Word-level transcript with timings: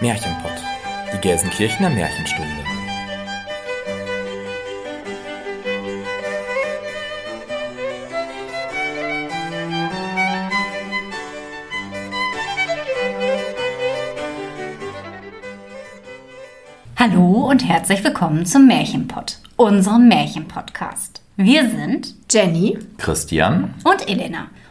Märchenpott, 0.00 0.52
die 1.12 1.18
Gelsenkirchener 1.18 1.90
Märchenstunde. 1.90 2.48
Hallo 16.96 17.50
und 17.50 17.68
herzlich 17.68 18.02
willkommen 18.02 18.46
zum 18.46 18.66
Märchenpott, 18.66 19.36
unserem 19.56 20.08
Märchenpodcast. 20.08 21.20
Wir 21.36 21.68
sind 21.68 22.14
Jenny 22.30 22.78
Christian, 22.96 23.74
und 23.84 24.08
Elena 24.08 24.48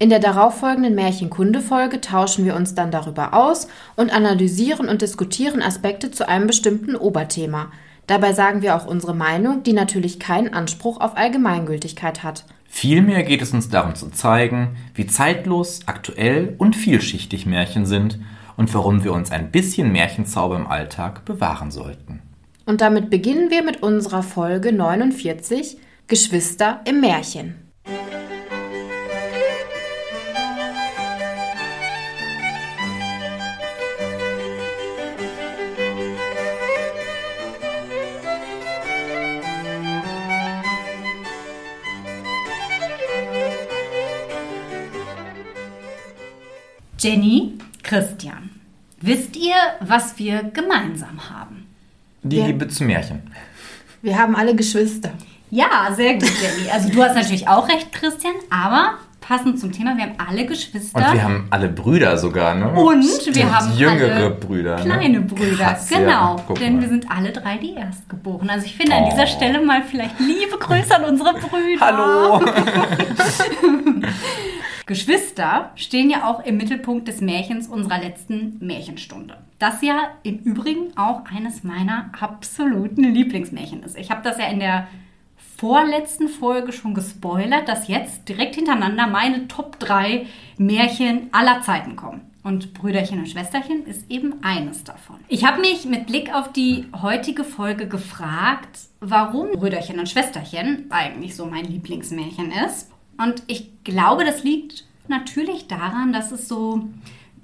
in 0.00 0.08
der 0.08 0.18
darauffolgenden 0.18 0.94
Märchenkunde-Folge 0.94 2.00
tauschen 2.00 2.46
wir 2.46 2.56
uns 2.56 2.74
dann 2.74 2.90
darüber 2.90 3.34
aus 3.34 3.68
und 3.96 4.10
analysieren 4.10 4.88
und 4.88 5.02
diskutieren 5.02 5.60
Aspekte 5.60 6.10
zu 6.10 6.26
einem 6.26 6.46
bestimmten 6.46 6.96
Oberthema. 6.96 7.70
Dabei 8.06 8.32
sagen 8.32 8.62
wir 8.62 8.74
auch 8.76 8.86
unsere 8.86 9.14
Meinung, 9.14 9.62
die 9.62 9.74
natürlich 9.74 10.18
keinen 10.18 10.54
Anspruch 10.54 11.02
auf 11.02 11.18
Allgemeingültigkeit 11.18 12.22
hat. 12.22 12.46
Vielmehr 12.64 13.24
geht 13.24 13.42
es 13.42 13.52
uns 13.52 13.68
darum 13.68 13.94
zu 13.94 14.08
zeigen, 14.08 14.74
wie 14.94 15.06
zeitlos, 15.06 15.80
aktuell 15.84 16.54
und 16.56 16.76
vielschichtig 16.76 17.44
Märchen 17.44 17.84
sind 17.84 18.18
und 18.56 18.72
warum 18.72 19.04
wir 19.04 19.12
uns 19.12 19.30
ein 19.30 19.50
bisschen 19.50 19.92
Märchenzauber 19.92 20.56
im 20.56 20.66
Alltag 20.66 21.26
bewahren 21.26 21.70
sollten. 21.70 22.22
Und 22.64 22.80
damit 22.80 23.10
beginnen 23.10 23.50
wir 23.50 23.62
mit 23.62 23.82
unserer 23.82 24.22
Folge 24.22 24.72
49 24.72 25.76
Geschwister 26.06 26.80
im 26.86 27.02
Märchen. 27.02 27.56
Jenny, 47.00 47.54
Christian, 47.82 48.50
wisst 49.00 49.34
ihr, 49.34 49.54
was 49.80 50.18
wir 50.18 50.42
gemeinsam 50.52 51.18
haben? 51.30 51.66
Die. 52.22 52.42
Liebe 52.42 52.68
zu 52.68 52.84
Märchen. 52.84 53.22
Wir 54.02 54.18
haben 54.18 54.36
alle 54.36 54.54
Geschwister. 54.54 55.10
Ja, 55.50 55.88
sehr 55.96 56.14
gut, 56.14 56.30
Jenny. 56.42 56.70
Also 56.70 56.90
du 56.90 57.02
hast 57.02 57.14
natürlich 57.14 57.48
auch 57.48 57.66
recht, 57.70 57.90
Christian, 57.92 58.34
aber 58.50 58.98
passend 59.22 59.58
zum 59.58 59.72
Thema, 59.72 59.96
wir 59.96 60.02
haben 60.04 60.14
alle 60.18 60.44
Geschwister. 60.44 60.98
Und 60.98 61.12
wir 61.14 61.22
haben 61.24 61.46
alle 61.48 61.68
Brüder 61.70 62.18
sogar, 62.18 62.54
ne? 62.54 62.70
Und 62.70 63.02
Stimmt, 63.02 63.36
wir 63.36 63.50
haben 63.50 63.74
jüngere 63.78 64.14
alle 64.16 64.30
Brüder. 64.32 64.76
ne? 64.76 64.84
kleine 64.84 65.20
Brüder, 65.22 65.56
Krass, 65.72 65.88
genau. 65.88 66.36
Ja. 66.48 66.54
Denn 66.60 66.74
mal. 66.74 66.82
wir 66.82 66.88
sind 66.90 67.10
alle 67.10 67.32
drei 67.32 67.56
die 67.56 67.72
Erstgeborenen. 67.72 68.50
Also 68.50 68.66
ich 68.66 68.76
finde 68.76 68.94
an 68.96 69.04
Oh. 69.04 69.10
dieser 69.10 69.26
Stelle 69.26 69.62
mal 69.64 69.82
vielleicht 69.84 70.20
liebe 70.20 70.58
Grüße 70.58 70.94
an 70.94 71.04
unsere 71.04 71.32
Brüder. 71.32 71.80
Hallo! 71.80 72.44
Geschwister 74.90 75.70
stehen 75.76 76.10
ja 76.10 76.28
auch 76.28 76.44
im 76.44 76.56
Mittelpunkt 76.56 77.06
des 77.06 77.20
Märchens 77.20 77.68
unserer 77.68 78.00
letzten 78.00 78.58
Märchenstunde. 78.58 79.36
Das 79.60 79.82
ja 79.82 80.10
im 80.24 80.38
Übrigen 80.38 80.96
auch 80.96 81.26
eines 81.32 81.62
meiner 81.62 82.10
absoluten 82.18 83.04
Lieblingsmärchen 83.04 83.84
ist. 83.84 83.96
Ich 83.96 84.10
habe 84.10 84.22
das 84.24 84.38
ja 84.38 84.46
in 84.46 84.58
der 84.58 84.88
vorletzten 85.58 86.26
Folge 86.26 86.72
schon 86.72 86.94
gespoilert, 86.94 87.68
dass 87.68 87.86
jetzt 87.86 88.28
direkt 88.28 88.56
hintereinander 88.56 89.06
meine 89.06 89.46
Top 89.46 89.78
3 89.78 90.26
Märchen 90.58 91.28
aller 91.30 91.62
Zeiten 91.62 91.94
kommen. 91.94 92.22
Und 92.42 92.74
Brüderchen 92.74 93.20
und 93.20 93.28
Schwesterchen 93.28 93.86
ist 93.86 94.10
eben 94.10 94.42
eines 94.42 94.82
davon. 94.82 95.20
Ich 95.28 95.44
habe 95.44 95.60
mich 95.60 95.84
mit 95.84 96.08
Blick 96.08 96.34
auf 96.34 96.50
die 96.50 96.86
heutige 97.00 97.44
Folge 97.44 97.86
gefragt, 97.86 98.80
warum 98.98 99.52
Brüderchen 99.52 100.00
und 100.00 100.08
Schwesterchen 100.08 100.86
eigentlich 100.90 101.36
so 101.36 101.46
mein 101.46 101.66
Lieblingsmärchen 101.66 102.50
ist. 102.66 102.90
Und 103.22 103.42
ich 103.48 103.68
glaube, 103.84 104.24
das 104.24 104.44
liegt 104.44 104.84
natürlich 105.08 105.68
daran, 105.68 106.12
dass 106.12 106.32
es 106.32 106.48
so 106.48 106.88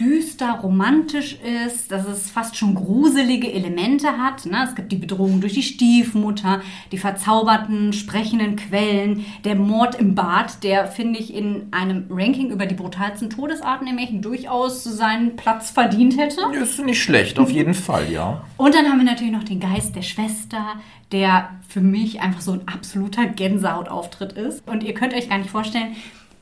düster, 0.01 0.61
romantisch 0.63 1.39
ist, 1.67 1.91
dass 1.91 2.07
es 2.07 2.31
fast 2.31 2.57
schon 2.57 2.75
gruselige 2.75 3.53
Elemente 3.53 4.19
hat. 4.19 4.45
Ne? 4.45 4.65
Es 4.65 4.75
gibt 4.75 4.93
die 4.93 4.97
Bedrohung 4.97 5.41
durch 5.41 5.55
die 5.55 5.63
Stiefmutter, 5.63 6.61
die 6.93 6.99
verzauberten, 6.99 7.93
sprechenden 7.93 8.57
Quellen, 8.57 9.25
der 9.45 9.55
Mord 9.55 9.95
im 9.95 10.15
Bad, 10.15 10.63
der, 10.63 10.87
finde 10.87 11.19
ich, 11.19 11.33
in 11.35 11.69
einem 11.71 12.07
Ranking 12.11 12.51
über 12.51 12.67
die 12.67 12.75
brutalsten 12.75 13.31
Todesarten 13.31 13.87
im 13.87 13.97
Märchen 13.97 14.21
durchaus 14.21 14.85
seinen 14.85 15.37
Platz 15.37 15.71
verdient 15.71 16.19
hätte. 16.19 16.41
Ist 16.61 16.79
nicht 16.85 17.03
schlecht, 17.03 17.39
auf 17.39 17.51
jeden 17.51 17.75
Fall, 17.75 18.11
ja. 18.11 18.45
Und 18.57 18.75
dann 18.75 18.87
haben 18.87 18.99
wir 18.99 19.05
natürlich 19.05 19.33
noch 19.33 19.45
den 19.45 19.61
Geist 19.61 19.97
der 19.97 20.03
Schwester, 20.03 20.75
der 21.13 21.51
für 21.69 21.81
mich 21.81 22.21
einfach 22.21 22.41
so 22.41 22.53
ein 22.53 22.67
absoluter 22.67 23.27
Gänsehautauftritt 23.27 24.33
ist. 24.33 24.67
Und 24.69 24.83
ihr 24.83 24.95
könnt 24.95 25.15
euch 25.15 25.29
gar 25.29 25.39
nicht 25.39 25.51
vorstellen, 25.51 25.95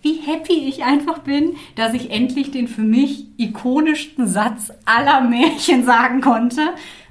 wie 0.04 0.20
happy 0.20 0.69
ich 0.69 0.84
einfach 0.84 1.20
bin, 1.20 1.56
dass 1.76 1.94
ich 1.94 2.10
endlich 2.10 2.50
den 2.50 2.69
für 2.69 2.82
mich 2.82 3.26
ikonischsten 3.38 4.26
Satz 4.28 4.70
aller 4.84 5.22
Märchen 5.22 5.84
sagen 5.84 6.20
konnte. 6.20 6.60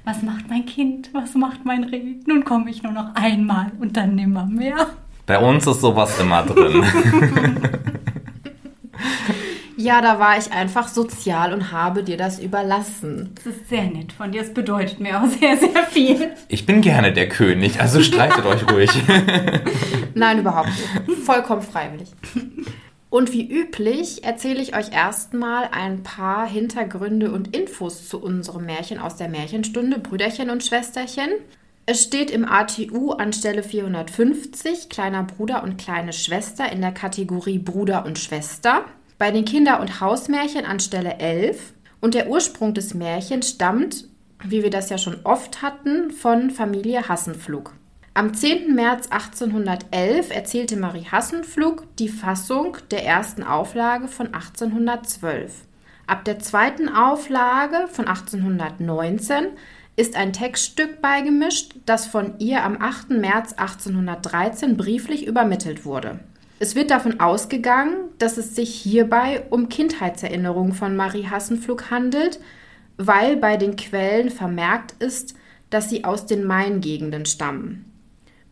Was 0.04 0.22
macht 0.22 0.48
mein 0.48 0.64
Kind? 0.64 1.10
Was 1.12 1.34
macht 1.34 1.64
mein 1.64 1.84
Reh? 1.84 2.16
Nun 2.26 2.44
komme 2.44 2.70
ich 2.70 2.82
nur 2.82 2.92
noch 2.92 3.14
einmal 3.14 3.72
und 3.80 3.96
dann 3.96 4.14
nimmer 4.14 4.46
mehr. 4.46 4.88
Bei 5.26 5.38
uns 5.38 5.66
ist 5.66 5.80
sowas 5.80 6.18
immer 6.20 6.42
drin. 6.42 6.84
Ja, 9.76 10.00
da 10.00 10.20
war 10.20 10.38
ich 10.38 10.52
einfach 10.52 10.86
sozial 10.86 11.52
und 11.52 11.72
habe 11.72 12.04
dir 12.04 12.16
das 12.16 12.38
überlassen. 12.38 13.32
Das 13.34 13.46
ist 13.46 13.68
sehr 13.68 13.84
nett 13.84 14.12
von 14.12 14.30
dir. 14.30 14.40
Es 14.40 14.54
bedeutet 14.54 15.00
mir 15.00 15.20
auch 15.20 15.26
sehr, 15.26 15.56
sehr 15.56 15.82
viel. 15.90 16.30
Ich 16.48 16.64
bin 16.64 16.80
gerne 16.80 17.12
der 17.12 17.28
König, 17.28 17.80
also 17.80 18.00
streitet 18.00 18.46
euch 18.46 18.70
ruhig. 18.70 18.90
Nein, 20.14 20.38
überhaupt 20.38 20.68
nicht. 20.68 21.18
Vollkommen 21.24 21.60
freiwillig. 21.60 22.08
Und 23.10 23.32
wie 23.32 23.48
üblich 23.48 24.24
erzähle 24.24 24.60
ich 24.60 24.76
euch 24.76 24.92
erstmal 24.92 25.68
ein 25.70 26.02
paar 26.02 26.48
Hintergründe 26.48 27.30
und 27.30 27.56
Infos 27.56 28.08
zu 28.08 28.20
unserem 28.20 28.66
Märchen 28.66 28.98
aus 28.98 29.16
der 29.16 29.28
Märchenstunde 29.28 29.98
Brüderchen 29.98 30.50
und 30.50 30.64
Schwesterchen. 30.64 31.30
Es 31.86 32.02
steht 32.02 32.30
im 32.30 32.44
ATU 32.44 33.12
an 33.12 33.32
Stelle 33.32 33.62
450 33.62 34.88
kleiner 34.88 35.22
Bruder 35.22 35.62
und 35.62 35.76
kleine 35.76 36.12
Schwester 36.12 36.72
in 36.72 36.80
der 36.80 36.92
Kategorie 36.92 37.58
Bruder 37.58 38.06
und 38.06 38.18
Schwester. 38.18 38.84
Bei 39.18 39.30
den 39.30 39.44
Kinder- 39.44 39.80
und 39.80 40.00
Hausmärchen 40.00 40.64
an 40.64 40.80
Stelle 40.80 41.18
11. 41.18 41.74
Und 42.00 42.14
der 42.14 42.28
Ursprung 42.28 42.74
des 42.74 42.94
Märchens 42.94 43.50
stammt, 43.50 44.08
wie 44.42 44.62
wir 44.62 44.70
das 44.70 44.90
ja 44.90 44.98
schon 44.98 45.20
oft 45.24 45.62
hatten, 45.62 46.10
von 46.10 46.50
Familie 46.50 47.08
Hassenflug. 47.08 47.74
Am 48.16 48.32
10. 48.32 48.76
März 48.76 49.08
1811 49.08 50.30
erzählte 50.30 50.76
Marie 50.76 51.04
Hassenflug 51.10 51.84
die 51.96 52.08
Fassung 52.08 52.76
der 52.92 53.04
ersten 53.04 53.42
Auflage 53.42 54.06
von 54.06 54.26
1812. 54.28 55.62
Ab 56.06 56.24
der 56.24 56.38
zweiten 56.38 56.88
Auflage 56.88 57.88
von 57.90 58.06
1819 58.06 59.46
ist 59.96 60.14
ein 60.14 60.32
Textstück 60.32 61.02
beigemischt, 61.02 61.74
das 61.86 62.06
von 62.06 62.38
ihr 62.38 62.62
am 62.62 62.80
8. 62.80 63.10
März 63.10 63.54
1813 63.54 64.76
brieflich 64.76 65.26
übermittelt 65.26 65.84
wurde. 65.84 66.20
Es 66.60 66.76
wird 66.76 66.92
davon 66.92 67.18
ausgegangen, 67.18 67.96
dass 68.18 68.36
es 68.36 68.54
sich 68.54 68.72
hierbei 68.76 69.42
um 69.50 69.68
Kindheitserinnerungen 69.68 70.72
von 70.72 70.94
Marie 70.94 71.26
Hassenflug 71.26 71.90
handelt, 71.90 72.38
weil 72.96 73.36
bei 73.36 73.56
den 73.56 73.74
Quellen 73.74 74.30
vermerkt 74.30 74.92
ist, 75.02 75.34
dass 75.70 75.90
sie 75.90 76.04
aus 76.04 76.26
den 76.26 76.44
Main-Gegenden 76.44 77.26
stammen. 77.26 77.90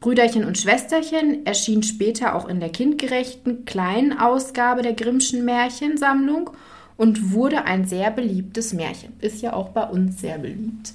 Brüderchen 0.02 0.44
und 0.44 0.58
Schwesterchen 0.58 1.46
erschien 1.46 1.82
später 1.82 2.34
auch 2.34 2.48
in 2.48 2.60
der 2.60 2.68
kindgerechten 2.68 3.64
kleinen 3.64 4.18
Ausgabe 4.18 4.82
der 4.82 4.92
Grimmschen 4.92 5.44
Märchensammlung 5.44 6.50
und 6.96 7.32
wurde 7.32 7.64
ein 7.64 7.86
sehr 7.86 8.10
beliebtes 8.10 8.72
Märchen. 8.72 9.14
Ist 9.20 9.42
ja 9.42 9.54
auch 9.54 9.70
bei 9.70 9.84
uns 9.84 10.20
sehr 10.20 10.38
beliebt. 10.38 10.92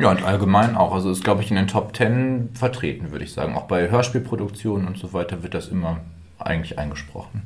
Ja, 0.00 0.10
und 0.10 0.22
allgemein 0.22 0.76
auch. 0.76 0.92
Also 0.92 1.10
ist, 1.10 1.22
glaube 1.24 1.42
ich, 1.42 1.50
in 1.50 1.56
den 1.56 1.66
Top 1.66 1.92
Ten 1.92 2.48
vertreten, 2.54 3.10
würde 3.10 3.24
ich 3.24 3.32
sagen. 3.32 3.54
Auch 3.54 3.64
bei 3.64 3.90
Hörspielproduktionen 3.90 4.86
und 4.86 4.96
so 4.96 5.12
weiter 5.12 5.42
wird 5.42 5.54
das 5.54 5.68
immer 5.68 5.98
eigentlich 6.38 6.78
eingesprochen. 6.78 7.42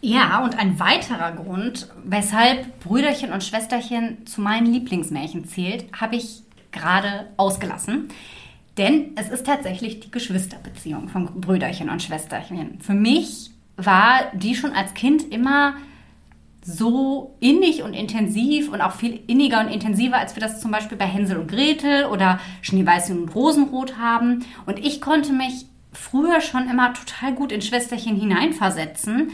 Ja, 0.00 0.42
und 0.44 0.56
ein 0.58 0.78
weiterer 0.78 1.32
Grund, 1.32 1.88
weshalb 2.04 2.80
Brüderchen 2.80 3.32
und 3.32 3.42
Schwesterchen 3.42 4.26
zu 4.26 4.40
meinen 4.40 4.72
Lieblingsmärchen 4.72 5.44
zählt, 5.44 5.86
habe 5.92 6.16
ich 6.16 6.42
gerade 6.70 7.26
ausgelassen. 7.36 8.08
Denn 8.78 9.12
es 9.16 9.28
ist 9.28 9.44
tatsächlich 9.44 10.00
die 10.00 10.10
Geschwisterbeziehung 10.10 11.08
von 11.08 11.40
Brüderchen 11.40 11.90
und 11.90 12.02
Schwesterchen. 12.02 12.80
Für 12.80 12.94
mich 12.94 13.50
war 13.76 14.30
die 14.32 14.54
schon 14.54 14.72
als 14.72 14.94
Kind 14.94 15.32
immer 15.32 15.74
so 16.62 17.34
innig 17.40 17.82
und 17.82 17.94
intensiv 17.94 18.70
und 18.70 18.80
auch 18.80 18.92
viel 18.92 19.20
inniger 19.26 19.60
und 19.60 19.68
intensiver, 19.68 20.18
als 20.18 20.36
wir 20.36 20.40
das 20.40 20.60
zum 20.60 20.70
Beispiel 20.70 20.98
bei 20.98 21.06
Hänsel 21.06 21.38
und 21.38 21.50
Gretel 21.50 22.06
oder 22.06 22.38
Schneeweißchen 22.62 23.22
und 23.22 23.34
Rosenrot 23.34 23.98
haben. 23.98 24.44
Und 24.66 24.78
ich 24.78 25.00
konnte 25.00 25.32
mich 25.32 25.66
früher 25.92 26.40
schon 26.40 26.68
immer 26.68 26.92
total 26.92 27.34
gut 27.34 27.50
in 27.50 27.62
Schwesterchen 27.62 28.16
hineinversetzen. 28.16 29.32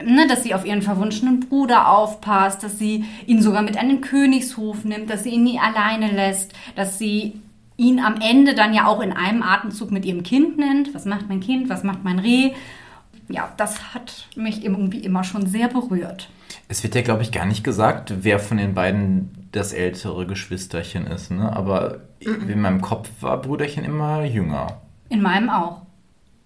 Ne, 0.00 0.28
dass 0.28 0.44
sie 0.44 0.54
auf 0.54 0.64
ihren 0.64 0.80
verwunschenen 0.80 1.40
Bruder 1.40 1.88
aufpasst, 1.90 2.62
dass 2.62 2.78
sie 2.78 3.04
ihn 3.26 3.42
sogar 3.42 3.62
mit 3.62 3.76
an 3.76 3.88
den 3.88 4.00
Königshof 4.00 4.84
nimmt, 4.84 5.10
dass 5.10 5.24
sie 5.24 5.30
ihn 5.30 5.42
nie 5.42 5.58
alleine 5.58 6.12
lässt, 6.12 6.52
dass 6.76 6.98
sie 6.98 7.40
ihn 7.78 8.00
am 8.00 8.16
Ende 8.20 8.54
dann 8.54 8.74
ja 8.74 8.86
auch 8.86 9.00
in 9.00 9.12
einem 9.12 9.42
Atemzug 9.42 9.90
mit 9.90 10.04
ihrem 10.04 10.22
Kind 10.22 10.58
nennt. 10.58 10.94
Was 10.94 11.06
macht 11.06 11.28
mein 11.28 11.40
Kind? 11.40 11.70
Was 11.70 11.84
macht 11.84 12.04
mein 12.04 12.18
Reh? 12.18 12.52
Ja, 13.28 13.52
das 13.56 13.94
hat 13.94 14.26
mich 14.36 14.64
irgendwie 14.64 14.98
immer 14.98 15.24
schon 15.24 15.46
sehr 15.46 15.68
berührt. 15.68 16.28
Es 16.66 16.82
wird 16.82 16.94
ja, 16.94 17.02
glaube 17.02 17.22
ich, 17.22 17.32
gar 17.32 17.46
nicht 17.46 17.64
gesagt, 17.64 18.12
wer 18.22 18.40
von 18.40 18.58
den 18.58 18.74
beiden 18.74 19.48
das 19.52 19.72
ältere 19.72 20.26
Geschwisterchen 20.26 21.06
ist. 21.06 21.30
Ne? 21.30 21.54
Aber 21.54 22.00
mhm. 22.24 22.50
in 22.50 22.60
meinem 22.60 22.80
Kopf 22.80 23.08
war 23.20 23.40
Brüderchen 23.40 23.84
immer 23.84 24.24
jünger. 24.24 24.80
In 25.08 25.22
meinem 25.22 25.48
auch. 25.48 25.82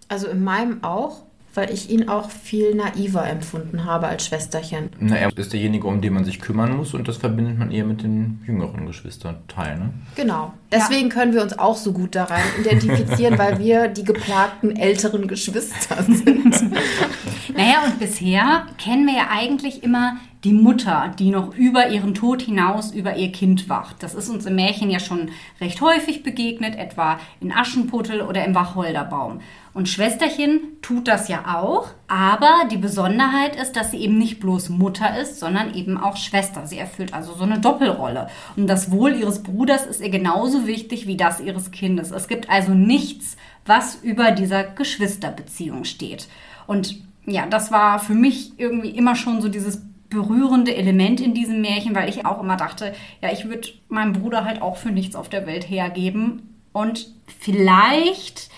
Also 0.09 0.29
in 0.29 0.45
meinem 0.45 0.85
auch 0.85 1.23
weil 1.55 1.71
ich 1.71 1.91
ihn 1.91 2.09
auch 2.09 2.31
viel 2.31 2.75
naiver 2.75 3.27
empfunden 3.29 3.85
habe 3.85 4.07
als 4.07 4.27
Schwesterchen. 4.27 4.91
Na, 4.99 5.17
er 5.17 5.37
ist 5.37 5.53
derjenige, 5.53 5.87
um 5.87 6.01
den 6.01 6.15
man 6.15 6.25
sich 6.25 6.41
kümmern 6.41 6.77
muss 6.77 6.95
und 6.95 7.09
das 7.09 7.19
verbindet 7.19 7.59
man 7.59 7.71
eher 7.71 7.85
mit 7.85 8.03
den 8.03 8.41
jüngeren 8.47 8.87
Geschwisterteilen. 8.87 9.79
Ne? 9.79 9.91
Genau. 10.17 10.55
Deswegen 10.71 11.09
ja. 11.09 11.15
können 11.15 11.35
wir 11.35 11.43
uns 11.43 11.59
auch 11.59 11.77
so 11.77 11.93
gut 11.93 12.15
daran 12.15 12.41
identifizieren, 12.61 13.39
weil 13.39 13.59
wir 13.59 13.89
die 13.89 14.05
geplagten 14.05 14.77
älteren 14.77 15.29
Geschwister 15.29 16.03
sind. 16.03 16.73
naja, 17.57 17.85
und 17.87 17.99
bisher 17.99 18.67
kennen 18.79 19.07
wir 19.07 19.15
ja 19.15 19.27
eigentlich 19.31 19.83
immer 19.83 20.17
die 20.45 20.53
Mutter, 20.53 21.13
die 21.19 21.31
noch 21.31 21.55
über 21.55 21.89
ihren 21.89 22.15
Tod 22.15 22.43
hinaus 22.43 22.91
über 22.91 23.17
ihr 23.17 23.31
Kind 23.31 23.69
wacht. 23.69 24.03
Das 24.03 24.15
ist 24.15 24.29
uns 24.29 24.45
im 24.45 24.57
Märchen 24.57 24.91
ja 24.91 24.99
schon 24.99 25.31
recht 25.61 25.81
häufig 25.81 26.25
begegnet, 26.25 26.77
etwa 26.77 27.21
in 27.41 27.53
Aschenputtel 27.53 28.23
oder 28.23 28.45
im 28.45 28.55
Wacholderbaum. 28.55 29.41
Und 29.73 29.89
Schwesterchen 29.89 30.61
tut 30.83 31.07
das 31.07 31.29
ja 31.29 31.57
auch, 31.57 31.89
aber 32.09 32.65
die 32.71 32.77
Besonderheit 32.77 33.57
ist, 33.57 33.77
dass 33.77 33.93
sie 33.93 33.99
eben 33.99 34.19
nicht 34.19 34.41
bloß 34.41 34.69
Mutter 34.69 35.17
ist, 35.19 35.39
sondern 35.39 35.75
eben 35.75 35.97
auch 35.97 36.17
Schwester. 36.17 36.67
Sie 36.67 36.77
erfüllt 36.77 37.15
also 37.15 37.35
so 37.35 37.45
eine 37.45 37.61
Doppelrolle. 37.61 38.29
Und 38.57 38.67
das 38.67 38.91
Wohl 38.91 39.15
ihres 39.15 39.45
Bruders 39.45 39.87
ist 39.87 40.01
ihr 40.01 40.11
genauso 40.11 40.67
wichtig 40.67 41.07
wie 41.07 41.17
das 41.17 41.41
ihres 41.41 41.71
Kindes. 41.71 42.11
Es 42.11 42.27
gibt 42.27 42.51
also 42.51 42.75
nichts, 42.75 43.37
was 43.65 43.95
über 44.03 44.33
dieser 44.33 44.65
Geschwisterbeziehung 44.65 45.85
steht. 45.85 46.29
Und 46.67 47.01
ja, 47.25 47.47
das 47.47 47.71
war 47.71 48.01
für 48.01 48.15
mich 48.15 48.59
irgendwie 48.59 48.91
immer 48.91 49.15
schon 49.15 49.41
so 49.41 49.49
dieses 49.49 49.81
berührende 50.13 50.75
Element 50.75 51.21
in 51.21 51.35
diesem 51.35 51.61
Märchen, 51.61 51.95
weil 51.95 52.09
ich 52.09 52.27
auch 52.27 52.41
immer 52.41 52.57
dachte, 52.57 52.95
ja, 53.21 53.33
ich 53.33 53.47
würde 53.49 53.69
meinem 53.89 54.13
Bruder 54.13 54.45
halt 54.45 54.63
auch 54.63 54.77
für 54.77 54.91
nichts 54.91 55.17
auf 55.17 55.29
der 55.29 55.47
Welt 55.47 55.69
hergeben. 55.69 56.57
Und 56.73 57.09
vielleicht 57.39 58.51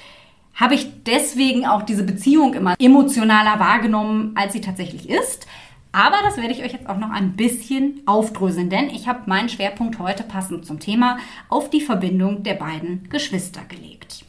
habe 0.54 0.74
ich 0.74 1.04
deswegen 1.04 1.66
auch 1.66 1.82
diese 1.82 2.04
Beziehung 2.04 2.54
immer 2.54 2.74
emotionaler 2.78 3.58
wahrgenommen, 3.58 4.32
als 4.36 4.52
sie 4.52 4.60
tatsächlich 4.60 5.08
ist. 5.08 5.46
Aber 5.92 6.16
das 6.24 6.36
werde 6.36 6.52
ich 6.52 6.64
euch 6.64 6.72
jetzt 6.72 6.88
auch 6.88 6.98
noch 6.98 7.10
ein 7.10 7.36
bisschen 7.36 8.02
aufdröseln, 8.06 8.68
denn 8.68 8.90
ich 8.90 9.06
habe 9.06 9.22
meinen 9.26 9.48
Schwerpunkt 9.48 10.00
heute 10.00 10.24
passend 10.24 10.66
zum 10.66 10.80
Thema 10.80 11.18
auf 11.48 11.70
die 11.70 11.80
Verbindung 11.80 12.42
der 12.42 12.54
beiden 12.54 13.08
Geschwister 13.10 13.60
gelegt. 13.68 14.24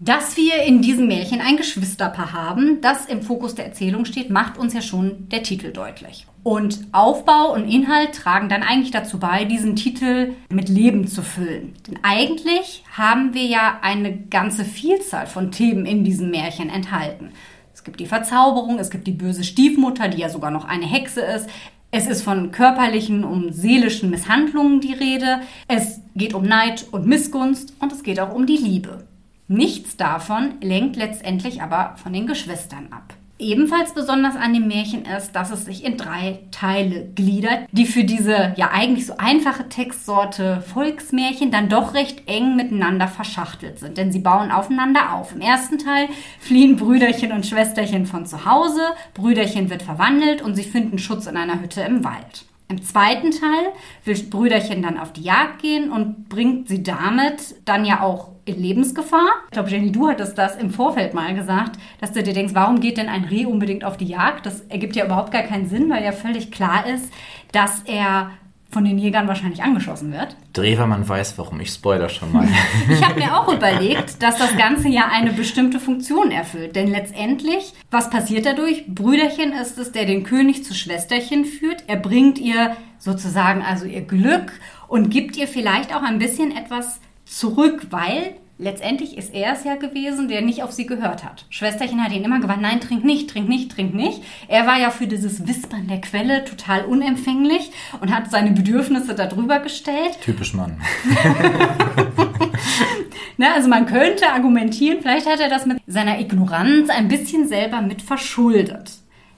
Dass 0.00 0.36
wir 0.36 0.64
in 0.64 0.82
diesem 0.82 1.06
Märchen 1.06 1.40
ein 1.40 1.56
Geschwisterpaar 1.56 2.32
haben, 2.32 2.80
das 2.80 3.06
im 3.06 3.22
Fokus 3.22 3.54
der 3.54 3.66
Erzählung 3.66 4.04
steht, 4.04 4.28
macht 4.28 4.58
uns 4.58 4.74
ja 4.74 4.82
schon 4.82 5.28
der 5.28 5.44
Titel 5.44 5.72
deutlich. 5.72 6.26
Und 6.44 6.88
Aufbau 6.92 7.54
und 7.54 7.66
Inhalt 7.66 8.14
tragen 8.14 8.50
dann 8.50 8.62
eigentlich 8.62 8.90
dazu 8.90 9.18
bei, 9.18 9.46
diesen 9.46 9.76
Titel 9.76 10.34
mit 10.50 10.68
Leben 10.68 11.06
zu 11.06 11.22
füllen. 11.22 11.72
Denn 11.88 11.98
eigentlich 12.02 12.84
haben 12.92 13.32
wir 13.32 13.44
ja 13.44 13.78
eine 13.80 14.14
ganze 14.14 14.66
Vielzahl 14.66 15.26
von 15.26 15.50
Themen 15.50 15.86
in 15.86 16.04
diesem 16.04 16.30
Märchen 16.30 16.68
enthalten. 16.68 17.30
Es 17.72 17.82
gibt 17.82 17.98
die 17.98 18.06
Verzauberung, 18.06 18.78
es 18.78 18.90
gibt 18.90 19.06
die 19.06 19.12
böse 19.12 19.42
Stiefmutter, 19.42 20.08
die 20.08 20.18
ja 20.18 20.28
sogar 20.28 20.50
noch 20.50 20.66
eine 20.66 20.84
Hexe 20.84 21.22
ist. 21.22 21.48
Es 21.90 22.06
ist 22.06 22.20
von 22.20 22.50
körperlichen 22.50 23.24
und 23.24 23.54
seelischen 23.54 24.10
Misshandlungen 24.10 24.82
die 24.82 24.92
Rede. 24.92 25.40
Es 25.66 26.02
geht 26.14 26.34
um 26.34 26.44
Neid 26.44 26.84
und 26.90 27.06
Missgunst 27.06 27.72
und 27.80 27.90
es 27.90 28.02
geht 28.02 28.20
auch 28.20 28.34
um 28.34 28.44
die 28.44 28.58
Liebe. 28.58 29.06
Nichts 29.48 29.96
davon 29.96 30.56
lenkt 30.60 30.96
letztendlich 30.96 31.62
aber 31.62 31.94
von 31.96 32.12
den 32.12 32.26
Geschwistern 32.26 32.88
ab. 32.90 33.14
Ebenfalls 33.38 33.94
besonders 33.94 34.36
an 34.36 34.54
dem 34.54 34.68
Märchen 34.68 35.04
ist, 35.06 35.32
dass 35.32 35.50
es 35.50 35.64
sich 35.64 35.84
in 35.84 35.96
drei 35.96 36.38
Teile 36.52 37.08
gliedert, 37.16 37.66
die 37.72 37.84
für 37.84 38.04
diese 38.04 38.54
ja 38.56 38.70
eigentlich 38.72 39.06
so 39.06 39.16
einfache 39.18 39.68
Textsorte 39.68 40.62
Volksmärchen 40.72 41.50
dann 41.50 41.68
doch 41.68 41.94
recht 41.94 42.28
eng 42.28 42.54
miteinander 42.54 43.08
verschachtelt 43.08 43.80
sind, 43.80 43.98
denn 43.98 44.12
sie 44.12 44.20
bauen 44.20 44.52
aufeinander 44.52 45.14
auf. 45.14 45.32
Im 45.34 45.40
ersten 45.40 45.78
Teil 45.78 46.08
fliehen 46.38 46.76
Brüderchen 46.76 47.32
und 47.32 47.44
Schwesterchen 47.44 48.06
von 48.06 48.24
zu 48.24 48.44
Hause, 48.44 48.82
Brüderchen 49.14 49.68
wird 49.68 49.82
verwandelt 49.82 50.40
und 50.40 50.54
sie 50.54 50.62
finden 50.62 50.98
Schutz 50.98 51.26
in 51.26 51.36
einer 51.36 51.60
Hütte 51.60 51.80
im 51.80 52.04
Wald. 52.04 52.44
Im 52.68 52.82
zweiten 52.82 53.30
Teil 53.30 53.72
will 54.04 54.16
Brüderchen 54.30 54.82
dann 54.82 54.98
auf 54.98 55.12
die 55.12 55.22
Jagd 55.22 55.60
gehen 55.60 55.90
und 55.90 56.28
bringt 56.28 56.68
sie 56.68 56.82
damit 56.82 57.56
dann 57.66 57.84
ja 57.84 58.00
auch 58.00 58.30
in 58.46 58.60
Lebensgefahr. 58.60 59.28
Ich 59.46 59.52
glaube, 59.52 59.70
Jenny, 59.70 59.92
du 59.92 60.08
hattest 60.08 60.36
das 60.38 60.56
im 60.56 60.70
Vorfeld 60.70 61.14
mal 61.14 61.34
gesagt, 61.34 61.78
dass 62.00 62.12
du 62.12 62.22
dir 62.22 62.32
denkst, 62.32 62.54
warum 62.54 62.80
geht 62.80 62.96
denn 62.96 63.08
ein 63.08 63.24
Reh 63.24 63.46
unbedingt 63.46 63.84
auf 63.84 63.96
die 63.96 64.06
Jagd? 64.06 64.46
Das 64.46 64.62
ergibt 64.62 64.96
ja 64.96 65.04
überhaupt 65.04 65.30
gar 65.30 65.42
keinen 65.42 65.68
Sinn, 65.68 65.90
weil 65.90 66.04
ja 66.04 66.12
völlig 66.12 66.50
klar 66.50 66.86
ist, 66.86 67.12
dass 67.52 67.82
er 67.84 68.30
von 68.74 68.84
den 68.84 68.98
Jägern 68.98 69.26
wahrscheinlich 69.28 69.62
angeschossen 69.62 70.12
wird. 70.12 70.36
Drewermann 70.52 71.08
weiß, 71.08 71.38
warum. 71.38 71.60
Ich 71.60 71.70
spoiler 71.70 72.10
schon 72.10 72.32
mal. 72.32 72.46
ich 72.90 73.02
habe 73.02 73.18
mir 73.18 73.34
auch 73.34 73.50
überlegt, 73.50 74.22
dass 74.22 74.36
das 74.36 74.54
Ganze 74.58 74.88
ja 74.88 75.08
eine 75.10 75.32
bestimmte 75.32 75.80
Funktion 75.80 76.30
erfüllt. 76.30 76.76
Denn 76.76 76.88
letztendlich, 76.88 77.72
was 77.90 78.10
passiert 78.10 78.44
dadurch? 78.44 78.84
Brüderchen 78.86 79.52
ist 79.52 79.78
es, 79.78 79.92
der 79.92 80.04
den 80.04 80.24
König 80.24 80.64
zu 80.64 80.74
Schwesterchen 80.74 81.46
führt. 81.46 81.84
Er 81.86 81.96
bringt 81.96 82.38
ihr 82.38 82.76
sozusagen 82.98 83.62
also 83.62 83.86
ihr 83.86 84.02
Glück 84.02 84.52
und 84.88 85.08
gibt 85.08 85.36
ihr 85.36 85.48
vielleicht 85.48 85.94
auch 85.94 86.02
ein 86.02 86.18
bisschen 86.18 86.54
etwas 86.54 87.00
zurück, 87.24 87.86
weil 87.90 88.34
letztendlich 88.58 89.16
ist 89.16 89.34
er 89.34 89.52
es 89.52 89.64
ja 89.64 89.76
gewesen, 89.76 90.28
der 90.28 90.42
nicht 90.42 90.62
auf 90.62 90.72
sie 90.72 90.86
gehört 90.86 91.24
hat. 91.24 91.46
Schwesterchen 91.50 92.02
hat 92.02 92.12
ihn 92.12 92.24
immer 92.24 92.40
gewarnt, 92.40 92.62
nein, 92.62 92.80
trink 92.80 93.04
nicht, 93.04 93.30
trink 93.30 93.48
nicht, 93.48 93.72
trink 93.72 93.94
nicht. 93.94 94.22
Er 94.48 94.66
war 94.66 94.78
ja 94.78 94.90
für 94.90 95.06
dieses 95.06 95.46
Wispern 95.46 95.88
der 95.88 96.00
Quelle 96.00 96.44
total 96.44 96.84
unempfänglich 96.84 97.70
und 98.00 98.14
hat 98.14 98.30
seine 98.30 98.52
Bedürfnisse 98.52 99.14
darüber 99.14 99.58
gestellt. 99.58 100.18
Typisch 100.22 100.54
Mann. 100.54 100.80
Na, 103.36 103.54
also 103.54 103.68
man 103.68 103.86
könnte 103.86 104.28
argumentieren, 104.28 104.98
vielleicht 105.02 105.26
hat 105.26 105.40
er 105.40 105.48
das 105.48 105.66
mit 105.66 105.82
seiner 105.86 106.20
Ignoranz 106.20 106.88
ein 106.90 107.08
bisschen 107.08 107.48
selber 107.48 107.82
mit 107.82 108.02
verschuldet. 108.02 108.92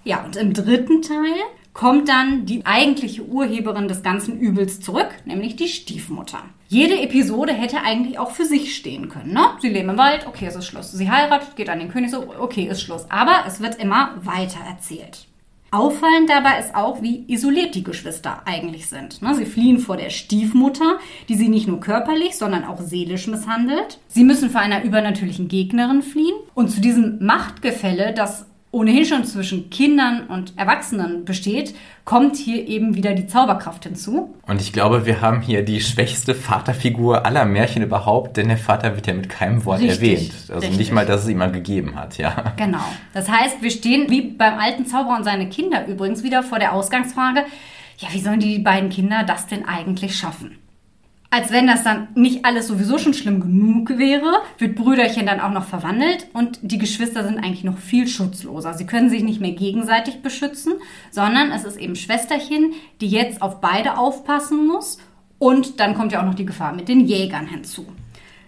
Ja, 0.04 0.22
und 0.22 0.36
im 0.36 0.52
dritten 0.52 1.02
Teil 1.02 1.34
kommt 1.76 2.08
dann 2.08 2.46
die 2.46 2.64
eigentliche 2.64 3.22
Urheberin 3.22 3.86
des 3.86 4.02
ganzen 4.02 4.40
Übels 4.40 4.80
zurück, 4.80 5.10
nämlich 5.26 5.56
die 5.56 5.68
Stiefmutter. 5.68 6.38
Jede 6.68 6.98
Episode 6.98 7.52
hätte 7.52 7.82
eigentlich 7.82 8.18
auch 8.18 8.30
für 8.30 8.46
sich 8.46 8.74
stehen 8.74 9.10
können. 9.10 9.34
Ne? 9.34 9.42
Sie 9.60 9.68
leben 9.68 9.90
im 9.90 9.98
Wald, 9.98 10.26
okay, 10.26 10.46
es 10.46 10.56
ist 10.56 10.64
Schluss. 10.64 10.90
Sie 10.90 11.10
heiratet, 11.10 11.54
geht 11.54 11.68
an 11.68 11.78
den 11.78 11.90
König, 11.90 12.10
so, 12.10 12.32
okay, 12.40 12.64
ist 12.64 12.80
Schluss. 12.80 13.04
Aber 13.10 13.44
es 13.46 13.60
wird 13.60 13.76
immer 13.76 14.14
weiter 14.22 14.60
erzählt. 14.66 15.26
Auffallend 15.70 16.30
dabei 16.30 16.58
ist 16.60 16.74
auch, 16.74 17.02
wie 17.02 17.24
isoliert 17.28 17.74
die 17.74 17.84
Geschwister 17.84 18.40
eigentlich 18.46 18.86
sind. 18.86 19.20
Ne? 19.20 19.34
Sie 19.34 19.44
fliehen 19.44 19.78
vor 19.78 19.98
der 19.98 20.08
Stiefmutter, 20.08 20.98
die 21.28 21.34
sie 21.34 21.50
nicht 21.50 21.68
nur 21.68 21.80
körperlich, 21.80 22.38
sondern 22.38 22.64
auch 22.64 22.80
seelisch 22.80 23.26
misshandelt. 23.26 23.98
Sie 24.08 24.24
müssen 24.24 24.48
vor 24.48 24.62
einer 24.62 24.82
übernatürlichen 24.82 25.48
Gegnerin 25.48 26.00
fliehen. 26.00 26.36
Und 26.54 26.70
zu 26.70 26.80
diesem 26.80 27.18
Machtgefälle, 27.22 28.14
das 28.14 28.46
ohnehin 28.72 29.04
schon 29.06 29.24
zwischen 29.24 29.70
Kindern 29.70 30.26
und 30.26 30.52
Erwachsenen 30.58 31.24
besteht, 31.24 31.74
kommt 32.04 32.36
hier 32.36 32.66
eben 32.68 32.94
wieder 32.94 33.14
die 33.14 33.26
Zauberkraft 33.26 33.84
hinzu. 33.84 34.34
Und 34.46 34.60
ich 34.60 34.72
glaube, 34.72 35.06
wir 35.06 35.20
haben 35.20 35.40
hier 35.40 35.64
die 35.64 35.80
schwächste 35.80 36.34
Vaterfigur 36.34 37.24
aller 37.24 37.44
Märchen 37.44 37.82
überhaupt, 37.82 38.36
denn 38.36 38.48
der 38.48 38.58
Vater 38.58 38.94
wird 38.94 39.06
ja 39.06 39.14
mit 39.14 39.28
keinem 39.28 39.64
Wort 39.64 39.80
richtig, 39.80 40.12
erwähnt. 40.12 40.32
Also 40.48 40.60
richtig. 40.60 40.78
nicht 40.78 40.92
mal, 40.92 41.06
dass 41.06 41.22
es 41.22 41.28
ihm 41.28 41.38
mal 41.38 41.52
gegeben 41.52 41.94
hat, 41.96 42.18
ja. 42.18 42.52
Genau. 42.56 42.84
Das 43.14 43.30
heißt, 43.30 43.62
wir 43.62 43.70
stehen 43.70 44.10
wie 44.10 44.20
beim 44.22 44.58
alten 44.58 44.84
Zauberer 44.84 45.16
und 45.16 45.24
seine 45.24 45.48
Kinder 45.48 45.86
übrigens 45.86 46.22
wieder 46.22 46.42
vor 46.42 46.58
der 46.58 46.72
Ausgangsfrage, 46.72 47.44
ja, 47.98 48.08
wie 48.12 48.20
sollen 48.20 48.40
die 48.40 48.58
beiden 48.58 48.90
Kinder 48.90 49.24
das 49.24 49.46
denn 49.46 49.64
eigentlich 49.64 50.16
schaffen? 50.16 50.58
Als 51.30 51.50
wenn 51.50 51.66
das 51.66 51.82
dann 51.82 52.08
nicht 52.14 52.44
alles 52.44 52.68
sowieso 52.68 52.98
schon 52.98 53.14
schlimm 53.14 53.40
genug 53.40 53.98
wäre, 53.98 54.42
wird 54.58 54.76
Brüderchen 54.76 55.26
dann 55.26 55.40
auch 55.40 55.50
noch 55.50 55.64
verwandelt 55.64 56.28
und 56.32 56.58
die 56.62 56.78
Geschwister 56.78 57.24
sind 57.24 57.38
eigentlich 57.38 57.64
noch 57.64 57.78
viel 57.78 58.06
schutzloser. 58.06 58.74
Sie 58.74 58.86
können 58.86 59.10
sich 59.10 59.22
nicht 59.22 59.40
mehr 59.40 59.52
gegenseitig 59.52 60.22
beschützen, 60.22 60.74
sondern 61.10 61.50
es 61.50 61.64
ist 61.64 61.78
eben 61.78 61.96
Schwesterchen, 61.96 62.74
die 63.00 63.08
jetzt 63.08 63.42
auf 63.42 63.60
beide 63.60 63.98
aufpassen 63.98 64.66
muss 64.66 64.98
und 65.38 65.80
dann 65.80 65.94
kommt 65.94 66.12
ja 66.12 66.20
auch 66.20 66.26
noch 66.26 66.34
die 66.34 66.46
Gefahr 66.46 66.74
mit 66.74 66.88
den 66.88 67.00
Jägern 67.00 67.46
hinzu. 67.46 67.86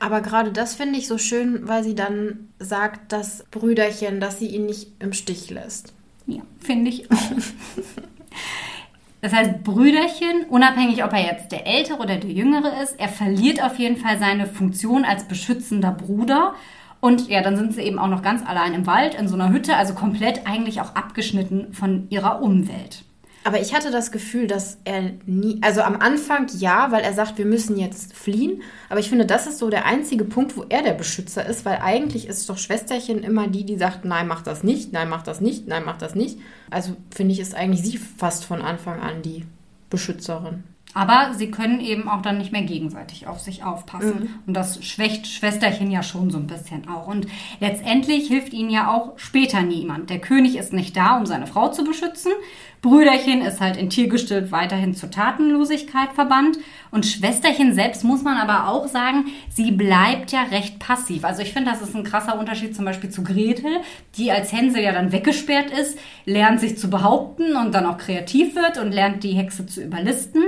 Aber 0.00 0.20
gerade 0.20 0.52
das 0.52 0.75
finde 0.75 0.99
ich 0.99 1.08
so 1.08 1.18
schön, 1.18 1.66
weil 1.66 1.82
sie 1.82 1.94
dann 1.94 2.49
sagt, 2.58 3.12
dass 3.12 3.44
Brüderchen, 3.50 4.20
dass 4.20 4.38
sie 4.38 4.47
ihn 4.47 4.66
nicht 4.66 4.92
im 5.00 5.12
Stich 5.12 5.50
lässt. 5.50 5.92
Ja, 6.26 6.42
finde 6.61 6.90
ich 6.90 7.11
auch. 7.11 7.16
Das 9.20 9.32
heißt, 9.32 9.64
Brüderchen, 9.64 10.44
unabhängig 10.48 11.02
ob 11.04 11.12
er 11.12 11.25
jetzt 11.25 11.50
der 11.50 11.66
ältere 11.66 11.98
oder 11.98 12.16
der 12.16 12.30
jüngere 12.30 12.82
ist, 12.82 12.98
er 13.00 13.08
verliert 13.08 13.62
auf 13.62 13.78
jeden 13.78 13.96
Fall 13.96 14.18
seine 14.18 14.46
Funktion 14.46 15.04
als 15.04 15.26
beschützender 15.26 15.90
Bruder. 15.90 16.54
Und 17.00 17.28
ja, 17.28 17.42
dann 17.42 17.56
sind 17.56 17.75
sie 17.75 17.82
eben 17.82 17.98
auch 17.98 18.08
noch 18.08 18.22
ganz 18.22 18.46
allein 18.46 18.75
im 18.75 18.87
Wald, 18.87 19.14
in 19.14 19.28
so 19.28 19.34
einer 19.34 19.50
Hütte, 19.50 19.76
also 19.76 19.94
komplett 19.94 20.46
eigentlich 20.46 20.80
auch 20.80 20.94
abgeschnitten 20.94 21.72
von 21.72 22.06
ihrer 22.10 22.42
Umwelt. 22.42 23.04
Aber 23.45 23.61
ich 23.61 23.75
hatte 23.75 23.90
das 23.90 24.12
Gefühl, 24.12 24.47
dass 24.47 24.78
er 24.85 25.12
nie, 25.26 25.59
also 25.62 25.80
am 25.83 25.97
Anfang 26.00 26.49
ja, 26.59 26.90
weil 26.90 27.02
er 27.02 27.12
sagt, 27.14 27.38
wir 27.38 27.47
müssen 27.47 27.78
jetzt 27.78 28.14
fliehen. 28.14 28.62
Aber 28.88 29.00
ich 29.00 29.09
finde, 29.09 29.26
das 29.26 29.47
ist 29.47 29.59
so 29.59 29.71
der 29.71 29.87
einzige 29.87 30.25
Punkt, 30.25 30.57
wo 30.57 30.64
er 30.68 30.83
der 30.83 30.92
Beschützer 30.92 31.47
ist, 31.47 31.64
weil 31.64 31.78
eigentlich 31.78 32.26
ist 32.26 32.49
doch 32.50 32.59
Schwesterchen 32.59 33.23
immer 33.23 33.49
die, 33.49 33.64
die 33.64 33.78
sagt, 33.78 34.04
nein, 34.04 34.26
mach 34.26 34.42
das 34.42 34.64
nicht, 34.64 34.92
nein, 34.92 35.09
mach 35.09 35.23
das 35.23 35.40
nicht, 35.40 35.68
nein, 35.68 35.85
mach 35.85 35.99
das 35.99 36.14
nicht. 36.14 36.38
Also 36.71 36.97
finde 37.14 37.33
ich, 37.33 37.40
ist 37.40 37.54
eigentlich 37.54 37.83
sie 37.83 37.99
fast 37.99 38.45
von 38.45 38.61
Anfang 38.61 39.00
an 39.00 39.23
die 39.23 39.45
Beschützerin. 39.88 40.64
Aber 40.95 41.35
sie 41.35 41.50
können 41.50 41.80
eben 41.80 42.09
auch 42.09 42.23
dann 42.23 42.38
nicht 42.38 42.50
mehr 42.50 42.62
gegenseitig 42.62 43.26
auf 43.26 43.40
sich 43.40 43.62
aufpassen. 43.62 44.21
Mhm. 44.21 44.28
Und 44.47 44.54
das 44.54 44.85
schwächt 44.85 45.26
Schwesterchen 45.26 45.90
ja 45.90 46.02
schon 46.02 46.30
so 46.30 46.38
ein 46.38 46.47
bisschen 46.47 46.88
auch. 46.88 47.07
Und 47.07 47.26
letztendlich 47.61 48.28
hilft 48.28 48.52
ihnen 48.52 48.71
ja 48.71 48.90
auch 48.90 49.18
später 49.18 49.62
niemand. 49.62 50.11
Der 50.11 50.18
König 50.18 50.57
ist 50.57 50.73
nicht 50.73 50.97
da, 50.97 51.18
um 51.18 51.26
seine 51.26 51.47
Frau 51.47 51.68
zu 51.68 51.85
beschützen. 51.85 52.33
Brüderchen 52.80 53.42
ist 53.42 53.61
halt 53.61 53.76
in 53.76 53.90
Tiergestalt 53.90 54.52
weiterhin 54.52 54.94
zur 54.94 55.11
Tatenlosigkeit 55.11 56.12
verbannt. 56.14 56.58
Und 56.90 57.06
Schwesterchen 57.06 57.75
selbst 57.75 58.04
muss 58.04 58.23
man 58.23 58.37
aber 58.37 58.68
auch 58.68 58.87
sagen, 58.87 59.26
sie 59.50 59.73
bleibt 59.73 60.32
ja 60.32 60.44
recht 60.44 60.78
passiv. 60.78 61.25
Also 61.25 61.42
ich 61.42 61.52
finde, 61.52 61.70
das 61.70 61.82
ist 61.82 61.94
ein 61.94 62.04
krasser 62.04 62.38
Unterschied 62.38 62.75
zum 62.76 62.85
Beispiel 62.85 63.11
zu 63.11 63.25
Gretel, 63.25 63.80
die 64.16 64.30
als 64.30 64.52
Hänsel 64.52 64.82
ja 64.82 64.92
dann 64.92 65.12
weggesperrt 65.12 65.70
ist, 65.70 65.99
lernt 66.25 66.61
sich 66.61 66.78
zu 66.78 66.88
behaupten 66.88 67.56
und 67.56 67.75
dann 67.75 67.87
auch 67.87 67.99
kreativ 67.99 68.54
wird 68.54 68.78
und 68.78 68.92
lernt 68.92 69.25
die 69.25 69.32
Hexe 69.32 69.66
zu 69.66 69.82
überlisten. 69.82 70.42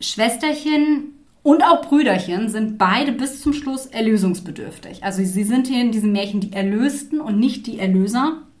Schwesterchen 0.00 1.14
und 1.42 1.62
auch 1.62 1.82
Brüderchen 1.82 2.48
sind 2.48 2.78
beide 2.78 3.12
bis 3.12 3.40
zum 3.40 3.52
Schluss 3.52 3.86
erlösungsbedürftig. 3.86 5.04
Also 5.04 5.22
sie 5.24 5.44
sind 5.44 5.66
hier 5.66 5.80
in 5.80 5.92
diesem 5.92 6.12
Märchen 6.12 6.40
die 6.40 6.52
Erlösten 6.52 7.20
und 7.20 7.38
nicht 7.38 7.66
die 7.66 7.78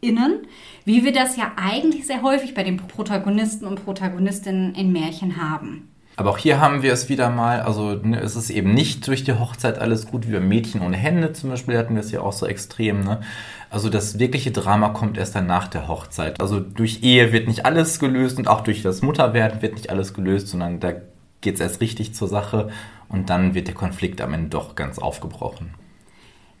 ErlöserInnen, 0.02 0.46
wie 0.84 1.04
wir 1.04 1.12
das 1.12 1.36
ja 1.36 1.52
eigentlich 1.56 2.06
sehr 2.06 2.22
häufig 2.22 2.54
bei 2.54 2.62
den 2.62 2.76
Protagonisten 2.76 3.66
und 3.66 3.84
Protagonistinnen 3.84 4.74
in 4.74 4.92
Märchen 4.92 5.36
haben. 5.36 5.88
Aber 6.16 6.30
auch 6.30 6.38
hier 6.38 6.60
haben 6.60 6.82
wir 6.82 6.92
es 6.92 7.08
wieder 7.08 7.30
mal, 7.30 7.60
also 7.60 7.92
ne, 7.94 8.18
es 8.18 8.34
ist 8.34 8.50
eben 8.50 8.74
nicht 8.74 9.06
durch 9.06 9.22
die 9.22 9.38
Hochzeit 9.38 9.78
alles 9.78 10.08
gut, 10.08 10.26
wie 10.26 10.32
bei 10.32 10.40
Mädchen 10.40 10.80
ohne 10.80 10.96
Hände 10.96 11.32
zum 11.32 11.50
Beispiel 11.50 11.78
hatten 11.78 11.94
wir 11.94 12.00
es 12.00 12.10
ja 12.10 12.22
auch 12.22 12.32
so 12.32 12.44
extrem. 12.44 13.04
Ne? 13.04 13.20
Also 13.70 13.88
das 13.88 14.18
wirkliche 14.18 14.50
Drama 14.50 14.88
kommt 14.88 15.16
erst 15.16 15.36
dann 15.36 15.46
nach 15.46 15.68
der 15.68 15.86
Hochzeit. 15.86 16.40
Also 16.40 16.58
durch 16.58 17.04
Ehe 17.04 17.32
wird 17.32 17.46
nicht 17.46 17.64
alles 17.66 18.00
gelöst 18.00 18.36
und 18.38 18.48
auch 18.48 18.62
durch 18.62 18.82
das 18.82 19.00
Mutterwerden 19.00 19.62
wird 19.62 19.74
nicht 19.74 19.90
alles 19.90 20.12
gelöst, 20.12 20.48
sondern 20.48 20.80
da 20.80 20.94
geht 21.40 21.54
es 21.54 21.60
erst 21.60 21.80
richtig 21.80 22.16
zur 22.16 22.26
Sache 22.26 22.70
und 23.08 23.30
dann 23.30 23.54
wird 23.54 23.68
der 23.68 23.76
Konflikt 23.76 24.20
am 24.20 24.34
Ende 24.34 24.48
doch 24.48 24.74
ganz 24.74 24.98
aufgebrochen. 24.98 25.70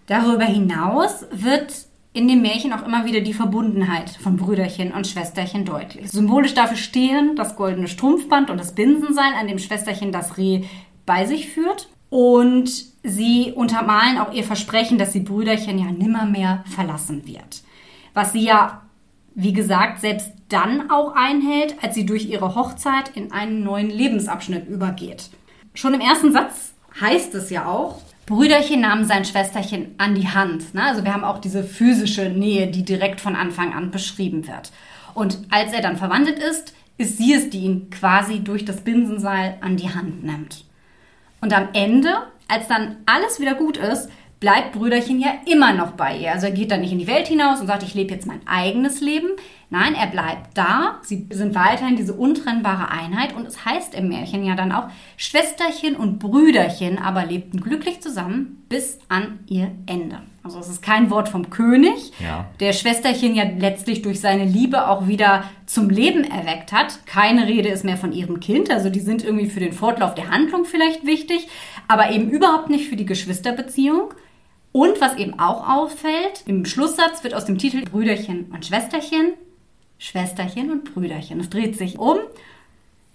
Darüber 0.06 0.44
hinaus 0.44 1.26
wird 1.32 1.87
in 2.12 2.26
dem 2.26 2.42
Märchen 2.42 2.72
auch 2.72 2.84
immer 2.84 3.04
wieder 3.04 3.20
die 3.20 3.34
Verbundenheit 3.34 4.10
von 4.10 4.36
Brüderchen 4.36 4.92
und 4.92 5.06
Schwesterchen 5.06 5.64
deutlich. 5.64 6.10
Symbolisch 6.10 6.54
dafür 6.54 6.76
stehen 6.76 7.36
das 7.36 7.54
goldene 7.54 7.88
Strumpfband 7.88 8.50
und 8.50 8.58
das 8.58 8.74
Binsenseil, 8.74 9.34
an 9.38 9.46
dem 9.46 9.58
Schwesterchen 9.58 10.10
das 10.10 10.38
Reh 10.38 10.64
bei 11.06 11.26
sich 11.26 11.48
führt. 11.48 11.88
Und 12.10 12.70
sie 13.02 13.52
untermalen 13.54 14.18
auch 14.18 14.32
ihr 14.32 14.44
Versprechen, 14.44 14.96
dass 14.96 15.12
sie 15.12 15.20
Brüderchen 15.20 15.78
ja 15.78 15.92
nimmermehr 15.92 16.64
verlassen 16.66 17.26
wird. 17.26 17.62
Was 18.14 18.32
sie 18.32 18.44
ja, 18.44 18.82
wie 19.34 19.52
gesagt, 19.52 20.00
selbst 20.00 20.32
dann 20.48 20.90
auch 20.90 21.14
einhält, 21.14 21.76
als 21.82 21.94
sie 21.94 22.06
durch 22.06 22.26
ihre 22.26 22.54
Hochzeit 22.54 23.14
in 23.14 23.32
einen 23.32 23.62
neuen 23.62 23.90
Lebensabschnitt 23.90 24.66
übergeht. 24.66 25.30
Schon 25.74 25.92
im 25.94 26.00
ersten 26.00 26.32
Satz 26.32 26.72
heißt 26.98 27.34
es 27.34 27.50
ja 27.50 27.66
auch, 27.66 28.00
Brüderchen 28.28 28.82
nahm 28.82 29.04
sein 29.04 29.24
Schwesterchen 29.24 29.94
an 29.96 30.14
die 30.14 30.28
Hand. 30.28 30.74
Ne? 30.74 30.82
Also 30.82 31.02
wir 31.02 31.14
haben 31.14 31.24
auch 31.24 31.38
diese 31.38 31.64
physische 31.64 32.28
Nähe, 32.28 32.66
die 32.66 32.84
direkt 32.84 33.22
von 33.22 33.34
Anfang 33.34 33.72
an 33.72 33.90
beschrieben 33.90 34.46
wird. 34.46 34.70
Und 35.14 35.38
als 35.48 35.72
er 35.72 35.80
dann 35.80 35.96
verwandelt 35.96 36.38
ist, 36.38 36.74
ist 36.98 37.16
sie 37.16 37.32
es, 37.32 37.48
die 37.48 37.60
ihn 37.60 37.88
quasi 37.88 38.40
durch 38.40 38.66
das 38.66 38.82
Binsenseil 38.82 39.56
an 39.62 39.78
die 39.78 39.88
Hand 39.88 40.24
nimmt. 40.24 40.66
Und 41.40 41.56
am 41.56 41.68
Ende, 41.72 42.10
als 42.48 42.68
dann 42.68 42.96
alles 43.06 43.40
wieder 43.40 43.54
gut 43.54 43.78
ist, 43.78 44.10
bleibt 44.40 44.72
Brüderchen 44.72 45.20
ja 45.20 45.30
immer 45.46 45.72
noch 45.72 45.92
bei 45.92 46.18
ihr. 46.18 46.32
Also 46.32 46.48
er 46.48 46.52
geht 46.52 46.70
dann 46.70 46.82
nicht 46.82 46.92
in 46.92 46.98
die 46.98 47.06
Welt 47.06 47.28
hinaus 47.28 47.62
und 47.62 47.66
sagt, 47.66 47.82
ich 47.82 47.94
lebe 47.94 48.12
jetzt 48.12 48.26
mein 48.26 48.46
eigenes 48.46 49.00
Leben. 49.00 49.28
Nein, 49.70 49.94
er 49.94 50.06
bleibt 50.06 50.56
da. 50.56 50.98
Sie 51.02 51.26
sind 51.30 51.54
weiterhin 51.54 51.96
diese 51.96 52.14
untrennbare 52.14 52.90
Einheit. 52.90 53.36
Und 53.36 53.46
es 53.46 53.66
heißt 53.66 53.94
im 53.94 54.08
Märchen 54.08 54.44
ja 54.44 54.54
dann 54.54 54.72
auch, 54.72 54.88
Schwesterchen 55.18 55.94
und 55.94 56.18
Brüderchen 56.18 56.98
aber 56.98 57.26
lebten 57.26 57.60
glücklich 57.60 58.00
zusammen 58.00 58.64
bis 58.70 58.98
an 59.08 59.40
ihr 59.46 59.72
Ende. 59.86 60.22
Also 60.42 60.60
es 60.60 60.68
ist 60.68 60.80
kein 60.80 61.10
Wort 61.10 61.28
vom 61.28 61.50
König, 61.50 62.12
ja. 62.20 62.46
der 62.60 62.72
Schwesterchen 62.72 63.34
ja 63.34 63.44
letztlich 63.44 64.00
durch 64.00 64.18
seine 64.18 64.46
Liebe 64.46 64.88
auch 64.88 65.06
wieder 65.06 65.44
zum 65.66 65.90
Leben 65.90 66.24
erweckt 66.24 66.72
hat. 66.72 67.04
Keine 67.04 67.46
Rede 67.46 67.68
ist 67.68 67.84
mehr 67.84 67.98
von 67.98 68.12
ihrem 68.12 68.40
Kind, 68.40 68.70
also 68.70 68.88
die 68.88 69.00
sind 69.00 69.22
irgendwie 69.22 69.50
für 69.50 69.60
den 69.60 69.74
Fortlauf 69.74 70.14
der 70.14 70.30
Handlung 70.30 70.64
vielleicht 70.64 71.04
wichtig, 71.04 71.48
aber 71.86 72.12
eben 72.12 72.30
überhaupt 72.30 72.70
nicht 72.70 72.88
für 72.88 72.96
die 72.96 73.04
Geschwisterbeziehung. 73.04 74.14
Und 74.72 75.02
was 75.02 75.16
eben 75.16 75.38
auch 75.38 75.68
auffällt, 75.68 76.44
im 76.46 76.64
Schlusssatz 76.64 77.24
wird 77.24 77.34
aus 77.34 77.44
dem 77.44 77.58
Titel 77.58 77.84
Brüderchen 77.84 78.46
und 78.50 78.64
Schwesterchen 78.64 79.34
Schwesterchen 79.98 80.70
und 80.70 80.92
Brüderchen. 80.94 81.40
Es 81.40 81.50
dreht 81.50 81.76
sich 81.76 81.98
um, 81.98 82.18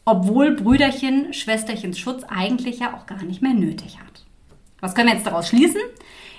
obwohl 0.06 0.56
Brüderchen 0.56 1.34
Schwesterchens 1.34 1.98
Schutz 1.98 2.24
eigentlich 2.28 2.80
ja 2.80 2.94
auch 2.94 3.06
gar 3.06 3.24
nicht 3.24 3.42
mehr 3.42 3.54
nötig 3.54 4.00
hat. 4.00 4.26
Was 4.82 4.96
können 4.96 5.08
wir 5.08 5.16
jetzt 5.16 5.26
daraus 5.26 5.48
schließen? 5.48 5.80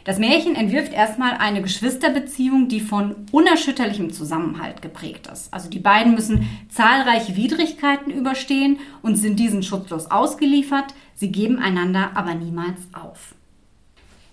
Das 0.04 0.18
Märchen 0.18 0.54
entwirft 0.54 0.92
erstmal 0.92 1.38
eine 1.38 1.62
Geschwisterbeziehung, 1.62 2.68
die 2.68 2.80
von 2.80 3.16
unerschütterlichem 3.32 4.12
Zusammenhalt 4.12 4.82
geprägt 4.82 5.28
ist. 5.32 5.52
Also 5.52 5.70
die 5.70 5.78
beiden 5.78 6.14
müssen 6.14 6.46
zahlreiche 6.68 7.36
Widrigkeiten 7.36 8.10
überstehen 8.10 8.80
und 9.00 9.16
sind 9.16 9.40
diesen 9.40 9.62
schutzlos 9.62 10.10
ausgeliefert. 10.10 10.92
Sie 11.14 11.32
geben 11.32 11.58
einander 11.58 12.10
aber 12.14 12.34
niemals 12.34 12.82
auf. 12.92 13.34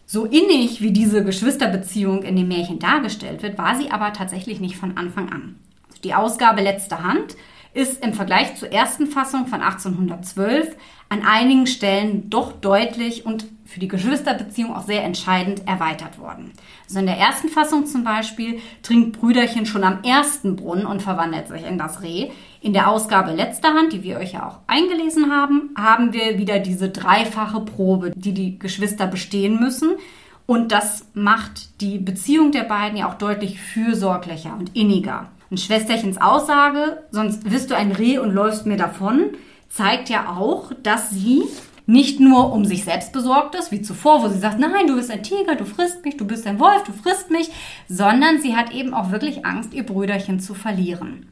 So 0.06 0.26
innig 0.26 0.82
wie 0.82 0.92
diese 0.92 1.24
Geschwisterbeziehung 1.24 2.24
in 2.24 2.36
dem 2.36 2.50
Märchen 2.50 2.80
dargestellt 2.80 3.42
wird, 3.42 3.58
war 3.58 3.78
sie 3.78 3.92
aber 3.92 4.12
tatsächlich 4.12 4.60
nicht 4.60 4.76
von 4.76 4.98
Anfang 4.98 5.32
an. 5.32 5.56
Die 6.04 6.14
Ausgabe 6.14 6.62
Letzte 6.62 7.04
Hand 7.04 7.36
ist 7.74 8.04
im 8.04 8.14
Vergleich 8.14 8.56
zur 8.56 8.72
ersten 8.72 9.08
Fassung 9.08 9.48
von 9.48 9.62
1812 9.62 10.76
an 11.08 11.24
einigen 11.26 11.68
Stellen 11.68 12.30
doch 12.30 12.52
deutlich 12.52 13.26
und 13.26 13.46
für 13.66 13.80
die 13.80 13.88
Geschwisterbeziehung 13.88 14.76
auch 14.76 14.86
sehr 14.86 15.04
entscheidend 15.04 15.66
erweitert 15.68 16.20
worden. 16.20 16.52
Also 16.86 17.00
in 17.00 17.06
der 17.06 17.18
ersten 17.18 17.48
Fassung 17.48 17.86
zum 17.86 18.04
Beispiel 18.04 18.60
trinkt 18.84 19.18
Brüderchen 19.18 19.66
schon 19.66 19.86
am 19.86 20.04
ersten 20.04 20.58
Brunnen 20.58 20.86
und 20.86 21.02
verwandelt 21.02 21.48
sich 21.48 21.66
in 21.66 21.78
das 21.78 22.02
Reh. 22.02 22.32
In 22.62 22.74
der 22.74 22.90
Ausgabe 22.90 23.32
letzter 23.32 23.74
Hand, 23.74 23.94
die 23.94 24.04
wir 24.04 24.18
euch 24.18 24.34
ja 24.34 24.48
auch 24.48 24.60
eingelesen 24.68 25.32
haben, 25.32 25.74
haben 25.78 26.12
wir 26.12 26.38
wieder 26.38 26.60
diese 26.60 26.90
dreifache 26.90 27.62
Probe, 27.62 28.12
die 28.14 28.34
die 28.34 28.60
Geschwister 28.60 29.08
bestehen 29.08 29.60
müssen. 29.60 29.92
Und 30.46 30.74
das 30.74 31.08
macht 31.14 31.80
die 31.80 31.98
Beziehung 31.98 32.52
der 32.52 32.64
beiden 32.64 32.98
ja 32.98 33.08
auch 33.08 33.18
deutlich 33.18 33.62
fürsorglicher 33.62 34.54
und 34.58 34.76
inniger. 34.76 35.30
Und 35.52 35.60
Schwesterchens 35.60 36.20
Aussage, 36.20 37.04
sonst 37.12 37.52
wirst 37.52 37.70
du 37.70 37.76
ein 37.76 37.92
Reh 37.92 38.18
und 38.18 38.34
läufst 38.34 38.66
mir 38.66 38.78
davon, 38.78 39.32
zeigt 39.70 40.10
ja 40.10 40.38
auch, 40.38 40.72
dass 40.82 41.10
sie 41.10 41.44
nicht 41.86 42.22
nur 42.22 42.54
um 42.54 42.64
sich 42.64 42.86
selbst 42.86 43.12
besorgt 43.12 43.56
ist, 43.56 43.70
wie 43.70 43.82
zuvor, 43.82 44.24
wo 44.24 44.30
sie 44.30 44.40
sagt, 44.40 44.60
nein, 44.60 44.88
du 44.88 44.96
bist 44.96 45.12
ein 45.12 45.24
Tiger, 45.24 45.56
du 45.56 45.66
frisst 45.66 46.06
mich, 46.06 46.16
du 46.16 46.26
bist 46.26 46.48
ein 46.48 46.58
Wolf, 46.58 46.84
du 46.84 46.94
frisst 46.94 47.32
mich, 47.32 47.52
sondern 47.90 48.40
sie 48.42 48.56
hat 48.56 48.72
eben 48.72 48.94
auch 48.94 49.12
wirklich 49.12 49.46
Angst, 49.46 49.74
ihr 49.74 49.86
Brüderchen 49.86 50.40
zu 50.40 50.54
verlieren. 50.54 51.30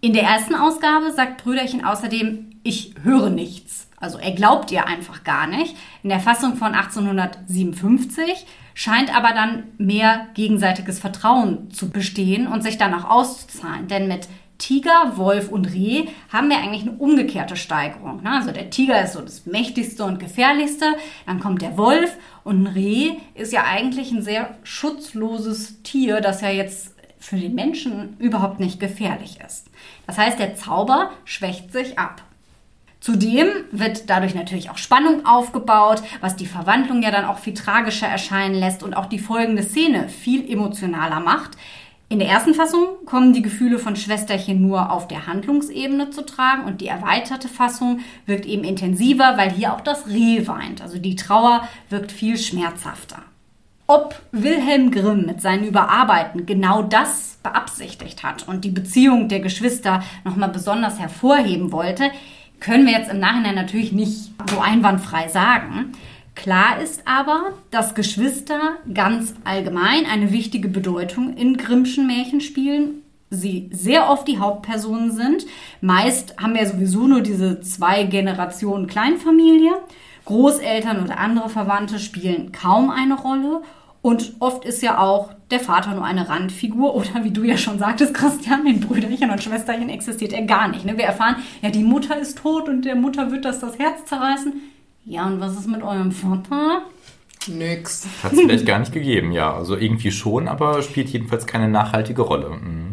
In 0.00 0.12
der 0.12 0.22
ersten 0.22 0.54
Ausgabe 0.54 1.10
sagt 1.12 1.42
Brüderchen 1.42 1.84
außerdem, 1.84 2.50
ich 2.62 2.94
höre 3.02 3.28
nichts. 3.28 3.88
Also 3.96 4.18
er 4.18 4.32
glaubt 4.32 4.70
ihr 4.70 4.86
einfach 4.86 5.24
gar 5.24 5.48
nicht. 5.48 5.76
In 6.04 6.10
der 6.10 6.20
Fassung 6.20 6.54
von 6.54 6.74
1857 6.74 8.46
scheint 8.74 9.14
aber 9.14 9.32
dann 9.32 9.64
mehr 9.78 10.26
gegenseitiges 10.34 10.98
Vertrauen 10.98 11.70
zu 11.70 11.90
bestehen 11.90 12.46
und 12.46 12.62
sich 12.62 12.78
dann 12.78 12.94
auch 12.94 13.08
auszuzahlen. 13.08 13.88
Denn 13.88 14.08
mit 14.08 14.28
Tiger, 14.60 15.16
Wolf 15.16 15.48
und 15.48 15.72
Reh 15.72 16.06
haben 16.30 16.50
wir 16.50 16.58
eigentlich 16.58 16.82
eine 16.82 16.92
umgekehrte 16.92 17.56
Steigerung. 17.56 18.22
Ne? 18.22 18.30
Also 18.30 18.52
der 18.52 18.70
Tiger 18.70 19.02
ist 19.02 19.14
so 19.14 19.20
das 19.22 19.46
mächtigste 19.46 20.04
und 20.04 20.20
gefährlichste, 20.20 20.84
dann 21.26 21.40
kommt 21.40 21.62
der 21.62 21.78
Wolf 21.78 22.16
und 22.44 22.62
ein 22.62 22.66
Reh 22.66 23.12
ist 23.34 23.52
ja 23.52 23.64
eigentlich 23.64 24.12
ein 24.12 24.22
sehr 24.22 24.58
schutzloses 24.62 25.82
Tier, 25.82 26.20
das 26.20 26.42
ja 26.42 26.50
jetzt 26.50 26.94
für 27.18 27.36
den 27.36 27.54
Menschen 27.54 28.16
überhaupt 28.18 28.60
nicht 28.60 28.80
gefährlich 28.80 29.38
ist. 29.44 29.68
Das 30.06 30.18
heißt, 30.18 30.38
der 30.38 30.56
Zauber 30.56 31.10
schwächt 31.24 31.72
sich 31.72 31.98
ab. 31.98 32.22
Zudem 33.00 33.48
wird 33.70 34.10
dadurch 34.10 34.34
natürlich 34.34 34.68
auch 34.68 34.76
Spannung 34.76 35.24
aufgebaut, 35.24 36.02
was 36.20 36.36
die 36.36 36.46
Verwandlung 36.46 37.02
ja 37.02 37.10
dann 37.10 37.24
auch 37.24 37.38
viel 37.38 37.54
tragischer 37.54 38.06
erscheinen 38.06 38.54
lässt 38.54 38.82
und 38.82 38.94
auch 38.94 39.06
die 39.06 39.18
folgende 39.18 39.62
Szene 39.62 40.08
viel 40.10 40.50
emotionaler 40.50 41.20
macht. 41.20 41.56
In 42.10 42.18
der 42.18 42.28
ersten 42.28 42.54
Fassung 42.54 43.06
kommen 43.06 43.32
die 43.32 43.40
Gefühle 43.40 43.78
von 43.78 43.96
Schwesterchen 43.96 44.60
nur 44.60 44.90
auf 44.90 45.08
der 45.08 45.26
Handlungsebene 45.26 46.10
zu 46.10 46.26
tragen 46.26 46.64
und 46.64 46.80
die 46.80 46.88
erweiterte 46.88 47.48
Fassung 47.48 48.00
wirkt 48.26 48.44
eben 48.44 48.64
intensiver, 48.64 49.38
weil 49.38 49.50
hier 49.50 49.72
auch 49.72 49.80
das 49.80 50.08
Reh 50.08 50.46
weint. 50.46 50.82
Also 50.82 50.98
die 50.98 51.16
Trauer 51.16 51.66
wirkt 51.88 52.12
viel 52.12 52.36
schmerzhafter. 52.36 53.22
Ob 53.86 54.20
Wilhelm 54.32 54.90
Grimm 54.90 55.24
mit 55.24 55.40
seinen 55.40 55.64
Überarbeiten 55.64 56.46
genau 56.46 56.82
das 56.82 57.38
beabsichtigt 57.42 58.22
hat 58.22 58.46
und 58.46 58.64
die 58.64 58.70
Beziehung 58.70 59.28
der 59.28 59.40
Geschwister 59.40 60.02
nochmal 60.24 60.50
besonders 60.50 60.98
hervorheben 60.98 61.72
wollte, 61.72 62.10
können 62.60 62.86
wir 62.86 62.92
jetzt 62.92 63.10
im 63.10 63.18
Nachhinein 63.18 63.54
natürlich 63.54 63.92
nicht 63.92 64.30
so 64.48 64.60
einwandfrei 64.60 65.28
sagen. 65.28 65.92
Klar 66.34 66.80
ist 66.80 67.06
aber, 67.06 67.52
dass 67.70 67.94
Geschwister 67.94 68.76
ganz 68.94 69.34
allgemein 69.44 70.06
eine 70.06 70.32
wichtige 70.32 70.68
Bedeutung 70.68 71.36
in 71.36 71.56
Grimmschen 71.56 72.06
Märchen 72.06 72.40
spielen. 72.40 73.02
Sie 73.30 73.68
sehr 73.72 74.08
oft 74.08 74.26
die 74.26 74.38
Hauptpersonen 74.38 75.12
sind. 75.12 75.46
Meist 75.80 76.36
haben 76.40 76.54
wir 76.54 76.66
sowieso 76.66 77.06
nur 77.06 77.20
diese 77.20 77.60
zwei 77.60 78.04
Generationen 78.04 78.86
Kleinfamilie. 78.86 79.72
Großeltern 80.24 81.02
oder 81.04 81.18
andere 81.18 81.48
Verwandte 81.48 81.98
spielen 81.98 82.52
kaum 82.52 82.90
eine 82.90 83.14
Rolle. 83.14 83.62
Und 84.02 84.34
oft 84.38 84.64
ist 84.64 84.82
ja 84.82 84.98
auch 84.98 85.30
der 85.50 85.60
Vater 85.60 85.94
nur 85.94 86.04
eine 86.04 86.28
Randfigur 86.28 86.94
oder 86.96 87.24
wie 87.24 87.30
du 87.30 87.42
ja 87.44 87.56
schon 87.56 87.78
sagtest, 87.78 88.14
Christian, 88.14 88.64
den 88.64 88.80
Brüderchen 88.80 89.30
und 89.30 89.42
Schwesterchen 89.42 89.88
existiert 89.88 90.32
er 90.32 90.42
gar 90.42 90.68
nicht. 90.68 90.84
Ne? 90.84 90.96
Wir 90.96 91.04
erfahren, 91.04 91.36
ja, 91.62 91.70
die 91.70 91.84
Mutter 91.84 92.18
ist 92.18 92.38
tot 92.38 92.68
und 92.68 92.84
der 92.84 92.96
Mutter 92.96 93.30
wird 93.30 93.44
das 93.44 93.60
das 93.60 93.78
Herz 93.78 94.04
zerreißen. 94.06 94.52
Ja, 95.04 95.26
und 95.26 95.40
was 95.40 95.54
ist 95.54 95.68
mit 95.68 95.82
eurem 95.82 96.12
Vater? 96.12 96.82
Nix. 97.48 98.06
Hat 98.22 98.32
es 98.32 98.40
vielleicht 98.40 98.66
gar 98.66 98.78
nicht 98.78 98.92
gegeben, 98.92 99.32
ja. 99.32 99.54
Also 99.54 99.76
irgendwie 99.76 100.10
schon, 100.10 100.46
aber 100.46 100.82
spielt 100.82 101.08
jedenfalls 101.08 101.46
keine 101.46 101.68
nachhaltige 101.68 102.22
Rolle. 102.22 102.50
Mhm. 102.50 102.89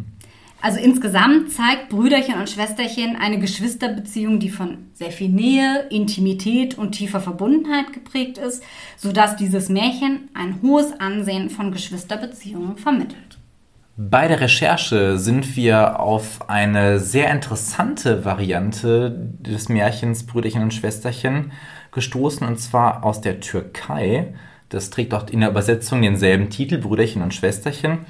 Also 0.61 0.79
insgesamt 0.79 1.51
zeigt 1.51 1.89
Brüderchen 1.89 2.39
und 2.39 2.49
Schwesterchen 2.49 3.15
eine 3.15 3.39
Geschwisterbeziehung, 3.39 4.39
die 4.39 4.49
von 4.49 4.89
sehr 4.93 5.11
viel 5.11 5.29
Nähe, 5.29 5.87
Intimität 5.91 6.77
und 6.77 6.93
tiefer 6.93 7.21
Verbundenheit 7.21 7.93
geprägt 7.93 8.37
ist, 8.37 8.63
sodass 8.97 9.35
dieses 9.35 9.69
Märchen 9.69 10.29
ein 10.33 10.61
hohes 10.61 10.99
Ansehen 10.99 11.49
von 11.49 11.71
Geschwisterbeziehungen 11.71 12.77
vermittelt. 12.77 13.37
Bei 13.97 14.27
der 14.27 14.41
Recherche 14.41 15.17
sind 15.17 15.55
wir 15.55 15.99
auf 15.99 16.49
eine 16.49 16.99
sehr 16.99 17.31
interessante 17.31 18.25
Variante 18.25 19.31
des 19.39 19.69
Märchens 19.69 20.25
Brüderchen 20.25 20.61
und 20.61 20.73
Schwesterchen 20.73 21.51
gestoßen, 21.91 22.45
und 22.45 22.59
zwar 22.59 23.03
aus 23.03 23.21
der 23.21 23.39
Türkei. 23.39 24.35
Das 24.69 24.89
trägt 24.89 25.13
auch 25.13 25.27
in 25.29 25.39
der 25.39 25.49
Übersetzung 25.49 26.01
denselben 26.01 26.49
Titel, 26.49 26.77
Brüderchen 26.77 27.21
und 27.21 27.33
Schwesterchen 27.33 28.05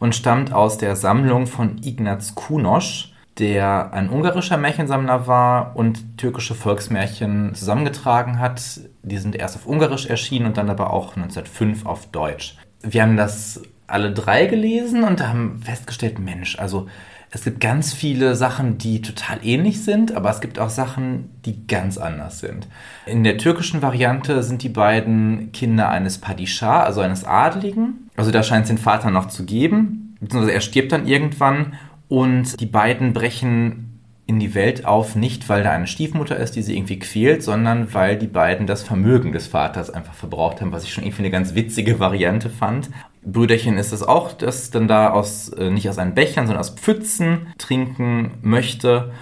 und 0.00 0.16
stammt 0.16 0.52
aus 0.52 0.78
der 0.78 0.96
Sammlung 0.96 1.46
von 1.46 1.80
Ignaz 1.84 2.34
Kunosch, 2.34 3.12
der 3.38 3.92
ein 3.92 4.10
ungarischer 4.10 4.56
Märchensammler 4.56 5.26
war 5.28 5.76
und 5.76 6.18
türkische 6.18 6.54
Volksmärchen 6.54 7.54
zusammengetragen 7.54 8.40
hat. 8.40 8.80
Die 9.02 9.18
sind 9.18 9.36
erst 9.36 9.56
auf 9.56 9.66
Ungarisch 9.66 10.06
erschienen 10.06 10.46
und 10.46 10.56
dann 10.56 10.68
aber 10.68 10.92
auch 10.92 11.16
1905 11.16 11.86
auf 11.86 12.06
Deutsch. 12.06 12.56
Wir 12.82 13.02
haben 13.02 13.16
das 13.16 13.62
alle 13.86 14.12
drei 14.12 14.46
gelesen 14.46 15.04
und 15.04 15.26
haben 15.26 15.60
festgestellt, 15.62 16.18
Mensch, 16.18 16.58
also 16.58 16.88
es 17.32 17.44
gibt 17.44 17.60
ganz 17.60 17.92
viele 17.92 18.34
Sachen, 18.34 18.76
die 18.76 19.02
total 19.02 19.38
ähnlich 19.44 19.84
sind, 19.84 20.12
aber 20.16 20.30
es 20.30 20.40
gibt 20.40 20.58
auch 20.58 20.68
Sachen, 20.68 21.30
die 21.44 21.64
ganz 21.68 21.96
anders 21.96 22.40
sind. 22.40 22.66
In 23.06 23.22
der 23.22 23.38
türkischen 23.38 23.82
Variante 23.82 24.42
sind 24.42 24.64
die 24.64 24.68
beiden 24.68 25.52
Kinder 25.52 25.88
eines 25.90 26.18
Padishah, 26.18 26.82
also 26.82 27.00
eines 27.00 27.24
Adligen. 27.24 28.09
Also 28.20 28.32
da 28.32 28.42
scheint 28.42 28.64
es 28.64 28.68
den 28.68 28.76
Vater 28.76 29.10
noch 29.10 29.28
zu 29.28 29.46
geben, 29.46 30.14
beziehungsweise 30.20 30.52
er 30.52 30.60
stirbt 30.60 30.92
dann 30.92 31.08
irgendwann 31.08 31.72
und 32.06 32.60
die 32.60 32.66
beiden 32.66 33.14
brechen 33.14 34.02
in 34.26 34.38
die 34.38 34.54
Welt 34.54 34.84
auf, 34.84 35.16
nicht 35.16 35.48
weil 35.48 35.62
da 35.62 35.70
eine 35.70 35.86
Stiefmutter 35.86 36.36
ist, 36.36 36.54
die 36.54 36.60
sie 36.60 36.76
irgendwie 36.76 36.98
quält, 36.98 37.42
sondern 37.42 37.94
weil 37.94 38.18
die 38.18 38.26
beiden 38.26 38.66
das 38.66 38.82
Vermögen 38.82 39.32
des 39.32 39.46
Vaters 39.46 39.88
einfach 39.88 40.12
verbraucht 40.12 40.60
haben, 40.60 40.70
was 40.70 40.84
ich 40.84 40.92
schon 40.92 41.04
irgendwie 41.04 41.22
eine 41.22 41.30
ganz 41.30 41.54
witzige 41.54 41.98
Variante 41.98 42.50
fand. 42.50 42.90
Brüderchen 43.24 43.78
ist 43.78 43.90
es 43.90 44.02
auch, 44.02 44.34
das 44.34 44.70
dann 44.70 44.86
da 44.86 45.12
aus, 45.12 45.48
äh, 45.54 45.70
nicht 45.70 45.88
aus 45.88 45.96
einem 45.96 46.12
Bechern, 46.12 46.46
sondern 46.46 46.60
aus 46.60 46.74
Pfützen 46.74 47.46
trinken 47.56 48.32
möchte. 48.42 49.12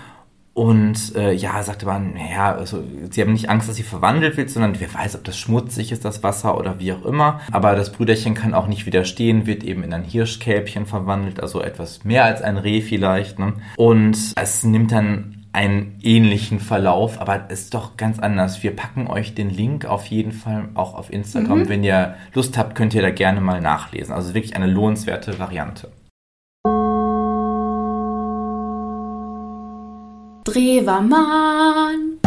Und 0.59 1.15
äh, 1.15 1.33
ja, 1.35 1.63
sagte 1.63 1.87
man, 1.87 2.15
naja, 2.15 2.53
also, 2.53 2.83
sie 3.11 3.21
haben 3.21 3.33
nicht 3.33 3.49
Angst, 3.49 3.69
dass 3.69 3.77
sie 3.77 3.85
verwandelt 3.85 4.37
wird, 4.37 4.51
sondern 4.51 4.81
wer 4.81 4.93
weiß, 4.93 5.15
ob 5.15 5.23
das 5.23 5.39
schmutzig 5.39 5.93
ist, 5.93 6.05
das 6.05 6.25
Wasser 6.25 6.59
oder 6.59 6.81
wie 6.81 6.93
auch 6.93 7.05
immer. 7.05 7.41
Aber 7.53 7.77
das 7.77 7.93
Brüderchen 7.93 8.35
kann 8.35 8.55
auch 8.55 8.67
nicht 8.67 8.85
widerstehen, 8.85 9.47
wird 9.47 9.63
eben 9.63 9.85
in 9.85 9.95
ein 9.95 10.03
Hirschkälbchen 10.03 10.87
verwandelt, 10.87 11.39
also 11.41 11.63
etwas 11.63 12.03
mehr 12.03 12.25
als 12.25 12.43
ein 12.43 12.57
Reh 12.57 12.81
vielleicht. 12.81 13.39
Ne? 13.39 13.53
Und 13.77 14.19
es 14.35 14.65
nimmt 14.65 14.91
dann 14.91 15.47
einen 15.53 15.97
ähnlichen 16.03 16.59
Verlauf, 16.59 17.21
aber 17.21 17.51
ist 17.51 17.73
doch 17.75 17.97
ganz 17.97 18.19
anders. 18.19 18.61
Wir 18.65 18.75
packen 18.75 19.07
euch 19.07 19.37
den 19.37 19.51
Link 19.51 19.85
auf 19.85 20.07
jeden 20.07 20.33
Fall 20.33 20.71
auch 20.75 20.95
auf 20.95 21.13
Instagram. 21.13 21.61
Mhm. 21.61 21.69
Wenn 21.69 21.85
ihr 21.85 22.17
Lust 22.35 22.59
habt, 22.59 22.75
könnt 22.75 22.95
ihr 22.95 23.03
da 23.03 23.11
gerne 23.11 23.41
mal 23.41 23.61
nachlesen. 23.61 24.13
Also 24.13 24.35
wirklich 24.35 24.57
eine 24.57 24.67
lohnenswerte 24.67 25.39
Variante. 25.39 25.93
Drewermann. 30.49 32.19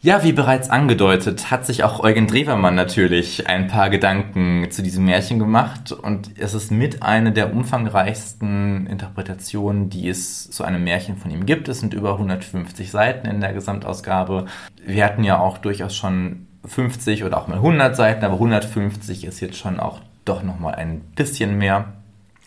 Ja, 0.00 0.24
wie 0.24 0.32
bereits 0.32 0.68
angedeutet, 0.68 1.50
hat 1.52 1.64
sich 1.64 1.84
auch 1.84 2.00
Eugen 2.00 2.26
Drewermann 2.26 2.74
natürlich 2.74 3.48
ein 3.48 3.68
paar 3.68 3.88
Gedanken 3.88 4.68
zu 4.70 4.82
diesem 4.82 5.04
Märchen 5.04 5.38
gemacht 5.38 5.92
und 5.92 6.30
es 6.38 6.54
ist 6.54 6.72
mit 6.72 7.04
einer 7.04 7.30
der 7.30 7.52
umfangreichsten 7.52 8.88
Interpretationen, 8.88 9.90
die 9.90 10.08
es 10.08 10.50
zu 10.50 10.64
einem 10.64 10.82
Märchen 10.82 11.16
von 11.16 11.30
ihm 11.30 11.46
gibt. 11.46 11.68
Es 11.68 11.80
sind 11.80 11.94
über 11.94 12.12
150 12.12 12.90
Seiten 12.90 13.28
in 13.28 13.40
der 13.40 13.52
Gesamtausgabe. 13.52 14.46
Wir 14.84 15.04
hatten 15.04 15.22
ja 15.22 15.38
auch 15.38 15.58
durchaus 15.58 15.94
schon 15.94 16.46
50 16.66 17.24
oder 17.24 17.38
auch 17.38 17.48
mal 17.48 17.56
100 17.56 17.96
Seiten, 17.96 18.24
aber 18.24 18.34
150 18.34 19.24
ist 19.24 19.40
jetzt 19.40 19.56
schon 19.56 19.80
auch 19.80 20.00
doch 20.24 20.42
nochmal 20.42 20.74
ein 20.74 21.00
bisschen 21.14 21.56
mehr. 21.58 21.92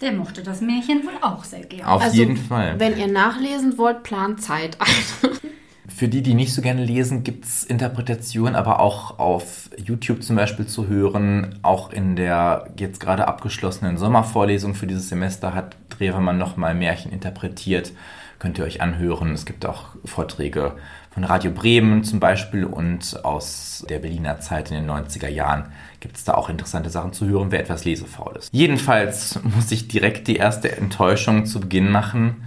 Der 0.01 0.13
mochte 0.13 0.43
das 0.43 0.61
Märchen 0.61 1.03
wohl 1.03 1.17
auch 1.21 1.43
sehr 1.43 1.65
gerne. 1.65 1.91
Auf 1.91 2.01
also, 2.01 2.15
jeden 2.15 2.37
Fall. 2.37 2.79
Wenn 2.79 2.97
ihr 2.97 3.07
nachlesen 3.07 3.77
wollt, 3.77 4.03
plant 4.03 4.41
Zeit 4.41 4.77
ein. 4.79 5.29
Für 5.93 6.07
die, 6.07 6.21
die 6.21 6.33
nicht 6.35 6.53
so 6.53 6.61
gerne 6.61 6.85
lesen, 6.85 7.23
gibt 7.23 7.43
es 7.43 7.65
Interpretationen, 7.65 8.55
aber 8.55 8.79
auch 8.79 9.19
auf 9.19 9.69
YouTube 9.75 10.23
zum 10.23 10.37
Beispiel 10.37 10.65
zu 10.65 10.87
hören. 10.87 11.59
Auch 11.61 11.91
in 11.91 12.15
der 12.15 12.69
jetzt 12.77 13.01
gerade 13.01 13.27
abgeschlossenen 13.27 13.97
Sommervorlesung 13.97 14.75
für 14.75 14.87
dieses 14.87 15.09
Semester 15.09 15.53
hat 15.53 15.75
Drewermann 15.89 16.37
nochmal 16.37 16.73
Märchen 16.75 17.11
interpretiert. 17.11 17.91
Könnt 18.37 18.57
ihr 18.57 18.63
euch 18.63 18.81
anhören. 18.81 19.33
Es 19.33 19.45
gibt 19.45 19.65
auch 19.65 19.87
Vorträge 20.05 20.77
von 21.19 21.25
Radio 21.25 21.51
Bremen 21.51 22.05
zum 22.05 22.21
Beispiel 22.21 22.63
und 22.63 23.25
aus 23.25 23.85
der 23.89 23.99
Berliner 23.99 24.39
Zeit 24.39 24.71
in 24.71 24.77
den 24.77 24.89
90er 24.89 25.27
Jahren 25.27 25.65
gibt 25.99 26.15
es 26.15 26.23
da 26.23 26.35
auch 26.35 26.47
interessante 26.47 26.89
Sachen 26.89 27.11
zu 27.11 27.27
hören, 27.27 27.51
wer 27.51 27.59
etwas 27.59 27.83
lesefaul 27.83 28.37
ist. 28.37 28.53
Jedenfalls 28.53 29.37
muss 29.43 29.69
ich 29.71 29.89
direkt 29.89 30.29
die 30.29 30.37
erste 30.37 30.77
Enttäuschung 30.77 31.45
zu 31.45 31.59
Beginn 31.59 31.91
machen 31.91 32.45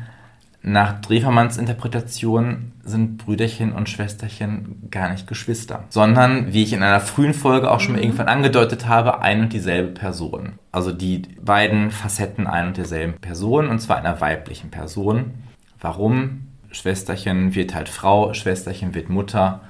nach 0.64 1.00
Drefermanns 1.00 1.58
Interpretation 1.58 2.70
sind 2.85 3.18
Brüderchen 3.18 3.72
und 3.72 3.88
Schwesterchen 3.88 4.88
gar 4.92 5.11
nicht 5.11 5.26
Geschwister, 5.26 5.85
sondern, 5.88 6.52
wie 6.52 6.62
ich 6.62 6.72
in 6.72 6.85
einer 6.85 7.00
frühen 7.00 7.35
Folge 7.35 7.68
auch 7.68 7.80
schon 7.80 7.94
mal 7.94 7.98
mhm. 7.98 8.04
irgendwann 8.04 8.28
angedeutet 8.28 8.87
habe, 8.87 9.20
ein 9.20 9.40
und 9.40 9.52
dieselbe 9.52 9.88
Person. 9.88 10.52
Also 10.70 10.92
die 10.92 11.22
beiden 11.42 11.90
Facetten 11.90 12.46
ein 12.46 12.68
und 12.68 12.76
derselben 12.76 13.14
Person, 13.14 13.68
und 13.68 13.80
zwar 13.80 13.96
einer 13.96 14.20
weiblichen 14.20 14.70
Person. 14.70 15.32
Warum? 15.80 16.51
Schwesterchen 16.72 17.54
wird 17.54 17.74
halt 17.74 17.88
Frau, 17.88 18.35
Schwesterchen 18.35 18.94
wird 18.94 19.08
Mutter. 19.08 19.61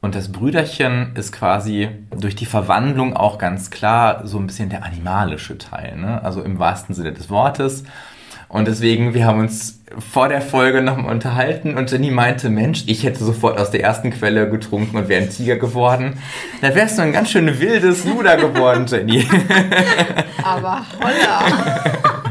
Und 0.00 0.16
das 0.16 0.32
Brüderchen 0.32 1.12
ist 1.14 1.32
quasi 1.32 1.88
durch 2.10 2.34
die 2.34 2.46
Verwandlung 2.46 3.16
auch 3.16 3.38
ganz 3.38 3.70
klar 3.70 4.26
so 4.26 4.38
ein 4.38 4.48
bisschen 4.48 4.68
der 4.68 4.84
animalische 4.84 5.56
Teil, 5.58 5.96
ne? 5.96 6.22
also 6.24 6.42
im 6.42 6.58
wahrsten 6.58 6.94
Sinne 6.94 7.12
des 7.12 7.30
Wortes. 7.30 7.84
Und 8.48 8.68
deswegen, 8.68 9.14
wir 9.14 9.24
haben 9.24 9.40
uns 9.40 9.80
vor 9.98 10.28
der 10.28 10.42
Folge 10.42 10.82
nochmal 10.82 11.10
unterhalten 11.12 11.76
und 11.78 11.90
Jenny 11.90 12.10
meinte, 12.10 12.50
Mensch, 12.50 12.82
ich 12.86 13.04
hätte 13.04 13.24
sofort 13.24 13.58
aus 13.58 13.70
der 13.70 13.82
ersten 13.82 14.10
Quelle 14.10 14.50
getrunken 14.50 14.96
und 14.96 15.08
wäre 15.08 15.22
ein 15.22 15.30
Tiger 15.30 15.56
geworden. 15.56 16.18
Da 16.60 16.74
wärst 16.74 16.98
du 16.98 17.02
ein 17.02 17.12
ganz 17.12 17.30
schön 17.30 17.60
wildes 17.60 18.04
Luder 18.04 18.36
geworden, 18.36 18.86
Jenny. 18.90 19.26
Aber 20.42 20.84
holla. 21.00 21.84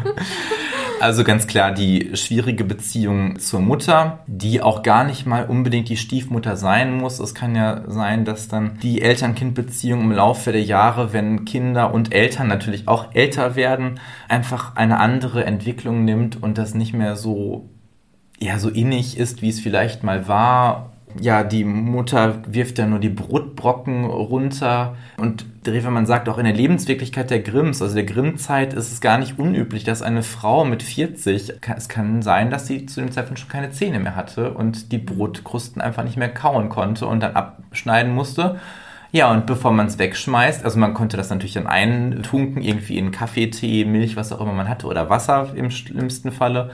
Also 1.02 1.24
ganz 1.24 1.48
klar 1.48 1.72
die 1.72 2.16
schwierige 2.16 2.64
Beziehung 2.64 3.40
zur 3.40 3.60
Mutter, 3.60 4.20
die 4.28 4.62
auch 4.62 4.84
gar 4.84 5.04
nicht 5.04 5.26
mal 5.26 5.46
unbedingt 5.46 5.90
die 5.90 5.98
Stiefmutter 5.98 6.56
sein 6.56 6.94
muss. 6.96 7.20
Es 7.20 7.34
kann 7.34 7.56
ja 7.56 7.82
sein, 7.88 8.24
dass 8.24 8.50
dann 8.50 8.78
die 8.84 9.02
Eltern-Kind-Beziehung 9.02 10.02
im 10.02 10.12
Laufe 10.12 10.52
der 10.52 10.62
Jahre, 10.62 11.12
wenn 11.12 11.44
Kinder 11.44 11.92
und 11.92 12.14
Eltern 12.14 12.48
natürlich 12.48 12.88
auch 12.88 13.16
älter 13.16 13.56
werden, 13.56 14.00
einfach 14.30 14.76
eine 14.76 15.00
andere 15.00 15.44
Entwicklung 15.44 16.06
nimmt 16.06 16.44
und 16.44 16.60
das 16.60 16.76
nicht 16.76 16.94
mehr 16.94 17.16
so 17.16 17.68
ja 18.40 18.60
so 18.60 18.70
innig 18.70 19.18
ist, 19.18 19.42
wie 19.42 19.50
es 19.50 19.60
vielleicht 19.60 20.04
mal 20.04 20.28
war 20.28 20.91
ja, 21.20 21.44
die 21.44 21.64
Mutter 21.64 22.42
wirft 22.48 22.78
ja 22.78 22.86
nur 22.86 23.00
die 23.00 23.10
Brotbrocken 23.10 24.06
runter. 24.06 24.96
Und 25.18 25.46
man 25.66 26.06
sagt 26.06 26.30
auch 26.30 26.38
in 26.38 26.46
der 26.46 26.54
Lebenswirklichkeit 26.54 27.30
der 27.30 27.42
Grimms, 27.42 27.82
also 27.82 27.96
der 27.96 28.06
Grimm-Zeit, 28.06 28.74
ist 28.74 28.92
es 28.92 29.02
gar 29.02 29.18
nicht 29.18 29.38
unüblich, 29.38 29.84
dass 29.84 30.02
eine 30.02 30.24
Frau 30.24 30.66
mit 30.66 30.84
40, 30.84 31.54
es 31.76 31.90
kann 31.90 32.22
sein, 32.22 32.50
dass 32.50 32.68
sie 32.68 32.86
zu 32.86 33.02
dem 33.02 33.12
Zeitpunkt 33.12 33.40
schon 33.40 33.50
keine 33.50 33.72
Zähne 33.72 34.00
mehr 34.00 34.16
hatte 34.16 34.54
und 34.54 34.92
die 34.92 34.98
Brotkrusten 34.98 35.82
einfach 35.82 36.04
nicht 36.04 36.18
mehr 36.18 36.34
kauen 36.34 36.70
konnte 36.70 37.06
und 37.06 37.22
dann 37.22 37.36
abschneiden 37.36 38.14
musste. 38.14 38.60
Ja, 39.14 39.30
und 39.30 39.46
bevor 39.46 39.74
man 39.74 39.88
es 39.88 40.00
wegschmeißt, 40.00 40.64
also 40.64 40.80
man 40.80 40.94
konnte 40.94 41.18
das 41.18 41.30
natürlich 41.30 41.56
dann 41.56 41.68
eintunken, 41.68 42.62
irgendwie 42.62 42.98
in 42.98 43.12
Kaffee, 43.12 43.50
Tee, 43.50 43.84
Milch, 43.84 44.16
was 44.16 44.32
auch 44.32 44.40
immer 44.40 44.54
man 44.54 44.70
hatte, 44.70 44.88
oder 44.88 45.10
Wasser 45.10 45.50
im 45.54 45.70
schlimmsten 45.70 46.32
Falle. 46.32 46.72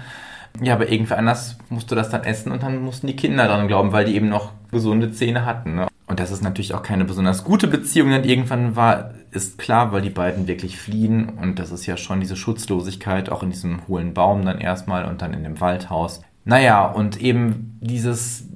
Ja, 0.62 0.74
aber 0.74 0.92
irgendwie 0.92 1.14
anders 1.14 1.58
musst 1.70 1.92
du 1.92 1.96
das 1.96 2.10
dann 2.10 2.24
essen 2.24 2.52
und 2.52 2.64
dann 2.64 2.82
mussten 2.82 3.08
die 3.08 3.16
Kinder 3.16 3.48
dran 3.48 3.68
glauben, 3.68 3.92
weil 3.92 4.06
die 4.06 4.16
eben 4.16 4.30
noch 4.30 4.54
gesunde 4.72 5.12
Zähne 5.12 5.46
hatten. 5.46 5.76
Ne? 5.76 5.88
Und 6.08 6.20
dass 6.20 6.32
es 6.32 6.42
natürlich 6.42 6.74
auch 6.74 6.84
keine 6.84 7.06
besonders 7.06 7.44
gute 7.44 7.68
Beziehung 7.68 8.12
dann 8.12 8.24
irgendwann 8.24 8.76
war, 8.76 9.12
ist 9.32 9.58
klar, 9.58 9.92
weil 9.92 10.02
die 10.02 10.10
beiden 10.10 10.48
wirklich 10.48 10.78
fliehen. 10.78 11.30
Und 11.30 11.60
das 11.60 11.72
ist 11.72 11.86
ja 11.86 11.98
schon 11.98 12.22
diese 12.22 12.36
Schutzlosigkeit, 12.36 13.30
auch 13.30 13.44
in 13.44 13.50
diesem 13.50 13.88
hohlen 13.88 14.14
Baum 14.14 14.46
dann 14.46 14.60
erstmal 14.60 15.06
und 15.06 15.22
dann 15.22 15.34
in 15.34 15.44
dem 15.44 15.60
Waldhaus. 15.60 16.22
Naja, 16.46 16.86
und 16.86 17.22
eben 17.22 17.78
dieses 17.82 18.48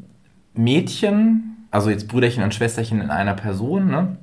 Mädchen, 0.53 1.67
also 1.71 1.89
jetzt 1.89 2.07
Brüderchen 2.07 2.43
und 2.43 2.53
Schwesterchen 2.53 3.01
in 3.01 3.09
einer 3.09 3.33
Person, 3.33 3.87
ne? 3.89 4.17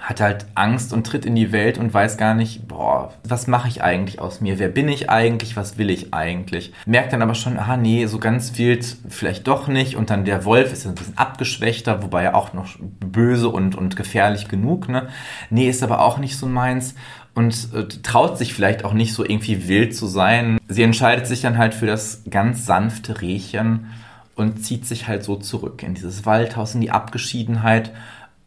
Hat 0.00 0.20
halt 0.20 0.46
Angst 0.54 0.92
und 0.92 1.06
tritt 1.06 1.26
in 1.26 1.34
die 1.34 1.52
Welt 1.52 1.76
und 1.76 1.92
weiß 1.92 2.16
gar 2.16 2.34
nicht, 2.34 2.68
boah, 2.68 3.12
was 3.24 3.46
mache 3.46 3.68
ich 3.68 3.82
eigentlich 3.82 4.20
aus 4.20 4.40
mir? 4.40 4.58
Wer 4.58 4.68
bin 4.68 4.88
ich 4.88 5.10
eigentlich? 5.10 5.56
Was 5.56 5.76
will 5.76 5.90
ich 5.90 6.14
eigentlich? 6.14 6.72
Merkt 6.86 7.12
dann 7.12 7.22
aber 7.22 7.34
schon, 7.34 7.58
ah 7.58 7.76
nee, 7.76 8.06
so 8.06 8.18
ganz 8.18 8.56
wild 8.58 8.96
vielleicht 9.08 9.48
doch 9.48 9.68
nicht. 9.68 9.96
Und 9.96 10.10
dann 10.10 10.24
der 10.24 10.44
Wolf 10.44 10.72
ist 10.72 10.86
ein 10.86 10.94
bisschen 10.94 11.18
abgeschwächter, 11.18 12.02
wobei 12.02 12.22
er 12.22 12.36
auch 12.36 12.52
noch 12.52 12.68
böse 12.78 13.48
und, 13.48 13.74
und 13.74 13.96
gefährlich 13.96 14.48
genug, 14.48 14.88
ne? 14.88 15.08
Nee, 15.50 15.68
ist 15.68 15.82
aber 15.82 16.00
auch 16.00 16.18
nicht 16.18 16.36
so 16.36 16.46
meins 16.46 16.94
und 17.34 17.72
äh, 17.72 17.86
traut 17.86 18.38
sich 18.38 18.54
vielleicht 18.54 18.84
auch 18.84 18.92
nicht 18.92 19.14
so 19.14 19.24
irgendwie 19.24 19.68
wild 19.68 19.94
zu 19.94 20.06
sein. 20.06 20.58
Sie 20.68 20.82
entscheidet 20.82 21.26
sich 21.26 21.40
dann 21.40 21.58
halt 21.58 21.74
für 21.74 21.86
das 21.86 22.22
ganz 22.30 22.66
sanfte 22.66 23.20
Rehchen 23.20 23.86
und 24.34 24.64
zieht 24.64 24.86
sich 24.86 25.08
halt 25.08 25.24
so 25.24 25.36
zurück 25.36 25.82
in 25.82 25.94
dieses 25.94 26.26
Waldhaus, 26.26 26.74
in 26.74 26.80
die 26.80 26.90
Abgeschiedenheit. 26.90 27.92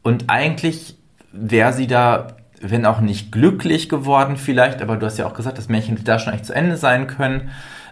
Und 0.01 0.29
eigentlich 0.29 0.97
wäre 1.31 1.73
sie 1.73 1.87
da, 1.87 2.27
wenn 2.61 2.85
auch 2.85 3.01
nicht 3.01 3.31
glücklich 3.31 3.89
geworden 3.89 4.37
vielleicht, 4.37 4.81
aber 4.81 4.97
du 4.97 5.05
hast 5.05 5.17
ja 5.17 5.25
auch 5.25 5.33
gesagt, 5.33 5.57
das 5.57 5.69
Märchen 5.69 5.95
hätte 5.95 6.03
da 6.05 6.19
schon 6.19 6.33
eigentlich 6.33 6.45
zu 6.45 6.55
Ende 6.55 6.77
sein 6.77 7.07
können. 7.07 7.49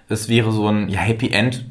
Es 0.07 0.29
wäre 0.29 0.51
so 0.51 0.67
ein 0.67 0.89
ja, 0.89 0.99
Happy 0.99 1.29
End 1.29 1.65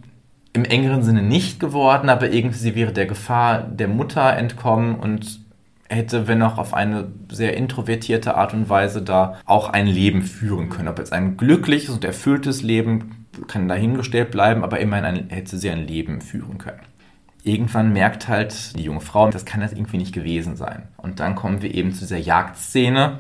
im 0.53 0.65
engeren 0.65 1.03
Sinne 1.03 1.23
nicht 1.23 1.61
geworden, 1.61 2.09
aber 2.09 2.31
irgendwie 2.31 2.59
sie 2.59 2.75
wäre 2.75 2.93
der 2.93 3.07
Gefahr 3.07 3.63
der 3.63 3.89
Mutter 3.89 4.37
entkommen 4.37 4.97
und 4.97 5.41
hätte, 5.89 6.29
wenn 6.29 6.43
auch 6.43 6.59
auf 6.59 6.75
eine 6.75 7.09
sehr 7.31 7.57
introvertierte 7.57 8.35
Art 8.35 8.53
und 8.53 8.69
Weise 8.69 9.03
da 9.03 9.37
auch 9.47 9.71
ein 9.71 9.87
Leben 9.87 10.23
führen 10.23 10.69
können. 10.69 10.89
Ob 10.89 10.99
jetzt 10.99 11.13
ein 11.13 11.37
glückliches 11.37 11.91
und 11.91 12.05
erfülltes 12.05 12.63
Leben 12.63 13.27
kann 13.47 13.69
dahingestellt 13.69 14.31
bleiben, 14.31 14.65
aber 14.65 14.81
immerhin 14.81 15.05
ein, 15.05 15.29
hätte 15.31 15.57
sie 15.57 15.71
ein 15.71 15.87
Leben 15.87 16.21
führen 16.21 16.59
können 16.59 16.88
irgendwann 17.43 17.93
merkt 17.93 18.29
halt 18.29 18.77
die 18.77 18.85
junge 18.85 19.01
Frau, 19.01 19.31
das 19.31 19.45
kann 19.45 19.61
das 19.61 19.73
irgendwie 19.73 19.99
nicht 19.99 20.15
gewesen 20.15 20.57
sein. 20.57 20.89
Und 20.97 21.21
dann 21.21 21.35
kommen 21.35 21.63
wir 21.63 21.75
eben 21.75 21.93
zu 21.93 22.01
dieser 22.01 22.19
Jagdszene. 22.19 23.19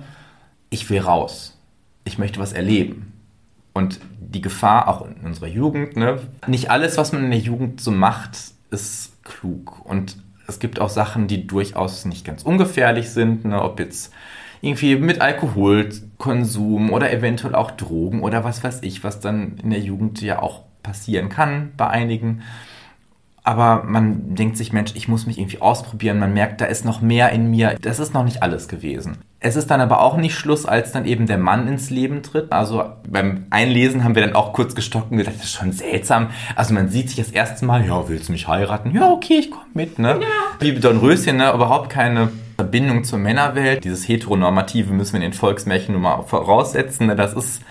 Ich 0.70 0.88
will 0.90 1.00
raus. 1.00 1.57
Ich 2.04 2.18
möchte 2.18 2.40
was 2.40 2.52
erleben. 2.52 3.12
Und 3.72 4.00
die 4.20 4.40
Gefahr 4.40 4.88
auch 4.88 5.07
in 5.07 5.24
unserer 5.24 5.46
Jugend, 5.46 5.96
ne? 5.96 6.20
nicht 6.46 6.70
alles, 6.70 6.96
was 6.96 7.12
man 7.12 7.24
in 7.24 7.31
der 7.31 7.40
Jugend 7.40 7.81
so 7.81 7.90
macht, 7.90 8.37
ist 8.70 9.24
klug. 9.24 9.85
Und 9.85 10.16
es 10.46 10.59
gibt 10.59 10.81
auch 10.81 10.88
Sachen, 10.88 11.28
die 11.28 11.46
durchaus 11.46 12.04
nicht 12.04 12.24
ganz 12.24 12.42
ungefährlich 12.42 13.11
sind, 13.11 13.44
ne? 13.44 13.62
ob 13.62 13.78
jetzt 13.78 14.12
irgendwie 14.61 14.96
mit 14.96 15.20
Alkoholkonsum 15.20 16.90
oder 16.92 17.12
eventuell 17.12 17.54
auch 17.54 17.70
Drogen 17.70 18.22
oder 18.22 18.44
was 18.44 18.64
weiß 18.64 18.83
ich, 18.83 19.04
was 19.04 19.20
dann 19.20 19.57
in 19.59 19.70
der 19.70 19.81
Jugend 19.81 20.20
ja 20.20 20.42
auch 20.42 20.62
passieren 20.83 21.28
kann 21.28 21.72
bei 21.76 21.87
einigen 21.88 22.42
aber 23.44 23.85
man 23.85 24.35
denkt 24.35 24.57
sich, 24.57 24.72
Mensch, 24.72 24.92
ich 24.94 25.09
muss 25.09 25.27
mich 25.27 25.38
irgendwie 25.38 25.61
ausprobieren. 25.61 26.18
Man 26.18 26.35
merkt, 26.35 26.61
da 26.61 26.66
ist 26.66 26.85
noch 26.85 27.01
mehr 27.01 27.31
in 27.31 27.51
mir. 27.51 27.77
Das 27.81 27.98
ist 27.98 28.12
noch 28.12 28.24
nicht 28.24 28.42
alles 28.42 28.68
gewesen. 28.68 29.18
Es 29.40 29.55
ist 29.55 29.70
dann 29.70 29.81
aber 29.81 30.01
auch 30.01 30.16
nicht 30.16 30.35
Schluss, 30.35 30.66
als 30.66 30.92
dann 30.92 31.05
eben 31.05 31.27
der 31.27 31.38
Mann 31.38 31.68
ins 31.68 31.90
Leben 31.90 32.22
tritt. 32.22 32.53
Also 32.53 32.85
beim 33.09 33.46
Einlesen 33.51 34.03
haben 34.03 34.16
wir 34.16 34.22
dann 34.22 34.35
auch 34.35 34.53
kurz 34.53 34.74
gestockt 34.74 35.12
und 35.12 35.18
gedacht, 35.18 35.37
das 35.37 35.44
ist 35.44 35.55
schon 35.55 35.72
seltsam. 35.72 36.31
Also 36.57 36.74
man 36.74 36.88
sieht 36.88 37.09
sich 37.09 37.16
das 37.16 37.31
erste 37.31 37.64
Mal, 37.64 37.87
ja, 37.87 38.09
willst 38.09 38.29
du 38.29 38.33
mich 38.33 38.48
heiraten? 38.48 38.92
Ja, 38.94 39.11
okay, 39.11 39.38
ich 39.38 39.51
komme 39.51 39.64
mit, 39.74 39.98
ne? 39.98 40.18
Ja. 40.20 40.27
Wie 40.61 40.72
Don 40.74 40.98
Röschen, 40.98 41.37
ne? 41.37 41.53
Überhaupt 41.53 41.88
keine 41.88 42.31
Verbindung 42.57 43.05
zur 43.05 43.20
Männerwelt. 43.20 43.85
Dieses 43.85 44.09
Heteronormative 44.09 44.92
müssen 44.92 45.12
wir 45.12 45.24
in 45.24 45.31
den 45.31 45.38
Volksmärchen 45.38 45.92
nun 45.92 46.03
mal 46.03 46.22
voraussetzen. 46.22 47.07
Ne? 47.07 47.14
Das 47.14 47.33
ist 47.33 47.62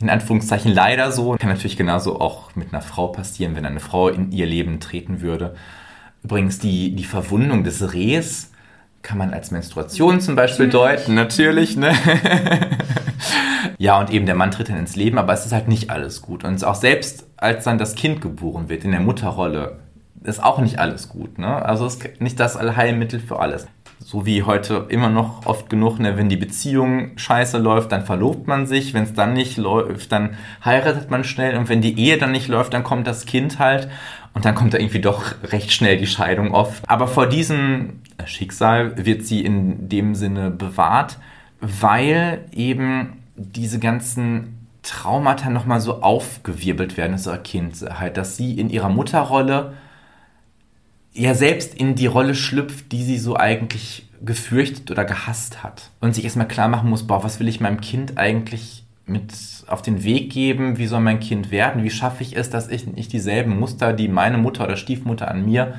in 0.00 0.10
Anführungszeichen 0.10 0.72
leider 0.72 1.12
so. 1.12 1.36
Kann 1.38 1.50
natürlich 1.50 1.76
genauso 1.76 2.20
auch 2.20 2.54
mit 2.56 2.72
einer 2.72 2.82
Frau 2.82 3.08
passieren, 3.08 3.54
wenn 3.54 3.66
eine 3.66 3.80
Frau 3.80 4.08
in 4.08 4.32
ihr 4.32 4.46
Leben 4.46 4.80
treten 4.80 5.20
würde. 5.20 5.54
Übrigens, 6.22 6.58
die, 6.58 6.94
die 6.94 7.04
Verwundung 7.04 7.64
des 7.64 7.92
Rehs 7.92 8.50
kann 9.02 9.18
man 9.18 9.32
als 9.32 9.50
Menstruation 9.50 10.20
zum 10.20 10.36
Beispiel 10.36 10.68
deuten, 10.68 11.14
natürlich, 11.14 11.76
ne? 11.76 11.94
ja, 13.78 13.98
und 13.98 14.10
eben 14.10 14.26
der 14.26 14.34
Mann 14.34 14.50
tritt 14.50 14.68
dann 14.68 14.76
ins 14.76 14.96
Leben, 14.96 15.16
aber 15.16 15.32
es 15.32 15.46
ist 15.46 15.52
halt 15.52 15.68
nicht 15.68 15.88
alles 15.88 16.20
gut. 16.20 16.44
Und 16.44 16.62
auch 16.64 16.74
selbst 16.74 17.26
als 17.38 17.64
dann 17.64 17.78
das 17.78 17.94
Kind 17.94 18.20
geboren 18.20 18.68
wird, 18.68 18.84
in 18.84 18.90
der 18.90 19.00
Mutterrolle, 19.00 19.78
ist 20.22 20.42
auch 20.42 20.58
nicht 20.58 20.78
alles 20.78 21.08
gut, 21.08 21.38
ne? 21.38 21.64
Also 21.64 21.86
ist 21.86 22.20
nicht 22.20 22.38
das 22.38 22.58
Allheilmittel 22.58 23.20
für 23.20 23.38
alles 23.38 23.66
so 24.02 24.24
wie 24.24 24.42
heute 24.42 24.86
immer 24.88 25.10
noch 25.10 25.46
oft 25.46 25.68
genug, 25.68 25.98
ne, 25.98 26.16
wenn 26.16 26.28
die 26.28 26.36
Beziehung 26.36 27.12
scheiße 27.16 27.58
läuft, 27.58 27.92
dann 27.92 28.04
verlobt 28.04 28.48
man 28.48 28.66
sich, 28.66 28.94
wenn 28.94 29.04
es 29.04 29.12
dann 29.12 29.34
nicht 29.34 29.56
läuft, 29.58 30.10
dann 30.10 30.36
heiratet 30.64 31.10
man 31.10 31.22
schnell. 31.22 31.56
Und 31.56 31.68
wenn 31.68 31.82
die 31.82 31.98
Ehe 31.98 32.16
dann 32.16 32.32
nicht 32.32 32.48
läuft, 32.48 32.72
dann 32.72 32.82
kommt 32.82 33.06
das 33.06 33.26
Kind 33.26 33.58
halt. 33.58 33.88
Und 34.32 34.44
dann 34.44 34.54
kommt 34.54 34.74
da 34.74 34.78
irgendwie 34.78 35.00
doch 35.00 35.34
recht 35.44 35.72
schnell 35.72 35.98
die 35.98 36.06
Scheidung 36.06 36.54
oft. 36.54 36.88
Aber 36.88 37.08
vor 37.08 37.26
diesem 37.26 38.00
Schicksal 38.24 39.04
wird 39.04 39.26
sie 39.26 39.44
in 39.44 39.88
dem 39.88 40.14
Sinne 40.14 40.50
bewahrt, 40.50 41.18
weil 41.60 42.46
eben 42.52 43.22
diese 43.36 43.78
ganzen 43.78 44.68
Traumata 44.82 45.50
nochmal 45.50 45.80
so 45.80 46.02
aufgewirbelt 46.02 46.96
werden, 46.96 47.20
ein 47.22 47.42
Kind 47.42 47.76
halt, 47.98 48.16
dass 48.16 48.36
sie 48.36 48.58
in 48.58 48.70
ihrer 48.70 48.88
Mutterrolle 48.88 49.74
ja 51.12 51.34
selbst 51.34 51.74
in 51.74 51.94
die 51.94 52.06
Rolle 52.06 52.34
schlüpft, 52.34 52.92
die 52.92 53.02
sie 53.02 53.18
so 53.18 53.36
eigentlich 53.36 54.06
gefürchtet 54.22 54.90
oder 54.90 55.04
gehasst 55.04 55.62
hat. 55.62 55.90
Und 56.00 56.14
sich 56.14 56.24
erstmal 56.24 56.48
klar 56.48 56.68
machen 56.68 56.90
muss, 56.90 57.06
boah, 57.06 57.24
was 57.24 57.40
will 57.40 57.48
ich 57.48 57.60
meinem 57.60 57.80
Kind 57.80 58.18
eigentlich 58.18 58.84
mit 59.06 59.32
auf 59.66 59.82
den 59.82 60.04
Weg 60.04 60.32
geben? 60.32 60.78
Wie 60.78 60.86
soll 60.86 61.00
mein 61.00 61.20
Kind 61.20 61.50
werden? 61.50 61.82
Wie 61.82 61.90
schaffe 61.90 62.22
ich 62.22 62.36
es, 62.36 62.50
dass 62.50 62.68
ich 62.68 62.86
nicht 62.86 63.12
dieselben 63.12 63.58
Muster, 63.58 63.92
die 63.92 64.08
meine 64.08 64.38
Mutter 64.38 64.64
oder 64.64 64.76
Stiefmutter 64.76 65.28
an 65.28 65.44
mir 65.44 65.74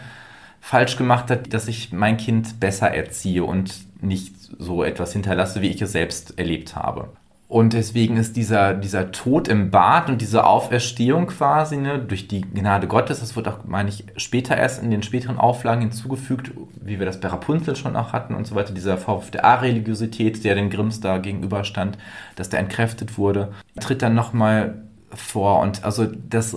falsch 0.59 0.95
gemacht 0.95 1.29
hat, 1.31 1.53
dass 1.53 1.67
ich 1.67 1.91
mein 1.91 2.17
Kind 2.17 2.59
besser 2.59 2.91
erziehe 2.91 3.43
und 3.43 3.73
nicht 4.01 4.35
so 4.59 4.83
etwas 4.83 5.13
hinterlasse, 5.13 5.61
wie 5.61 5.69
ich 5.69 5.81
es 5.81 5.91
selbst 5.91 6.37
erlebt 6.37 6.75
habe. 6.75 7.09
Und 7.51 7.73
deswegen 7.73 8.15
ist 8.15 8.37
dieser, 8.37 8.73
dieser 8.73 9.11
Tod 9.11 9.49
im 9.49 9.71
Bad 9.71 10.09
und 10.09 10.21
diese 10.21 10.45
Auferstehung 10.45 11.27
quasi 11.27 11.75
ne, 11.75 11.99
durch 11.99 12.29
die 12.29 12.39
Gnade 12.39 12.87
Gottes, 12.87 13.19
das 13.19 13.35
wird 13.35 13.49
auch, 13.49 13.65
meine 13.65 13.89
ich, 13.89 14.05
später 14.15 14.55
erst 14.55 14.81
in 14.81 14.89
den 14.89 15.03
späteren 15.03 15.37
Auflagen 15.37 15.81
hinzugefügt, 15.81 16.51
wie 16.81 16.97
wir 16.97 17.05
das 17.05 17.19
bei 17.19 17.27
Rapunzel 17.27 17.75
schon 17.75 17.97
auch 17.97 18.13
hatten 18.13 18.35
und 18.35 18.47
so 18.47 18.55
weiter, 18.55 18.73
dieser 18.73 18.97
Vorwurf 18.97 19.31
der 19.31 19.43
Areligiosität, 19.43 20.45
der 20.45 20.55
den 20.55 20.69
Grimms 20.69 21.01
da 21.01 21.17
gegenüberstand, 21.17 21.97
dass 22.37 22.47
der 22.47 22.61
entkräftet 22.61 23.17
wurde, 23.17 23.51
tritt 23.81 24.01
dann 24.01 24.15
nochmal 24.15 24.83
vor. 25.13 25.59
Und 25.59 25.83
also 25.83 26.05
das 26.05 26.55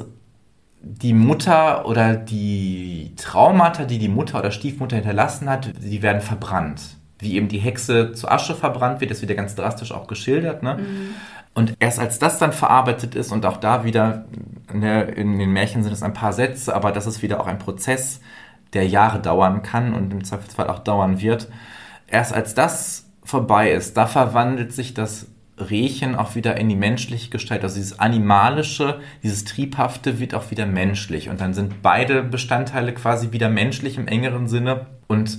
die 0.80 1.12
Mutter 1.12 1.88
oder 1.88 2.14
die 2.14 3.14
Traumata, 3.16 3.84
die 3.84 3.98
die 3.98 4.08
Mutter 4.08 4.38
oder 4.38 4.52
Stiefmutter 4.52 4.94
hinterlassen 4.94 5.50
hat, 5.50 5.72
die 5.82 6.02
werden 6.02 6.22
verbrannt 6.22 6.98
wie 7.24 7.34
eben 7.34 7.48
die 7.48 7.58
Hexe 7.58 8.12
zu 8.12 8.28
Asche 8.28 8.54
verbrannt 8.54 9.00
wird, 9.00 9.10
das 9.10 9.20
wird 9.20 9.30
ja 9.30 9.36
ganz 9.36 9.54
drastisch 9.54 9.92
auch 9.92 10.06
geschildert. 10.06 10.62
Ne? 10.62 10.74
Mhm. 10.74 11.14
Und 11.54 11.74
erst 11.78 11.98
als 11.98 12.18
das 12.18 12.38
dann 12.38 12.52
verarbeitet 12.52 13.14
ist 13.14 13.32
und 13.32 13.46
auch 13.46 13.56
da 13.56 13.84
wieder, 13.84 14.24
ne, 14.72 15.02
in 15.02 15.38
den 15.38 15.52
Märchen 15.52 15.82
sind 15.82 15.92
es 15.92 16.02
ein 16.02 16.12
paar 16.12 16.32
Sätze, 16.32 16.74
aber 16.74 16.90
das 16.90 17.06
ist 17.06 17.22
wieder 17.22 17.40
auch 17.40 17.46
ein 17.46 17.58
Prozess, 17.58 18.20
der 18.72 18.86
Jahre 18.88 19.20
dauern 19.20 19.62
kann 19.62 19.94
und 19.94 20.12
im 20.12 20.24
Zweifelsfall 20.24 20.68
auch 20.68 20.80
dauern 20.80 21.20
wird. 21.20 21.48
Erst 22.08 22.34
als 22.34 22.54
das 22.54 23.06
vorbei 23.22 23.70
ist, 23.70 23.96
da 23.96 24.06
verwandelt 24.06 24.72
sich 24.72 24.94
das 24.94 25.28
Rehchen 25.58 26.16
auch 26.16 26.34
wieder 26.34 26.56
in 26.56 26.68
die 26.68 26.76
menschliche 26.76 27.30
Gestalt. 27.30 27.62
Also 27.62 27.76
dieses 27.76 28.00
Animalische, 28.00 29.00
dieses 29.22 29.44
Triebhafte 29.44 30.18
wird 30.18 30.34
auch 30.34 30.50
wieder 30.50 30.66
menschlich. 30.66 31.28
Und 31.28 31.40
dann 31.40 31.54
sind 31.54 31.82
beide 31.82 32.24
Bestandteile 32.24 32.92
quasi 32.92 33.30
wieder 33.30 33.48
menschlich 33.48 33.96
im 33.96 34.08
engeren 34.08 34.48
Sinne 34.48 34.86
und 35.06 35.38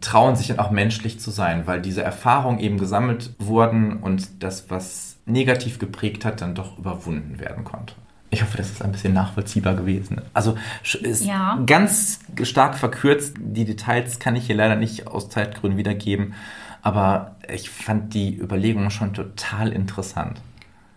trauen 0.00 0.36
sich 0.36 0.48
dann 0.48 0.58
auch 0.58 0.70
menschlich 0.70 1.20
zu 1.20 1.30
sein, 1.30 1.66
weil 1.66 1.80
diese 1.80 2.02
Erfahrungen 2.02 2.58
eben 2.58 2.78
gesammelt 2.78 3.34
wurden 3.38 3.98
und 3.98 4.42
das, 4.42 4.70
was 4.70 5.16
negativ 5.26 5.78
geprägt 5.78 6.24
hat, 6.24 6.40
dann 6.40 6.54
doch 6.54 6.78
überwunden 6.78 7.38
werden 7.38 7.64
konnte. 7.64 7.94
Ich 8.30 8.42
hoffe, 8.42 8.56
das 8.56 8.70
ist 8.70 8.82
ein 8.82 8.90
bisschen 8.90 9.14
nachvollziehbar 9.14 9.74
gewesen. 9.74 10.20
Also 10.32 10.56
ist 10.82 11.24
ja. 11.24 11.56
ganz 11.66 12.18
stark 12.42 12.76
verkürzt. 12.76 13.36
Die 13.38 13.64
Details 13.64 14.18
kann 14.18 14.34
ich 14.34 14.46
hier 14.46 14.56
leider 14.56 14.74
nicht 14.74 15.06
aus 15.06 15.28
Zeitgründen 15.28 15.78
wiedergeben. 15.78 16.34
Aber 16.82 17.36
ich 17.52 17.70
fand 17.70 18.12
die 18.12 18.36
Überlegung 18.36 18.90
schon 18.90 19.14
total 19.14 19.72
interessant. 19.72 20.40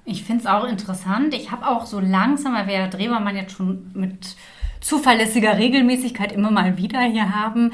Ich 0.04 0.24
finde 0.24 0.42
es 0.42 0.48
auch 0.48 0.64
interessant. 0.64 1.36
Ich 1.36 1.52
habe 1.52 1.68
auch 1.68 1.86
so 1.86 2.00
langsam, 2.00 2.56
weil 2.56 2.66
wir 2.66 2.74
ja 2.74 2.88
Drehbarmann 2.88 3.36
jetzt 3.36 3.56
schon 3.56 3.92
mit 3.94 4.36
zuverlässiger 4.80 5.58
Regelmäßigkeit 5.58 6.32
immer 6.32 6.50
mal 6.50 6.78
wieder 6.78 7.02
hier 7.02 7.36
haben, 7.36 7.74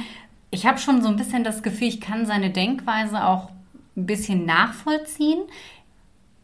ich 0.53 0.65
habe 0.65 0.77
schon 0.77 1.01
so 1.01 1.09
ein 1.09 1.17
bisschen 1.17 1.43
das 1.43 1.63
Gefühl, 1.63 1.87
ich 1.87 2.01
kann 2.01 2.25
seine 2.25 2.51
Denkweise 2.51 3.25
auch 3.25 3.49
ein 3.95 4.05
bisschen 4.05 4.45
nachvollziehen 4.45 5.43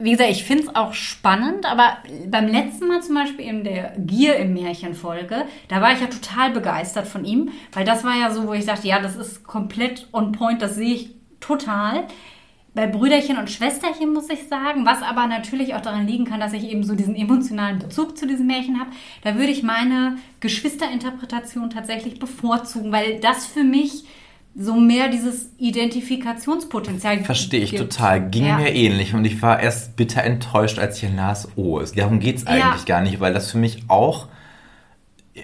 wie 0.02 0.12
gesagt, 0.12 0.30
ich 0.32 0.46
finde 0.46 0.64
es 0.64 0.76
auch 0.76 0.94
spannend, 0.94 1.66
aber 1.66 1.98
beim 2.28 2.48
letzten 2.48 2.88
Mal 2.88 3.04
zum 3.04 3.16
Beispiel 3.16 3.46
in 3.46 3.66
der 3.66 3.94
Gier 3.98 4.38
im 4.38 4.54
Märchen-Folge, 4.54 5.44
da 5.68 5.82
war 5.82 5.92
ich 5.92 6.00
ja 6.00 6.08
total 6.08 6.52
begeistert 6.52 7.06
von 7.06 7.26
ihm, 7.26 7.52
weil 7.74 7.84
das 7.84 8.06
war 8.06 8.16
ja 8.16 8.32
so, 8.32 8.48
wo 8.48 8.54
ich 8.54 8.66
dachte, 8.66 8.88
ja, 8.88 9.02
das 9.02 9.18
ist 9.18 9.44
komplett 9.44 10.08
on 10.14 10.32
point, 10.32 10.62
das 10.62 10.76
sehe 10.76 10.96
ich 10.96 11.10
total. 11.42 12.06
Bei 12.76 12.88
Brüderchen 12.88 13.38
und 13.38 13.50
Schwesterchen 13.50 14.14
muss 14.14 14.30
ich 14.30 14.48
sagen, 14.48 14.86
was 14.86 15.02
aber 15.02 15.28
natürlich 15.28 15.74
auch 15.74 15.82
daran 15.82 16.08
liegen 16.08 16.26
kann, 16.26 16.40
dass 16.40 16.54
ich 16.54 16.66
eben 16.66 16.84
so 16.84 16.96
diesen 16.96 17.16
emotionalen 17.16 17.80
Bezug 17.80 18.18
zu 18.18 18.28
diesem 18.28 18.48
Märchen 18.48 18.80
habe, 18.80 18.92
da 19.24 19.36
würde 19.36 19.52
ich 19.52 19.64
meine 19.64 20.18
Geschwisterinterpretation 20.40 21.70
tatsächlich 21.72 22.20
bevorzugen, 22.20 22.92
weil 22.92 23.20
das 23.20 23.48
für 23.48 23.64
mich 23.64 24.06
so 24.56 24.76
mehr 24.76 25.10
dieses 25.10 25.52
Identifikationspotenzial 25.58 27.24
Verstehe 27.24 27.62
ich 27.62 27.72
gibt. 27.72 27.92
total. 27.92 28.30
Ging 28.30 28.46
ja. 28.46 28.58
mir 28.58 28.74
ähnlich 28.74 29.14
und 29.14 29.26
ich 29.26 29.42
war 29.42 29.60
erst 29.60 29.96
bitter 29.96 30.24
enttäuscht, 30.24 30.80
als 30.80 31.02
ich 31.02 31.10
las, 31.16 31.48
oh, 31.56 31.82
darum 31.96 32.20
geht 32.20 32.38
es 32.38 32.48
eigentlich 32.48 32.82
ja. 32.82 32.86
gar 32.86 33.02
nicht, 33.02 33.20
weil 33.20 33.34
das 33.34 33.52
für 33.52 33.58
mich 33.58 33.84
auch 33.88 34.28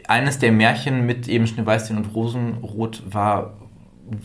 eines 0.07 0.39
der 0.39 0.51
Märchen 0.51 1.05
mit 1.05 1.27
eben 1.27 1.47
Schneeweißchen 1.47 1.97
und 1.97 2.13
Rosenrot 2.13 3.03
war, 3.05 3.53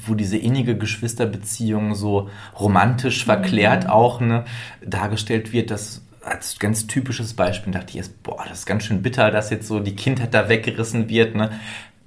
wo 0.07 0.15
diese 0.15 0.37
innige 0.37 0.77
Geschwisterbeziehung 0.77 1.95
so 1.95 2.29
romantisch 2.59 3.25
verklärt 3.25 3.85
mhm. 3.85 3.91
auch 3.91 4.21
ne, 4.21 4.45
dargestellt 4.85 5.53
wird, 5.53 5.71
das 5.71 6.03
als 6.23 6.59
ganz 6.59 6.87
typisches 6.87 7.35
Beispiel 7.35 7.73
dachte 7.73 7.91
ich 7.91 7.97
erst, 7.97 8.23
boah, 8.23 8.45
das 8.49 8.61
ist 8.61 8.67
ganz 8.67 8.85
schön 8.85 9.03
bitter, 9.03 9.31
dass 9.31 9.51
jetzt 9.51 9.67
so 9.67 9.81
die 9.81 9.97
Kindheit 9.97 10.35
da 10.35 10.49
weggerissen 10.49 11.09
wird. 11.09 11.35
Ne? 11.35 11.51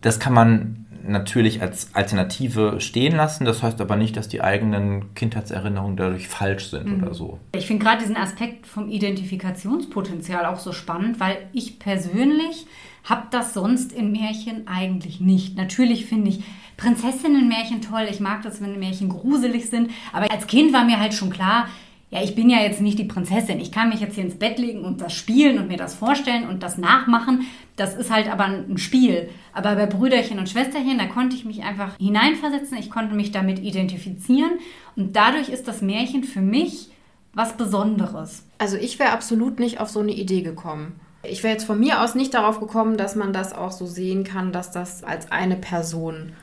Das 0.02 0.20
kann 0.20 0.34
man 0.34 0.86
natürlich 1.06 1.62
als 1.62 1.94
Alternative 1.94 2.80
stehen 2.80 3.16
lassen. 3.16 3.46
Das 3.46 3.62
heißt 3.62 3.82
aber 3.82 3.96
nicht, 3.96 4.16
dass 4.16 4.28
die 4.30 4.42
eigenen 4.42 5.14
Kindheitserinnerungen 5.16 5.98
dadurch 5.98 6.28
falsch 6.28 6.70
sind 6.70 6.98
mhm. 6.98 7.04
oder 7.04 7.14
so. 7.14 7.40
Ich 7.56 7.68
finde 7.68 7.84
gerade 7.84 8.02
diesen 8.02 8.16
Aspekt 8.16 8.68
vom 8.68 8.90
Identifikationspotenzial 8.90 10.46
auch 10.46 10.60
so 10.60 10.72
spannend, 10.72 11.20
weil 11.20 11.38
ich 11.52 11.80
persönlich 11.80 12.68
habe 13.04 13.28
das 13.32 13.54
sonst 13.54 13.92
in 13.92 14.12
Märchen 14.12 14.68
eigentlich 14.68 15.20
nicht. 15.20 15.58
Natürlich 15.58 16.06
finde 16.06 16.30
ich 16.30 16.44
Prinzessinnenmärchen 16.78 17.82
toll. 17.82 18.08
Ich 18.10 18.20
mag 18.20 18.42
das, 18.44 18.62
wenn 18.62 18.80
Märchen 18.80 19.10
gruselig 19.10 19.70
sind. 19.70 19.92
Aber 20.12 20.32
als 20.32 20.48
Kind 20.48 20.74
war 20.74 20.86
mir 20.86 21.00
halt 21.00 21.14
schon 21.14 21.30
klar, 21.30 21.68
ja, 22.14 22.22
ich 22.22 22.36
bin 22.36 22.48
ja 22.48 22.60
jetzt 22.60 22.80
nicht 22.80 23.00
die 23.00 23.06
Prinzessin. 23.06 23.60
Ich 23.60 23.72
kann 23.72 23.90
mich 23.90 24.00
jetzt 24.00 24.14
hier 24.14 24.24
ins 24.24 24.38
Bett 24.38 24.60
legen 24.60 24.86
und 24.86 25.02
das 25.02 25.14
spielen 25.14 25.58
und 25.58 25.68
mir 25.68 25.78
das 25.78 25.96
vorstellen 25.96 26.48
und 26.48 26.62
das 26.62 26.78
nachmachen. 26.78 27.48
Das 27.76 27.96
ist 27.96 28.12
halt 28.12 28.32
aber 28.32 28.46
ein 28.46 28.78
Spiel. 28.78 29.30
Aber 29.52 29.74
bei 29.76 29.88
Brüderchen 29.88 30.38
und 30.38 30.48
Schwesterchen, 30.48 31.00
da 31.00 31.08
konnte 31.08 31.36
ich 31.36 31.44
mich 31.44 31.64
einfach 31.64 31.98
hineinversetzen. 31.98 32.78
Ich 32.78 32.92
konnte 32.92 33.16
mich 33.16 33.32
damit 33.32 33.58
identifizieren. 33.58 34.52
Und 34.96 35.16
dadurch 35.16 35.50
ist 35.50 35.68
das 35.68 35.82
Märchen 35.82 36.24
für 36.24 36.42
mich 36.42 36.92
was 37.34 37.58
Besonderes. 37.58 38.46
Also 38.60 38.78
ich 38.78 39.00
wäre 39.00 39.12
absolut 39.12 39.60
nicht 39.60 39.80
auf 39.80 39.90
so 39.90 40.00
eine 40.00 40.14
Idee 40.14 40.44
gekommen. 40.44 41.00
Ich 41.24 41.42
wäre 41.42 41.54
jetzt 41.54 41.66
von 41.66 41.80
mir 41.80 42.04
aus 42.04 42.14
nicht 42.14 42.36
darauf 42.36 42.60
gekommen, 42.60 42.96
dass 42.96 43.16
man 43.16 43.34
das 43.34 43.54
auch 43.54 43.72
so 43.72 43.88
sehen 43.88 44.24
kann, 44.24 44.52
dass 44.52 44.72
das 44.72 45.04
als 45.04 45.32
eine 45.32 45.56
Person 45.56 46.34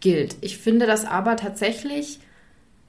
gilt. 0.00 0.36
Ich 0.40 0.58
finde 0.58 0.86
das 0.86 1.04
aber 1.04 1.36
tatsächlich 1.36 2.20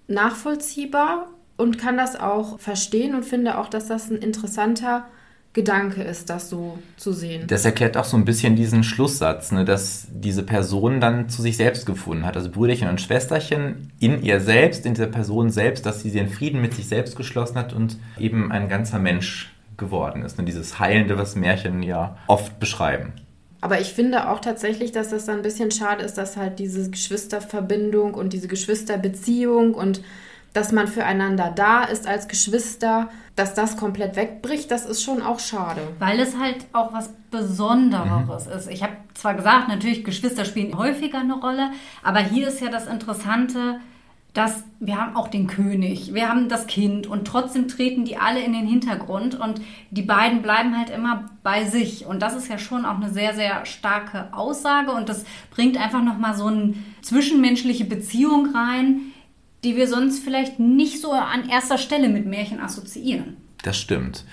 nachvollziehbar 0.07 1.29
und 1.57 1.77
kann 1.77 1.97
das 1.97 2.19
auch 2.19 2.59
verstehen 2.59 3.15
und 3.15 3.25
finde 3.25 3.57
auch, 3.57 3.67
dass 3.67 3.87
das 3.87 4.09
ein 4.09 4.17
interessanter 4.17 5.05
Gedanke 5.53 6.03
ist, 6.03 6.29
das 6.29 6.47
so 6.47 6.77
zu 6.95 7.11
sehen. 7.11 7.47
Das 7.47 7.65
erklärt 7.65 7.97
auch 7.97 8.05
so 8.05 8.15
ein 8.15 8.23
bisschen 8.23 8.55
diesen 8.55 8.83
Schlusssatz, 8.83 9.51
ne, 9.51 9.65
dass 9.65 10.07
diese 10.11 10.43
Person 10.43 11.01
dann 11.01 11.27
zu 11.27 11.41
sich 11.41 11.57
selbst 11.57 11.87
gefunden 11.87 12.25
hat. 12.25 12.37
Also 12.37 12.51
Brüderchen 12.51 12.87
und 12.87 13.01
Schwesterchen 13.01 13.91
in 13.99 14.21
ihr 14.21 14.41
selbst, 14.41 14.85
in 14.85 14.93
dieser 14.93 15.07
Person 15.07 15.49
selbst, 15.49 15.87
dass 15.87 16.01
sie 16.01 16.11
den 16.11 16.29
Frieden 16.29 16.61
mit 16.61 16.75
sich 16.75 16.87
selbst 16.87 17.15
geschlossen 17.15 17.57
hat 17.57 17.73
und 17.73 17.97
eben 18.19 18.51
ein 18.51 18.69
ganzer 18.69 18.99
Mensch 18.99 19.51
geworden 19.75 20.23
ist. 20.23 20.37
Ne, 20.37 20.45
dieses 20.45 20.79
Heilende, 20.79 21.17
was 21.17 21.35
Märchen 21.35 21.81
ja 21.81 22.15
oft 22.27 22.59
beschreiben. 22.59 23.13
Aber 23.61 23.81
ich 23.81 23.93
finde 23.93 24.29
auch 24.29 24.39
tatsächlich, 24.39 24.91
dass 24.91 25.09
das 25.09 25.25
dann 25.25 25.37
ein 25.37 25.41
bisschen 25.41 25.71
schade 25.71 26.03
ist, 26.03 26.17
dass 26.17 26.37
halt 26.37 26.59
diese 26.59 26.89
Geschwisterverbindung 26.89 28.13
und 28.13 28.33
diese 28.33 28.47
Geschwisterbeziehung 28.47 29.73
und 29.73 30.01
dass 30.53 30.71
man 30.71 30.87
füreinander 30.87 31.51
da 31.55 31.83
ist 31.83 32.07
als 32.07 32.27
Geschwister, 32.27 33.09
dass 33.35 33.53
das 33.53 33.77
komplett 33.77 34.15
wegbricht, 34.15 34.71
das 34.71 34.85
ist 34.85 35.03
schon 35.03 35.21
auch 35.21 35.39
schade. 35.39 35.81
Weil 35.99 36.19
es 36.19 36.37
halt 36.37 36.65
auch 36.73 36.91
was 36.91 37.09
Besondereres 37.29 38.47
mhm. 38.47 38.53
ist. 38.53 38.69
Ich 38.69 38.81
habe 38.81 38.93
zwar 39.13 39.35
gesagt, 39.35 39.67
natürlich 39.67 40.03
Geschwister 40.03 40.45
spielen 40.45 40.77
häufiger 40.77 41.19
eine 41.19 41.35
Rolle, 41.35 41.71
aber 42.03 42.19
hier 42.19 42.47
ist 42.47 42.61
ja 42.61 42.69
das 42.69 42.87
Interessante, 42.87 43.79
dass 44.39 44.63
wir 44.79 44.95
haben 44.95 45.17
auch 45.17 45.27
den 45.27 45.47
König, 45.47 46.13
wir 46.13 46.29
haben 46.29 46.47
das 46.47 46.65
Kind 46.65 47.07
und 47.07 47.27
trotzdem 47.27 47.67
treten 47.67 48.05
die 48.05 48.15
alle 48.15 48.41
in 48.41 48.53
den 48.53 48.65
Hintergrund 48.65 49.37
und 49.37 49.59
die 49.91 50.01
beiden 50.01 50.41
bleiben 50.41 50.77
halt 50.77 50.89
immer 50.89 51.25
bei 51.43 51.65
sich 51.65 52.05
und 52.05 52.21
das 52.21 52.37
ist 52.37 52.47
ja 52.47 52.57
schon 52.57 52.85
auch 52.85 52.95
eine 52.95 53.09
sehr 53.09 53.33
sehr 53.33 53.65
starke 53.65 54.33
Aussage 54.33 54.91
und 54.91 55.09
das 55.09 55.25
bringt 55.51 55.75
einfach 55.75 56.01
noch 56.01 56.17
mal 56.17 56.37
so 56.37 56.45
eine 56.45 56.73
zwischenmenschliche 57.01 57.83
Beziehung 57.83 58.55
rein, 58.55 59.01
die 59.65 59.75
wir 59.75 59.89
sonst 59.89 60.23
vielleicht 60.23 60.57
nicht 60.57 61.01
so 61.01 61.11
an 61.11 61.49
erster 61.49 61.77
Stelle 61.77 62.07
mit 62.07 62.25
Märchen 62.25 62.61
assoziieren. 62.61 63.35
Das 63.61 63.77
stimmt. 63.77 64.23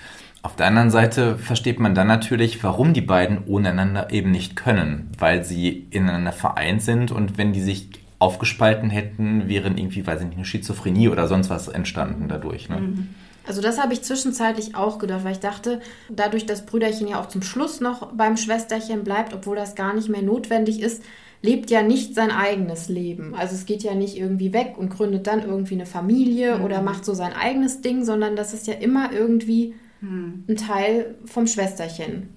Auf 0.41 0.55
der 0.55 0.67
anderen 0.67 0.89
Seite 0.89 1.37
versteht 1.37 1.81
man 1.81 1.95
dann 1.95 2.07
natürlich, 2.07 2.63
warum 2.63 2.93
die 2.93 3.01
beiden 3.01 3.39
ohne 3.45 3.71
einander 3.71 4.09
eben 4.11 4.31
nicht 4.31 4.55
können, 4.55 5.11
weil 5.17 5.43
sie 5.43 5.85
ineinander 5.89 6.31
vereint 6.31 6.81
sind 6.81 7.11
und 7.11 7.37
wenn 7.37 7.51
die 7.51 7.59
sich 7.61 7.89
aufgespalten 8.19 8.89
hätten, 8.89 9.47
wären 9.47 9.77
irgendwie, 9.77 10.05
weiß 10.05 10.21
ich 10.21 10.27
nicht, 10.27 10.37
eine 10.37 10.45
Schizophrenie 10.45 11.09
oder 11.09 11.27
sonst 11.27 11.49
was 11.49 11.67
entstanden 11.67 12.27
dadurch. 12.27 12.69
Ne? 12.69 12.77
Mhm. 12.77 13.09
Also 13.47 13.61
das 13.61 13.81
habe 13.81 13.93
ich 13.93 14.01
zwischenzeitlich 14.01 14.75
auch 14.75 14.99
gedacht, 14.99 15.23
weil 15.23 15.31
ich 15.31 15.39
dachte, 15.39 15.79
dadurch, 16.09 16.45
dass 16.45 16.65
Brüderchen 16.65 17.07
ja 17.07 17.21
auch 17.21 17.27
zum 17.27 17.41
Schluss 17.41 17.79
noch 17.79 18.11
beim 18.13 18.35
Schwesterchen 18.35 19.03
bleibt, 19.03 19.33
obwohl 19.33 19.55
das 19.55 19.75
gar 19.75 19.93
nicht 19.93 20.09
mehr 20.09 20.21
notwendig 20.21 20.81
ist, 20.81 21.01
lebt 21.41 21.69
ja 21.69 21.81
nicht 21.81 22.13
sein 22.15 22.31
eigenes 22.31 22.89
Leben. 22.89 23.35
Also 23.35 23.55
es 23.55 23.65
geht 23.65 23.83
ja 23.83 23.93
nicht 23.93 24.17
irgendwie 24.17 24.51
weg 24.51 24.73
und 24.77 24.89
gründet 24.89 25.27
dann 25.27 25.43
irgendwie 25.43 25.75
eine 25.75 25.85
Familie 25.85 26.57
mhm. 26.57 26.65
oder 26.65 26.81
macht 26.81 27.05
so 27.05 27.13
sein 27.13 27.33
eigenes 27.33 27.81
Ding, 27.81 28.03
sondern 28.03 28.35
das 28.35 28.53
ist 28.53 28.67
ja 28.67 28.73
immer 28.73 29.13
irgendwie 29.13 29.75
mhm. 30.01 30.43
ein 30.49 30.57
Teil 30.57 31.15
vom 31.25 31.47
Schwesterchen. 31.47 32.29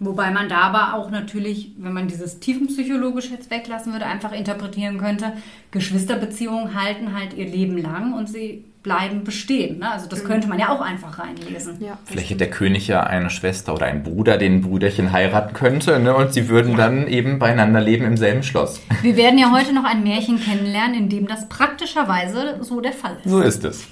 Wobei 0.00 0.30
man 0.30 0.48
da 0.48 0.58
aber 0.58 0.94
auch 0.94 1.10
natürlich, 1.10 1.72
wenn 1.76 1.92
man 1.92 2.06
dieses 2.06 2.38
tiefenpsychologisch 2.38 3.30
jetzt 3.30 3.50
weglassen 3.50 3.92
würde, 3.92 4.06
einfach 4.06 4.32
interpretieren 4.32 4.98
könnte, 4.98 5.32
Geschwisterbeziehungen 5.72 6.80
halten 6.80 7.16
halt 7.18 7.34
ihr 7.34 7.46
Leben 7.46 7.76
lang 7.76 8.12
und 8.12 8.28
sie 8.28 8.64
bleiben 8.84 9.24
bestehen. 9.24 9.80
Ne? 9.80 9.90
Also 9.90 10.08
das 10.08 10.22
mhm. 10.22 10.28
könnte 10.28 10.48
man 10.48 10.60
ja 10.60 10.68
auch 10.68 10.80
einfach 10.80 11.18
reinlesen. 11.18 11.78
Ja, 11.80 11.98
Vielleicht 12.04 12.30
hätte 12.30 12.38
der 12.38 12.50
König 12.50 12.86
ja 12.86 13.02
eine 13.02 13.28
Schwester 13.28 13.74
oder 13.74 13.86
einen 13.86 14.04
Bruder, 14.04 14.38
den 14.38 14.54
ein 14.54 14.60
Brüderchen 14.60 15.10
heiraten 15.10 15.52
könnte 15.52 15.98
ne? 15.98 16.14
und 16.14 16.32
sie 16.32 16.48
würden 16.48 16.76
dann 16.76 17.08
eben 17.08 17.40
beieinander 17.40 17.80
leben 17.80 18.04
im 18.04 18.16
selben 18.16 18.44
Schloss. 18.44 18.80
Wir 19.02 19.16
werden 19.16 19.38
ja 19.38 19.50
heute 19.50 19.74
noch 19.74 19.84
ein 19.84 20.04
Märchen 20.04 20.40
kennenlernen, 20.40 20.94
in 20.94 21.08
dem 21.08 21.26
das 21.26 21.48
praktischerweise 21.48 22.58
so 22.60 22.80
der 22.80 22.92
Fall 22.92 23.16
ist. 23.24 23.30
So 23.30 23.40
ist 23.40 23.64
es. 23.64 23.88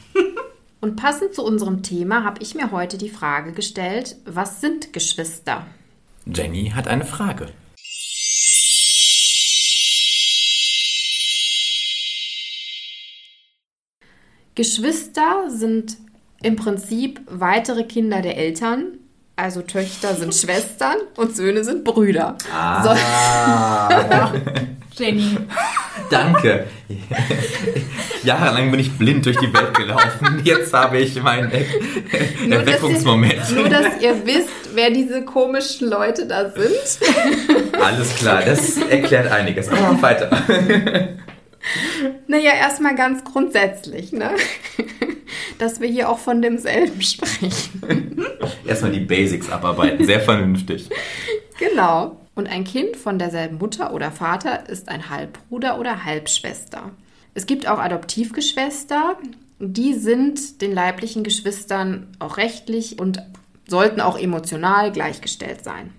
und 0.81 0.95
passend 0.95 1.35
zu 1.35 1.45
unserem 1.45 1.83
Thema 1.83 2.23
habe 2.23 2.41
ich 2.43 2.55
mir 2.55 2.71
heute 2.71 2.97
die 2.97 3.11
Frage 3.11 3.51
gestellt, 3.53 4.17
was 4.25 4.61
sind 4.61 4.93
Geschwister? 4.93 5.67
Jenny 6.27 6.73
hat 6.75 6.89
eine 6.89 7.05
Frage. 7.05 7.47
Geschwister 14.57 15.51
sind 15.51 15.99
im 16.43 16.57
Prinzip 16.57 17.21
weitere 17.27 17.85
Kinder 17.85 18.23
der 18.23 18.37
Eltern. 18.37 18.99
Also 19.37 19.63
Töchter 19.63 20.15
sind 20.15 20.35
Schwestern 20.35 20.97
und 21.17 21.37
Söhne 21.37 21.63
sind 21.63 21.85
Brüder. 21.85 22.37
Ah, 22.53 24.33
Genie. 24.97 25.37
danke. 26.11 26.67
Jahrelang 28.23 28.71
bin 28.71 28.81
ich 28.81 28.97
blind 28.97 29.27
durch 29.27 29.37
die 29.39 29.53
Welt 29.53 29.75
gelaufen. 29.75 30.41
Jetzt 30.45 30.73
habe 30.73 30.99
ich 30.99 31.21
meinen 31.23 31.51
Er 31.51 31.61
Nur, 32.47 32.59
dass 32.59 32.75
Erweckungsmoment. 32.77 33.35
ihr, 33.51 33.55
nur, 33.57 33.69
dass 33.69 34.01
ihr 34.01 34.27
wisst, 34.27 34.75
wer 34.75 34.91
diese 34.91 35.25
komischen 35.25 35.89
Leute 35.89 36.27
da 36.27 36.51
sind. 36.51 37.73
Alles 37.81 38.15
klar, 38.17 38.43
das 38.45 38.79
erklärt 38.79 39.31
einiges. 39.31 39.69
Aber 39.69 40.01
weiter. 40.01 40.31
Naja, 42.27 42.53
erstmal 42.59 42.95
ganz 42.95 43.23
grundsätzlich, 43.25 44.13
ne? 44.13 44.31
Dass 45.59 45.81
wir 45.81 45.89
hier 45.89 46.09
auch 46.09 46.19
von 46.19 46.41
demselben 46.41 47.03
sprechen. 47.03 48.25
Erstmal 48.67 48.93
die 48.93 49.01
Basics 49.01 49.51
abarbeiten. 49.51 50.05
Sehr 50.05 50.21
vernünftig. 50.21 50.89
Genau. 51.59 52.17
Und 52.37 52.49
ein 52.49 52.65
Kind 52.65 52.97
von 52.97 53.19
derselben 53.19 53.57
Mutter 53.57 53.93
oder 53.95 54.13
Vater 54.13 54.69
ist 54.69 54.91
ein 54.91 55.09
Halbbruder 55.09 55.81
oder 55.81 56.05
Halbschwester. 56.05 56.93
Es 57.33 57.47
gibt 57.47 57.67
auch 57.67 57.79
Adoptivgeschwister. 57.79 59.17
Die 59.59 59.95
sind 59.95 60.61
den 60.61 60.73
leiblichen 60.73 61.25
Geschwistern 61.25 62.15
auch 62.19 62.37
rechtlich 62.37 63.01
und 63.01 63.23
sollten 63.67 64.03
auch 64.03 64.19
emotional 64.19 64.93
gleichgestellt 64.93 65.65
sein. 65.65 65.95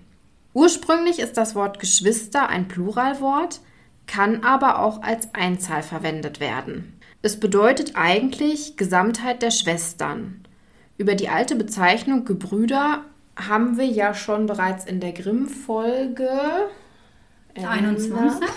Ursprünglich 0.54 1.18
ist 1.18 1.36
das 1.36 1.56
Wort 1.56 1.80
Geschwister 1.80 2.48
ein 2.48 2.68
Pluralwort, 2.68 3.60
kann 4.06 4.44
aber 4.44 4.78
auch 4.78 5.02
als 5.02 5.34
Einzahl 5.34 5.82
verwendet 5.82 6.38
werden. 6.38 7.00
Es 7.20 7.40
bedeutet 7.40 7.92
eigentlich 7.96 8.76
Gesamtheit 8.76 9.42
der 9.42 9.50
Schwestern. 9.50 10.44
Über 10.98 11.16
die 11.16 11.28
alte 11.28 11.56
Bezeichnung 11.56 12.24
Gebrüder 12.24 13.04
haben 13.38 13.78
wir 13.78 13.86
ja 13.86 14.14
schon 14.14 14.46
bereits 14.46 14.84
in 14.84 15.00
der 15.00 15.12
Grimm-Folge 15.12 16.28
21. 17.54 18.48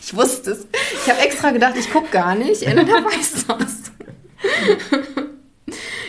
Ich 0.00 0.14
wusste 0.16 0.52
es. 0.52 0.66
Ich 1.04 1.10
habe 1.10 1.20
extra 1.20 1.50
gedacht, 1.50 1.74
ich 1.76 1.90
gucke 1.92 2.08
gar 2.10 2.34
nicht. 2.34 2.62
Elena 2.62 3.04
weiß 3.04 3.46
das. 3.46 3.92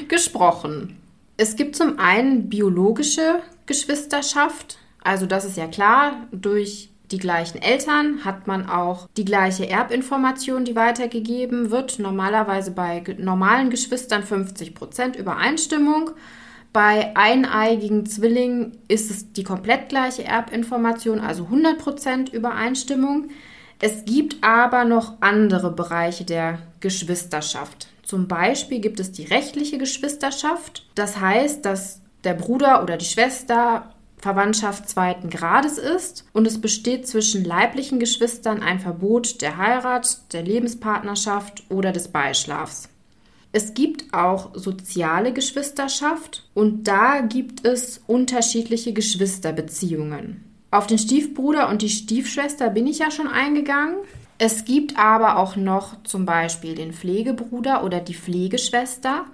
Gesprochen. 0.08 0.98
Es 1.38 1.56
gibt 1.56 1.76
zum 1.76 2.00
einen 2.00 2.50
biologische 2.50 3.42
Geschwisterschaft. 3.66 4.78
Also 5.04 5.26
das 5.26 5.46
ist 5.46 5.58
ja 5.58 5.68
klar, 5.68 6.28
durch 6.32 6.90
die 7.12 7.18
gleichen 7.18 7.62
Eltern 7.62 8.24
hat 8.26 8.46
man 8.46 8.70
auch 8.70 9.08
die 9.18 9.26
gleiche 9.26 9.68
Erbinformation, 9.68 10.66
die 10.66 10.76
weitergegeben 10.76 11.72
wird. 11.72 12.00
Normalerweise 12.00 12.72
bei 12.72 13.04
normalen 13.18 13.70
Geschwistern 13.70 14.24
50% 14.24 15.18
Übereinstimmung. 15.18 16.12
Bei 16.72 17.16
eineigigen 17.16 18.06
Zwillingen 18.06 18.78
ist 18.88 19.10
es 19.10 19.34
die 19.34 19.44
komplett 19.44 19.90
gleiche 19.90 20.24
Erbinformation, 20.24 21.20
also 21.20 21.46
100% 21.46 22.32
Übereinstimmung. 22.32 23.30
Es 23.82 24.06
gibt 24.06 24.44
aber 24.44 24.86
noch 24.86 25.14
andere 25.22 25.72
Bereiche 25.72 26.26
der 26.26 26.60
Geschwisterschaft. 26.80 27.88
Zum 28.04 28.28
Beispiel 28.28 28.80
gibt 28.80 29.00
es 29.00 29.12
die 29.12 29.24
rechtliche 29.24 29.78
Geschwisterschaft. 29.78 30.86
Das 30.96 31.20
heißt, 31.20 31.66
dass 31.66 32.02
der 32.24 32.34
Bruder 32.34 32.84
oder 32.84 32.98
die 32.98 33.06
Schwester 33.06 33.94
Verwandtschaft 34.18 34.90
zweiten 34.90 35.30
Grades 35.30 35.78
ist 35.78 36.26
und 36.34 36.46
es 36.46 36.60
besteht 36.60 37.08
zwischen 37.08 37.46
leiblichen 37.46 38.00
Geschwistern 38.00 38.62
ein 38.62 38.80
Verbot 38.80 39.42
der 39.42 39.58
Heirat, 39.58 40.34
der 40.34 40.44
Lebenspartnerschaft 40.44 41.64
oder 41.70 41.94
des 41.94 42.10
Beischlafs. 42.10 42.90
Es 43.52 43.74
gibt 43.74 44.14
auch 44.14 44.52
soziale 44.54 45.34
Geschwisterschaft 45.34 46.48
und 46.54 46.88
da 46.88 47.22
gibt 47.22 47.66
es 47.66 48.02
unterschiedliche 48.06 48.94
Geschwisterbeziehungen. 48.94 50.44
Auf 50.72 50.86
den 50.86 51.00
Stiefbruder 51.00 51.70
und 51.70 51.82
die 51.82 51.90
Stiefschwester 51.90 52.70
bin 52.70 52.86
ich 52.86 53.00
ja 53.00 53.10
schon 53.10 53.28
eingegangen. 53.28 53.96
Es 54.38 54.66
gibt 54.66 55.00
aber 55.00 55.38
auch 55.38 55.56
noch 55.56 56.04
zum 56.04 56.26
Beispiel 56.26 56.76
den 56.76 56.94
Pflegebruder 56.94 57.84
oder 57.84 58.00
die 58.00 58.14
Pflegeschwester. 58.14 59.26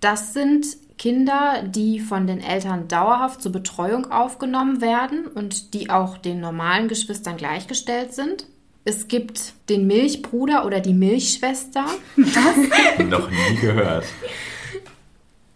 Das 0.00 0.32
sind 0.32 0.66
Kinder, 0.96 1.62
die 1.66 2.00
von 2.00 2.26
den 2.26 2.40
Eltern 2.40 2.88
dauerhaft 2.88 3.42
zur 3.42 3.52
Betreuung 3.52 4.10
aufgenommen 4.10 4.80
werden 4.80 5.26
und 5.26 5.74
die 5.74 5.90
auch 5.90 6.16
den 6.16 6.40
normalen 6.40 6.88
Geschwistern 6.88 7.36
gleichgestellt 7.36 8.14
sind. 8.14 8.46
Es 8.86 9.08
gibt 9.08 9.54
den 9.70 9.86
Milchbruder 9.86 10.66
oder 10.66 10.80
die 10.80 10.92
Milchschwester. 10.92 11.86
Noch 12.16 13.30
nie 13.30 13.56
gehört. 13.60 14.04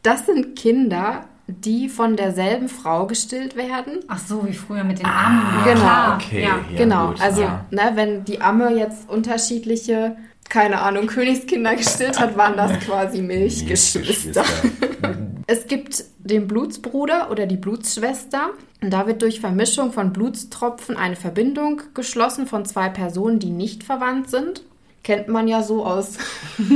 Das 0.02 0.24
sind 0.24 0.56
Kinder, 0.56 1.26
die 1.46 1.90
von 1.90 2.16
derselben 2.16 2.68
Frau 2.68 3.06
gestillt 3.06 3.54
werden. 3.56 4.00
Ach 4.08 4.18
so, 4.18 4.46
wie 4.46 4.54
früher 4.54 4.84
mit 4.84 5.00
den 5.00 5.06
Armen. 5.06 5.64
genau. 5.64 5.80
Klar. 5.80 6.18
Okay. 6.22 6.42
Ja. 6.42 6.48
Ja, 6.70 6.78
genau, 6.78 7.08
gut, 7.08 7.20
also 7.20 7.42
ja. 7.42 7.66
ne, 7.70 7.92
wenn 7.94 8.24
die 8.24 8.40
Amme 8.40 8.74
jetzt 8.74 9.08
unterschiedliche, 9.10 10.16
keine 10.48 10.80
Ahnung, 10.80 11.06
Königskinder 11.06 11.76
gestillt 11.76 12.18
hat, 12.18 12.36
waren 12.38 12.56
das 12.56 12.80
quasi 12.80 13.20
Milchgeschwister. 13.20 14.44
Es 15.50 15.66
gibt 15.66 16.04
den 16.18 16.46
Blutsbruder 16.46 17.30
oder 17.30 17.46
die 17.46 17.56
Blutsschwester. 17.56 18.50
Und 18.82 18.92
da 18.92 19.06
wird 19.06 19.22
durch 19.22 19.40
Vermischung 19.40 19.92
von 19.92 20.12
Blutstropfen 20.12 20.94
eine 20.94 21.16
Verbindung 21.16 21.80
geschlossen 21.94 22.46
von 22.46 22.66
zwei 22.66 22.90
Personen, 22.90 23.38
die 23.38 23.48
nicht 23.48 23.82
verwandt 23.82 24.28
sind. 24.28 24.62
Kennt 25.02 25.28
man 25.28 25.48
ja 25.48 25.62
so 25.62 25.86
aus. 25.86 26.18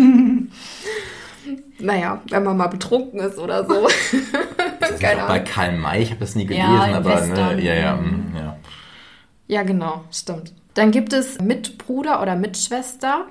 naja, 1.79 2.23
wenn 2.31 2.45
man 2.45 2.57
mal 2.57 2.69
betrunken 2.69 3.21
ist 3.21 3.39
oder 3.39 3.67
so. 3.67 3.89
Das 4.81 4.91
ist 4.93 5.01
Keine 5.01 5.27
bei. 5.27 5.41
Karl 5.41 5.77
May, 5.77 6.03
ich 6.05 6.11
habe 6.11 6.21
das 6.21 6.35
nie 6.35 6.47
gelesen, 6.47 6.67
Ja, 6.67 6.95
aber 6.95 7.21
ne, 7.27 7.63
ja, 7.63 7.75
ja, 7.75 7.97
mm, 7.97 8.33
ja. 8.35 8.57
Ja, 9.49 9.63
genau, 9.65 10.05
stimmt. 10.11 10.55
Dann 10.73 10.93
gibt 10.93 11.13
es 11.13 11.43
Mitbruder 11.43 12.23
oder 12.23 12.37
Mitschwester. 12.37 13.27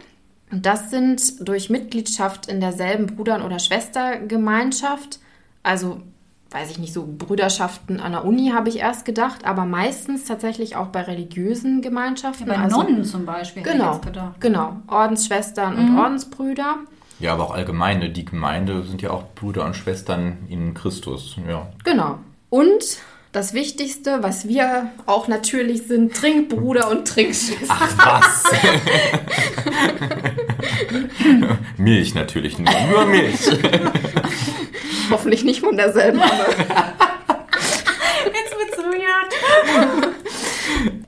Und 0.51 0.67
Das 0.67 0.91
sind 0.91 1.47
durch 1.47 1.71
Mitgliedschaft 1.71 2.45
in 2.45 2.59
derselben 2.59 3.07
Brudern- 3.07 3.41
oder 3.41 3.57
Schwestergemeinschaft, 3.57 5.19
also 5.63 6.01
weiß 6.53 6.69
ich 6.69 6.79
nicht, 6.79 6.91
so 6.91 7.07
Brüderschaften 7.17 8.01
an 8.01 8.11
der 8.11 8.25
Uni 8.25 8.51
habe 8.53 8.67
ich 8.67 8.79
erst 8.79 9.05
gedacht, 9.05 9.45
aber 9.45 9.63
meistens 9.65 10.25
tatsächlich 10.25 10.75
auch 10.75 10.87
bei 10.87 11.01
religiösen 11.01 11.81
Gemeinschaften. 11.81 12.45
Bei 12.45 12.57
also, 12.57 12.81
Nonnen 12.81 13.05
zum 13.05 13.25
Beispiel. 13.25 13.63
hätte 13.63 13.71
ich 13.75 13.79
Genau, 13.79 13.93
jetzt 13.93 14.05
gedacht. 14.05 14.41
genau. 14.41 14.75
Ordensschwestern 14.87 15.77
und 15.77 15.97
Ordensbrüder. 15.97 16.75
Ja, 17.19 17.31
aber 17.33 17.43
auch 17.45 17.53
allgemein, 17.53 17.99
ne, 17.99 18.09
die 18.09 18.25
Gemeinde 18.25 18.83
sind 18.83 19.01
ja 19.01 19.11
auch 19.11 19.23
Brüder 19.35 19.63
und 19.65 19.77
Schwestern 19.77 20.39
in 20.49 20.73
Christus. 20.73 21.37
Ja. 21.47 21.67
Genau. 21.85 22.17
Und 22.49 22.83
das 23.31 23.53
Wichtigste, 23.53 24.21
was 24.21 24.45
wir 24.49 24.89
auch 25.05 25.29
natürlich 25.29 25.83
sind, 25.87 26.13
Trinkbruder 26.13 26.91
und 26.91 27.07
Trinkschwester. 27.07 27.63
Ach 27.69 27.97
was! 27.97 28.43
Milch 31.77 32.13
natürlich 32.13 32.59
nur. 32.59 32.69
Nur 32.91 33.05
Milch. 33.05 33.39
Hoffentlich 35.11 35.43
nicht 35.43 35.59
von 35.61 35.77
derselben. 35.77 36.19
Jetzt 36.19 36.57
wird's 38.57 38.77
weird. 38.77 39.33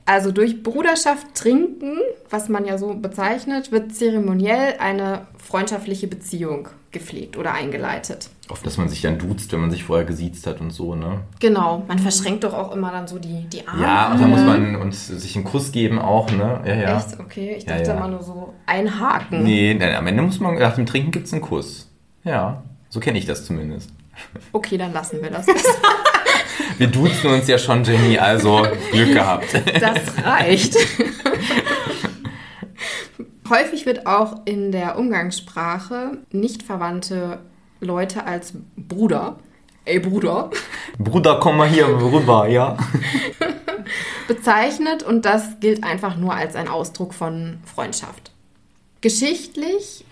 Also 0.06 0.32
durch 0.32 0.62
Bruderschaft 0.62 1.34
trinken, 1.34 1.96
was 2.28 2.50
man 2.50 2.66
ja 2.66 2.76
so 2.76 2.92
bezeichnet, 2.94 3.72
wird 3.72 3.94
zeremoniell 3.94 4.74
eine 4.78 5.26
freundschaftliche 5.42 6.06
Beziehung 6.06 6.68
gepflegt 6.90 7.38
oder 7.38 7.54
eingeleitet. 7.54 8.28
Oft, 8.50 8.66
dass 8.66 8.76
man 8.76 8.90
sich 8.90 9.00
dann 9.00 9.18
duzt, 9.18 9.50
wenn 9.52 9.60
man 9.60 9.70
sich 9.70 9.82
vorher 9.84 10.04
gesiezt 10.04 10.46
hat 10.46 10.60
und 10.60 10.70
so, 10.70 10.94
ne? 10.94 11.20
Genau, 11.40 11.82
man 11.88 11.98
verschränkt 11.98 12.44
doch 12.44 12.52
auch 12.52 12.72
immer 12.72 12.92
dann 12.92 13.08
so 13.08 13.18
die, 13.18 13.48
die 13.48 13.66
Arme. 13.66 13.82
Ja, 13.82 14.12
und 14.12 14.20
dann 14.20 14.28
muss 14.30 14.42
man 14.42 14.76
uns 14.76 15.06
sich 15.08 15.34
einen 15.34 15.46
Kuss 15.46 15.72
geben 15.72 15.98
auch, 15.98 16.30
ne? 16.30 16.60
Ja, 16.66 16.74
ja. 16.74 16.98
Echt? 16.98 17.18
Okay, 17.18 17.54
ich 17.56 17.64
Ja, 17.64 17.76
dachte 17.78 17.88
ja. 17.90 17.96
immer 17.96 18.08
nur 18.08 18.22
so 18.22 18.52
einhaken. 18.66 19.42
Nee, 19.42 19.72
nein, 19.74 19.94
am 19.94 20.06
Ende 20.06 20.22
muss 20.22 20.38
man, 20.38 20.58
nach 20.58 20.74
dem 20.74 20.84
Trinken 20.84 21.10
gibt's 21.10 21.32
einen 21.32 21.40
Kuss. 21.42 21.90
Ja, 22.22 22.62
so 22.94 23.00
kenne 23.00 23.18
ich 23.18 23.26
das 23.26 23.44
zumindest. 23.44 23.90
Okay, 24.52 24.78
dann 24.78 24.92
lassen 24.92 25.20
wir 25.20 25.28
das. 25.28 25.46
Wir 26.78 26.86
duzen 26.86 27.30
uns 27.30 27.48
ja 27.48 27.58
schon, 27.58 27.82
Jenny, 27.82 28.16
also 28.16 28.64
Glück 28.92 29.12
gehabt. 29.12 29.46
Das 29.80 30.24
reicht. 30.24 30.76
Häufig 33.48 33.84
wird 33.84 34.06
auch 34.06 34.42
in 34.44 34.70
der 34.70 34.96
Umgangssprache 34.96 36.18
nicht 36.30 36.62
verwandte 36.62 37.40
Leute 37.80 38.26
als 38.26 38.54
Bruder, 38.76 39.38
ey 39.84 39.98
Bruder, 39.98 40.50
Bruder, 40.96 41.40
komm 41.40 41.56
mal 41.56 41.68
hier 41.68 41.88
rüber, 41.88 42.46
ja? 42.46 42.76
bezeichnet 44.28 45.02
und 45.02 45.24
das 45.24 45.58
gilt 45.58 45.82
einfach 45.82 46.16
nur 46.16 46.32
als 46.32 46.54
ein 46.54 46.68
Ausdruck 46.68 47.12
von 47.12 47.58
Freundschaft. 47.64 48.30
Geschichtlich 49.00 50.04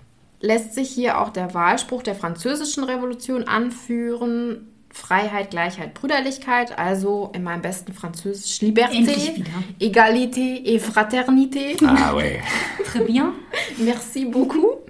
lässt 0.43 0.75
sich 0.75 0.89
hier 0.89 1.19
auch 1.19 1.29
der 1.29 1.53
Wahlspruch 1.53 2.03
der 2.03 2.15
Französischen 2.15 2.83
Revolution 2.83 3.45
anführen. 3.45 4.67
Freiheit, 4.91 5.49
Gleichheit, 5.49 5.95
Brüderlichkeit, 5.95 6.77
also 6.77 7.31
in 7.33 7.41
meinem 7.41 7.63
besten 7.63 7.93
Französisch 7.93 8.61
Liberté. 8.61 9.43
Égalité 9.79 10.61
et 10.65 10.79
Fraternité. 10.79 11.75
Ah, 11.83 12.13
ouais. 12.13 12.41
Très 12.85 13.03
bien. 13.03 13.31
Merci 13.79 14.25
beaucoup. 14.25 14.83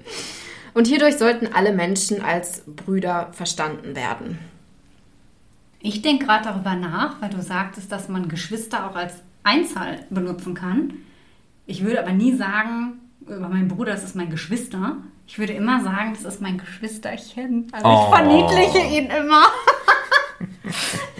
Und 0.73 0.87
hierdurch 0.87 1.17
sollten 1.17 1.47
alle 1.53 1.71
Menschen 1.71 2.21
als 2.21 2.63
Brüder 2.65 3.29
verstanden 3.31 3.95
werden. 3.95 4.39
Ich 5.79 6.01
denke 6.01 6.25
gerade 6.25 6.45
darüber 6.45 6.75
nach, 6.75 7.21
weil 7.21 7.29
du 7.29 7.41
sagtest, 7.41 7.91
dass 7.91 8.09
man 8.09 8.27
Geschwister 8.27 8.89
auch 8.89 8.95
als 8.95 9.13
Einzahl 9.43 10.05
benutzen 10.09 10.53
kann. 10.53 10.95
Ich 11.65 11.83
würde 11.85 12.01
aber 12.01 12.11
nie 12.11 12.35
sagen, 12.35 12.99
über 13.21 13.47
meinen 13.47 13.69
Bruder, 13.69 13.93
das 13.93 14.03
ist 14.03 14.15
mein 14.15 14.29
Geschwister. 14.29 14.97
Ich 15.25 15.39
würde 15.39 15.53
immer 15.53 15.81
sagen, 15.83 16.13
das 16.13 16.23
ist 16.33 16.41
mein 16.41 16.57
Geschwisterchen. 16.57 17.67
Also 17.71 17.87
Oh. 17.87 18.03
ich 18.09 18.15
verniedliche 18.15 18.79
ihn 18.79 19.09
immer. 19.09 19.43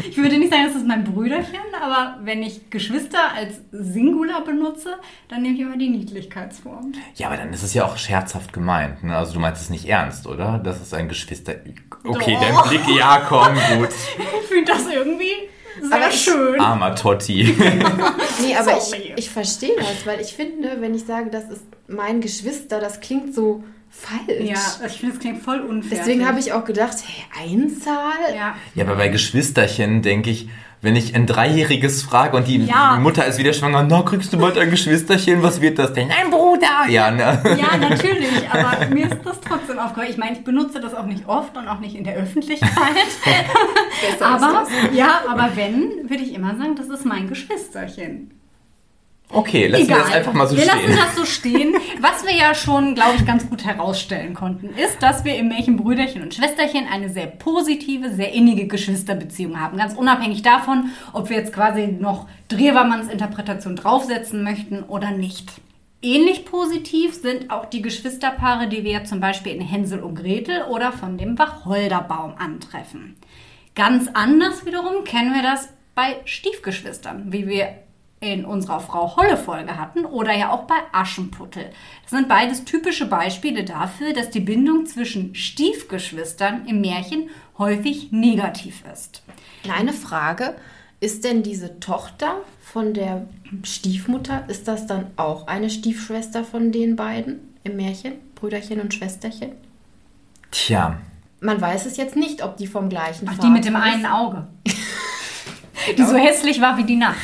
Ich 0.10 0.18
würde 0.18 0.38
nicht 0.38 0.52
sagen, 0.52 0.66
das 0.68 0.76
ist 0.76 0.86
mein 0.88 1.04
Brüderchen, 1.04 1.60
aber 1.82 2.18
wenn 2.24 2.44
ich 2.44 2.70
Geschwister 2.70 3.32
als 3.36 3.62
Singular 3.72 4.44
benutze, 4.44 4.96
dann 5.30 5.42
nehme 5.42 5.56
ich 5.56 5.62
immer 5.62 5.78
die 5.78 5.90
Niedlichkeitsform. 5.90 6.92
Ja, 7.16 7.28
aber 7.28 7.38
dann 7.38 7.54
ist 7.54 7.64
es 7.64 7.74
ja 7.74 7.86
auch 7.86 7.98
scherzhaft 7.98 8.52
gemeint. 8.54 9.04
Ne? 9.04 9.16
Also 9.16 9.34
du 9.34 9.40
meinst 9.40 9.62
es 9.62 9.70
nicht 9.70 9.86
ernst, 9.88 10.28
oder? 10.28 10.60
Das 10.64 10.82
ist 10.82 10.94
ein 10.94 11.08
Geschwister. 11.08 11.54
Okay, 12.04 12.38
Doch. 12.40 12.42
dein 12.64 12.70
Blick, 12.70 12.98
ja, 12.98 13.22
komm, 13.28 13.54
gut. 13.78 13.90
Ich 14.18 14.48
finde 14.48 14.72
das 14.72 14.88
irgendwie 14.88 15.32
sehr 15.82 15.98
Aber 15.98 16.12
schön. 16.12 16.60
Armer 16.60 16.96
Totti. 16.96 17.56
Nee, 18.42 18.56
aber 18.56 18.80
Sorry. 18.82 19.14
ich, 19.16 19.26
ich 19.26 19.30
verstehe 19.30 19.76
das, 19.78 20.06
weil 20.06 20.20
ich 20.20 20.34
finde, 20.34 20.78
wenn 20.82 20.94
ich 20.96 21.06
sage, 21.06 21.30
das 21.30 21.46
ist 21.50 21.64
mein 21.88 22.20
Geschwister, 22.20 22.80
das 22.82 23.00
klingt 23.00 23.34
so 23.34 23.64
falsch. 23.94 24.42
Ja, 24.42 24.86
ich 24.88 24.94
finde, 25.00 25.14
das 25.14 25.22
klingt 25.22 25.42
voll 25.44 25.60
unfair. 25.62 26.00
Deswegen 26.00 26.28
habe 26.28 26.40
ich 26.40 26.52
auch 26.54 26.66
gedacht, 26.66 26.96
hey, 27.06 27.52
Einzahl? 27.54 28.36
Ja. 28.36 28.56
Ja, 28.76 28.84
aber 28.86 28.96
bei 28.96 29.08
Geschwisterchen 29.08 30.02
denke 30.02 30.30
ich, 30.30 30.50
wenn 30.82 30.98
ich 30.98 31.16
ein 31.16 31.26
Dreijähriges 31.26 32.04
frage 32.04 32.36
und 32.36 32.46
die 32.46 32.58
Ja. 32.66 32.98
Mutter 33.00 33.26
ist 33.26 33.38
wieder 33.38 33.54
schwanger, 33.54 33.86
na, 33.90 34.02
kriegst 34.02 34.34
du 34.34 34.38
bald 34.38 34.58
ein 34.58 34.70
Geschwisterchen, 34.70 35.42
was 35.42 35.62
wird 35.62 35.80
das 35.80 35.94
denn? 35.94 36.10
Ein 36.12 36.30
Bruder! 36.30 36.90
Ja, 36.90 37.10
ne? 37.10 37.42
Ja, 37.58 37.78
natürlich, 37.90 38.50
aber 38.52 38.88
mir 38.88 39.06
ist 39.06 39.20
das 39.24 39.40
trotzdem 39.40 39.80
aufgefallen. 39.80 40.10
Ich 40.12 40.18
meine, 40.18 40.34
ich 40.38 40.44
benutze 40.44 40.82
das 40.82 40.94
auch 40.94 41.06
nicht 41.06 41.26
oft 41.26 41.56
und 41.56 41.70
auch 41.70 41.80
nicht 41.80 41.96
in 41.96 42.04
der 42.04 42.16
Öffentlichkeit. 42.16 42.70
Aber 44.20 44.66
ist 44.66 44.72
das. 44.90 44.94
ja, 44.94 45.22
aber 45.28 45.52
wenn, 45.56 46.10
würde 46.10 46.24
ich 46.24 46.34
immer 46.34 46.58
sagen, 46.58 46.76
das 46.76 46.88
ist 46.88 47.06
mein 47.06 47.30
Geschwisterchen. 47.30 48.32
Okay, 49.34 49.68
lassen 49.68 49.90
wir 49.90 49.98
das 49.98 50.12
einfach 50.12 50.34
mal 50.34 50.48
so 50.48 50.56
wir 50.56 50.64
stehen. 50.64 50.92
lassen 50.92 51.00
das 51.06 51.16
so 51.16 51.26
stehen. 51.26 51.76
Was 52.00 52.26
wir 52.26 52.36
ja 52.36 52.54
schon, 52.54 52.96
glaube 52.96 53.16
ich, 53.18 53.26
ganz 53.26 53.50
gut 53.50 53.66
herausstellen 53.66 54.34
konnten, 54.34 54.70
ist, 54.78 55.02
dass 55.02 55.26
wir 55.26 55.36
im 55.36 55.50
Märchen 55.50 55.78
Brüderchen 55.78 56.22
und 56.22 56.34
Schwesterchen 56.34 56.88
eine 56.92 57.10
sehr 57.10 57.28
positive, 57.28 58.14
sehr 58.14 58.32
innige 58.34 58.68
Geschwisterbeziehung 58.68 59.60
haben. 59.60 59.78
Ganz 59.78 59.96
unabhängig 59.96 60.44
davon, 60.44 60.92
ob 61.14 61.30
wir 61.30 61.38
jetzt 61.38 61.54
quasi 61.54 61.88
noch 61.88 62.28
Drewermanns 62.48 63.12
Interpretation 63.12 63.76
draufsetzen 63.76 64.44
möchten 64.44 64.84
oder 64.84 65.12
nicht. 65.12 65.50
Ähnlich 66.02 66.46
positiv 66.46 67.14
sind 67.14 67.50
auch 67.50 67.66
die 67.66 67.82
Geschwisterpaare, 67.82 68.68
die 68.68 68.84
wir 68.84 68.92
ja 68.92 69.04
zum 69.06 69.20
Beispiel 69.20 69.54
in 69.54 69.62
Hänsel 69.62 70.02
und 70.02 70.16
Gretel 70.16 70.64
oder 70.64 70.92
von 70.92 71.18
dem 71.18 71.40
Wacholderbaum 71.40 72.34
antreffen. 72.38 73.16
Ganz 73.74 74.10
anders 74.14 74.66
wiederum 74.66 75.06
kennen 75.06 75.34
wir 75.34 75.42
das 75.42 75.70
bei 75.96 76.18
Stiefgeschwistern, 76.26 77.32
wie 77.32 77.48
wir 77.48 77.83
in 78.24 78.46
unserer 78.46 78.80
Frau 78.80 79.16
Holle 79.16 79.38
Folge 79.38 79.78
hatten 79.78 80.06
oder 80.06 80.34
ja 80.34 80.52
auch 80.52 80.64
bei 80.64 80.76
Aschenputtel. 80.92 81.66
Das 82.04 82.12
sind 82.12 82.28
beides 82.28 82.64
typische 82.66 83.06
Beispiele 83.06 83.64
dafür, 83.64 84.14
dass 84.14 84.30
die 84.30 84.40
Bindung 84.40 84.86
zwischen 84.86 85.36
Stiefgeschwistern 85.36 86.66
im 86.68 86.82
Märchen 86.82 87.30
häufig 87.58 88.12
negativ 88.12 88.84
ist. 88.92 89.24
Kleine 89.64 89.94
Frage, 89.94 90.56
ist 91.00 91.24
denn 91.26 91.44
diese 91.44 91.80
Tochter 91.82 92.38
von 92.62 92.94
der 92.94 93.28
Stiefmutter, 93.64 94.46
ist 94.48 94.68
das 94.68 94.88
dann 94.88 95.08
auch 95.18 95.48
eine 95.48 95.70
Stiefschwester 95.70 96.44
von 96.46 96.72
den 96.72 96.96
beiden 96.96 97.54
im 97.64 97.76
Märchen? 97.76 98.14
Brüderchen 98.36 98.80
und 98.80 98.94
Schwesterchen? 98.94 99.52
Tja, 100.52 100.98
Man 101.42 101.60
weiß 101.60 101.86
es 101.86 101.98
jetzt 101.98 102.16
nicht, 102.16 102.44
ob 102.44 102.56
die 102.58 102.68
vom 102.68 102.88
gleichen 102.90 103.28
Ach, 103.28 103.34
Vater 103.36 103.48
die 103.48 103.54
mit 103.54 103.66
dem 103.66 103.76
ist. 103.76 103.82
einen 103.82 104.06
Auge. 104.06 104.48
Die 105.98 106.04
so 106.04 106.16
hässlich 106.16 106.62
war 106.62 106.78
wie 106.78 106.84
die 106.84 106.96
Nacht. 106.96 107.18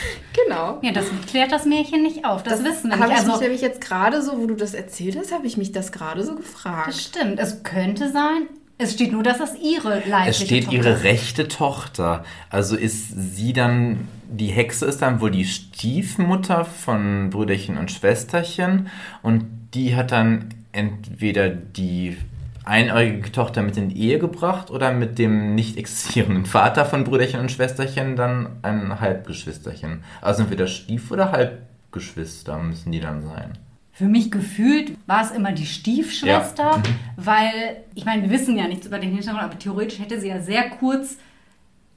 Genau. 0.45 0.79
Ja, 0.81 0.91
das 0.91 1.05
klärt 1.29 1.51
das 1.51 1.65
Märchen 1.65 2.03
nicht 2.03 2.25
auf. 2.25 2.43
Das, 2.43 2.63
wissen 2.63 2.89
wir 2.89 2.97
Habe 2.99 3.09
nicht. 3.09 3.17
ich 3.19 3.23
mich 3.25 3.31
Also, 3.33 3.41
nämlich 3.43 3.61
jetzt 3.61 3.81
gerade 3.81 4.21
so, 4.21 4.37
wo 4.39 4.45
du 4.47 4.55
das 4.55 4.73
erzählt 4.73 5.17
hast, 5.19 5.31
habe 5.33 5.47
ich 5.47 5.57
mich 5.57 5.71
das 5.71 5.91
gerade 5.91 6.23
so 6.23 6.35
das 6.35 6.41
gefragt. 6.45 6.93
stimmt. 6.95 7.39
Es 7.39 7.63
könnte 7.63 8.11
sein. 8.11 8.43
Es 8.77 8.93
steht 8.93 9.11
nur, 9.11 9.23
dass 9.23 9.41
es 9.41 9.55
ihre 9.61 9.95
leibliche 10.07 10.29
es 10.29 10.37
steht 10.41 10.63
Tochter 10.65 10.77
ihre 10.77 10.89
ist. 10.91 11.03
rechte 11.03 11.47
Tochter. 11.49 12.23
Also 12.49 12.77
ist 12.77 13.09
sie 13.35 13.51
dann, 13.51 14.07
die 14.29 14.47
Hexe 14.47 14.85
ist 14.85 15.01
dann 15.01 15.19
wohl 15.19 15.31
die 15.31 15.43
Stiefmutter 15.43 16.63
von 16.63 17.29
Brüderchen 17.29 17.77
und 17.77 17.91
Schwesterchen 17.91 18.87
und 19.21 19.45
die 19.73 19.95
hat 19.97 20.13
dann 20.13 20.49
entweder 20.71 21.49
die 21.49 22.17
einäugige 22.65 23.31
Tochter 23.31 23.61
mit 23.61 23.77
in 23.77 23.91
Ehe 23.91 24.19
gebracht 24.19 24.71
oder 24.71 24.93
mit 24.93 25.17
dem 25.19 25.55
nicht 25.55 25.77
existierenden 25.77 26.45
Vater 26.45 26.85
von 26.85 27.03
Brüderchen 27.03 27.39
und 27.39 27.51
Schwesterchen 27.51 28.15
dann 28.15 28.57
ein 28.61 28.99
Halbgeschwisterchen. 28.99 30.03
Also 30.21 30.43
entweder 30.43 30.67
Stief- 30.67 31.11
oder 31.11 31.31
Halbgeschwister 31.31 32.57
müssen 32.59 32.91
die 32.91 32.99
dann 32.99 33.21
sein. 33.21 33.57
Für 33.91 34.05
mich 34.05 34.31
gefühlt 34.31 34.93
war 35.07 35.23
es 35.23 35.31
immer 35.31 35.51
die 35.51 35.65
Stiefschwester, 35.65 36.63
Ja. 36.63 36.83
Weil, 37.17 37.83
ich 37.95 38.05
meine, 38.05 38.23
wir 38.23 38.29
wissen 38.29 38.57
ja 38.57 38.67
nichts 38.67 38.87
über 38.87 38.97
den 38.97 39.11
Hintergrund, 39.11 39.43
aber 39.43 39.59
theoretisch 39.59 39.99
hätte 39.99 40.19
sie 40.21 40.29
ja 40.29 40.39
sehr 40.41 40.69
kurz 40.69 41.17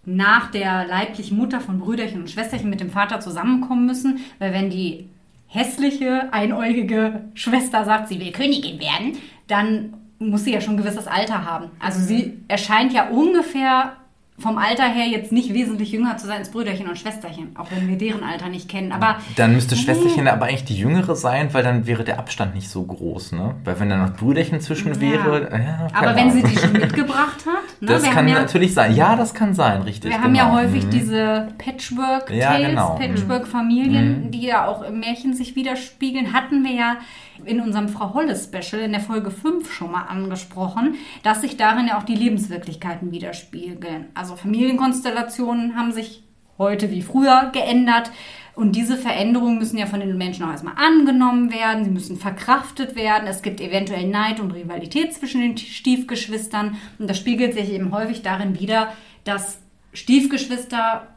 nach 0.05 0.51
der 0.51 0.85
leiblichen 0.87 1.37
Mutter 1.37 1.61
von 1.61 1.79
Brüderchen 1.79 2.21
und 2.21 2.31
Schwesterchen 2.31 2.71
mit 2.71 2.81
dem 2.81 2.91
Vater 2.91 3.21
zusammenkommen 3.21 3.87
müssen, 3.87 4.19
weil 4.41 4.53
wenn 4.53 4.69
die 4.69 5.09
hässliche, 5.47 6.33
einäugige 6.33 7.21
Schwester 7.35 7.85
sagt, 7.85 8.09
sie 8.09 8.19
will 8.19 8.33
Königin 8.33 8.81
werden, 8.81 9.19
dann 9.47 9.95
muss 10.31 10.45
sie 10.45 10.53
ja 10.53 10.61
schon 10.61 10.75
ein 10.75 10.79
gewisses 10.79 11.07
Alter 11.07 11.45
haben. 11.45 11.71
Also 11.79 12.01
sie 12.01 12.39
erscheint 12.49 12.93
ja 12.93 13.09
ungefähr 13.09 13.97
vom 14.39 14.59
Alter 14.59 14.85
her 14.85 15.07
jetzt 15.07 15.31
nicht 15.31 15.55
wesentlich 15.55 15.93
jünger 15.93 16.17
zu 16.17 16.27
sein 16.27 16.39
als 16.39 16.51
Brüderchen 16.51 16.89
und 16.89 16.99
Schwesterchen, 16.99 17.55
auch 17.57 17.71
wenn 17.71 17.87
wir 17.87 17.97
deren 17.97 18.25
Alter 18.25 18.49
nicht 18.49 18.69
kennen. 18.69 18.91
Aber 18.91 19.19
Dann 19.37 19.53
müsste 19.53 19.77
Schwesterchen 19.77 20.27
aber 20.27 20.47
eigentlich 20.47 20.65
die 20.65 20.77
jüngere 20.77 21.15
sein, 21.15 21.53
weil 21.53 21.63
dann 21.63 21.87
wäre 21.87 22.03
der 22.03 22.19
Abstand 22.19 22.55
nicht 22.55 22.69
so 22.69 22.83
groß, 22.83 23.33
ne? 23.33 23.55
Weil 23.65 23.79
wenn 23.79 23.91
da 23.91 23.97
noch 23.99 24.17
Brüderchen 24.17 24.61
zwischen 24.61 25.01
wäre, 25.01 25.49
ja, 25.53 25.87
Aber 25.93 26.17
wenn 26.17 26.31
sie 26.31 26.43
die 26.43 26.57
schon 26.59 26.73
mitgebracht 26.73 27.45
hat, 27.47 27.81
ne? 27.83 27.89
Das 27.89 28.03
wir 28.03 28.11
kann 28.11 28.27
ja, 28.27 28.41
natürlich 28.41 28.75
sein. 28.75 28.97
Ja, 28.97 29.17
das 29.17 29.35
kann 29.35 29.55
sein, 29.55 29.83
richtig. 29.83 30.11
wir 30.11 30.21
haben 30.21 30.35
ja 30.35 30.45
genau. 30.47 30.57
häufig 30.57 30.87
Mhm. 30.87 30.91
diese 30.91 31.49
Patchwork-Tales, 31.59 32.43
Ja, 32.43 32.59
genau. 32.59 32.95
Patchwork-Familien, 32.97 34.31
die 34.31 34.47
ja 34.47 34.67
auch 34.67 34.83
im 34.83 35.01
Märchen 35.01 35.35
sich 35.35 35.55
widerspiegeln. 35.57 36.33
Hatten 36.33 36.65
wir 36.65 36.73
ja 36.73 36.97
in 37.45 37.61
unserem 37.61 37.89
Frau 37.89 38.15
Holle-Special 38.15 38.81
in 38.83 38.93
der 38.93 39.01
Folge 39.01 39.31
5 39.31 39.73
schon 39.73 39.91
mal 39.91 40.03
angesprochen, 40.03 40.95
dass 41.25 41.41
sich 41.41 41.57
darin 41.57 41.89
ja 41.89 41.99
auch 41.99 42.05
die 42.05 42.15
Lebenswirklichkeiten 42.15 43.11
widerspiegeln. 43.11 44.07
Also 44.15 44.22
Familienkonstellationen 44.25 45.77
haben 45.77 45.93
sich 45.93 46.23
heute 46.59 46.91
wie 46.91 47.03
früher 47.03 47.51
geändert. 47.53 48.11
Und 48.55 48.77
diese 48.77 48.97
Veränderungen 48.99 49.59
müssen 49.59 49.79
ja 49.79 49.87
von 49.87 50.01
den 50.01 50.19
Menschen 50.19 50.45
auch 50.45 50.51
erstmal 50.51 50.75
angenommen 50.77 51.51
werden, 51.51 51.85
sie 51.85 51.91
müssen 51.91 52.19
verkraftet 52.19 52.95
werden. 52.97 53.27
Es 53.27 53.41
gibt 53.41 53.63
eventuell 53.63 54.07
Neid 54.07 54.41
und 54.41 54.51
Rivalität 54.51 55.15
zwischen 55.15 55.41
den 55.41 55.57
Stiefgeschwistern. 55.57 56.77
Und 56.99 57.09
das 57.09 57.17
spiegelt 57.17 57.55
sich 57.55 57.71
eben 57.71 57.93
häufig 57.93 58.21
darin 58.23 58.61
wider, 58.61 58.93
dass 59.25 59.59
Stiefgeschwister 59.95 61.09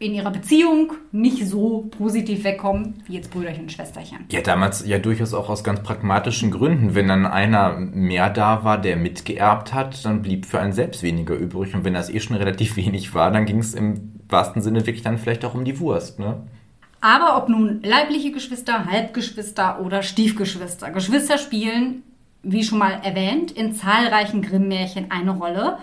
in 0.00 0.14
ihrer 0.14 0.30
Beziehung 0.30 0.94
nicht 1.12 1.46
so 1.46 1.90
positiv 1.96 2.42
wegkommen 2.42 3.02
wie 3.06 3.12
jetzt 3.12 3.30
Brüderchen 3.30 3.64
und 3.64 3.72
Schwesterchen. 3.72 4.24
Ja, 4.32 4.40
damals 4.40 4.84
ja 4.86 4.98
durchaus 4.98 5.34
auch 5.34 5.50
aus 5.50 5.62
ganz 5.62 5.82
pragmatischen 5.82 6.50
Gründen. 6.50 6.94
Wenn 6.94 7.06
dann 7.06 7.26
einer 7.26 7.76
mehr 7.76 8.30
da 8.30 8.64
war, 8.64 8.78
der 8.78 8.96
mitgeerbt 8.96 9.74
hat, 9.74 10.02
dann 10.06 10.22
blieb 10.22 10.46
für 10.46 10.58
einen 10.58 10.72
selbst 10.72 11.02
weniger 11.02 11.34
übrig. 11.34 11.74
Und 11.74 11.84
wenn 11.84 11.92
das 11.92 12.08
eh 12.08 12.18
schon 12.18 12.36
relativ 12.36 12.76
wenig 12.78 13.14
war, 13.14 13.30
dann 13.30 13.44
ging 13.44 13.58
es 13.58 13.74
im 13.74 14.12
wahrsten 14.26 14.62
Sinne 14.62 14.86
wirklich 14.86 15.02
dann 15.02 15.18
vielleicht 15.18 15.44
auch 15.44 15.54
um 15.54 15.64
die 15.64 15.78
Wurst, 15.78 16.18
ne? 16.18 16.42
Aber 17.02 17.36
ob 17.36 17.48
nun 17.48 17.82
leibliche 17.82 18.30
Geschwister, 18.30 18.86
Halbgeschwister 18.86 19.80
oder 19.80 20.02
Stiefgeschwister, 20.02 20.90
Geschwister 20.90 21.38
spielen, 21.38 22.02
wie 22.42 22.62
schon 22.62 22.78
mal 22.78 23.00
erwähnt, 23.02 23.52
in 23.52 23.74
zahlreichen 23.74 24.42
Grimm-Märchen 24.42 25.10
eine 25.10 25.30
Rolle. 25.30 25.78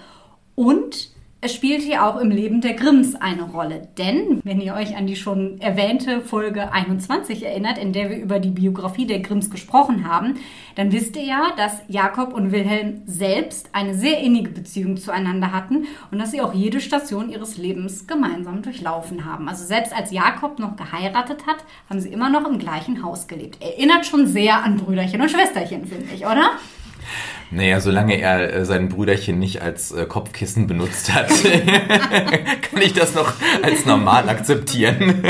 Und 0.53 1.09
es 1.39 1.53
spielt 1.53 1.83
hier 1.83 2.03
auch 2.03 2.19
im 2.19 2.31
Leben 2.31 2.61
der 2.61 2.73
Grimms 2.73 3.13
eine 3.13 3.43
Rolle. 3.43 3.88
Denn, 3.99 4.41
wenn 4.43 4.59
ihr 4.59 4.73
euch 4.73 4.97
an 4.97 5.05
die 5.05 5.15
schon 5.15 5.61
erwähnte 5.61 6.21
Folge 6.21 6.71
21 6.73 7.45
erinnert, 7.45 7.77
in 7.77 7.93
der 7.93 8.09
wir 8.09 8.17
über 8.17 8.39
die 8.39 8.49
Biografie 8.49 9.05
der 9.05 9.19
Grimms 9.19 9.51
gesprochen 9.51 10.07
haben, 10.09 10.39
dann 10.75 10.91
wisst 10.91 11.15
ihr 11.15 11.25
ja, 11.25 11.53
dass 11.55 11.73
Jakob 11.88 12.33
und 12.33 12.51
Wilhelm 12.51 13.03
selbst 13.05 13.69
eine 13.73 13.93
sehr 13.93 14.19
innige 14.19 14.49
Beziehung 14.49 14.97
zueinander 14.97 15.51
hatten 15.51 15.85
und 16.09 16.17
dass 16.17 16.31
sie 16.31 16.41
auch 16.41 16.55
jede 16.55 16.81
Station 16.81 17.29
ihres 17.29 17.57
Lebens 17.57 18.07
gemeinsam 18.07 18.63
durchlaufen 18.63 19.23
haben. 19.23 19.47
Also 19.47 19.63
selbst 19.63 19.95
als 19.95 20.11
Jakob 20.11 20.57
noch 20.57 20.75
geheiratet 20.75 21.45
hat, 21.45 21.63
haben 21.88 21.99
sie 21.99 22.09
immer 22.09 22.31
noch 22.31 22.49
im 22.49 22.57
gleichen 22.57 23.03
Haus 23.03 23.27
gelebt. 23.27 23.61
Erinnert 23.61 24.07
schon 24.07 24.25
sehr 24.25 24.63
an 24.63 24.77
Brüderchen 24.77 25.21
und 25.21 25.29
Schwesterchen, 25.29 25.85
finde 25.85 26.07
ich, 26.15 26.25
oder? 26.25 26.49
Naja, 27.49 27.79
solange 27.79 28.19
er 28.19 28.53
äh, 28.53 28.65
sein 28.65 28.89
Brüderchen 28.89 29.39
nicht 29.39 29.61
als 29.61 29.91
äh, 29.91 30.05
Kopfkissen 30.05 30.67
benutzt 30.67 31.13
hat, 31.13 31.29
kann 32.61 32.81
ich 32.81 32.93
das 32.93 33.15
noch 33.15 33.33
als 33.63 33.85
normal 33.85 34.27
akzeptieren. 34.29 35.23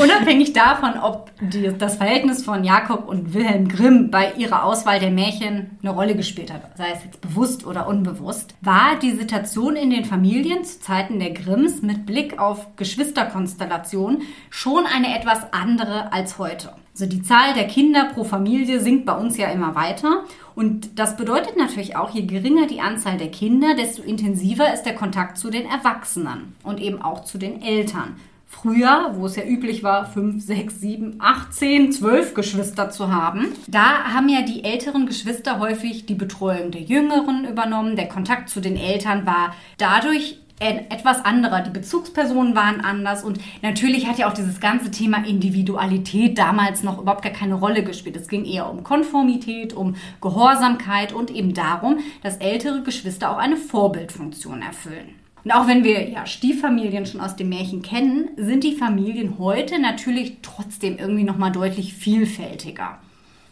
Unabhängig 0.00 0.52
davon, 0.52 0.94
ob 1.02 1.30
die, 1.40 1.70
das 1.76 1.96
Verhältnis 1.96 2.44
von 2.44 2.64
Jakob 2.64 3.08
und 3.08 3.34
Wilhelm 3.34 3.68
Grimm 3.68 4.10
bei 4.10 4.32
ihrer 4.32 4.64
Auswahl 4.64 4.98
der 5.00 5.10
Märchen 5.10 5.78
eine 5.82 5.92
Rolle 5.92 6.14
gespielt 6.14 6.52
hat, 6.52 6.76
sei 6.76 6.92
es 6.94 7.04
jetzt 7.04 7.20
bewusst 7.20 7.66
oder 7.66 7.86
unbewusst, 7.86 8.54
war 8.60 8.98
die 9.00 9.12
Situation 9.12 9.76
in 9.76 9.90
den 9.90 10.04
Familien 10.04 10.64
zu 10.64 10.80
Zeiten 10.80 11.18
der 11.18 11.32
Grimms 11.32 11.82
mit 11.82 12.06
Blick 12.06 12.38
auf 12.38 12.74
Geschwisterkonstellation 12.76 14.22
schon 14.50 14.86
eine 14.86 15.16
etwas 15.18 15.52
andere 15.52 16.12
als 16.12 16.38
heute. 16.38 16.72
Also 16.92 17.06
die 17.06 17.22
Zahl 17.22 17.54
der 17.54 17.66
Kinder 17.66 18.10
pro 18.12 18.22
Familie 18.22 18.80
sinkt 18.80 19.06
bei 19.06 19.16
uns 19.16 19.38
ja 19.38 19.48
immer 19.50 19.74
weiter. 19.74 20.24
Und 20.54 20.98
das 20.98 21.16
bedeutet 21.16 21.56
natürlich 21.56 21.96
auch, 21.96 22.10
je 22.10 22.22
geringer 22.22 22.66
die 22.66 22.80
Anzahl 22.80 23.16
der 23.16 23.30
Kinder, 23.30 23.74
desto 23.74 24.02
intensiver 24.02 24.72
ist 24.72 24.82
der 24.82 24.94
Kontakt 24.94 25.38
zu 25.38 25.50
den 25.50 25.66
Erwachsenen 25.66 26.54
und 26.62 26.80
eben 26.80 27.00
auch 27.00 27.24
zu 27.24 27.38
den 27.38 27.62
Eltern. 27.62 28.16
Früher, 28.46 29.12
wo 29.14 29.24
es 29.24 29.36
ja 29.36 29.44
üblich 29.44 29.82
war, 29.82 30.04
fünf, 30.04 30.44
sechs, 30.44 30.78
sieben, 30.78 31.16
acht, 31.20 31.54
zehn, 31.54 31.90
zwölf 31.90 32.34
Geschwister 32.34 32.90
zu 32.90 33.10
haben, 33.10 33.46
da 33.66 34.04
haben 34.12 34.28
ja 34.28 34.42
die 34.42 34.62
älteren 34.62 35.06
Geschwister 35.06 35.58
häufig 35.58 36.04
die 36.04 36.14
Betreuung 36.14 36.70
der 36.70 36.82
Jüngeren 36.82 37.46
übernommen. 37.46 37.96
Der 37.96 38.08
Kontakt 38.08 38.50
zu 38.50 38.60
den 38.60 38.76
Eltern 38.76 39.24
war 39.24 39.54
dadurch 39.78 40.38
etwas 40.62 41.24
anderer. 41.24 41.60
Die 41.60 41.70
Bezugspersonen 41.70 42.54
waren 42.54 42.80
anders 42.80 43.24
und 43.24 43.38
natürlich 43.62 44.06
hat 44.06 44.18
ja 44.18 44.28
auch 44.28 44.34
dieses 44.34 44.60
ganze 44.60 44.90
Thema 44.90 45.24
Individualität 45.24 46.38
damals 46.38 46.82
noch 46.82 47.00
überhaupt 47.00 47.22
gar 47.22 47.32
keine 47.32 47.54
Rolle 47.54 47.82
gespielt. 47.84 48.16
Es 48.16 48.28
ging 48.28 48.44
eher 48.44 48.70
um 48.70 48.84
Konformität, 48.84 49.74
um 49.74 49.96
Gehorsamkeit 50.20 51.12
und 51.12 51.30
eben 51.30 51.54
darum, 51.54 51.98
dass 52.22 52.36
ältere 52.38 52.82
Geschwister 52.82 53.30
auch 53.30 53.38
eine 53.38 53.56
Vorbildfunktion 53.56 54.62
erfüllen. 54.62 55.16
Und 55.44 55.50
auch 55.50 55.66
wenn 55.66 55.82
wir 55.82 56.08
ja 56.08 56.24
Stieffamilien 56.24 57.04
schon 57.04 57.20
aus 57.20 57.34
dem 57.34 57.48
Märchen 57.48 57.82
kennen, 57.82 58.30
sind 58.36 58.62
die 58.62 58.76
Familien 58.76 59.38
heute 59.38 59.80
natürlich 59.80 60.36
trotzdem 60.42 60.98
irgendwie 60.98 61.24
noch 61.24 61.36
mal 61.36 61.50
deutlich 61.50 61.94
vielfältiger. 61.94 62.98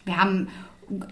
Wir 0.05 0.17
haben 0.17 0.49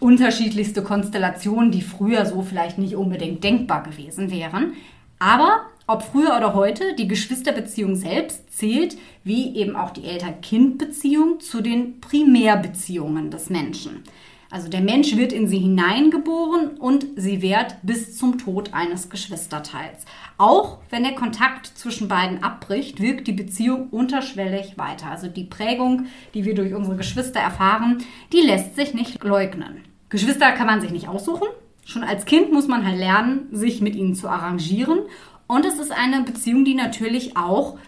unterschiedlichste 0.01 0.82
Konstellationen, 0.82 1.70
die 1.70 1.82
früher 1.82 2.26
so 2.26 2.42
vielleicht 2.42 2.78
nicht 2.78 2.96
unbedingt 2.96 3.42
denkbar 3.42 3.82
gewesen 3.82 4.30
wären. 4.30 4.74
Aber 5.18 5.62
ob 5.89 6.03
früher 6.03 6.36
oder 6.36 6.55
heute, 6.55 6.95
die 6.95 7.09
Geschwisterbeziehung 7.09 7.97
selbst 7.97 8.57
zählt, 8.57 8.97
wie 9.24 9.57
eben 9.57 9.74
auch 9.74 9.91
die 9.91 10.05
Eltern-Kind-Beziehung, 10.05 11.41
zu 11.41 11.62
den 11.62 12.01
Primärbeziehungen 12.01 13.30
des 13.30 13.51
Menschen. 13.51 14.05
Also 14.51 14.68
der 14.68 14.80
Mensch 14.80 15.16
wird 15.16 15.32
in 15.32 15.47
sie 15.47 15.59
hineingeboren 15.59 16.78
und 16.78 17.07
sie 17.16 17.43
währt 17.43 17.76
bis 17.82 18.16
zum 18.16 18.39
Tod 18.39 18.72
eines 18.72 19.11
Geschwisterteils. 19.11 20.05
Auch 20.36 20.78
wenn 20.91 21.05
der 21.05 21.14
Kontakt 21.14 21.66
zwischen 21.66 22.09
beiden 22.09 22.43
abbricht, 22.43 23.01
wirkt 23.01 23.26
die 23.26 23.32
Beziehung 23.32 23.89
unterschwellig 23.89 24.78
weiter. 24.78 25.11
Also 25.11 25.28
die 25.28 25.45
Prägung, 25.45 26.07
die 26.32 26.45
wir 26.45 26.55
durch 26.55 26.74
unsere 26.74 26.97
Geschwister 26.97 27.41
erfahren, 27.41 28.05
die 28.32 28.41
lässt 28.41 28.76
sich 28.76 28.95
nicht 28.95 29.22
leugnen. 29.22 29.84
Geschwister 30.11 30.53
kann 30.53 30.66
man 30.66 30.80
sich 30.80 30.91
nicht 30.91 31.09
aussuchen. 31.09 31.49
Schon 31.84 32.05
als 32.05 32.26
Kind 32.26 32.53
muss 32.53 32.68
man 32.68 32.86
halt 32.86 32.99
lernen, 32.99 33.49
sich 33.51 33.80
mit 33.80 33.97
ihnen 33.97 34.14
zu 34.14 34.28
arrangieren. 34.28 35.01
Und 35.49 35.64
es 35.64 35.78
ist 35.78 35.90
eine 35.90 36.22
Beziehung, 36.22 36.64
die 36.64 36.74
natürlich 36.74 37.36
auch 37.36 37.78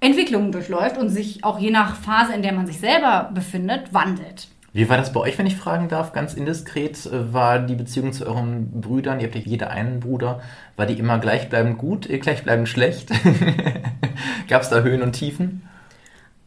Entwicklungen 0.00 0.52
durchläuft 0.52 0.98
und 0.98 1.08
sich 1.08 1.44
auch 1.44 1.58
je 1.58 1.70
nach 1.70 1.96
Phase, 1.96 2.34
in 2.34 2.42
der 2.42 2.52
man 2.52 2.66
sich 2.66 2.78
selber 2.78 3.30
befindet, 3.32 3.94
wandelt. 3.94 4.48
Wie 4.72 4.88
war 4.88 4.96
das 4.96 5.12
bei 5.12 5.20
euch, 5.20 5.38
wenn 5.38 5.46
ich 5.46 5.56
fragen 5.56 5.88
darf, 5.88 6.12
ganz 6.12 6.34
indiskret? 6.34 7.06
Äh, 7.06 7.32
war 7.32 7.60
die 7.60 7.74
Beziehung 7.74 8.12
zu 8.12 8.26
euren 8.26 8.80
Brüdern, 8.80 9.18
ihr 9.18 9.26
habt 9.26 9.34
ja 9.36 9.40
jeder 9.40 9.70
einen 9.70 10.00
Bruder, 10.00 10.40
war 10.76 10.86
die 10.86 10.98
immer 10.98 11.18
gleichbleibend 11.18 11.78
gut, 11.78 12.10
äh, 12.10 12.18
gleichbleibend 12.18 12.68
schlecht? 12.68 13.10
Gab 14.48 14.62
es 14.62 14.68
da 14.68 14.80
Höhen 14.80 15.02
und 15.02 15.12
Tiefen? 15.12 15.62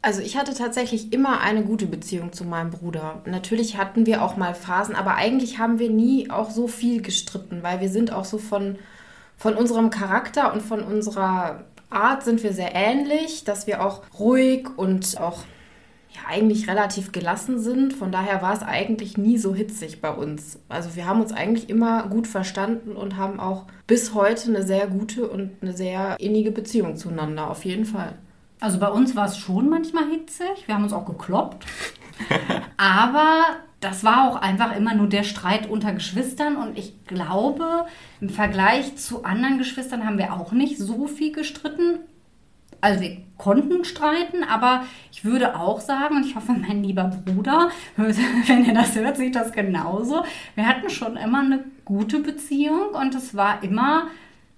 Also 0.03 0.21
ich 0.21 0.37
hatte 0.37 0.53
tatsächlich 0.53 1.13
immer 1.13 1.41
eine 1.41 1.63
gute 1.63 1.85
Beziehung 1.85 2.33
zu 2.33 2.43
meinem 2.43 2.71
Bruder. 2.71 3.21
Natürlich 3.25 3.77
hatten 3.77 4.05
wir 4.05 4.23
auch 4.23 4.35
mal 4.35 4.55
Phasen, 4.55 4.95
aber 4.95 5.15
eigentlich 5.15 5.59
haben 5.59 5.79
wir 5.79 5.89
nie 5.89 6.29
auch 6.29 6.49
so 6.49 6.67
viel 6.67 7.01
gestritten, 7.01 7.63
weil 7.63 7.81
wir 7.81 7.89
sind 7.89 8.11
auch 8.11 8.25
so 8.25 8.37
von, 8.37 8.77
von 9.41 9.55
unserem 9.55 9.89
Charakter 9.89 10.53
und 10.53 10.61
von 10.61 10.83
unserer 10.83 11.63
Art 11.89 12.23
sind 12.23 12.43
wir 12.43 12.53
sehr 12.53 12.75
ähnlich, 12.75 13.43
dass 13.43 13.65
wir 13.65 13.83
auch 13.83 14.03
ruhig 14.19 14.67
und 14.77 15.19
auch 15.19 15.39
ja, 16.11 16.21
eigentlich 16.29 16.69
relativ 16.69 17.11
gelassen 17.11 17.57
sind. 17.57 17.93
Von 17.93 18.11
daher 18.11 18.43
war 18.43 18.53
es 18.53 18.61
eigentlich 18.61 19.17
nie 19.17 19.39
so 19.39 19.55
hitzig 19.55 19.99
bei 19.99 20.11
uns. 20.11 20.59
Also 20.69 20.95
wir 20.95 21.07
haben 21.07 21.21
uns 21.21 21.33
eigentlich 21.33 21.69
immer 21.71 22.07
gut 22.07 22.27
verstanden 22.27 22.91
und 22.91 23.17
haben 23.17 23.39
auch 23.39 23.65
bis 23.87 24.13
heute 24.13 24.49
eine 24.49 24.61
sehr 24.61 24.85
gute 24.85 25.27
und 25.27 25.51
eine 25.63 25.73
sehr 25.73 26.17
innige 26.19 26.51
Beziehung 26.51 26.95
zueinander, 26.95 27.49
auf 27.49 27.65
jeden 27.65 27.85
Fall. 27.85 28.13
Also 28.59 28.77
bei 28.77 28.89
uns 28.89 29.15
war 29.15 29.25
es 29.25 29.37
schon 29.37 29.69
manchmal 29.69 30.07
hitzig. 30.07 30.67
Wir 30.67 30.75
haben 30.75 30.83
uns 30.83 30.93
auch 30.93 31.05
gekloppt. 31.07 31.65
Aber 32.77 33.43
das 33.81 34.03
war 34.03 34.29
auch 34.29 34.35
einfach 34.35 34.75
immer 34.75 34.93
nur 34.93 35.07
der 35.07 35.23
Streit 35.23 35.67
unter 35.67 35.91
Geschwistern 35.91 36.55
und 36.55 36.77
ich 36.77 37.05
glaube, 37.05 37.87
im 38.21 38.29
Vergleich 38.29 38.95
zu 38.95 39.25
anderen 39.25 39.57
Geschwistern 39.57 40.05
haben 40.05 40.19
wir 40.19 40.33
auch 40.33 40.51
nicht 40.51 40.77
so 40.77 41.07
viel 41.07 41.31
gestritten. 41.31 41.99
Also 42.79 43.01
wir 43.01 43.17
konnten 43.37 43.83
streiten, 43.83 44.43
aber 44.43 44.85
ich 45.11 45.25
würde 45.25 45.59
auch 45.59 45.81
sagen, 45.81 46.17
und 46.17 46.25
ich 46.27 46.35
hoffe, 46.35 46.53
mein 46.53 46.83
lieber 46.83 47.05
Bruder, 47.25 47.69
wenn 47.97 48.65
er 48.65 48.75
das 48.75 48.95
hört, 48.95 49.17
sieht 49.17 49.35
das 49.35 49.51
genauso. 49.51 50.23
Wir 50.55 50.67
hatten 50.67 50.89
schon 50.91 51.17
immer 51.17 51.39
eine 51.39 51.63
gute 51.83 52.19
Beziehung 52.19 52.89
und 52.89 53.15
es 53.15 53.35
war 53.35 53.63
immer, 53.63 54.07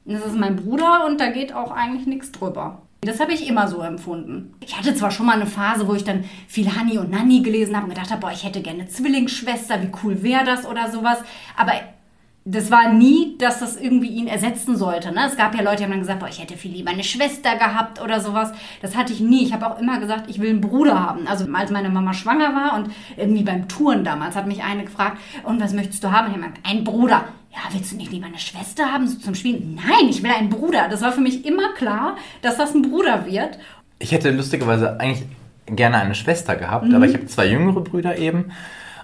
das 0.03 0.25
ist 0.25 0.37
mein 0.37 0.57
Bruder 0.57 1.05
und 1.05 1.21
da 1.21 1.29
geht 1.29 1.53
auch 1.53 1.71
eigentlich 1.71 2.07
nichts 2.07 2.33
drüber. 2.33 2.81
Das 3.05 3.19
habe 3.19 3.33
ich 3.33 3.47
immer 3.47 3.67
so 3.67 3.81
empfunden. 3.81 4.53
Ich 4.65 4.77
hatte 4.77 4.95
zwar 4.95 5.11
schon 5.11 5.25
mal 5.25 5.35
eine 5.35 5.45
Phase, 5.45 5.87
wo 5.87 5.93
ich 5.93 6.03
dann 6.03 6.23
viel 6.47 6.75
Hanni 6.75 6.97
und 6.97 7.11
Nanni 7.11 7.41
gelesen 7.41 7.75
habe 7.75 7.85
und 7.85 7.93
gedacht 7.93 8.11
habe, 8.11 8.21
boah, 8.21 8.31
ich 8.31 8.43
hätte 8.43 8.61
gerne 8.61 8.87
Zwillingsschwester, 8.87 9.81
wie 9.81 9.91
cool 10.03 10.23
wäre 10.23 10.45
das 10.45 10.65
oder 10.65 10.91
sowas. 10.91 11.19
Aber 11.57 11.73
das 12.45 12.69
war 12.71 12.91
nie, 12.91 13.37
dass 13.37 13.59
das 13.59 13.77
irgendwie 13.77 14.09
ihn 14.09 14.27
ersetzen 14.27 14.75
sollte. 14.75 15.13
Ne? 15.13 15.21
Es 15.27 15.37
gab 15.37 15.55
ja 15.55 15.61
Leute, 15.61 15.77
die 15.77 15.83
haben 15.83 15.91
dann 15.91 16.01
gesagt, 16.01 16.19
boah, 16.19 16.27
ich 16.27 16.41
hätte 16.41 16.57
viel 16.57 16.71
lieber 16.71 16.91
eine 16.91 17.03
Schwester 17.03 17.55
gehabt 17.55 18.01
oder 18.01 18.19
sowas. 18.19 18.51
Das 18.81 18.97
hatte 18.97 19.13
ich 19.13 19.21
nie. 19.21 19.43
Ich 19.43 19.53
habe 19.53 19.65
auch 19.65 19.79
immer 19.79 19.99
gesagt, 19.99 20.29
ich 20.29 20.39
will 20.39 20.49
einen 20.49 20.59
Bruder 20.59 20.99
haben. 20.99 21.25
Also 21.25 21.45
als 21.53 21.71
meine 21.71 21.89
Mama 21.89 22.13
schwanger 22.13 22.53
war 22.53 22.75
und 22.75 22.91
irgendwie 23.15 23.43
beim 23.43 23.69
Touren 23.69 24.03
damals 24.03 24.35
hat 24.35 24.45
mich 24.45 24.61
eine 24.61 24.83
gefragt, 24.83 25.19
und 25.43 25.61
was 25.61 25.73
möchtest 25.73 26.03
du 26.03 26.11
haben? 26.11 26.27
Und 26.27 26.31
ich 26.31 26.37
habe 26.41 26.51
gesagt, 26.51 26.69
einen 26.69 26.83
Bruder. 26.83 27.25
Ja, 27.53 27.59
willst 27.71 27.93
du 27.93 27.95
nicht 27.95 28.11
lieber 28.11 28.25
eine 28.25 28.39
Schwester 28.39 28.91
haben 28.91 29.07
so 29.07 29.19
zum 29.19 29.35
Spielen? 29.35 29.75
Nein, 29.75 30.09
ich 30.09 30.21
will 30.21 30.31
einen 30.31 30.49
Bruder. 30.49 30.89
Das 30.89 31.01
war 31.01 31.13
für 31.13 31.21
mich 31.21 31.45
immer 31.45 31.71
klar, 31.75 32.17
dass 32.41 32.57
das 32.57 32.73
ein 32.73 32.81
Bruder 32.81 33.25
wird. 33.25 33.57
Ich 33.99 34.11
hätte 34.11 34.31
lustigerweise 34.31 34.99
eigentlich 34.99 35.25
gerne 35.67 35.97
eine 35.97 36.15
Schwester 36.15 36.57
gehabt, 36.57 36.87
mhm. 36.87 36.95
aber 36.95 37.05
ich 37.05 37.13
habe 37.13 37.25
zwei 37.27 37.45
jüngere 37.45 37.79
Brüder 37.79 38.17
eben. 38.17 38.51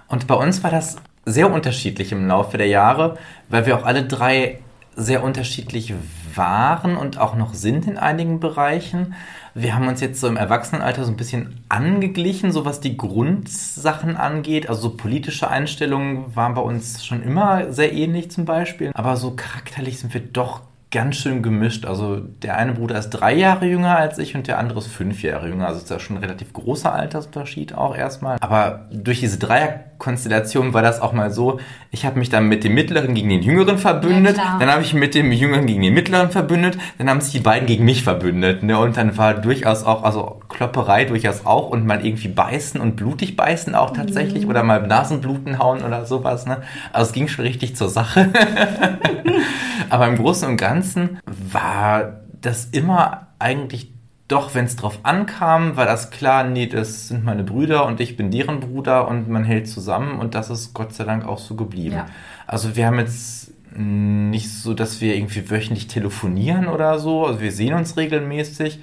Und 0.08 0.26
bei 0.26 0.34
uns 0.34 0.62
war 0.62 0.70
das 0.70 0.96
sehr 1.24 1.52
unterschiedlich 1.52 2.12
im 2.12 2.26
Laufe 2.26 2.58
der 2.58 2.68
Jahre, 2.68 3.18
weil 3.48 3.66
wir 3.66 3.76
auch 3.78 3.84
alle 3.84 4.04
drei 4.04 4.58
sehr 4.96 5.22
unterschiedlich 5.22 5.94
waren 6.34 6.96
und 6.96 7.18
auch 7.18 7.34
noch 7.34 7.54
sind 7.54 7.86
in 7.86 7.96
einigen 7.96 8.40
Bereichen. 8.40 9.14
Wir 9.54 9.74
haben 9.74 9.88
uns 9.88 10.00
jetzt 10.00 10.20
so 10.20 10.28
im 10.28 10.36
Erwachsenenalter 10.36 11.04
so 11.04 11.10
ein 11.10 11.16
bisschen 11.16 11.64
angeglichen, 11.68 12.52
so 12.52 12.64
was 12.64 12.80
die 12.80 12.96
Grundsachen 12.96 14.16
angeht. 14.16 14.68
Also 14.68 14.82
so 14.82 14.90
politische 14.96 15.48
Einstellungen 15.48 16.36
waren 16.36 16.54
bei 16.54 16.60
uns 16.60 17.04
schon 17.04 17.22
immer 17.22 17.72
sehr 17.72 17.92
ähnlich 17.92 18.30
zum 18.30 18.44
Beispiel. 18.44 18.90
Aber 18.94 19.16
so 19.16 19.32
charakterlich 19.32 19.98
sind 19.98 20.14
wir 20.14 20.20
doch 20.20 20.60
ganz 20.90 21.16
schön 21.16 21.42
gemischt. 21.42 21.86
Also 21.86 22.16
der 22.16 22.56
eine 22.56 22.72
Bruder 22.72 22.98
ist 22.98 23.10
drei 23.10 23.34
Jahre 23.34 23.66
jünger 23.66 23.96
als 23.96 24.18
ich 24.18 24.34
und 24.34 24.48
der 24.48 24.58
andere 24.58 24.80
ist 24.80 24.88
fünf 24.88 25.22
Jahre 25.22 25.48
jünger. 25.48 25.68
Also 25.68 25.80
ist 25.80 25.90
ja 25.90 26.00
schon 26.00 26.16
ein 26.16 26.22
relativ 26.22 26.52
großer 26.52 26.92
Altersunterschied 26.92 27.74
auch 27.74 27.96
erstmal. 27.96 28.38
Aber 28.40 28.88
durch 28.90 29.20
diese 29.20 29.38
Dreierkonstellation 29.38 30.74
war 30.74 30.82
das 30.82 31.00
auch 31.00 31.12
mal 31.12 31.30
so, 31.30 31.60
ich 31.92 32.04
habe 32.04 32.18
mich 32.18 32.28
dann 32.28 32.48
mit 32.48 32.64
dem 32.64 32.74
Mittleren 32.74 33.14
gegen 33.14 33.28
den 33.28 33.42
Jüngeren 33.42 33.78
verbündet, 33.78 34.36
ja, 34.36 34.56
dann 34.58 34.70
habe 34.70 34.82
ich 34.82 34.92
mit 34.92 35.14
dem 35.14 35.30
Jüngeren 35.30 35.66
gegen 35.66 35.82
den 35.82 35.94
Mittleren 35.94 36.30
verbündet, 36.30 36.76
dann 36.98 37.08
haben 37.08 37.20
sich 37.20 37.32
die 37.32 37.40
beiden 37.40 37.66
gegen 37.66 37.84
mich 37.84 38.02
verbündet. 38.02 38.64
Ne? 38.64 38.76
Und 38.76 38.96
dann 38.96 39.16
war 39.16 39.34
durchaus 39.34 39.84
auch, 39.84 40.02
also 40.02 40.40
Klopperei 40.50 41.06
durchaus 41.06 41.46
auch 41.46 41.70
und 41.70 41.86
mal 41.86 42.04
irgendwie 42.04 42.28
beißen 42.28 42.80
und 42.80 42.96
blutig 42.96 43.36
beißen 43.36 43.74
auch 43.74 43.92
tatsächlich 43.92 44.44
mhm. 44.44 44.50
oder 44.50 44.62
mal 44.62 44.86
Nasenbluten 44.86 45.58
hauen 45.58 45.82
oder 45.82 46.04
sowas. 46.04 46.46
Ne? 46.46 46.58
Also 46.92 47.08
es 47.08 47.12
ging 47.14 47.28
schon 47.28 47.46
richtig 47.46 47.76
zur 47.76 47.88
Sache. 47.88 48.30
Aber 49.90 50.06
im 50.06 50.16
Großen 50.16 50.48
und 50.48 50.56
Ganzen 50.56 51.18
war 51.26 52.20
das 52.40 52.66
immer 52.66 53.28
eigentlich 53.38 53.92
doch, 54.30 54.54
wenn 54.54 54.64
es 54.66 54.76
drauf 54.76 55.00
ankam, 55.02 55.76
war 55.76 55.86
das 55.86 56.10
klar, 56.10 56.44
nee, 56.44 56.66
das 56.66 57.08
sind 57.08 57.24
meine 57.24 57.42
Brüder 57.42 57.86
und 57.86 58.00
ich 58.00 58.16
bin 58.16 58.30
deren 58.30 58.60
Bruder 58.60 59.08
und 59.08 59.28
man 59.28 59.42
hält 59.42 59.68
zusammen 59.68 60.20
und 60.20 60.36
das 60.36 60.50
ist 60.50 60.72
Gott 60.72 60.92
sei 60.92 61.02
Dank 61.04 61.26
auch 61.26 61.38
so 61.38 61.56
geblieben. 61.56 61.96
Ja. 61.96 62.06
Also 62.46 62.76
wir 62.76 62.86
haben 62.86 62.98
jetzt 63.00 63.52
nicht 63.74 64.52
so, 64.52 64.74
dass 64.74 65.00
wir 65.00 65.16
irgendwie 65.16 65.50
wöchentlich 65.50 65.88
telefonieren 65.88 66.68
oder 66.68 66.98
so, 66.98 67.26
also 67.26 67.40
wir 67.40 67.50
sehen 67.50 67.74
uns 67.74 67.96
regelmäßig 67.96 68.80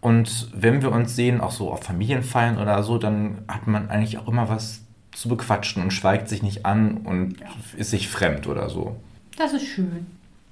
und 0.00 0.48
wenn 0.54 0.82
wir 0.82 0.92
uns 0.92 1.16
sehen, 1.16 1.40
auch 1.40 1.52
so 1.52 1.70
auf 1.72 1.82
Familienfeiern 1.82 2.58
oder 2.58 2.82
so, 2.82 2.98
dann 2.98 3.38
hat 3.48 3.66
man 3.66 3.88
eigentlich 3.90 4.18
auch 4.18 4.28
immer 4.28 4.48
was 4.48 4.82
zu 5.12 5.28
bequatschen 5.28 5.82
und 5.82 5.92
schweigt 5.92 6.28
sich 6.28 6.42
nicht 6.42 6.66
an 6.66 6.98
und 6.98 7.40
ja. 7.40 7.46
ist 7.76 7.90
sich 7.90 8.08
fremd 8.08 8.46
oder 8.46 8.68
so. 8.68 8.96
Das 9.38 9.52
ist 9.52 9.66
schön. 9.66 10.06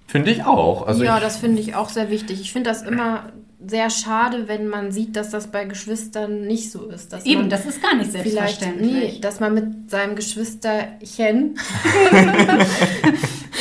Finde 0.06 0.30
ich 0.30 0.44
auch. 0.44 0.86
Also 0.86 1.04
ja, 1.04 1.20
das 1.20 1.36
finde 1.36 1.60
ich 1.60 1.74
auch 1.74 1.88
sehr 1.88 2.10
wichtig. 2.10 2.40
Ich 2.40 2.52
finde 2.52 2.70
das 2.70 2.82
immer 2.82 3.32
sehr 3.66 3.90
schade, 3.90 4.48
wenn 4.48 4.68
man 4.68 4.92
sieht, 4.92 5.16
dass 5.16 5.30
das 5.30 5.46
bei 5.48 5.64
Geschwistern 5.64 6.42
nicht 6.42 6.70
so 6.70 6.88
ist. 6.88 7.12
Dass 7.12 7.24
Eben, 7.24 7.48
das 7.48 7.64
ist 7.66 7.82
gar 7.82 7.94
nicht 7.94 8.10
vielleicht, 8.10 8.30
selbstverständlich. 8.30 9.14
nee, 9.14 9.20
dass 9.20 9.40
man 9.40 9.54
mit 9.54 9.90
seinem 9.90 10.16
Geschwisterchen 10.16 11.58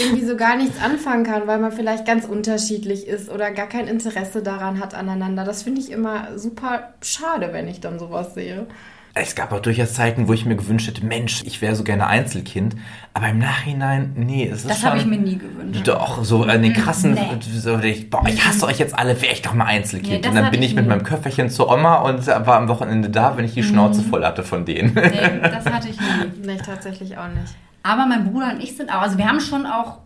irgendwie 0.01 0.25
so 0.25 0.35
gar 0.35 0.55
nichts 0.57 0.81
anfangen 0.81 1.23
kann, 1.23 1.47
weil 1.47 1.59
man 1.59 1.71
vielleicht 1.71 2.05
ganz 2.05 2.25
unterschiedlich 2.25 3.07
ist 3.07 3.29
oder 3.29 3.51
gar 3.51 3.67
kein 3.67 3.87
Interesse 3.87 4.41
daran 4.41 4.79
hat 4.79 4.93
aneinander. 4.93 5.43
Das 5.43 5.63
finde 5.63 5.81
ich 5.81 5.91
immer 5.91 6.37
super 6.37 6.93
schade, 7.01 7.49
wenn 7.51 7.67
ich 7.67 7.79
dann 7.81 7.99
sowas 7.99 8.33
sehe. 8.33 8.67
Es 9.15 9.35
gab 9.35 9.51
auch 9.53 9.59
durchaus 9.59 9.93
Zeiten, 9.93 10.27
wo 10.27 10.33
ich 10.33 10.43
mir 10.43 10.55
gewünscht 10.55 10.87
hätte, 10.87 11.05
Mensch, 11.05 11.43
ich 11.45 11.61
wäre 11.61 11.75
so 11.75 11.83
gerne 11.83 12.07
Einzelkind. 12.07 12.75
Aber 13.13 13.29
im 13.29 13.37
Nachhinein, 13.37 14.13
nee, 14.15 14.49
es 14.51 14.61
ist 14.61 14.69
Das 14.71 14.79
schon... 14.79 14.89
habe 14.89 14.97
ich 14.97 15.05
mir 15.05 15.19
nie 15.19 15.37
gewünscht. 15.37 15.87
Doch, 15.87 16.23
so 16.23 16.41
an 16.41 16.63
den 16.63 16.73
krassen, 16.73 17.13
Nee. 17.13 17.21
so, 17.39 17.77
ich, 17.77 18.09
boah, 18.09 18.23
ich 18.27 18.43
hasse 18.43 18.65
euch 18.65 18.79
jetzt 18.79 18.97
alle, 18.97 19.21
wäre 19.21 19.33
ich 19.33 19.43
doch 19.43 19.53
mal 19.53 19.65
Nee, 19.65 19.71
Einzelkind. 19.77 20.25
das 20.25 20.31
und 20.31 20.37
dann 20.41 20.49
bin 20.49 20.63
ich 20.63 20.69
ich 20.71 20.75
mit 20.75 20.87
meinem 20.87 21.03
Köfferchen 21.03 21.51
zur 21.51 21.71
Oma 21.71 21.97
und 21.97 22.25
war 22.25 22.55
am 22.57 22.67
Wochenende 22.69 23.11
da, 23.11 23.37
wenn 23.37 23.45
ich 23.45 23.53
die 23.53 23.61
Schnauze 23.61 24.01
voll 24.01 24.25
hatte 24.25 24.41
von 24.41 24.65
denen. 24.65 24.95
Nee, 24.95 25.39
das 25.43 25.65
hatte 25.65 25.89
ich 25.89 25.99
nie. 25.99 26.47
Nee, 26.47 26.57
tatsächlich 26.57 27.15
auch 27.15 27.27
nicht. 27.27 27.53
Aber 27.84 28.05
mein 28.05 28.31
Bruder 28.31 28.51
und 28.53 28.61
ich 28.63 28.75
sind 28.77 28.89
auch, 28.89 29.01
also 29.01 29.17
wir 29.17 29.27
haben 29.27 29.39
schon 29.41 29.65
auch 29.65 29.99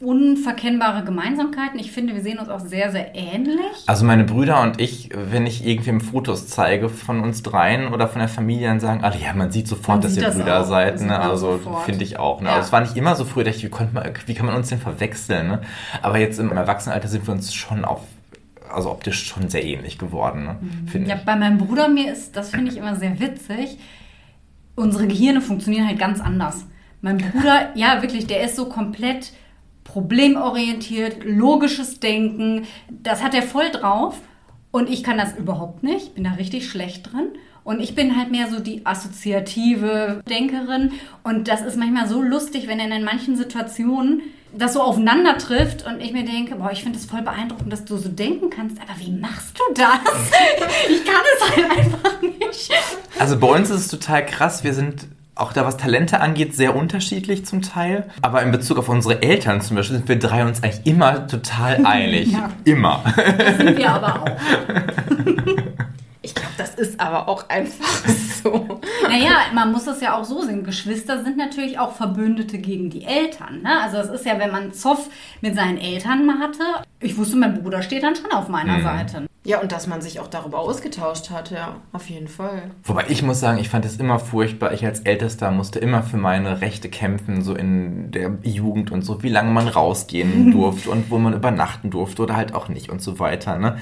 unverkennbare 0.00 1.02
Gemeinsamkeiten. 1.02 1.78
Ich 1.80 1.90
finde, 1.90 2.14
wir 2.14 2.22
sehen 2.22 2.38
uns 2.38 2.48
auch 2.48 2.60
sehr, 2.60 2.92
sehr 2.92 3.16
ähnlich. 3.16 3.58
Also 3.86 4.04
meine 4.04 4.22
Brüder 4.22 4.62
und 4.62 4.80
ich, 4.80 5.10
wenn 5.12 5.44
ich 5.44 5.66
irgendwem 5.66 6.00
Fotos 6.00 6.46
zeige 6.46 6.88
von 6.88 7.18
uns 7.20 7.42
dreien 7.42 7.92
oder 7.92 8.06
von 8.06 8.20
der 8.20 8.28
Familie, 8.28 8.68
dann 8.68 8.78
sagen 8.78 9.02
alle, 9.02 9.18
ja, 9.18 9.32
man 9.34 9.50
sieht 9.50 9.66
sofort, 9.66 9.96
Man 9.96 10.00
dass 10.02 10.14
sieht 10.14 10.22
ihr 10.22 10.28
das 10.28 10.36
Brüder 10.36 10.60
auch. 10.60 10.66
seid. 10.66 11.00
Ne? 11.00 11.18
Also 11.18 11.58
finde 11.84 12.04
ich 12.04 12.16
auch. 12.18 12.40
Ne? 12.40 12.46
Ja. 12.48 12.54
Also 12.54 12.66
es 12.66 12.72
war 12.72 12.80
nicht 12.80 12.96
immer 12.96 13.16
so 13.16 13.24
früh, 13.24 13.42
ich, 13.42 13.64
wie, 13.64 13.70
man, 13.92 14.04
wie 14.26 14.34
kann 14.34 14.46
man 14.46 14.54
uns 14.54 14.68
denn 14.68 14.78
verwechseln? 14.78 15.48
Ne? 15.48 15.60
Aber 16.00 16.18
jetzt 16.18 16.38
im 16.38 16.52
Erwachsenenalter 16.52 17.08
sind 17.08 17.26
wir 17.26 17.34
uns 17.34 17.52
schon 17.52 17.84
auf, 17.84 18.02
also 18.72 18.92
optisch 18.92 19.26
schon 19.26 19.48
sehr 19.48 19.64
ähnlich 19.64 19.98
geworden, 19.98 20.44
ne? 20.44 20.56
finde 20.86 21.10
Ja, 21.10 21.16
ich. 21.16 21.24
bei 21.24 21.34
meinem 21.34 21.58
Bruder 21.58 21.88
mir 21.88 22.12
ist, 22.12 22.36
das 22.36 22.50
finde 22.50 22.70
ich 22.70 22.76
immer 22.76 22.94
sehr 22.94 23.18
witzig, 23.18 23.78
unsere 24.76 25.08
Gehirne 25.08 25.40
funktionieren 25.40 25.88
halt 25.88 25.98
ganz 25.98 26.20
anders. 26.20 26.66
Mein 27.00 27.18
Bruder, 27.18 27.70
ja 27.74 28.02
wirklich, 28.02 28.26
der 28.26 28.42
ist 28.42 28.56
so 28.56 28.66
komplett 28.66 29.32
problemorientiert, 29.84 31.24
logisches 31.24 32.00
Denken, 32.00 32.66
das 32.88 33.22
hat 33.22 33.34
er 33.34 33.42
voll 33.42 33.70
drauf 33.70 34.20
und 34.70 34.90
ich 34.90 35.02
kann 35.02 35.16
das 35.16 35.36
überhaupt 35.36 35.82
nicht, 35.82 36.14
bin 36.14 36.24
da 36.24 36.32
richtig 36.32 36.68
schlecht 36.68 37.12
drin. 37.12 37.28
Und 37.64 37.80
ich 37.80 37.94
bin 37.94 38.16
halt 38.16 38.30
mehr 38.30 38.48
so 38.48 38.60
die 38.60 38.86
assoziative 38.86 40.22
Denkerin. 40.26 40.92
Und 41.22 41.48
das 41.48 41.60
ist 41.60 41.76
manchmal 41.76 42.08
so 42.08 42.22
lustig, 42.22 42.66
wenn 42.66 42.80
er 42.80 42.96
in 42.96 43.04
manchen 43.04 43.36
Situationen 43.36 44.22
das 44.56 44.72
so 44.72 44.80
aufeinander 44.80 45.36
trifft 45.36 45.86
und 45.86 46.00
ich 46.00 46.12
mir 46.12 46.24
denke, 46.24 46.54
boah, 46.54 46.70
ich 46.72 46.82
finde 46.82 46.98
es 46.98 47.04
voll 47.04 47.20
beeindruckend, 47.20 47.70
dass 47.70 47.84
du 47.84 47.98
so 47.98 48.08
denken 48.08 48.48
kannst. 48.48 48.78
Aber 48.80 48.98
wie 48.98 49.10
machst 49.10 49.58
du 49.58 49.74
das? 49.74 49.86
Ich 50.88 51.04
kann 51.04 51.22
es 51.36 51.56
halt 51.56 51.78
einfach 51.78 52.22
nicht. 52.22 52.72
Also 53.18 53.38
bei 53.38 53.46
uns 53.46 53.68
ist 53.68 53.80
es 53.80 53.88
total 53.88 54.24
krass. 54.24 54.64
Wir 54.64 54.72
sind 54.72 55.06
auch 55.38 55.52
da, 55.52 55.64
was 55.64 55.76
Talente 55.76 56.20
angeht, 56.20 56.54
sehr 56.54 56.74
unterschiedlich 56.74 57.46
zum 57.46 57.62
Teil. 57.62 58.04
Aber 58.22 58.42
in 58.42 58.50
Bezug 58.50 58.78
auf 58.78 58.88
unsere 58.88 59.22
Eltern 59.22 59.60
zum 59.60 59.76
Beispiel 59.76 59.96
sind 59.98 60.08
wir 60.08 60.18
drei 60.18 60.44
uns 60.44 60.62
eigentlich 60.62 60.86
immer 60.86 61.26
total 61.26 61.78
einig. 61.86 62.32
Ja. 62.32 62.50
Immer. 62.64 63.02
Das 63.16 63.56
sind 63.58 63.78
wir 63.78 63.90
aber 63.90 64.22
auch. 64.22 64.28
Ich 66.28 66.34
glaube, 66.34 66.52
das 66.58 66.74
ist 66.74 67.00
aber 67.00 67.26
auch 67.26 67.48
einfach 67.48 68.06
so. 68.42 68.80
Naja, 69.08 69.30
man 69.54 69.72
muss 69.72 69.86
es 69.86 70.02
ja 70.02 70.14
auch 70.14 70.24
so 70.24 70.42
sehen. 70.42 70.62
Geschwister 70.62 71.24
sind 71.24 71.38
natürlich 71.38 71.78
auch 71.78 71.94
Verbündete 71.94 72.58
gegen 72.58 72.90
die 72.90 73.04
Eltern. 73.04 73.62
Ne? 73.62 73.80
Also 73.82 73.96
es 73.96 74.10
ist 74.10 74.26
ja, 74.26 74.38
wenn 74.38 74.50
man 74.50 74.74
Zoff 74.74 75.08
mit 75.40 75.54
seinen 75.54 75.78
Eltern 75.78 76.26
mal 76.26 76.38
hatte, 76.38 76.64
ich 77.00 77.16
wusste, 77.16 77.36
mein 77.36 77.62
Bruder 77.62 77.80
steht 77.80 78.02
dann 78.02 78.14
schon 78.14 78.30
auf 78.30 78.48
meiner 78.48 78.82
Seite. 78.82 79.26
Ja, 79.44 79.60
und 79.62 79.72
dass 79.72 79.86
man 79.86 80.02
sich 80.02 80.20
auch 80.20 80.26
darüber 80.26 80.58
ausgetauscht 80.58 81.30
hat, 81.30 81.50
ja, 81.50 81.76
auf 81.92 82.10
jeden 82.10 82.28
Fall. 82.28 82.64
Wobei 82.84 83.06
ich 83.08 83.22
muss 83.22 83.40
sagen, 83.40 83.58
ich 83.58 83.70
fand 83.70 83.86
es 83.86 83.96
immer 83.96 84.18
furchtbar. 84.18 84.74
Ich 84.74 84.84
als 84.84 85.00
Ältester 85.00 85.50
musste 85.50 85.78
immer 85.78 86.02
für 86.02 86.18
meine 86.18 86.60
Rechte 86.60 86.90
kämpfen, 86.90 87.40
so 87.40 87.54
in 87.54 88.10
der 88.10 88.36
Jugend 88.42 88.90
und 88.90 89.00
so, 89.00 89.22
wie 89.22 89.30
lange 89.30 89.50
man 89.50 89.66
rausgehen 89.66 90.50
durfte 90.52 90.90
und 90.90 91.10
wo 91.10 91.16
man 91.16 91.32
übernachten 91.32 91.88
durfte 91.88 92.24
oder 92.24 92.36
halt 92.36 92.54
auch 92.54 92.68
nicht 92.68 92.90
und 92.90 93.00
so 93.00 93.18
weiter. 93.18 93.56
Ne? 93.56 93.78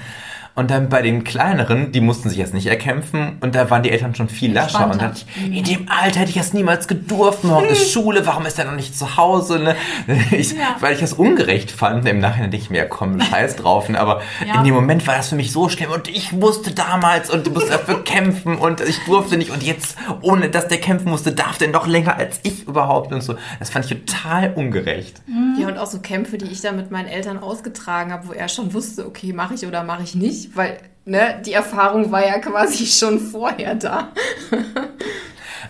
Und 0.57 0.71
dann 0.71 0.89
bei 0.89 1.01
den 1.03 1.23
kleineren, 1.23 1.91
die 1.91 2.01
mussten 2.01 2.29
sich 2.29 2.37
jetzt 2.39 2.53
nicht 2.53 2.65
erkämpfen 2.65 3.37
und 3.41 3.53
da 3.55 3.69
waren 3.69 3.83
die 3.83 3.91
Eltern 3.91 4.15
schon 4.15 4.27
viel 4.27 4.51
lascher. 4.51 4.83
Und 4.85 4.99
dann, 5.01 5.11
dachte 5.11 5.21
ich, 5.37 5.55
in 5.57 5.63
dem 5.63 5.87
Alter 5.89 6.21
hätte 6.21 6.31
ich 6.31 6.35
das 6.37 6.51
niemals 6.51 6.87
gedurft. 6.87 7.43
Morgen 7.43 7.67
ist 7.67 7.91
Schule, 7.91 8.25
warum 8.25 8.45
ist 8.47 8.57
er 8.57 8.65
noch 8.65 8.75
nicht 8.75 8.97
zu 8.97 9.17
Hause? 9.17 9.59
Ne? 9.59 9.75
Ich, 10.31 10.53
Ja. 10.53 10.75
Weil 10.79 10.95
ich 10.95 10.99
das 10.99 11.13
ungerecht 11.13 11.69
fand. 11.69 12.07
Im 12.07 12.17
Nachhinein 12.19 12.49
denke 12.49 12.63
ich 12.65 12.69
mir, 12.71 12.79
ja 12.79 12.85
komm, 12.85 13.21
scheiß 13.21 13.55
drauf. 13.57 13.87
Ne? 13.87 13.99
Aber 13.99 14.21
Ja. 14.47 14.55
in 14.57 14.63
dem 14.63 14.73
Moment 14.73 15.05
war 15.05 15.15
das 15.15 15.29
für 15.29 15.35
mich 15.35 15.51
so 15.51 15.69
schlimm 15.69 15.91
und 15.91 16.07
ich 16.07 16.31
musste 16.31 16.71
damals 16.71 17.29
und 17.29 17.45
du 17.45 17.51
musst 17.51 17.69
dafür 17.71 18.03
kämpfen 18.03 18.57
und 18.57 18.81
ich 18.81 18.97
durfte 19.05 19.37
nicht 19.37 19.51
und 19.51 19.61
jetzt, 19.61 19.95
ohne 20.21 20.49
dass 20.49 20.67
der 20.67 20.79
kämpfen 20.79 21.09
musste, 21.11 21.33
darf 21.33 21.59
der 21.59 21.67
noch 21.67 21.85
länger 21.85 22.17
als 22.17 22.39
ich 22.41 22.67
überhaupt 22.67 23.13
und 23.13 23.21
so. 23.21 23.35
Das 23.59 23.69
fand 23.69 23.85
ich 23.85 23.91
total 24.05 24.53
ungerecht. 24.55 25.21
Ja, 25.59 25.67
und 25.67 25.77
auch 25.77 25.85
so 25.87 25.99
Kämpfe, 25.99 26.39
die 26.39 26.45
ich 26.47 26.61
da 26.61 26.71
mit 26.71 26.89
meinen 26.89 27.07
Eltern 27.07 27.37
ausgetragen 27.37 28.11
habe, 28.11 28.29
wo 28.29 28.31
er 28.33 28.47
schon 28.49 28.73
wusste, 28.73 29.05
okay, 29.05 29.33
mache 29.33 29.53
ich 29.53 29.65
oder 29.67 29.83
mache 29.83 30.01
ich 30.03 30.15
nicht, 30.15 30.46
weil 30.55 30.79
ne, 31.05 31.41
die 31.45 31.53
Erfahrung 31.53 32.11
war 32.11 32.25
ja 32.25 32.39
quasi 32.39 32.85
schon 32.85 33.19
vorher 33.19 33.75
da. 33.75 34.09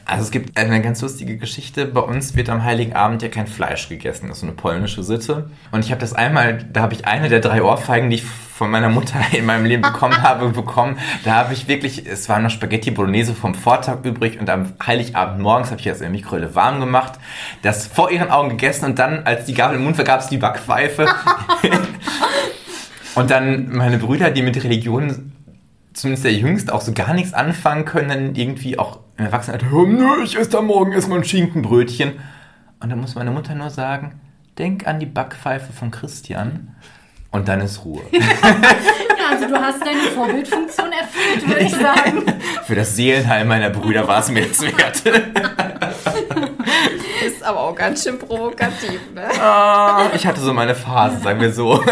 Also 0.05 0.23
es 0.23 0.32
gibt 0.32 0.57
eine 0.57 0.82
ganz 0.82 1.01
lustige 1.01 1.36
Geschichte. 1.36 1.86
Bei 1.86 1.99
uns 1.99 2.34
wird 2.34 2.49
am 2.49 2.63
Heiligen 2.63 2.93
Abend 2.93 3.21
ja 3.23 3.28
kein 3.28 3.45
Fleisch 3.45 3.89
gegessen. 3.89 4.30
Das 4.30 4.38
ist 4.38 4.41
so 4.41 4.47
eine 4.47 4.55
polnische 4.55 5.03
Sitte. 5.03 5.49
Und 5.71 5.84
ich 5.84 5.91
habe 5.91 5.99
das 5.99 6.13
einmal, 6.13 6.63
da 6.71 6.82
habe 6.82 6.93
ich 6.93 7.05
eine 7.05 7.28
der 7.28 7.41
drei 7.41 7.61
Ohrfeigen, 7.61 8.09
die 8.09 8.15
ich 8.17 8.23
von 8.23 8.71
meiner 8.71 8.88
Mutter 8.88 9.19
in 9.34 9.45
meinem 9.45 9.65
Leben 9.65 9.82
bekommen 9.82 10.21
habe, 10.21 10.49
bekommen. 10.49 10.97
Da 11.25 11.34
habe 11.34 11.53
ich 11.53 11.67
wirklich, 11.67 12.07
es 12.07 12.30
war 12.30 12.39
noch 12.39 12.49
Spaghetti 12.49 12.89
Bolognese 12.91 13.34
vom 13.34 13.53
Vortag 13.53 14.03
übrig 14.03 14.39
und 14.39 14.49
am 14.49 14.73
Heiligabend 14.86 15.39
morgens 15.39 15.71
habe 15.71 15.80
ich 15.80 15.88
das 15.88 15.97
in 15.97 16.03
der 16.03 16.11
Mikrowelle 16.11 16.55
warm 16.55 16.80
gemacht, 16.80 17.19
das 17.61 17.86
vor 17.86 18.09
ihren 18.09 18.32
Augen 18.32 18.49
gegessen 18.49 18.86
und 18.86 18.99
dann, 18.99 19.25
als 19.25 19.45
die 19.45 19.53
Gabel 19.53 19.75
im 19.75 19.84
Mund 19.84 19.97
war, 19.97 20.05
gab 20.05 20.21
es 20.21 20.28
die 20.28 20.38
Backpfeife. 20.38 21.05
Und 23.18 23.32
dann 23.32 23.70
meine 23.76 23.97
Brüder, 23.97 24.32
die 24.32 24.41
mit 24.41 24.61
Religion 24.63 25.32
zumindest 25.93 26.26
der 26.26 26.34
Jüngste 26.34 26.74
auch 26.74 26.82
so 26.82 26.93
gar 26.93 27.13
nichts 27.13 27.34
anfangen 27.34 27.86
können, 27.86 28.09
dann 28.09 28.36
irgendwie 28.36 28.78
auch 28.78 28.99
im 29.18 29.26
Erwachsenenalter, 29.26 29.74
"Oh, 29.74 29.84
nö, 29.86 30.24
ich 30.24 30.38
esse 30.38 30.49
da 30.51 30.61
morgen 30.61 30.91
erstmal 30.91 31.20
ein 31.20 31.24
Schinkenbrötchen. 31.24 32.13
Und 32.80 32.89
dann 32.89 32.99
muss 33.01 33.15
meine 33.15 33.32
Mutter 33.32 33.55
nur 33.55 33.72
sagen, 33.72 34.20
denk 34.59 34.86
an 34.88 34.99
die 34.99 35.07
Backpfeife 35.07 35.74
von 35.74 35.89
Christian 35.89 36.76
und 37.32 37.47
dann 37.47 37.61
ist 37.61 37.84
Ruhe. 37.84 38.01
Ja, 39.20 39.34
also 39.34 39.47
du 39.47 39.55
hast 39.59 39.82
deine 39.82 40.01
Vorbildfunktion 40.13 40.91
erfüllt, 40.91 41.47
würde 41.47 41.61
ich 41.61 41.72
sagen. 41.72 42.24
Für 42.65 42.76
das 42.76 42.95
Seelenheil 42.95 43.45
meiner 43.45 43.72
Brüder 43.72 44.07
war 44.07 44.20
es 44.20 44.30
mir 44.30 44.45
das 44.45 44.61
wert. 44.61 45.01
Ist 47.26 47.43
aber 47.43 47.61
auch 47.61 47.76
ganz 47.76 48.03
schön 48.03 48.20
provokativ, 48.20 48.99
ne? 49.15 49.24
Ah, 49.41 50.11
ich 50.13 50.26
hatte 50.26 50.39
so 50.39 50.53
meine 50.53 50.76
Phase, 50.76 51.20
sagen 51.20 51.41
wir 51.41 51.51
so. 51.51 51.84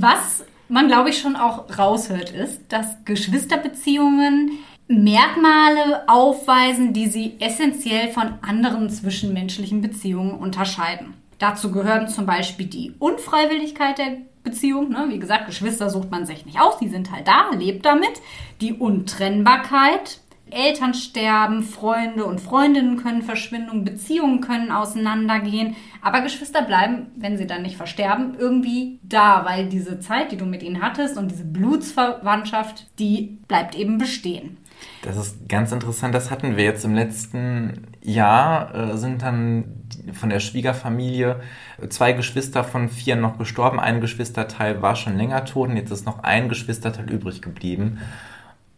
Was 0.00 0.44
man, 0.68 0.88
glaube 0.88 1.10
ich, 1.10 1.18
schon 1.18 1.36
auch 1.36 1.78
raushört, 1.78 2.30
ist, 2.30 2.60
dass 2.68 3.04
Geschwisterbeziehungen 3.04 4.58
Merkmale 4.86 6.08
aufweisen, 6.08 6.92
die 6.92 7.08
sie 7.08 7.36
essentiell 7.40 8.08
von 8.08 8.34
anderen 8.42 8.88
zwischenmenschlichen 8.88 9.82
Beziehungen 9.82 10.32
unterscheiden. 10.32 11.14
Dazu 11.38 11.70
gehören 11.70 12.08
zum 12.08 12.26
Beispiel 12.26 12.66
die 12.66 12.94
Unfreiwilligkeit 12.98 13.98
der 13.98 14.16
Beziehung. 14.42 14.90
Ne? 14.90 15.06
Wie 15.08 15.18
gesagt, 15.18 15.46
Geschwister 15.46 15.90
sucht 15.90 16.10
man 16.10 16.26
sich 16.26 16.46
nicht 16.46 16.60
aus, 16.60 16.78
die 16.78 16.88
sind 16.88 17.12
halt 17.12 17.28
da, 17.28 17.50
lebt 17.56 17.84
damit. 17.84 18.20
Die 18.60 18.72
Untrennbarkeit. 18.72 20.20
Eltern 20.52 20.94
sterben, 20.94 21.62
Freunde 21.62 22.24
und 22.24 22.40
Freundinnen 22.40 22.96
können 22.96 23.22
verschwinden, 23.22 23.84
Beziehungen 23.84 24.40
können 24.40 24.70
auseinandergehen. 24.70 25.76
Aber 26.02 26.20
Geschwister 26.20 26.62
bleiben, 26.62 27.06
wenn 27.16 27.36
sie 27.36 27.46
dann 27.46 27.62
nicht 27.62 27.76
versterben, 27.76 28.36
irgendwie 28.38 28.98
da, 29.02 29.44
weil 29.44 29.68
diese 29.68 30.00
Zeit, 30.00 30.32
die 30.32 30.36
du 30.36 30.46
mit 30.46 30.62
ihnen 30.62 30.82
hattest 30.82 31.16
und 31.16 31.30
diese 31.30 31.44
Blutsverwandtschaft, 31.44 32.86
die 32.98 33.38
bleibt 33.48 33.74
eben 33.74 33.98
bestehen. 33.98 34.58
Das 35.02 35.16
ist 35.16 35.48
ganz 35.48 35.72
interessant. 35.72 36.14
Das 36.14 36.30
hatten 36.30 36.56
wir 36.56 36.64
jetzt 36.64 36.84
im 36.84 36.94
letzten 36.94 37.86
Jahr, 38.02 38.74
äh, 38.74 38.96
sind 38.96 39.22
dann 39.22 39.78
von 40.12 40.30
der 40.30 40.40
Schwiegerfamilie 40.40 41.40
zwei 41.88 42.12
Geschwister 42.12 42.64
von 42.64 42.88
vier 42.88 43.16
noch 43.16 43.38
gestorben. 43.38 43.80
Ein 43.80 44.00
Geschwisterteil 44.00 44.82
war 44.82 44.96
schon 44.96 45.16
länger 45.16 45.44
tot 45.44 45.70
und 45.70 45.76
jetzt 45.76 45.90
ist 45.90 46.06
noch 46.06 46.22
ein 46.22 46.48
Geschwisterteil 46.48 47.10
übrig 47.10 47.42
geblieben. 47.42 47.98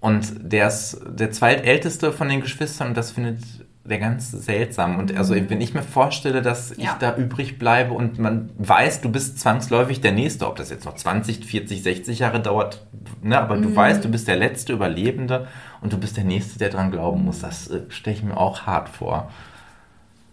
Und 0.01 0.33
der 0.53 0.69
ist 0.69 0.99
der 1.07 1.31
zweitälteste 1.31 2.13
von 2.13 2.29
den 2.29 2.41
Geschwistern 2.41 2.89
und 2.89 2.97
das 2.97 3.11
findet 3.13 3.39
der 3.85 3.99
ganz 3.99 4.31
seltsam. 4.31 4.99
Und 4.99 5.17
also 5.17 5.35
wenn 5.35 5.61
ich 5.61 5.75
mir 5.75 5.83
vorstelle, 5.83 6.43
dass 6.43 6.71
ich 6.73 6.85
Ja. 6.85 6.97
da 7.01 7.17
übrig 7.17 7.59
bleibe 7.59 7.93
und 7.93 8.19
man 8.19 8.51
weiß, 8.57 9.01
du 9.01 9.11
bist 9.11 9.39
zwangsläufig 9.41 10.01
der 10.01 10.13
Nächste, 10.13 10.47
ob 10.47 10.57
das 10.57 10.71
jetzt 10.71 10.85
noch 10.85 10.95
20, 10.95 11.45
40, 11.45 11.83
60 11.83 12.19
Jahre 12.21 12.41
dauert, 12.41 12.87
ne, 13.23 13.39
aber 13.39 13.57
du 13.57 13.75
weißt, 13.75 14.05
du 14.05 14.09
bist 14.11 14.29
der 14.29 14.37
letzte 14.37 14.73
Überlebende 14.75 15.49
und 15.81 15.93
du 15.93 15.99
bist 15.99 16.17
der 16.17 16.25
Nächste, 16.25 16.59
der 16.59 16.69
dran 16.71 16.91
glauben 16.91 17.25
muss. 17.25 17.41
Das 17.41 17.69
äh, 17.69 17.81
stelle 17.89 18.17
ich 18.17 18.23
mir 18.23 18.37
auch 18.37 18.63
hart 18.63 18.89
vor. 18.89 19.31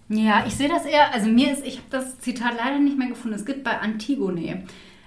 Ja, 0.09 0.45
ich 0.47 0.55
sehe 0.55 0.70
das 0.70 0.86
eher, 0.86 1.13
also 1.13 1.28
mir 1.28 1.51
ist, 1.51 1.65
ich 1.65 1.78
habe 1.78 1.88
das 1.89 2.20
Zitat 2.20 2.53
leider 2.57 2.80
nicht 2.80 2.97
mehr 2.97 3.09
gefunden. 3.09 3.36
Es 3.36 3.45
gibt 3.45 3.63
bei 3.65 3.78
Antigone 3.80 4.63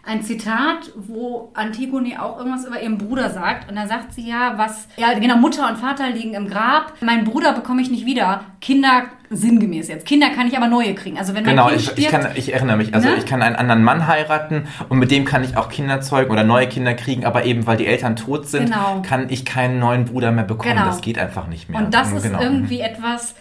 ein 0.07 0.23
Zitat, 0.23 0.93
wo 0.97 1.51
Antigone 1.55 2.21
auch 2.23 2.39
irgendwas 2.39 2.65
über 2.65 2.81
ihren 2.81 2.99
Bruder 2.99 3.31
sagt. 3.31 3.69
Und 3.69 3.77
da 3.77 3.87
sagt 3.87 4.15
sie 4.15 4.27
ja, 4.29 4.55
was, 4.57 4.89
ja, 4.97 5.19
genau, 5.19 5.37
Mutter 5.37 5.69
und 5.69 5.77
Vater 5.77 6.09
liegen 6.11 6.35
im 6.35 6.49
Grab. 6.49 6.95
Mein 7.01 7.25
Bruder 7.25 7.53
bekomme 7.53 7.83
ich 7.83 7.91
nicht 7.91 8.07
wieder. 8.07 8.41
Kinder, 8.61 9.05
sinngemäß 9.29 9.89
jetzt. 9.89 10.07
Kinder 10.07 10.31
kann 10.31 10.47
ich 10.49 10.57
aber 10.57 10.69
neue 10.69 10.95
kriegen. 10.95 11.19
Also 11.19 11.35
wenn 11.35 11.45
mein 11.45 11.55
Genau, 11.55 11.67
Kind 11.69 11.77
ich, 11.81 11.85
stirbt, 11.85 11.99
ich, 12.01 12.09
kann, 12.09 12.27
ich 12.35 12.53
erinnere 12.55 12.77
mich. 12.79 12.95
Also 12.95 13.09
Ne? 13.09 13.17
ich 13.17 13.27
kann 13.27 13.43
einen 13.43 13.57
anderen 13.57 13.85
Mann 13.85 14.07
heiraten 14.07 14.67
und 14.89 14.99
mit 14.99 15.11
dem 15.11 15.25
kann 15.25 15.45
ich 15.45 15.57
auch 15.57 15.69
Kinder 15.69 16.01
zeugen 16.01 16.31
oder 16.31 16.45
neue 16.45 16.67
Kinder 16.67 16.95
kriegen, 16.95 17.25
aber 17.25 17.45
eben 17.45 17.67
weil 17.67 17.77
die 17.77 17.87
Eltern 17.87 18.17
tot 18.17 18.49
sind, 18.49 18.67
Genau. 18.67 19.03
kann 19.07 19.29
ich 19.31 19.45
keinen 19.45 19.79
neuen 19.79 20.07
Bruder 20.07 20.33
mehr 20.33 20.45
bekommen. 20.45 20.75
Genau. 20.75 20.87
Das 20.87 21.01
geht 21.03 21.19
einfach 21.19 21.47
nicht 21.47 21.69
mehr. 21.69 21.79
Und 21.81 21.93
das 21.95 22.11
Mhm, 22.11 22.17
ist 22.17 22.23
genau. 22.25 22.41
irgendwie 22.41 22.81
etwas, 22.81 23.35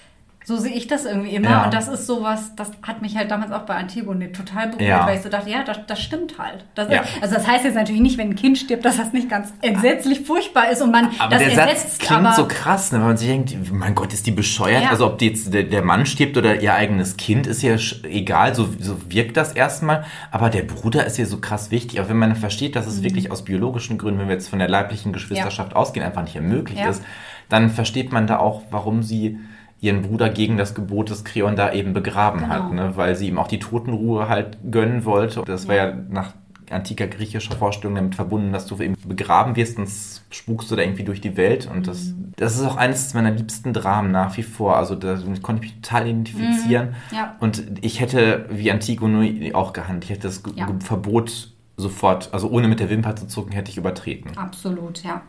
so 0.50 0.58
sehe 0.58 0.74
ich 0.74 0.88
das 0.88 1.06
irgendwie 1.06 1.30
immer. 1.36 1.50
Ja. 1.50 1.64
Und 1.66 1.74
das 1.74 1.88
ist 1.88 2.08
sowas, 2.08 2.54
das 2.56 2.72
hat 2.86 3.02
mich 3.02 3.16
halt 3.16 3.30
damals 3.32 3.52
auch 3.52 3.62
bei 3.62 3.76
Antigone 3.76 4.32
total 4.32 4.68
berührt, 4.68 4.82
Ja. 4.90 5.06
weil 5.06 5.16
ich 5.18 5.22
so 5.22 5.30
dachte, 5.30 5.50
ja, 5.50 5.64
das, 5.64 5.78
das 5.88 6.02
stimmt 6.02 6.40
halt. 6.40 6.66
Das 6.76 6.90
Ja. 6.92 7.02
ist, 7.02 7.10
also 7.22 7.36
das 7.36 7.48
heißt 7.48 7.66
jetzt 7.66 7.76
natürlich 7.76 8.02
nicht, 8.02 8.18
wenn 8.18 8.32
ein 8.32 8.36
Kind 8.36 8.58
stirbt, 8.58 8.84
dass 8.84 8.98
das 8.98 9.14
nicht 9.14 9.30
ganz 9.30 9.54
entsetzlich 9.62 10.22
furchtbar 10.22 10.70
ist 10.72 10.82
und 10.82 10.92
man 10.92 11.10
Aber 11.20 11.36
das 11.36 11.44
der 11.44 11.52
ersetzt. 11.58 11.92
Satz 11.92 11.98
klingt 12.00 12.26
aber 12.26 12.36
so 12.36 12.48
krass, 12.48 12.92
ne? 12.92 13.00
wenn 13.00 13.08
man 13.08 13.18
sich 13.18 13.28
denkt, 13.30 13.56
mein 13.72 13.96
Gott, 13.96 14.12
ist 14.12 14.26
die 14.28 14.32
bescheuert? 14.32 14.90
Also 14.90 15.06
ob 15.06 15.22
jetzt 15.22 15.54
der, 15.54 15.64
der 15.64 15.84
Mann 15.84 16.06
stirbt 16.06 16.36
oder 16.38 16.60
ihr 16.60 16.74
eigenes 16.74 17.16
Kind, 17.16 17.46
ist 17.48 17.62
ja 17.62 17.76
egal, 18.10 18.56
so, 18.56 18.68
so 18.80 18.98
wirkt 19.10 19.38
das 19.38 19.54
erstmal. 19.54 20.04
Aber 20.32 20.50
der 20.50 20.64
Bruder 20.64 21.06
ist 21.06 21.18
ja 21.18 21.26
so 21.26 21.38
krass 21.40 21.70
wichtig. 21.72 22.00
Aber 22.00 22.10
wenn 22.10 22.18
man 22.18 22.36
versteht, 22.36 22.76
dass 22.76 22.86
Mhm. 22.86 22.92
es 22.92 23.04
wirklich 23.04 23.32
aus 23.32 23.46
biologischen 23.46 23.98
Gründen, 23.98 24.20
wenn 24.22 24.28
wir 24.28 24.34
jetzt 24.36 24.50
von 24.50 24.58
der 24.60 24.68
leiblichen 24.68 25.14
Geschwisterschaft 25.14 25.76
ausgehen, 25.76 26.06
einfach 26.06 26.24
nicht 26.24 26.36
ermöglicht 26.36 26.82
Ja. 26.82 26.90
ist, 26.90 27.04
dann 27.50 27.70
versteht 27.70 28.12
man 28.12 28.26
da 28.28 28.38
auch, 28.40 28.64
warum 28.72 29.04
sie 29.04 29.40
ihren 29.82 30.02
Bruder 30.02 30.30
gegen 30.30 30.58
das 30.58 30.76
Gebot 30.76 31.10
des 31.10 31.24
Kreon 31.24 31.56
da 31.56 31.72
eben 31.72 31.94
begraben 31.94 32.42
Genau. 32.42 32.50
hat, 32.54 32.72
ne? 32.74 32.92
weil 32.98 33.16
sie 33.16 33.28
ihm 33.28 33.38
auch 33.38 33.48
die 33.48 33.60
Totenruhe 33.60 34.28
halt 34.28 34.58
gönnen 34.70 35.06
wollte. 35.06 35.42
Das 35.46 35.68
war 35.68 35.76
ja 35.76 35.94
nach 36.10 36.34
antiker 36.70 37.08
griechischer 37.08 37.56
Vorstellung 37.56 37.96
damit 37.96 38.14
verbunden, 38.14 38.52
dass 38.54 38.68
du 38.68 38.78
eben 38.80 38.96
begraben 39.08 39.56
wirst, 39.56 39.78
sonst 39.78 40.24
spukst 40.30 40.70
du 40.70 40.76
da 40.76 40.84
irgendwie 40.84 41.04
durch 41.04 41.20
die 41.20 41.36
Welt. 41.36 41.68
Und 41.74 41.88
das, 41.88 42.10
Mhm. 42.10 42.34
das 42.36 42.58
ist 42.58 42.64
auch 42.64 42.78
eines 42.78 43.14
meiner 43.16 43.32
liebsten 43.32 43.74
Dramen 43.74 44.12
nach 44.12 44.38
wie 44.38 44.44
vor. 44.44 44.76
Also 44.78 44.94
da 44.96 45.18
konnte 45.42 45.66
ich 45.66 45.72
mich 45.74 45.82
total 45.82 46.08
identifizieren. 46.08 46.90
Mhm. 47.10 47.16
Ja. 47.18 47.36
Und 47.40 47.64
ich 47.82 48.00
hätte 48.02 48.46
wie 48.52 48.72
Antigone 48.72 49.52
auch 49.56 49.74
gehandelt. 49.74 50.04
Ich 50.04 50.10
hätte 50.12 50.28
das 50.28 50.44
Ja. 50.56 50.68
Verbot 50.82 51.54
sofort, 51.78 52.30
also 52.34 52.50
ohne 52.52 52.68
mit 52.68 52.80
der 52.82 52.90
Wimper 52.90 53.16
zu 53.16 53.26
zucken, 53.26 53.54
hätte 53.54 53.72
ich 53.72 53.78
übertreten. 53.78 54.38
Absolut, 54.38 55.02
ja. 55.04 55.22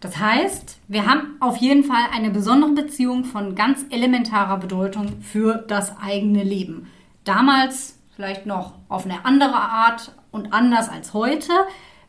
Das 0.00 0.18
heißt, 0.18 0.78
wir 0.86 1.06
haben 1.06 1.36
auf 1.40 1.56
jeden 1.56 1.84
Fall 1.84 2.04
eine 2.12 2.30
besondere 2.30 2.70
Beziehung 2.72 3.24
von 3.24 3.54
ganz 3.54 3.84
elementarer 3.90 4.58
Bedeutung 4.58 5.20
für 5.22 5.64
das 5.66 5.96
eigene 6.00 6.44
Leben. 6.44 6.88
Damals 7.24 7.98
vielleicht 8.14 8.46
noch 8.46 8.74
auf 8.88 9.04
eine 9.04 9.24
andere 9.24 9.56
Art 9.56 10.12
und 10.30 10.52
anders 10.52 10.88
als 10.88 11.14
heute, 11.14 11.52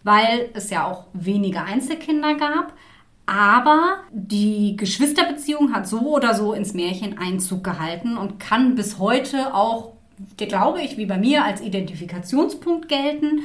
weil 0.04 0.50
es 0.54 0.70
ja 0.70 0.86
auch 0.86 1.06
weniger 1.14 1.64
Einzelkinder 1.64 2.36
gab. 2.36 2.74
Aber 3.26 3.98
die 4.12 4.76
Geschwisterbeziehung 4.76 5.74
hat 5.74 5.88
so 5.88 6.00
oder 6.16 6.34
so 6.34 6.54
ins 6.54 6.74
Märchen 6.74 7.18
Einzug 7.20 7.64
gehalten 7.64 8.18
und 8.18 8.40
kann 8.40 8.74
bis 8.74 8.98
heute 8.98 9.54
auch, 9.54 9.94
glaube 10.38 10.82
ich, 10.82 10.98
wie 10.98 11.06
bei 11.06 11.18
mir, 11.18 11.44
als 11.44 11.62
Identifikationspunkt 11.62 12.90
gelten. 12.90 13.44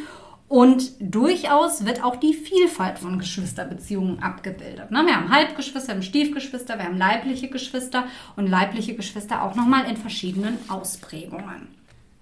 Und 0.48 0.92
durchaus 1.00 1.86
wird 1.86 2.04
auch 2.04 2.16
die 2.16 2.34
Vielfalt 2.34 2.98
von 2.98 3.18
Geschwisterbeziehungen 3.18 4.22
abgebildet. 4.22 4.90
Ne? 4.90 5.02
Wir 5.06 5.16
haben 5.16 5.30
Halbgeschwister, 5.30 5.88
wir 5.88 5.94
haben 5.96 6.02
Stiefgeschwister, 6.02 6.76
wir 6.76 6.84
haben 6.84 6.98
leibliche 6.98 7.48
Geschwister 7.48 8.04
und 8.36 8.46
leibliche 8.46 8.94
Geschwister 8.94 9.42
auch 9.42 9.54
nochmal 9.54 9.88
in 9.88 9.96
verschiedenen 9.96 10.58
Ausprägungen. 10.68 11.68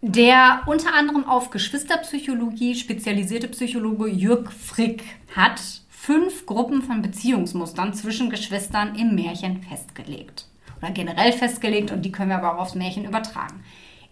Der 0.00 0.62
unter 0.66 0.94
anderem 0.94 1.28
auf 1.28 1.50
Geschwisterpsychologie 1.50 2.74
spezialisierte 2.74 3.48
Psychologe 3.48 4.08
Jürg 4.08 4.50
Frick 4.52 5.04
hat 5.34 5.60
fünf 5.88 6.46
Gruppen 6.46 6.82
von 6.82 7.02
Beziehungsmustern 7.02 7.94
zwischen 7.94 8.28
Geschwistern 8.28 8.96
im 8.96 9.14
Märchen 9.14 9.62
festgelegt. 9.62 10.48
Oder 10.78 10.90
generell 10.90 11.32
festgelegt 11.32 11.92
und 11.92 12.02
die 12.02 12.10
können 12.10 12.30
wir 12.30 12.38
aber 12.38 12.56
auch 12.56 12.62
aufs 12.62 12.74
Märchen 12.74 13.04
übertragen. 13.04 13.62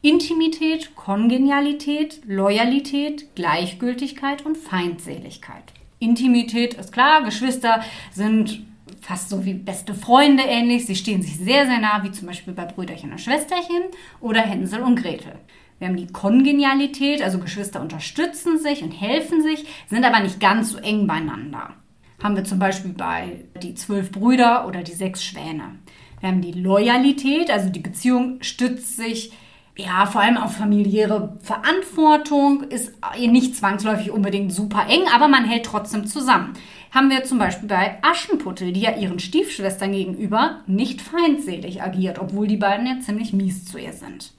Intimität, 0.03 0.97
Kongenialität, 0.97 2.23
Loyalität, 2.27 3.35
Gleichgültigkeit 3.35 4.47
und 4.47 4.57
Feindseligkeit. 4.57 5.75
Intimität 5.99 6.73
ist 6.73 6.91
klar, 6.91 7.23
Geschwister 7.23 7.83
sind 8.11 8.65
fast 9.03 9.29
so 9.29 9.45
wie 9.45 9.53
beste 9.53 9.93
Freunde 9.93 10.43
ähnlich. 10.45 10.87
Sie 10.87 10.97
stehen 10.97 11.21
sich 11.21 11.37
sehr, 11.37 11.67
sehr 11.67 11.81
nah, 11.81 12.03
wie 12.03 12.13
zum 12.13 12.29
Beispiel 12.29 12.55
bei 12.55 12.65
Brüderchen 12.65 13.13
und 13.13 13.21
Schwesterchen 13.21 13.83
oder 14.21 14.41
Hänsel 14.41 14.81
und 14.81 14.97
Gretel. 14.97 15.39
Wir 15.79 15.89
haben 15.89 15.97
die 15.97 16.07
Kongenialität, 16.07 17.21
also 17.21 17.39
Geschwister 17.39 17.83
unterstützen 17.83 18.59
sich 18.59 18.83
und 18.83 18.93
helfen 18.93 19.43
sich, 19.43 19.67
sind 19.89 20.05
aber 20.05 20.21
nicht 20.21 20.41
ganz 20.41 20.73
so 20.73 20.79
eng 20.79 21.07
beieinander. 21.07 21.75
Haben 22.23 22.37
wir 22.37 22.45
zum 22.45 22.59
Beispiel 22.59 22.93
bei 22.93 23.45
die 23.63 23.75
zwölf 23.75 24.11
Brüder 24.13 24.67
oder 24.67 24.83
die 24.83 24.93
sechs 24.93 25.23
Schwäne. 25.23 25.79
Wir 26.21 26.31
haben 26.31 26.43
die 26.43 26.53
Loyalität, 26.53 27.51
also 27.51 27.69
die 27.69 27.81
Beziehung 27.81 28.43
stützt 28.43 28.97
sich 28.97 29.33
ja 29.81 30.07
vor 30.07 30.21
allem 30.21 30.37
auf 30.37 30.57
familiäre 30.57 31.37
Verantwortung, 31.43 32.65
ist 32.65 32.93
nicht 33.19 33.57
zwangsläufig 33.57 34.11
unbedingt 34.11 34.53
super 34.53 34.87
eng, 34.89 35.03
aber 35.15 35.29
man 35.29 35.45
hält 35.45 35.67
trotzdem 35.67 36.07
zusammen. 36.07 36.55
Haben 36.93 37.11
wir 37.11 37.25
zum 37.25 37.39
Beispiel 37.39 37.69
bei 37.69 37.99
Aschenputtel, 38.03 38.73
die 38.73 38.81
ja 38.81 38.97
ihren 38.97 39.21
Stiefschwestern 39.21 39.93
gegenüber 39.93 40.61
nicht 40.67 41.01
feindselig 41.01 41.83
agiert, 41.83 42.19
obwohl 42.19 42.47
die 42.47 42.57
beiden 42.57 42.87
ja 42.87 42.99
ziemlich 43.01 43.33
mies 43.33 43.65
zu 43.65 43.79
ihr 43.79 43.93
sind. 43.93 44.33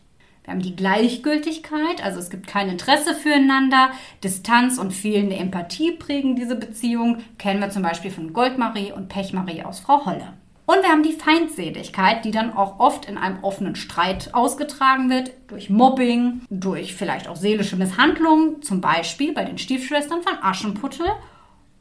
Wir 0.44 0.54
haben 0.54 0.62
die 0.62 0.76
Gleichgültigkeit, 0.76 2.04
also 2.04 2.20
es 2.20 2.30
gibt 2.30 2.48
kein 2.48 2.68
Interesse 2.68 3.14
füreinander, 3.14 3.92
Distanz 4.24 4.80
und 4.80 4.92
fehlende 4.92 5.36
Empathie 5.36 5.92
prägen 5.92 6.36
diese 6.36 6.56
Beziehung, 6.56 7.20
kennen 7.38 7.62
wir 7.62 7.70
zum 7.70 7.84
Beispiel 7.84 8.10
von 8.10 8.34
Goldmarie 8.34 8.92
und 8.92 9.08
Pechmarie 9.08 9.64
aus 9.64 9.80
Frau 9.82 10.06
Holle. 10.06 10.34
Und 10.66 10.84
wir 10.84 10.90
haben 10.90 11.04
die 11.04 11.14
Feindseligkeit, 11.14 12.24
die 12.24 12.32
dann 12.32 12.54
auch 12.54 12.80
oft 12.80 13.06
in 13.06 13.18
einem 13.18 13.44
offenen 13.44 13.76
Streit 13.76 14.34
ausgetragen 14.34 15.10
wird, 15.10 15.32
durch 15.48 15.70
Mobbing, 15.70 16.42
durch 16.50 16.96
vielleicht 16.96 17.28
auch 17.28 17.36
seelische 17.36 17.76
Misshandlungen, 17.76 18.62
zum 18.62 18.80
Beispiel 18.80 19.34
bei 19.34 19.44
den 19.44 19.58
Stiefschwestern 19.58 20.22
von 20.22 20.38
Aschenputtel 20.42 21.08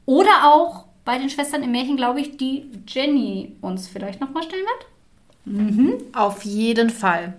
oder 0.06 0.44
auch 0.44 0.86
bei 1.04 1.18
den 1.18 1.30
Schwestern 1.30 1.62
im 1.62 1.72
Märchen, 1.72 1.96
glaube 1.96 2.20
ich, 2.20 2.36
die 2.36 2.64
Jenny 2.86 3.56
uns 3.60 3.88
vielleicht 3.88 4.20
noch 4.20 4.30
vorstellen 4.30 4.64
wird. 4.64 4.86
Auf 6.16 6.44
jeden 6.44 6.90
Fall. 6.90 7.34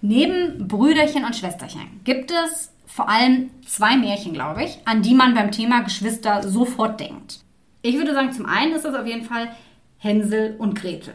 Neben 0.00 0.68
Brüderchen 0.68 1.24
und 1.24 1.36
Schwesterchen 1.36 2.00
gibt 2.04 2.30
es 2.30 2.70
vor 2.86 3.08
allem 3.08 3.50
zwei 3.66 3.96
Märchen, 3.96 4.32
glaube 4.32 4.64
ich, 4.64 4.78
an 4.84 5.02
die 5.02 5.14
man 5.14 5.34
beim 5.34 5.50
Thema 5.50 5.82
Geschwister 5.82 6.48
sofort 6.48 7.00
denkt. 7.00 7.40
Ich 7.82 7.96
würde 7.96 8.14
sagen, 8.14 8.32
zum 8.32 8.46
einen 8.46 8.72
ist 8.72 8.84
das 8.84 8.94
auf 8.94 9.06
jeden 9.06 9.24
Fall 9.24 9.48
Hänsel 9.98 10.56
und 10.58 10.74
Gretel. 10.80 11.14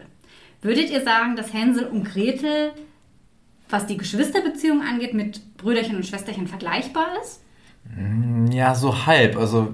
Würdet 0.62 0.90
ihr 0.90 1.04
sagen, 1.04 1.36
dass 1.36 1.54
Hänsel 1.54 1.86
und 1.88 2.06
Gretel, 2.06 2.72
was 3.70 3.86
die 3.86 3.98
Geschwisterbeziehung 3.98 4.82
angeht, 4.82 5.14
mit 5.14 5.58
Brüderchen 5.58 5.96
und 5.96 6.06
Schwesterchen 6.06 6.48
vergleichbar 6.48 7.08
ist? 7.22 7.42
Ja, 8.52 8.76
so 8.76 9.06
halb. 9.06 9.38
Also 9.38 9.74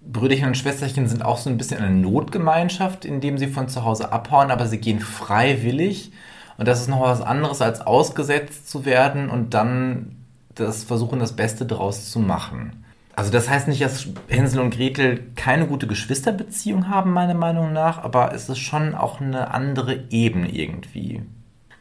Brüderchen 0.00 0.48
und 0.48 0.56
Schwesterchen 0.56 1.08
sind 1.08 1.24
auch 1.24 1.38
so 1.38 1.50
ein 1.50 1.56
bisschen 1.56 1.80
eine 1.80 1.94
Notgemeinschaft, 1.94 3.04
indem 3.04 3.38
sie 3.38 3.48
von 3.48 3.68
zu 3.68 3.84
Hause 3.84 4.12
abhauen, 4.12 4.50
aber 4.50 4.66
sie 4.66 4.78
gehen 4.78 5.00
freiwillig. 5.00 6.12
Und 6.58 6.68
das 6.68 6.80
ist 6.80 6.88
noch 6.88 7.00
was 7.00 7.22
anderes, 7.22 7.62
als 7.62 7.80
ausgesetzt 7.80 8.68
zu 8.68 8.84
werden 8.84 9.30
und 9.30 9.54
dann 9.54 10.16
das 10.54 10.84
versuchen, 10.84 11.18
das 11.18 11.34
Beste 11.34 11.64
draus 11.66 12.10
zu 12.10 12.20
machen. 12.20 12.81
Also 13.14 13.30
das 13.30 13.48
heißt 13.48 13.68
nicht, 13.68 13.82
dass 13.82 14.06
Hänsel 14.28 14.60
und 14.60 14.74
Gretel 14.74 15.22
keine 15.36 15.66
gute 15.66 15.86
Geschwisterbeziehung 15.86 16.88
haben, 16.88 17.12
meiner 17.12 17.34
Meinung 17.34 17.72
nach, 17.72 18.02
aber 18.02 18.34
es 18.34 18.48
ist 18.48 18.58
schon 18.58 18.94
auch 18.94 19.20
eine 19.20 19.52
andere 19.52 20.04
Ebene 20.10 20.50
irgendwie. 20.50 21.22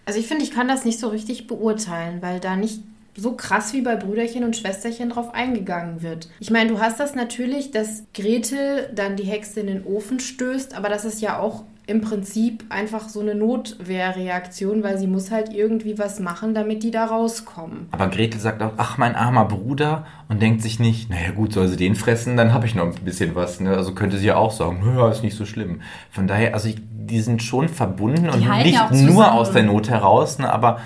Also 0.06 0.20
ich 0.20 0.28
finde, 0.28 0.44
ich 0.44 0.52
kann 0.52 0.68
das 0.68 0.84
nicht 0.84 1.00
so 1.00 1.08
richtig 1.08 1.48
beurteilen, 1.48 2.22
weil 2.22 2.40
da 2.40 2.56
nicht 2.56 2.82
so 3.16 3.34
krass 3.34 3.74
wie 3.74 3.82
bei 3.82 3.96
Brüderchen 3.96 4.44
und 4.44 4.56
Schwesterchen 4.56 5.10
drauf 5.10 5.34
eingegangen 5.34 6.02
wird. 6.02 6.30
Ich 6.40 6.50
meine, 6.50 6.70
du 6.70 6.80
hast 6.80 7.00
das 7.00 7.14
natürlich, 7.16 7.72
dass 7.72 8.04
Gretel 8.14 8.90
dann 8.96 9.16
die 9.16 9.24
Hexe 9.24 9.60
in 9.60 9.68
den 9.68 9.86
Ofen 9.86 10.20
stößt, 10.20 10.74
aber 10.76 10.90
das 10.90 11.06
ist 11.06 11.22
ja 11.22 11.40
auch 11.40 11.64
im 11.92 12.02
Prinzip 12.02 12.64
einfach 12.70 13.10
so 13.10 13.20
eine 13.20 13.36
Notwehrreaktion, 13.36 14.82
weil 14.82 14.98
sie 14.98 15.08
muss 15.08 15.30
halt 15.30 15.54
irgendwie 15.54 16.00
was 16.00 16.20
machen, 16.20 16.54
damit 16.56 16.84
die 16.84 16.92
da 16.92 17.06
rauskommen. 17.06 17.88
Aber 17.92 18.08
Gretel 18.08 18.40
sagt 18.40 18.64
auch, 18.64 18.74
ach, 18.78 18.98
mein 18.98 19.16
armer 19.16 19.46
Bruder, 19.46 20.06
und 20.32 20.42
denkt 20.42 20.62
sich 20.62 20.80
nicht, 20.80 21.10
naja 21.10 21.32
gut, 21.32 21.52
soll 21.52 21.68
sie 21.68 21.76
den 21.76 21.94
fressen, 21.94 22.38
dann 22.38 22.54
habe 22.54 22.66
ich 22.66 22.74
noch 22.74 22.86
ein 22.86 23.04
bisschen 23.04 23.36
was. 23.36 23.60
Ne? 23.60 23.76
Also 23.76 23.94
könnte 23.94 24.18
sie 24.18 24.28
ja 24.28 24.38
auch 24.38 24.54
sagen, 24.54 24.82
ja, 24.96 25.10
ist 25.10 25.24
nicht 25.24 25.36
so 25.36 25.46
schlimm. 25.46 25.82
Von 26.10 26.26
daher, 26.26 26.54
also 26.54 26.70
ich, 26.70 26.78
die 26.80 27.20
sind 27.20 27.44
schon 27.44 27.68
verbunden 27.68 28.30
und 28.30 28.50
halten 28.50 28.70
nicht 28.70 28.76
ja 28.76 28.90
nur 28.94 29.34
aus 29.34 29.52
der 29.52 29.64
Not 29.64 29.90
heraus, 29.90 30.40
ne? 30.40 30.52
aber 30.52 30.80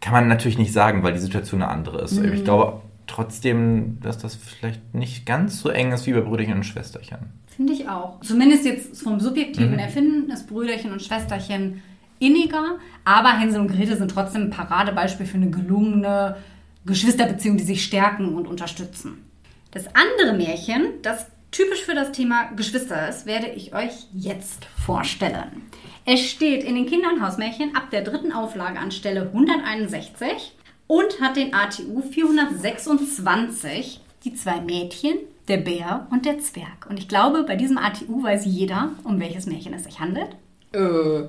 kann 0.00 0.12
man 0.12 0.26
natürlich 0.26 0.58
nicht 0.58 0.72
sagen, 0.72 1.04
weil 1.04 1.12
die 1.12 1.20
Situation 1.20 1.62
eine 1.62 1.70
andere 1.70 2.00
ist. 2.00 2.20
Mhm. 2.20 2.32
Ich 2.32 2.42
glaube 2.42 2.80
trotzdem, 3.06 4.00
dass 4.00 4.18
das 4.18 4.34
vielleicht 4.34 4.92
nicht 4.92 5.24
ganz 5.24 5.60
so 5.60 5.68
eng 5.68 5.92
ist 5.92 6.06
wie 6.06 6.12
bei 6.12 6.20
Brüderchen 6.20 6.54
und 6.54 6.64
Schwesterchen. 6.64 7.18
Finde 7.56 7.72
ich 7.72 7.88
auch. 7.88 8.20
Zumindest 8.22 8.64
jetzt 8.64 9.02
vom 9.02 9.20
subjektiven 9.20 9.78
Erfinden 9.78 10.30
ist 10.30 10.48
Brüderchen 10.48 10.92
und 10.92 11.02
Schwesterchen 11.02 11.82
inniger, 12.18 12.78
aber 13.04 13.38
Hänsel 13.38 13.60
und 13.60 13.68
Gretel 13.68 13.96
sind 13.96 14.10
trotzdem 14.10 14.42
ein 14.42 14.50
Paradebeispiel 14.50 15.26
für 15.26 15.36
eine 15.36 15.50
gelungene 15.50 16.36
Geschwisterbeziehungen, 16.84 17.58
die 17.58 17.64
sich 17.64 17.84
stärken 17.84 18.34
und 18.34 18.48
unterstützen. 18.48 19.24
Das 19.70 19.86
andere 19.94 20.36
Märchen, 20.36 21.00
das 21.02 21.26
typisch 21.50 21.82
für 21.82 21.94
das 21.94 22.12
Thema 22.12 22.50
Geschwister 22.56 23.08
ist, 23.08 23.26
werde 23.26 23.48
ich 23.48 23.74
euch 23.74 24.06
jetzt 24.12 24.66
vorstellen. 24.84 25.62
Es 26.04 26.20
steht 26.20 26.64
in 26.64 26.74
den 26.74 26.86
Kinder- 26.86 27.12
und 27.12 27.22
Hausmärchen 27.22 27.76
ab 27.76 27.90
der 27.90 28.02
dritten 28.02 28.32
Auflage 28.32 28.78
an 28.78 28.90
Stelle 28.90 29.30
161 29.32 30.54
und 30.86 31.20
hat 31.20 31.36
den 31.36 31.54
ATU 31.54 32.02
426, 32.02 34.00
die 34.24 34.34
zwei 34.34 34.60
Mädchen, 34.60 35.18
der 35.48 35.58
Bär 35.58 36.06
und 36.10 36.24
der 36.26 36.38
Zwerg. 36.38 36.86
Und 36.88 36.98
ich 36.98 37.08
glaube, 37.08 37.44
bei 37.44 37.56
diesem 37.56 37.78
ATU 37.78 38.22
weiß 38.22 38.44
jeder, 38.46 38.90
um 39.04 39.20
welches 39.20 39.46
Märchen 39.46 39.74
es 39.74 39.84
sich 39.84 40.00
handelt. 40.00 40.36
Äh. 40.72 41.28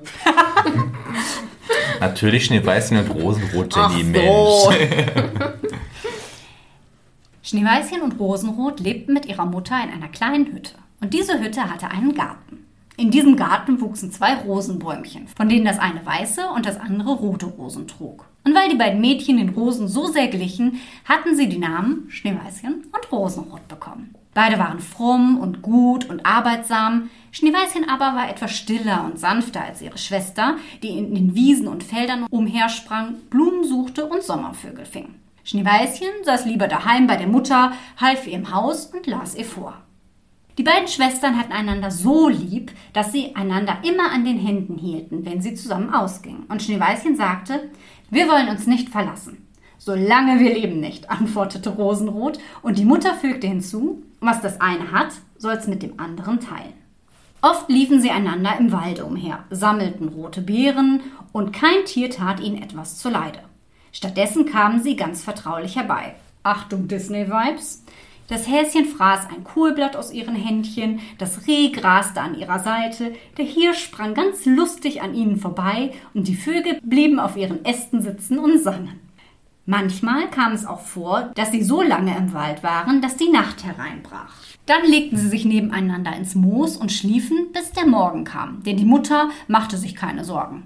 Natürlich 2.00 2.46
Schneeweißchen 2.46 2.98
und 2.98 3.10
Rosenrot, 3.10 3.76
Jenny, 3.76 4.04
so. 4.04 4.70
Mensch. 4.70 4.92
Schneeweißchen 7.42 8.02
und 8.02 8.18
Rosenrot 8.18 8.80
lebten 8.80 9.12
mit 9.14 9.26
ihrer 9.26 9.46
Mutter 9.46 9.76
in 9.82 9.90
einer 9.90 10.08
kleinen 10.08 10.52
Hütte. 10.52 10.72
Und 11.00 11.14
diese 11.14 11.38
Hütte 11.40 11.70
hatte 11.70 11.88
einen 11.88 12.14
Garten. 12.14 12.65
In 12.98 13.10
diesem 13.10 13.36
Garten 13.36 13.82
wuchsen 13.82 14.10
zwei 14.10 14.36
Rosenbäumchen, 14.36 15.28
von 15.36 15.50
denen 15.50 15.66
das 15.66 15.78
eine 15.78 16.06
weiße 16.06 16.48
und 16.48 16.64
das 16.64 16.80
andere 16.80 17.12
rote 17.12 17.44
Rosen 17.44 17.86
trug. 17.86 18.24
Und 18.42 18.54
weil 18.54 18.70
die 18.70 18.76
beiden 18.76 19.02
Mädchen 19.02 19.36
den 19.36 19.50
Rosen 19.50 19.86
so 19.86 20.06
sehr 20.06 20.28
glichen, 20.28 20.80
hatten 21.04 21.36
sie 21.36 21.46
die 21.46 21.58
Namen 21.58 22.06
Schneeweißchen 22.08 22.86
und 22.86 23.12
Rosenrot 23.12 23.68
bekommen. 23.68 24.14
Beide 24.32 24.58
waren 24.58 24.80
fromm 24.80 25.38
und 25.38 25.60
gut 25.60 26.08
und 26.08 26.24
arbeitsam. 26.24 27.10
Schneeweißchen 27.32 27.86
aber 27.86 28.16
war 28.16 28.30
etwas 28.30 28.52
stiller 28.56 29.04
und 29.04 29.18
sanfter 29.18 29.62
als 29.62 29.82
ihre 29.82 29.98
Schwester, 29.98 30.56
die 30.82 30.96
in 30.96 31.14
den 31.14 31.34
Wiesen 31.34 31.68
und 31.68 31.84
Feldern 31.84 32.26
umhersprang, 32.30 33.16
Blumen 33.28 33.64
suchte 33.64 34.06
und 34.06 34.22
Sommervögel 34.22 34.86
fing. 34.86 35.16
Schneeweißchen 35.44 36.24
saß 36.24 36.46
lieber 36.46 36.66
daheim 36.66 37.06
bei 37.06 37.16
der 37.16 37.28
Mutter, 37.28 37.72
half 37.98 38.26
ihr 38.26 38.32
im 38.32 38.54
Haus 38.54 38.86
und 38.86 39.06
las 39.06 39.34
ihr 39.34 39.44
vor. 39.44 39.74
Die 40.58 40.62
beiden 40.62 40.88
Schwestern 40.88 41.38
hatten 41.38 41.52
einander 41.52 41.90
so 41.90 42.28
lieb, 42.28 42.72
dass 42.94 43.12
sie 43.12 43.36
einander 43.36 43.78
immer 43.82 44.10
an 44.10 44.24
den 44.24 44.38
Händen 44.38 44.78
hielten, 44.78 45.26
wenn 45.26 45.42
sie 45.42 45.54
zusammen 45.54 45.92
ausgingen. 45.92 46.44
Und 46.48 46.62
Schneeweißchen 46.62 47.14
sagte, 47.16 47.68
wir 48.10 48.26
wollen 48.28 48.48
uns 48.48 48.66
nicht 48.66 48.88
verlassen. 48.88 49.46
Solange 49.76 50.40
wir 50.40 50.54
leben 50.54 50.80
nicht, 50.80 51.10
antwortete 51.10 51.70
Rosenrot, 51.70 52.38
und 52.62 52.78
die 52.78 52.86
Mutter 52.86 53.14
fügte 53.14 53.46
hinzu, 53.46 54.02
was 54.20 54.40
das 54.40 54.60
eine 54.60 54.92
hat, 54.92 55.12
soll's 55.36 55.66
mit 55.66 55.82
dem 55.82 56.00
anderen 56.00 56.40
teilen. 56.40 56.72
Oft 57.42 57.68
liefen 57.68 58.00
sie 58.00 58.10
einander 58.10 58.56
im 58.58 58.72
Walde 58.72 59.04
umher, 59.04 59.44
sammelten 59.50 60.08
rote 60.08 60.40
Beeren, 60.40 61.02
und 61.32 61.52
kein 61.52 61.84
Tier 61.84 62.08
tat 62.08 62.40
ihnen 62.40 62.62
etwas 62.62 62.96
zuleide. 62.96 63.40
Stattdessen 63.92 64.46
kamen 64.46 64.82
sie 64.82 64.96
ganz 64.96 65.22
vertraulich 65.22 65.76
herbei. 65.76 66.14
Achtung, 66.42 66.88
Disney-Vibes. 66.88 67.84
Das 68.28 68.48
Häschen 68.48 68.86
fraß 68.86 69.28
ein 69.30 69.44
Kohlblatt 69.44 69.96
aus 69.96 70.12
ihren 70.12 70.34
Händchen, 70.34 71.00
das 71.18 71.46
Reh 71.46 71.70
graste 71.70 72.20
an 72.20 72.34
ihrer 72.36 72.58
Seite, 72.58 73.14
der 73.38 73.44
Hirsch 73.44 73.84
sprang 73.84 74.14
ganz 74.14 74.44
lustig 74.46 75.00
an 75.00 75.14
ihnen 75.14 75.36
vorbei 75.36 75.92
und 76.12 76.26
die 76.26 76.34
Vögel 76.34 76.80
blieben 76.82 77.20
auf 77.20 77.36
ihren 77.36 77.64
Ästen 77.64 78.02
sitzen 78.02 78.38
und 78.38 78.58
sangen. 78.58 79.00
Manchmal 79.64 80.28
kam 80.30 80.52
es 80.52 80.66
auch 80.66 80.80
vor, 80.80 81.32
dass 81.34 81.50
sie 81.50 81.62
so 81.62 81.82
lange 81.82 82.16
im 82.16 82.32
Wald 82.32 82.62
waren, 82.62 83.00
dass 83.00 83.16
die 83.16 83.30
Nacht 83.30 83.64
hereinbrach. 83.64 84.34
Dann 84.64 84.84
legten 84.84 85.16
sie 85.16 85.28
sich 85.28 85.44
nebeneinander 85.44 86.14
ins 86.16 86.34
Moos 86.34 86.76
und 86.76 86.92
schliefen, 86.92 87.52
bis 87.52 87.72
der 87.72 87.86
Morgen 87.86 88.24
kam, 88.24 88.62
denn 88.64 88.76
die 88.76 88.84
Mutter 88.84 89.30
machte 89.48 89.76
sich 89.76 89.94
keine 89.94 90.24
Sorgen. 90.24 90.64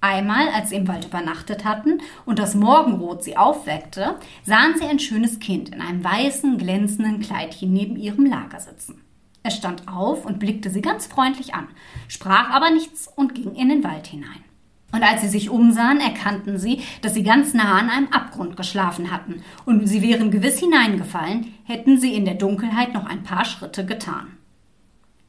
Einmal, 0.00 0.48
als 0.48 0.70
sie 0.70 0.76
im 0.76 0.88
Wald 0.88 1.06
übernachtet 1.06 1.64
hatten 1.64 2.00
und 2.26 2.38
das 2.38 2.54
Morgenrot 2.54 3.24
sie 3.24 3.36
aufweckte, 3.36 4.16
sahen 4.44 4.74
sie 4.78 4.84
ein 4.84 4.98
schönes 4.98 5.40
Kind 5.40 5.70
in 5.70 5.80
einem 5.80 6.04
weißen, 6.04 6.58
glänzenden 6.58 7.20
Kleidchen 7.20 7.72
neben 7.72 7.96
ihrem 7.96 8.26
Lager 8.26 8.60
sitzen. 8.60 9.02
Es 9.42 9.56
stand 9.56 9.88
auf 9.88 10.26
und 10.26 10.38
blickte 10.38 10.70
sie 10.70 10.82
ganz 10.82 11.06
freundlich 11.06 11.54
an, 11.54 11.68
sprach 12.08 12.50
aber 12.50 12.70
nichts 12.70 13.08
und 13.14 13.34
ging 13.34 13.54
in 13.54 13.68
den 13.68 13.84
Wald 13.84 14.06
hinein. 14.08 14.44
Und 14.92 15.02
als 15.02 15.20
sie 15.20 15.28
sich 15.28 15.50
umsahen, 15.50 16.00
erkannten 16.00 16.58
sie, 16.58 16.82
dass 17.02 17.14
sie 17.14 17.22
ganz 17.22 17.54
nah 17.54 17.78
an 17.78 17.90
einem 17.90 18.08
Abgrund 18.08 18.56
geschlafen 18.56 19.10
hatten, 19.10 19.42
und 19.64 19.86
sie 19.86 20.02
wären 20.02 20.30
gewiss 20.30 20.58
hineingefallen, 20.58 21.54
hätten 21.64 22.00
sie 22.00 22.14
in 22.14 22.24
der 22.24 22.34
Dunkelheit 22.34 22.94
noch 22.94 23.06
ein 23.06 23.22
paar 23.22 23.44
Schritte 23.44 23.84
getan. 23.84 24.35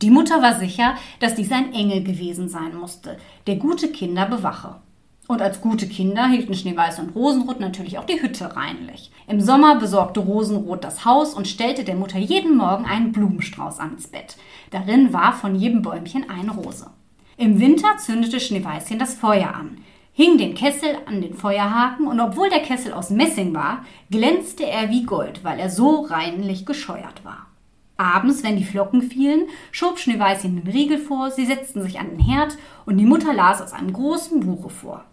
Die 0.03 0.11
Mutter 0.11 0.43
war 0.43 0.59
sicher, 0.59 0.95
dass 1.19 1.33
dies 1.33 1.51
ein 1.51 1.73
Engel 1.73 2.03
gewesen 2.03 2.49
sein 2.49 2.75
musste, 2.75 3.17
der 3.47 3.55
gute 3.55 3.89
Kinder 3.89 4.27
bewache. 4.27 4.75
Und 5.27 5.41
als 5.41 5.59
gute 5.59 5.87
Kinder 5.87 6.27
hielten 6.27 6.53
Schneeweiß 6.53 6.99
und 6.99 7.15
Rosenrot 7.15 7.59
natürlich 7.59 7.97
auch 7.97 8.05
die 8.05 8.21
Hütte 8.21 8.55
reinlich. 8.55 9.11
Im 9.27 9.41
Sommer 9.41 9.75
besorgte 9.75 10.21
Rosenrot 10.21 10.83
das 10.83 11.03
Haus 11.03 11.33
und 11.33 11.47
stellte 11.47 11.83
der 11.83 11.95
Mutter 11.95 12.19
jeden 12.19 12.55
Morgen 12.55 12.85
einen 12.85 13.11
Blumenstrauß 13.11 13.79
ans 13.79 14.07
Bett. 14.07 14.37
Darin 14.69 15.11
war 15.11 15.33
von 15.33 15.55
jedem 15.55 15.81
Bäumchen 15.81 16.29
eine 16.29 16.51
Rose. 16.51 16.91
Im 17.35 17.59
Winter 17.59 17.97
zündete 17.97 18.39
Schneeweißchen 18.39 18.99
das 18.99 19.15
Feuer 19.15 19.53
an, 19.53 19.79
hing 20.13 20.37
den 20.37 20.55
Kessel 20.55 20.95
an 21.07 21.21
den 21.21 21.33
Feuerhaken 21.33 22.07
und 22.07 22.19
obwohl 22.19 22.49
der 22.49 22.61
Kessel 22.61 22.93
aus 22.93 23.09
Messing 23.09 23.53
war, 23.53 23.83
glänzte 24.09 24.65
er 24.65 24.89
wie 24.89 25.03
Gold, 25.03 25.43
weil 25.43 25.59
er 25.59 25.69
so 25.69 26.01
reinlich 26.01 26.65
gescheuert 26.65 27.25
war. 27.25 27.46
Abends, 27.97 28.43
wenn 28.43 28.57
die 28.57 28.63
Flocken 28.63 29.01
fielen, 29.01 29.47
schob 29.71 29.99
Schneeweißchen 29.99 30.55
den 30.55 30.71
Riegel 30.71 30.97
vor, 30.97 31.31
sie 31.31 31.45
setzten 31.45 31.81
sich 31.81 31.99
an 31.99 32.11
den 32.11 32.19
Herd 32.19 32.57
und 32.85 32.97
die 32.97 33.05
Mutter 33.05 33.33
las 33.33 33.61
aus 33.61 33.73
einem 33.73 33.93
großen 33.93 34.39
Buche 34.39 34.69
vor. 34.69 35.05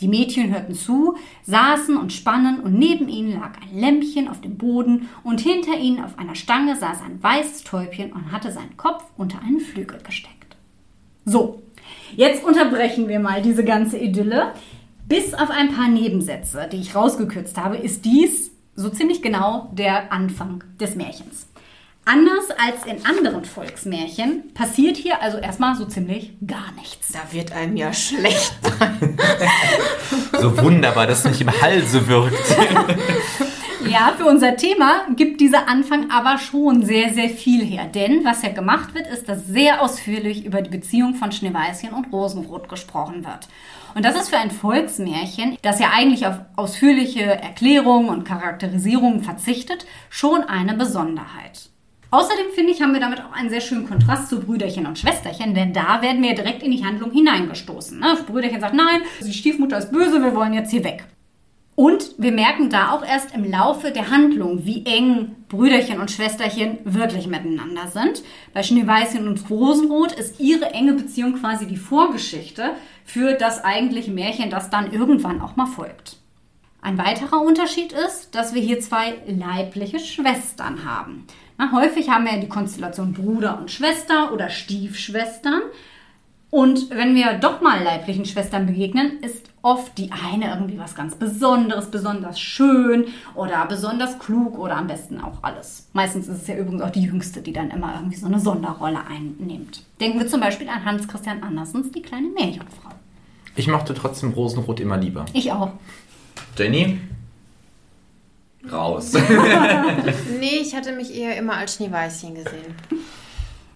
Die 0.00 0.08
Mädchen 0.08 0.52
hörten 0.52 0.74
zu, 0.74 1.16
saßen 1.42 1.96
und 1.96 2.12
spannen 2.12 2.60
und 2.60 2.78
neben 2.78 3.08
ihnen 3.08 3.32
lag 3.32 3.54
ein 3.60 3.78
Lämpchen 3.78 4.28
auf 4.28 4.40
dem 4.40 4.56
Boden 4.56 5.08
und 5.24 5.40
hinter 5.40 5.76
ihnen 5.76 6.04
auf 6.04 6.18
einer 6.18 6.36
Stange 6.36 6.76
saß 6.76 7.02
ein 7.02 7.20
weißes 7.20 7.64
Täubchen 7.64 8.12
und 8.12 8.30
hatte 8.30 8.52
seinen 8.52 8.76
Kopf 8.76 9.04
unter 9.16 9.40
einen 9.40 9.58
Flügel 9.58 9.98
gesteckt. 10.04 10.56
So, 11.24 11.62
jetzt 12.16 12.44
unterbrechen 12.44 13.08
wir 13.08 13.18
mal 13.18 13.42
diese 13.42 13.64
ganze 13.64 13.98
Idylle. 13.98 14.52
Bis 15.08 15.34
auf 15.34 15.50
ein 15.50 15.74
paar 15.74 15.88
Nebensätze, 15.88 16.68
die 16.70 16.76
ich 16.76 16.94
rausgekürzt 16.94 17.56
habe, 17.58 17.76
ist 17.76 18.04
dies 18.04 18.52
so 18.76 18.90
ziemlich 18.90 19.22
genau 19.22 19.70
der 19.72 20.12
Anfang 20.12 20.62
des 20.78 20.94
Märchens. 20.94 21.47
Anders 22.10 22.50
als 22.52 22.86
in 22.86 23.04
anderen 23.04 23.44
Volksmärchen 23.44 24.54
passiert 24.54 24.96
hier 24.96 25.20
also 25.20 25.36
erstmal 25.36 25.76
so 25.76 25.84
ziemlich 25.84 26.32
gar 26.46 26.72
nichts. 26.72 27.12
Da 27.12 27.18
wird 27.32 27.52
einem 27.52 27.76
ja 27.76 27.92
schlecht 27.92 28.54
sein. 28.62 29.18
So 30.40 30.56
wunderbar, 30.62 31.06
dass 31.06 31.18
es 31.18 31.24
nicht 31.26 31.42
im 31.42 31.60
Halse 31.60 32.08
wirkt. 32.08 32.56
Ja, 33.86 34.14
für 34.16 34.24
unser 34.24 34.56
Thema 34.56 35.02
gibt 35.16 35.40
dieser 35.40 35.68
Anfang 35.68 36.10
aber 36.10 36.38
schon 36.38 36.82
sehr, 36.82 37.12
sehr 37.12 37.28
viel 37.28 37.62
her. 37.62 37.84
Denn 37.84 38.24
was 38.24 38.40
ja 38.42 38.52
gemacht 38.52 38.94
wird, 38.94 39.06
ist, 39.06 39.28
dass 39.28 39.46
sehr 39.46 39.82
ausführlich 39.82 40.46
über 40.46 40.62
die 40.62 40.70
Beziehung 40.70 41.14
von 41.14 41.30
Schneeweißchen 41.30 41.92
und 41.92 42.12
Rosenrot 42.12 42.70
gesprochen 42.70 43.24
wird. 43.26 43.48
Und 43.94 44.04
das 44.04 44.16
ist 44.16 44.30
für 44.30 44.38
ein 44.38 44.50
Volksmärchen, 44.50 45.58
das 45.60 45.78
ja 45.78 45.90
eigentlich 45.94 46.26
auf 46.26 46.36
ausführliche 46.56 47.22
Erklärungen 47.22 48.08
und 48.08 48.24
Charakterisierungen 48.24 49.22
verzichtet, 49.22 49.86
schon 50.08 50.42
eine 50.44 50.74
Besonderheit. 50.74 51.68
Außerdem 52.10 52.46
finde 52.54 52.72
ich, 52.72 52.80
haben 52.80 52.94
wir 52.94 53.00
damit 53.00 53.20
auch 53.20 53.32
einen 53.32 53.50
sehr 53.50 53.60
schönen 53.60 53.86
Kontrast 53.86 54.28
zu 54.28 54.40
Brüderchen 54.40 54.86
und 54.86 54.98
Schwesterchen, 54.98 55.54
denn 55.54 55.74
da 55.74 56.00
werden 56.00 56.22
wir 56.22 56.34
direkt 56.34 56.62
in 56.62 56.70
die 56.70 56.84
Handlung 56.84 57.10
hineingestoßen. 57.10 57.98
Ne? 58.00 58.16
Brüderchen 58.26 58.60
sagt, 58.60 58.74
nein, 58.74 59.02
die 59.20 59.32
Stiefmutter 59.32 59.78
ist 59.78 59.92
böse, 59.92 60.22
wir 60.22 60.34
wollen 60.34 60.54
jetzt 60.54 60.70
hier 60.70 60.84
weg. 60.84 61.04
Und 61.74 62.14
wir 62.18 62.32
merken 62.32 62.70
da 62.70 62.90
auch 62.90 63.06
erst 63.06 63.36
im 63.36 63.48
Laufe 63.48 63.92
der 63.92 64.10
Handlung, 64.10 64.64
wie 64.64 64.84
eng 64.84 65.36
Brüderchen 65.48 66.00
und 66.00 66.10
Schwesterchen 66.10 66.78
wirklich 66.82 67.28
miteinander 67.28 67.86
sind. 67.86 68.22
Bei 68.52 68.64
Schneeweißchen 68.64 69.28
und 69.28 69.48
Rosenrot 69.48 70.10
ist 70.12 70.40
ihre 70.40 70.72
enge 70.72 70.94
Beziehung 70.94 71.34
quasi 71.34 71.66
die 71.66 71.76
Vorgeschichte 71.76 72.72
für 73.04 73.34
das 73.34 73.62
eigentliche 73.62 74.10
Märchen, 74.10 74.50
das 74.50 74.70
dann 74.70 74.90
irgendwann 74.90 75.40
auch 75.40 75.54
mal 75.54 75.66
folgt. 75.66 76.16
Ein 76.80 76.98
weiterer 76.98 77.42
Unterschied 77.42 77.92
ist, 77.92 78.34
dass 78.34 78.54
wir 78.54 78.62
hier 78.62 78.80
zwei 78.80 79.14
leibliche 79.26 80.00
Schwestern 80.00 80.84
haben. 80.84 81.26
Na, 81.58 81.72
häufig 81.72 82.08
haben 82.08 82.24
wir 82.24 82.38
die 82.38 82.48
Konstellation 82.48 83.12
Bruder 83.12 83.58
und 83.58 83.70
Schwester 83.70 84.32
oder 84.32 84.48
Stiefschwestern. 84.48 85.62
Und 86.50 86.88
wenn 86.90 87.14
wir 87.14 87.34
doch 87.34 87.60
mal 87.60 87.82
leiblichen 87.82 88.24
Schwestern 88.24 88.66
begegnen, 88.66 89.18
ist 89.20 89.50
oft 89.60 89.98
die 89.98 90.10
eine 90.12 90.50
irgendwie 90.50 90.78
was 90.78 90.94
ganz 90.94 91.16
Besonderes, 91.16 91.90
besonders 91.90 92.40
schön 92.40 93.06
oder 93.34 93.66
besonders 93.66 94.18
klug 94.18 94.56
oder 94.56 94.76
am 94.76 94.86
besten 94.86 95.20
auch 95.20 95.42
alles. 95.42 95.88
Meistens 95.92 96.28
ist 96.28 96.42
es 96.42 96.48
ja 96.48 96.56
übrigens 96.56 96.80
auch 96.80 96.90
die 96.90 97.02
Jüngste, 97.02 97.42
die 97.42 97.52
dann 97.52 97.70
immer 97.70 97.92
irgendwie 97.96 98.16
so 98.16 98.26
eine 98.26 98.38
Sonderrolle 98.38 99.00
einnimmt. 99.06 99.82
Denken 100.00 100.20
wir 100.20 100.28
zum 100.28 100.40
Beispiel 100.40 100.68
an 100.68 100.84
Hans 100.84 101.06
Christian 101.08 101.42
Andersens, 101.42 101.90
die 101.90 102.02
kleine 102.02 102.28
Meerjungfrau. 102.28 102.90
Ich 103.56 103.66
mochte 103.66 103.92
trotzdem 103.92 104.32
Rosenrot 104.32 104.80
immer 104.80 104.96
lieber. 104.96 105.26
Ich 105.32 105.50
auch. 105.52 105.72
Jenny? 106.56 107.00
Raus. 108.72 109.12
Nee, 110.38 110.60
ich 110.60 110.74
hatte 110.74 110.92
mich 110.92 111.14
eher 111.14 111.36
immer 111.36 111.54
als 111.54 111.74
Schneeweißchen 111.76 112.34
gesehen. 112.34 112.74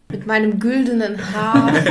Mit 0.08 0.26
meinem 0.26 0.58
güldenen 0.58 1.18
Haar. 1.32 1.72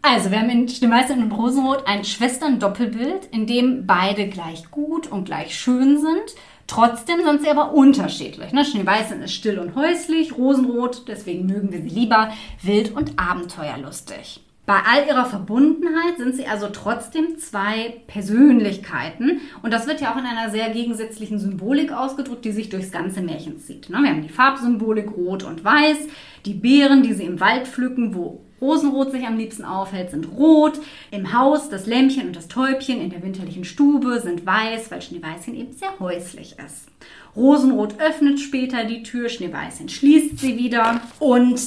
Also, 0.00 0.30
wir 0.30 0.38
haben 0.40 0.48
in 0.48 0.68
Schneeweißchen 0.68 1.22
und 1.22 1.32
Rosenrot 1.32 1.86
ein 1.86 2.02
Schwestern-Doppelbild, 2.02 3.26
in 3.30 3.46
dem 3.46 3.84
beide 3.84 4.28
gleich 4.28 4.70
gut 4.70 5.06
und 5.08 5.24
gleich 5.24 5.54
schön 5.58 6.00
sind. 6.00 6.34
Trotzdem 6.66 7.24
sind 7.24 7.42
sie 7.42 7.50
aber 7.50 7.72
unterschiedlich. 7.74 8.52
Ne? 8.52 8.64
Schneeweißchen 8.64 9.20
ist 9.22 9.34
still 9.34 9.58
und 9.58 9.74
häuslich, 9.74 10.36
Rosenrot, 10.36 11.08
deswegen 11.08 11.46
mögen 11.46 11.72
wir 11.72 11.82
sie 11.82 11.88
lieber, 11.88 12.30
wild 12.62 12.94
und 12.94 13.18
abenteuerlustig. 13.18 14.40
Bei 14.68 14.82
all 14.84 15.06
ihrer 15.08 15.24
Verbundenheit 15.24 16.18
sind 16.18 16.34
sie 16.34 16.46
also 16.46 16.68
trotzdem 16.70 17.38
zwei 17.38 18.02
Persönlichkeiten. 18.06 19.40
Und 19.62 19.72
das 19.72 19.86
wird 19.86 20.02
ja 20.02 20.12
auch 20.12 20.18
in 20.18 20.26
einer 20.26 20.50
sehr 20.50 20.68
gegensätzlichen 20.68 21.38
Symbolik 21.38 21.90
ausgedrückt, 21.90 22.44
die 22.44 22.52
sich 22.52 22.68
durchs 22.68 22.90
ganze 22.90 23.22
Märchen 23.22 23.58
zieht. 23.60 23.88
Ne? 23.88 23.96
Wir 24.02 24.10
haben 24.10 24.20
die 24.20 24.28
Farbsymbolik 24.28 25.10
Rot 25.16 25.42
und 25.42 25.64
Weiß, 25.64 25.96
die 26.44 26.52
Beeren, 26.52 27.02
die 27.02 27.14
sie 27.14 27.24
im 27.24 27.40
Wald 27.40 27.66
pflücken, 27.66 28.14
wo 28.14 28.42
Rosenrot 28.60 29.10
sich 29.10 29.26
am 29.26 29.38
liebsten 29.38 29.64
aufhält, 29.64 30.10
sind 30.10 30.32
rot. 30.36 30.78
Im 31.10 31.32
Haus 31.32 31.70
das 31.70 31.86
Lämpchen 31.86 32.26
und 32.26 32.36
das 32.36 32.48
Täubchen 32.48 33.00
in 33.00 33.08
der 33.08 33.22
winterlichen 33.22 33.64
Stube 33.64 34.20
sind 34.20 34.44
weiß, 34.44 34.90
weil 34.90 35.00
Schneeweißchen 35.00 35.54
eben 35.54 35.72
sehr 35.72 35.98
häuslich 35.98 36.56
ist. 36.62 36.88
Rosenrot 37.34 37.98
öffnet 38.00 38.38
später 38.38 38.84
die 38.84 39.02
Tür, 39.02 39.30
Schneeweißchen 39.30 39.88
schließt 39.88 40.38
sie 40.38 40.58
wieder. 40.58 41.00
Und 41.20 41.58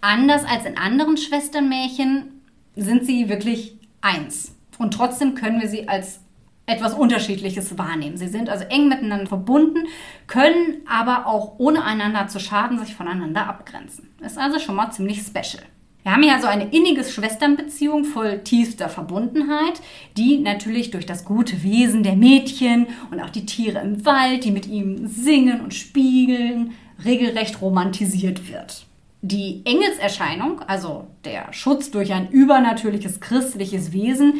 anders 0.00 0.44
als 0.44 0.64
in 0.64 0.76
anderen 0.76 1.16
Schwesternmärchen 1.16 2.32
sind 2.78 3.04
sie 3.04 3.28
wirklich 3.28 3.76
eins. 4.00 4.54
Und 4.78 4.94
trotzdem 4.94 5.34
können 5.34 5.60
wir 5.60 5.68
sie 5.68 5.88
als 5.88 6.20
etwas 6.66 6.92
Unterschiedliches 6.94 7.78
wahrnehmen. 7.78 8.16
Sie 8.16 8.28
sind 8.28 8.48
also 8.48 8.64
eng 8.64 8.88
miteinander 8.88 9.26
verbunden, 9.26 9.86
können 10.26 10.82
aber 10.86 11.26
auch 11.26 11.54
ohne 11.58 11.82
einander 11.82 12.28
zu 12.28 12.38
schaden 12.38 12.78
sich 12.78 12.94
voneinander 12.94 13.46
abgrenzen. 13.46 14.10
Ist 14.20 14.38
also 14.38 14.58
schon 14.58 14.76
mal 14.76 14.90
ziemlich 14.90 15.20
special. 15.20 15.64
Wir 16.02 16.12
haben 16.12 16.22
hier 16.22 16.34
also 16.34 16.46
eine 16.46 16.68
innige 16.68 17.04
Schwesternbeziehung 17.04 18.04
voll 18.04 18.38
tiefster 18.44 18.88
Verbundenheit, 18.88 19.80
die 20.16 20.38
natürlich 20.38 20.90
durch 20.90 21.06
das 21.06 21.24
gute 21.24 21.62
Wesen 21.62 22.02
der 22.02 22.16
Mädchen 22.16 22.86
und 23.10 23.20
auch 23.20 23.30
die 23.30 23.46
Tiere 23.46 23.80
im 23.80 24.04
Wald, 24.06 24.44
die 24.44 24.50
mit 24.50 24.66
ihm 24.66 25.06
singen 25.06 25.60
und 25.60 25.74
spiegeln, 25.74 26.72
regelrecht 27.04 27.60
romantisiert 27.60 28.50
wird. 28.50 28.87
Die 29.20 29.62
Engelserscheinung, 29.64 30.60
also 30.62 31.08
der 31.24 31.52
Schutz 31.52 31.90
durch 31.90 32.12
ein 32.12 32.30
übernatürliches 32.30 33.20
christliches 33.20 33.92
Wesen, 33.92 34.34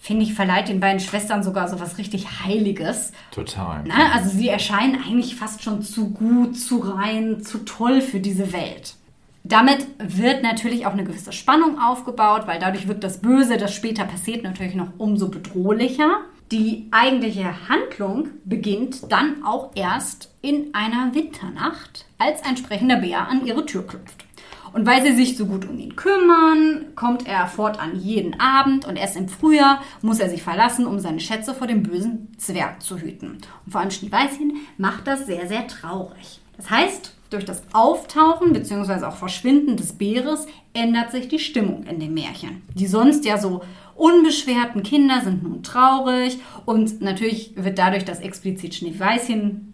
finde 0.00 0.24
ich, 0.24 0.34
verleiht 0.34 0.68
den 0.68 0.80
beiden 0.80 1.00
Schwestern 1.00 1.42
sogar 1.42 1.68
so 1.68 1.80
was 1.80 1.96
richtig 1.96 2.26
Heiliges. 2.44 3.12
Total. 3.30 3.84
Na, 3.86 4.12
also 4.12 4.28
sie 4.28 4.48
erscheinen 4.48 5.00
eigentlich 5.02 5.36
fast 5.36 5.62
schon 5.62 5.82
zu 5.82 6.10
gut, 6.10 6.58
zu 6.58 6.78
rein, 6.78 7.42
zu 7.42 7.58
toll 7.58 8.00
für 8.00 8.20
diese 8.20 8.52
Welt. 8.52 8.96
Damit 9.44 9.86
wird 9.98 10.42
natürlich 10.42 10.86
auch 10.86 10.92
eine 10.92 11.04
gewisse 11.04 11.32
Spannung 11.32 11.78
aufgebaut, 11.78 12.46
weil 12.46 12.58
dadurch 12.58 12.88
wird 12.88 13.04
das 13.04 13.20
Böse, 13.20 13.58
das 13.58 13.74
später 13.74 14.04
passiert, 14.04 14.42
natürlich 14.42 14.74
noch 14.74 14.88
umso 14.98 15.28
bedrohlicher. 15.28 16.22
Die 16.50 16.88
eigentliche 16.90 17.68
Handlung 17.68 18.28
beginnt 18.44 19.10
dann 19.10 19.44
auch 19.44 19.70
erst 19.74 20.30
in 20.42 20.74
einer 20.74 21.14
Winternacht, 21.14 22.06
als 22.24 22.42
ein 22.44 22.56
sprechender 22.56 22.96
Bär 22.96 23.28
an 23.28 23.44
ihre 23.44 23.66
Tür 23.66 23.86
klopft. 23.86 24.24
Und 24.72 24.86
weil 24.86 25.04
sie 25.04 25.14
sich 25.14 25.36
so 25.36 25.46
gut 25.46 25.68
um 25.68 25.78
ihn 25.78 25.94
kümmern, 25.94 26.86
kommt 26.96 27.28
er 27.28 27.46
fortan 27.46 28.00
jeden 28.00 28.40
Abend 28.40 28.84
und 28.84 28.96
erst 28.96 29.16
im 29.16 29.28
Frühjahr 29.28 29.80
muss 30.02 30.18
er 30.18 30.28
sich 30.28 30.42
verlassen, 30.42 30.86
um 30.86 30.98
seine 30.98 31.20
Schätze 31.20 31.54
vor 31.54 31.68
dem 31.68 31.84
bösen 31.84 32.36
Zwerg 32.38 32.82
zu 32.82 32.98
hüten. 32.98 33.38
Und 33.64 33.70
vor 33.70 33.80
allem 33.80 33.92
Schneeweißchen 33.92 34.54
macht 34.76 35.06
das 35.06 35.26
sehr, 35.26 35.46
sehr 35.46 35.68
traurig. 35.68 36.40
Das 36.56 36.70
heißt, 36.70 37.14
durch 37.30 37.44
das 37.44 37.62
Auftauchen 37.72 38.52
bzw. 38.52 39.04
auch 39.04 39.16
Verschwinden 39.16 39.76
des 39.76 39.92
Bäres 39.92 40.46
ändert 40.72 41.12
sich 41.12 41.28
die 41.28 41.38
Stimmung 41.38 41.84
in 41.84 42.00
dem 42.00 42.14
Märchen. 42.14 42.62
Die 42.74 42.86
sonst 42.86 43.24
ja 43.24 43.38
so 43.38 43.62
unbeschwerten 43.94 44.82
Kinder 44.82 45.20
sind 45.22 45.44
nun 45.44 45.62
traurig 45.62 46.38
und 46.64 47.00
natürlich 47.00 47.52
wird 47.54 47.78
dadurch, 47.78 48.04
dass 48.04 48.20
explizit 48.20 48.74
Schneeweißchen 48.74 49.73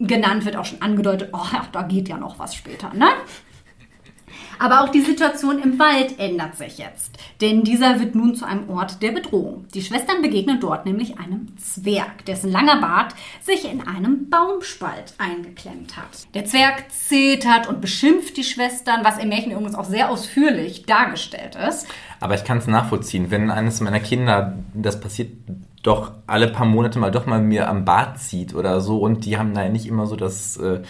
genannt 0.00 0.44
wird, 0.44 0.56
auch 0.56 0.64
schon 0.64 0.82
angedeutet, 0.82 1.30
oh, 1.32 1.46
da 1.72 1.82
geht 1.82 2.08
ja 2.08 2.16
noch 2.16 2.38
was 2.38 2.54
später, 2.54 2.92
ne? 2.94 3.08
Aber 4.58 4.82
auch 4.82 4.90
die 4.90 5.00
Situation 5.00 5.58
im 5.62 5.78
Wald 5.78 6.18
ändert 6.18 6.56
sich 6.56 6.76
jetzt, 6.76 7.18
denn 7.40 7.64
dieser 7.64 7.98
wird 7.98 8.14
nun 8.14 8.34
zu 8.34 8.44
einem 8.44 8.68
Ort 8.68 9.02
der 9.02 9.12
Bedrohung. 9.12 9.64
Die 9.72 9.80
Schwestern 9.80 10.20
begegnen 10.20 10.60
dort 10.60 10.84
nämlich 10.84 11.18
einem 11.18 11.56
Zwerg, 11.56 12.26
dessen 12.26 12.52
langer 12.52 12.78
Bart 12.78 13.14
sich 13.40 13.64
in 13.64 13.86
einem 13.86 14.28
Baumspalt 14.28 15.14
eingeklemmt 15.16 15.96
hat. 15.96 16.26
Der 16.34 16.44
Zwerg 16.44 16.90
zetert 16.90 17.68
und 17.68 17.80
beschimpft 17.80 18.36
die 18.36 18.44
Schwestern, 18.44 19.02
was 19.02 19.16
im 19.16 19.30
Märchen 19.30 19.52
übrigens 19.52 19.74
auch 19.74 19.86
sehr 19.86 20.10
ausführlich 20.10 20.84
dargestellt 20.84 21.56
ist. 21.56 21.86
Aber 22.20 22.34
ich 22.34 22.44
kann 22.44 22.58
es 22.58 22.66
nachvollziehen, 22.66 23.30
wenn 23.30 23.50
eines 23.50 23.80
meiner 23.80 24.00
Kinder, 24.00 24.58
das 24.74 25.00
passiert 25.00 25.30
doch 25.82 26.12
alle 26.26 26.48
paar 26.48 26.66
Monate 26.66 26.98
mal 26.98 27.10
doch 27.10 27.26
mal 27.26 27.40
mir 27.40 27.68
am 27.68 27.84
Bart 27.84 28.18
zieht 28.18 28.54
oder 28.54 28.80
so 28.80 28.98
und 28.98 29.24
die 29.24 29.38
haben 29.38 29.54
da 29.54 29.68
nicht 29.68 29.86
immer 29.86 30.06
so 30.06 30.14
das 30.14 30.58
äh, 30.58 30.82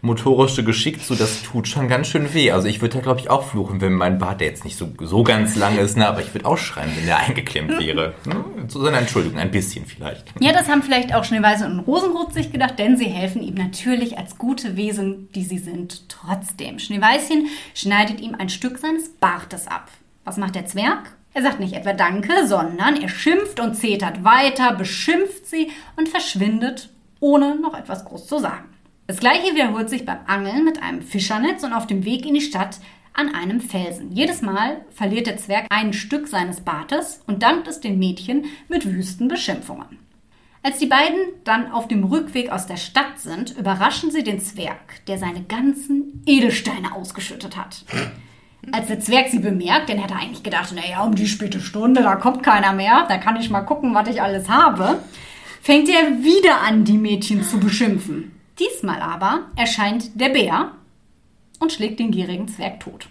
motorische 0.00 0.64
Geschick 0.64 1.04
zu, 1.04 1.14
das 1.14 1.42
tut 1.42 1.68
schon 1.68 1.88
ganz 1.88 2.06
schön 2.06 2.32
weh. 2.32 2.50
Also 2.50 2.66
ich 2.66 2.80
würde 2.80 2.96
da 2.96 3.00
glaube 3.02 3.20
ich 3.20 3.28
auch 3.28 3.44
fluchen, 3.44 3.80
wenn 3.82 3.92
mein 3.92 4.18
Bart, 4.18 4.40
der 4.40 4.48
jetzt 4.48 4.64
nicht 4.64 4.76
so, 4.76 4.88
so 5.00 5.22
ganz 5.22 5.54
lang 5.56 5.76
ist, 5.76 5.98
ne, 5.98 6.08
aber 6.08 6.20
ich 6.20 6.32
würde 6.32 6.46
auch 6.46 6.56
schreien, 6.56 6.90
wenn 6.96 7.04
der 7.04 7.18
eingeklemmt 7.26 7.78
wäre. 7.78 8.14
Ne? 8.24 8.44
So 8.68 8.82
seine 8.82 8.96
Entschuldigung, 8.98 9.38
ein 9.38 9.50
bisschen 9.50 9.84
vielleicht. 9.84 10.32
Ja, 10.40 10.52
das 10.52 10.68
haben 10.68 10.82
vielleicht 10.82 11.14
auch 11.14 11.24
Schneeweiße 11.24 11.66
und 11.66 11.80
Rosenrot 11.80 12.32
sich 12.32 12.50
gedacht, 12.50 12.78
denn 12.78 12.96
sie 12.96 13.06
helfen 13.06 13.42
ihm 13.42 13.54
natürlich 13.54 14.16
als 14.16 14.38
gute 14.38 14.76
Wesen, 14.76 15.28
die 15.34 15.44
sie 15.44 15.58
sind, 15.58 16.08
trotzdem. 16.08 16.78
Schneeweißchen 16.78 17.48
schneidet 17.74 18.20
ihm 18.20 18.34
ein 18.34 18.48
Stück 18.48 18.78
seines 18.78 19.10
Bartes 19.10 19.66
ab. 19.66 19.88
Was 20.24 20.38
macht 20.38 20.54
der 20.54 20.66
Zwerg? 20.66 21.17
Er 21.38 21.44
sagt 21.44 21.60
nicht 21.60 21.74
etwa 21.74 21.92
Danke, 21.92 22.48
sondern 22.48 23.00
er 23.00 23.08
schimpft 23.08 23.60
und 23.60 23.76
zetert 23.76 24.24
weiter, 24.24 24.74
beschimpft 24.74 25.46
sie 25.46 25.70
und 25.94 26.08
verschwindet, 26.08 26.90
ohne 27.20 27.54
noch 27.54 27.78
etwas 27.78 28.04
groß 28.06 28.26
zu 28.26 28.40
sagen. 28.40 28.64
Das 29.06 29.20
gleiche 29.20 29.54
wiederholt 29.54 29.88
sich 29.88 30.04
beim 30.04 30.18
Angeln 30.26 30.64
mit 30.64 30.82
einem 30.82 31.00
Fischernetz 31.00 31.62
und 31.62 31.74
auf 31.74 31.86
dem 31.86 32.04
Weg 32.04 32.26
in 32.26 32.34
die 32.34 32.40
Stadt 32.40 32.80
an 33.14 33.32
einem 33.32 33.60
Felsen. 33.60 34.10
Jedes 34.10 34.42
Mal 34.42 34.84
verliert 34.90 35.28
der 35.28 35.36
Zwerg 35.36 35.66
ein 35.70 35.92
Stück 35.92 36.26
seines 36.26 36.62
Bartes 36.62 37.20
und 37.28 37.44
dankt 37.44 37.68
es 37.68 37.78
den 37.78 38.00
Mädchen 38.00 38.46
mit 38.66 38.84
wüsten 38.86 39.28
Beschimpfungen. 39.28 40.00
Als 40.64 40.78
die 40.78 40.86
beiden 40.86 41.20
dann 41.44 41.70
auf 41.70 41.86
dem 41.86 42.02
Rückweg 42.02 42.50
aus 42.50 42.66
der 42.66 42.78
Stadt 42.78 43.20
sind, 43.20 43.56
überraschen 43.56 44.10
sie 44.10 44.24
den 44.24 44.40
Zwerg, 44.40 45.06
der 45.06 45.18
seine 45.18 45.44
ganzen 45.44 46.20
Edelsteine 46.26 46.96
ausgeschüttet 46.96 47.56
hat. 47.56 47.84
Als 48.72 48.88
der 48.88 49.00
Zwerg 49.00 49.28
sie 49.28 49.38
bemerkt, 49.38 49.88
denn 49.88 49.98
er 49.98 50.04
hat 50.04 50.12
eigentlich 50.12 50.42
gedacht, 50.42 50.74
naja, 50.74 51.02
um 51.02 51.14
die 51.14 51.26
späte 51.26 51.60
Stunde, 51.60 52.02
da 52.02 52.16
kommt 52.16 52.42
keiner 52.42 52.72
mehr, 52.72 53.06
da 53.08 53.18
kann 53.18 53.36
ich 53.36 53.50
mal 53.50 53.62
gucken, 53.62 53.94
was 53.94 54.08
ich 54.08 54.20
alles 54.20 54.48
habe, 54.48 54.98
fängt 55.62 55.88
er 55.88 56.22
wieder 56.22 56.60
an, 56.62 56.84
die 56.84 56.98
Mädchen 56.98 57.42
zu 57.42 57.58
beschimpfen. 57.58 58.32
Diesmal 58.58 59.00
aber 59.00 59.42
erscheint 59.56 60.20
der 60.20 60.30
Bär 60.30 60.72
und 61.60 61.72
schlägt 61.72 62.00
den 62.00 62.10
gierigen 62.10 62.48
Zwerg 62.48 62.80
tot. 62.80 63.08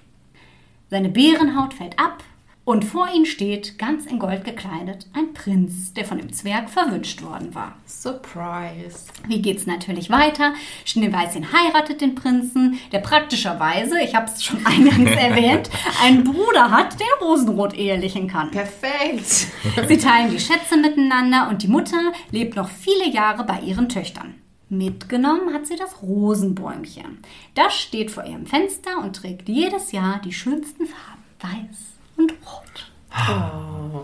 Seine 0.89 1.09
Bärenhaut 1.09 1.73
fällt 1.73 1.97
ab 1.97 2.23
und 2.67 2.83
vor 2.83 3.07
ihm 3.15 3.23
steht, 3.23 3.79
ganz 3.79 4.05
in 4.07 4.19
Gold 4.19 4.43
gekleidet, 4.43 5.07
ein 5.13 5.33
Prinz, 5.33 5.93
der 5.93 6.03
von 6.03 6.17
dem 6.17 6.33
Zwerg 6.33 6.69
verwünscht 6.69 7.21
worden 7.21 7.55
war. 7.55 7.77
Surprise. 7.85 9.05
Wie 9.25 9.41
geht's 9.41 9.65
natürlich 9.65 10.09
weiter? 10.09 10.53
Schneeweißchen 10.83 11.53
heiratet 11.53 12.01
den 12.01 12.13
Prinzen, 12.13 12.77
der 12.91 12.99
praktischerweise, 12.99 14.01
ich 14.01 14.15
habe 14.15 14.29
es 14.29 14.43
schon 14.43 14.57
eingangs 14.65 15.11
erwähnt, 15.11 15.69
einen 16.03 16.25
Bruder 16.25 16.69
hat, 16.69 16.99
der 16.99 17.25
Rosenrot 17.25 17.73
ehelichen 17.73 18.27
kann. 18.27 18.51
Perfekt. 18.51 19.47
Sie 19.87 19.97
teilen 19.97 20.31
die 20.31 20.39
Schätze 20.41 20.75
miteinander 20.75 21.47
und 21.49 21.63
die 21.63 21.69
Mutter 21.69 22.11
lebt 22.31 22.57
noch 22.57 22.67
viele 22.67 23.09
Jahre 23.09 23.45
bei 23.45 23.61
ihren 23.61 23.87
Töchtern. 23.87 24.35
Mitgenommen 24.67 25.53
hat 25.53 25.67
sie 25.67 25.77
das 25.77 26.01
Rosenbäumchen. 26.01 27.19
Das 27.55 27.79
steht 27.79 28.11
vor 28.11 28.25
ihrem 28.25 28.45
Fenster 28.45 29.01
und 29.01 29.15
trägt 29.15 29.47
jedes 29.47 29.93
Jahr 29.93 30.19
die 30.21 30.33
schönsten 30.33 30.85
Farben. 30.85 31.23
Weiß 31.39 31.96
und 32.17 32.33
rot. 32.45 32.91
Oh. 33.29 34.03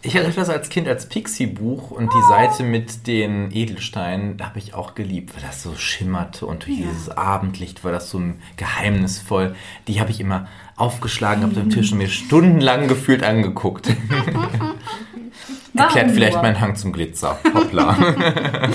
Ich 0.00 0.16
hatte 0.16 0.30
das 0.30 0.48
als 0.48 0.68
Kind 0.68 0.86
als 0.86 1.08
Pixie-Buch 1.08 1.90
und 1.90 2.12
die 2.12 2.28
Seite 2.28 2.62
mit 2.62 3.08
den 3.08 3.50
Edelsteinen 3.50 4.40
habe 4.40 4.60
ich 4.60 4.72
auch 4.72 4.94
geliebt, 4.94 5.34
weil 5.34 5.42
das 5.42 5.62
so 5.62 5.74
schimmerte 5.74 6.46
und 6.46 6.66
durch 6.66 6.78
ja. 6.78 6.86
dieses 6.86 7.10
Abendlicht 7.10 7.82
war 7.82 7.90
das 7.90 8.08
so 8.08 8.22
geheimnisvoll. 8.56 9.56
Die 9.88 10.00
habe 10.00 10.12
ich 10.12 10.20
immer 10.20 10.46
aufgeschlagen 10.76 11.44
auf 11.44 11.52
dem 11.52 11.70
Tisch 11.70 11.90
und 11.90 11.98
mir 11.98 12.08
stundenlang 12.08 12.86
gefühlt 12.86 13.24
angeguckt. 13.24 13.88
Erklärt 15.74 16.12
vielleicht 16.12 16.42
meinen 16.42 16.60
Hang 16.60 16.76
zum 16.76 16.92
Glitzer. 16.92 17.38
Hoppla. 17.52 17.96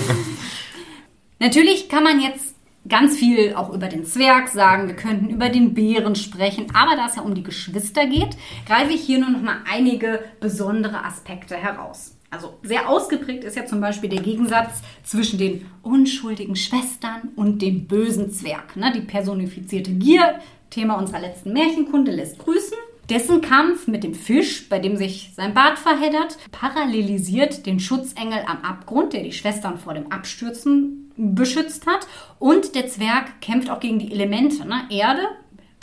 Natürlich 1.40 1.88
kann 1.88 2.04
man 2.04 2.20
jetzt 2.20 2.53
ganz 2.88 3.16
viel 3.16 3.54
auch 3.54 3.72
über 3.72 3.88
den 3.88 4.04
Zwerg 4.04 4.48
sagen, 4.48 4.88
wir 4.88 4.96
könnten 4.96 5.30
über 5.30 5.48
den 5.48 5.74
Bären 5.74 6.16
sprechen, 6.16 6.66
aber 6.74 6.96
da 6.96 7.06
es 7.06 7.16
ja 7.16 7.22
um 7.22 7.34
die 7.34 7.42
Geschwister 7.42 8.06
geht, 8.06 8.36
greife 8.66 8.92
ich 8.92 9.00
hier 9.00 9.18
nur 9.18 9.30
noch 9.30 9.42
mal 9.42 9.58
einige 9.70 10.20
besondere 10.40 11.04
Aspekte 11.04 11.56
heraus. 11.56 12.16
Also 12.30 12.58
sehr 12.62 12.88
ausgeprägt 12.88 13.44
ist 13.44 13.56
ja 13.56 13.64
zum 13.64 13.80
Beispiel 13.80 14.10
der 14.10 14.20
Gegensatz 14.20 14.82
zwischen 15.04 15.38
den 15.38 15.66
unschuldigen 15.82 16.56
Schwestern 16.56 17.28
und 17.36 17.62
dem 17.62 17.86
bösen 17.86 18.30
Zwerg. 18.32 18.74
Ne? 18.76 18.92
Die 18.92 19.02
personifizierte 19.02 19.92
Gier, 19.92 20.40
Thema 20.68 20.94
unserer 20.94 21.20
letzten 21.20 21.52
Märchenkunde, 21.52 22.10
lässt 22.10 22.40
grüßen. 22.40 22.76
Dessen 23.08 23.40
Kampf 23.40 23.86
mit 23.86 24.02
dem 24.02 24.14
Fisch, 24.14 24.68
bei 24.68 24.80
dem 24.80 24.96
sich 24.96 25.32
sein 25.36 25.54
Bart 25.54 25.78
verheddert, 25.78 26.38
parallelisiert 26.50 27.66
den 27.66 27.78
Schutzengel 27.78 28.40
am 28.46 28.62
Abgrund, 28.62 29.12
der 29.12 29.22
die 29.22 29.32
Schwestern 29.32 29.78
vor 29.78 29.94
dem 29.94 30.10
Abstürzen 30.10 31.03
beschützt 31.16 31.86
hat. 31.86 32.06
Und 32.38 32.74
der 32.74 32.88
Zwerg 32.88 33.40
kämpft 33.40 33.70
auch 33.70 33.80
gegen 33.80 33.98
die 33.98 34.12
Elemente. 34.12 34.66
Ne? 34.66 34.82
Erde 34.90 35.22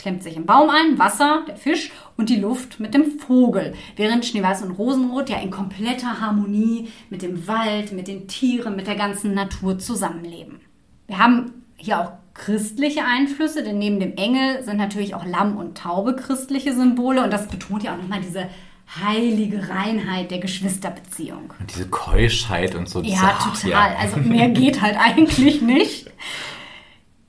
klemmt 0.02 0.24
sich 0.24 0.36
im 0.36 0.46
Baum 0.46 0.68
ein, 0.68 0.98
Wasser, 0.98 1.44
der 1.46 1.56
Fisch 1.56 1.92
und 2.16 2.28
die 2.28 2.40
Luft 2.40 2.80
mit 2.80 2.92
dem 2.92 3.20
Vogel. 3.20 3.74
Während 3.94 4.26
Schneeweiß 4.26 4.62
und 4.62 4.72
Rosenrot 4.72 5.30
ja 5.30 5.38
in 5.38 5.52
kompletter 5.52 6.20
Harmonie 6.20 6.88
mit 7.08 7.22
dem 7.22 7.46
Wald, 7.46 7.92
mit 7.92 8.08
den 8.08 8.26
Tieren, 8.26 8.74
mit 8.74 8.88
der 8.88 8.96
ganzen 8.96 9.32
Natur 9.32 9.78
zusammenleben. 9.78 10.60
Wir 11.06 11.18
haben 11.18 11.52
hier 11.76 12.00
auch 12.00 12.12
christliche 12.34 13.04
Einflüsse, 13.04 13.62
denn 13.62 13.78
neben 13.78 14.00
dem 14.00 14.16
Engel 14.16 14.64
sind 14.64 14.78
natürlich 14.78 15.14
auch 15.14 15.24
Lamm 15.24 15.56
und 15.56 15.78
Taube 15.78 16.16
christliche 16.16 16.74
Symbole 16.74 17.22
und 17.22 17.32
das 17.32 17.46
betont 17.46 17.84
ja 17.84 17.92
auch 17.92 17.98
nochmal 17.98 18.20
diese 18.22 18.48
heilige 19.00 19.68
Reinheit 19.68 20.30
der 20.30 20.38
Geschwisterbeziehung. 20.38 21.52
Und 21.58 21.74
diese 21.74 21.88
Keuschheit 21.88 22.74
und 22.74 22.88
so. 22.88 23.00
Ja, 23.02 23.38
total. 23.42 23.70
Ja. 23.70 23.96
Also 23.98 24.16
mehr 24.24 24.48
geht 24.48 24.82
halt 24.82 24.96
eigentlich 24.98 25.62
nicht. 25.62 26.10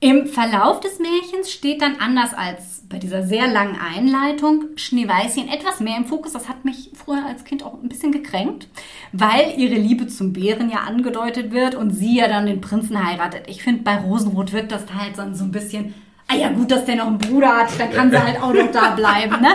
Im 0.00 0.26
Verlauf 0.26 0.80
des 0.80 0.98
Märchens 0.98 1.50
steht 1.50 1.80
dann 1.80 1.96
anders 1.98 2.34
als 2.34 2.82
bei 2.90 2.98
dieser 2.98 3.26
sehr 3.26 3.48
langen 3.48 3.78
Einleitung 3.80 4.64
Schneeweißchen 4.76 5.48
etwas 5.48 5.80
mehr 5.80 5.96
im 5.96 6.04
Fokus. 6.04 6.34
Das 6.34 6.48
hat 6.48 6.66
mich 6.66 6.90
früher 6.94 7.24
als 7.24 7.44
Kind 7.44 7.62
auch 7.62 7.72
ein 7.82 7.88
bisschen 7.88 8.12
gekränkt, 8.12 8.68
weil 9.12 9.54
ihre 9.56 9.76
Liebe 9.76 10.06
zum 10.06 10.34
Bären 10.34 10.68
ja 10.68 10.80
angedeutet 10.80 11.52
wird 11.52 11.74
und 11.74 11.90
sie 11.90 12.18
ja 12.18 12.28
dann 12.28 12.44
den 12.44 12.60
Prinzen 12.60 13.02
heiratet. 13.02 13.44
Ich 13.46 13.62
finde, 13.62 13.82
bei 13.82 13.96
Rosenrot 13.96 14.52
wirkt 14.52 14.72
das 14.72 14.82
halt 14.94 15.16
so 15.16 15.44
ein 15.44 15.52
bisschen, 15.52 15.94
ah 16.28 16.36
ja 16.36 16.50
gut, 16.50 16.70
dass 16.70 16.84
der 16.84 16.96
noch 16.96 17.06
einen 17.06 17.18
Bruder 17.18 17.56
hat, 17.56 17.68
dann 17.78 17.90
kann 17.90 18.10
sie 18.10 18.22
halt 18.22 18.42
auch 18.42 18.52
noch 18.52 18.70
da 18.70 18.90
bleiben, 18.90 19.40
ne? 19.40 19.54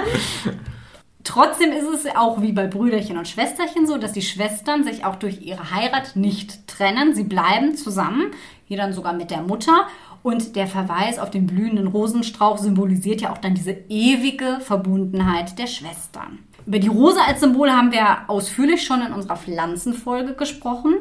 Trotzdem 1.24 1.72
ist 1.72 1.88
es 1.88 2.15
auch 2.15 2.41
wie 2.41 2.53
bei 2.53 2.67
Brüderchen 2.67 3.17
und 3.17 3.28
Schwesterchen 3.28 3.86
so, 3.86 3.97
dass 3.97 4.13
die 4.13 4.22
Schwestern 4.22 4.84
sich 4.84 5.05
auch 5.05 5.15
durch 5.15 5.41
ihre 5.41 5.72
Heirat 5.72 6.15
nicht 6.15 6.67
trennen. 6.67 7.13
Sie 7.13 7.26
bleiben 7.26 7.76
zusammen, 7.76 8.32
hier 8.65 8.78
dann 8.78 8.93
sogar 8.93 9.13
mit 9.13 9.30
der 9.30 9.41
Mutter. 9.41 9.88
Und 10.22 10.55
der 10.55 10.67
Verweis 10.67 11.17
auf 11.17 11.30
den 11.30 11.47
blühenden 11.47 11.88
Rosenstrauch 11.88 12.57
symbolisiert 12.57 13.22
ja 13.22 13.32
auch 13.32 13.38
dann 13.38 13.55
diese 13.55 13.72
ewige 13.89 14.59
Verbundenheit 14.59 15.57
der 15.57 15.67
Schwestern. 15.67 16.39
Über 16.65 16.80
die 16.80 16.88
Rose 16.88 17.22
als 17.26 17.39
Symbol 17.39 17.72
haben 17.72 17.91
wir 17.91 18.30
ausführlich 18.30 18.84
schon 18.84 19.01
in 19.01 19.13
unserer 19.13 19.38
Pflanzenfolge 19.38 20.34
gesprochen. 20.34 20.95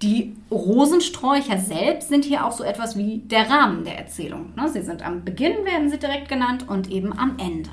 Die 0.00 0.34
Rosensträucher 0.50 1.58
selbst 1.58 2.08
sind 2.08 2.24
hier 2.24 2.46
auch 2.46 2.52
so 2.52 2.64
etwas 2.64 2.96
wie 2.96 3.18
der 3.18 3.48
Rahmen 3.48 3.84
der 3.84 3.98
Erzählung. 3.98 4.52
Ne, 4.56 4.68
sie 4.68 4.82
sind 4.82 5.04
am 5.06 5.24
Beginn, 5.24 5.64
werden 5.64 5.90
sie 5.90 5.98
direkt 5.98 6.28
genannt, 6.28 6.66
und 6.68 6.90
eben 6.90 7.16
am 7.16 7.36
Ende. 7.38 7.70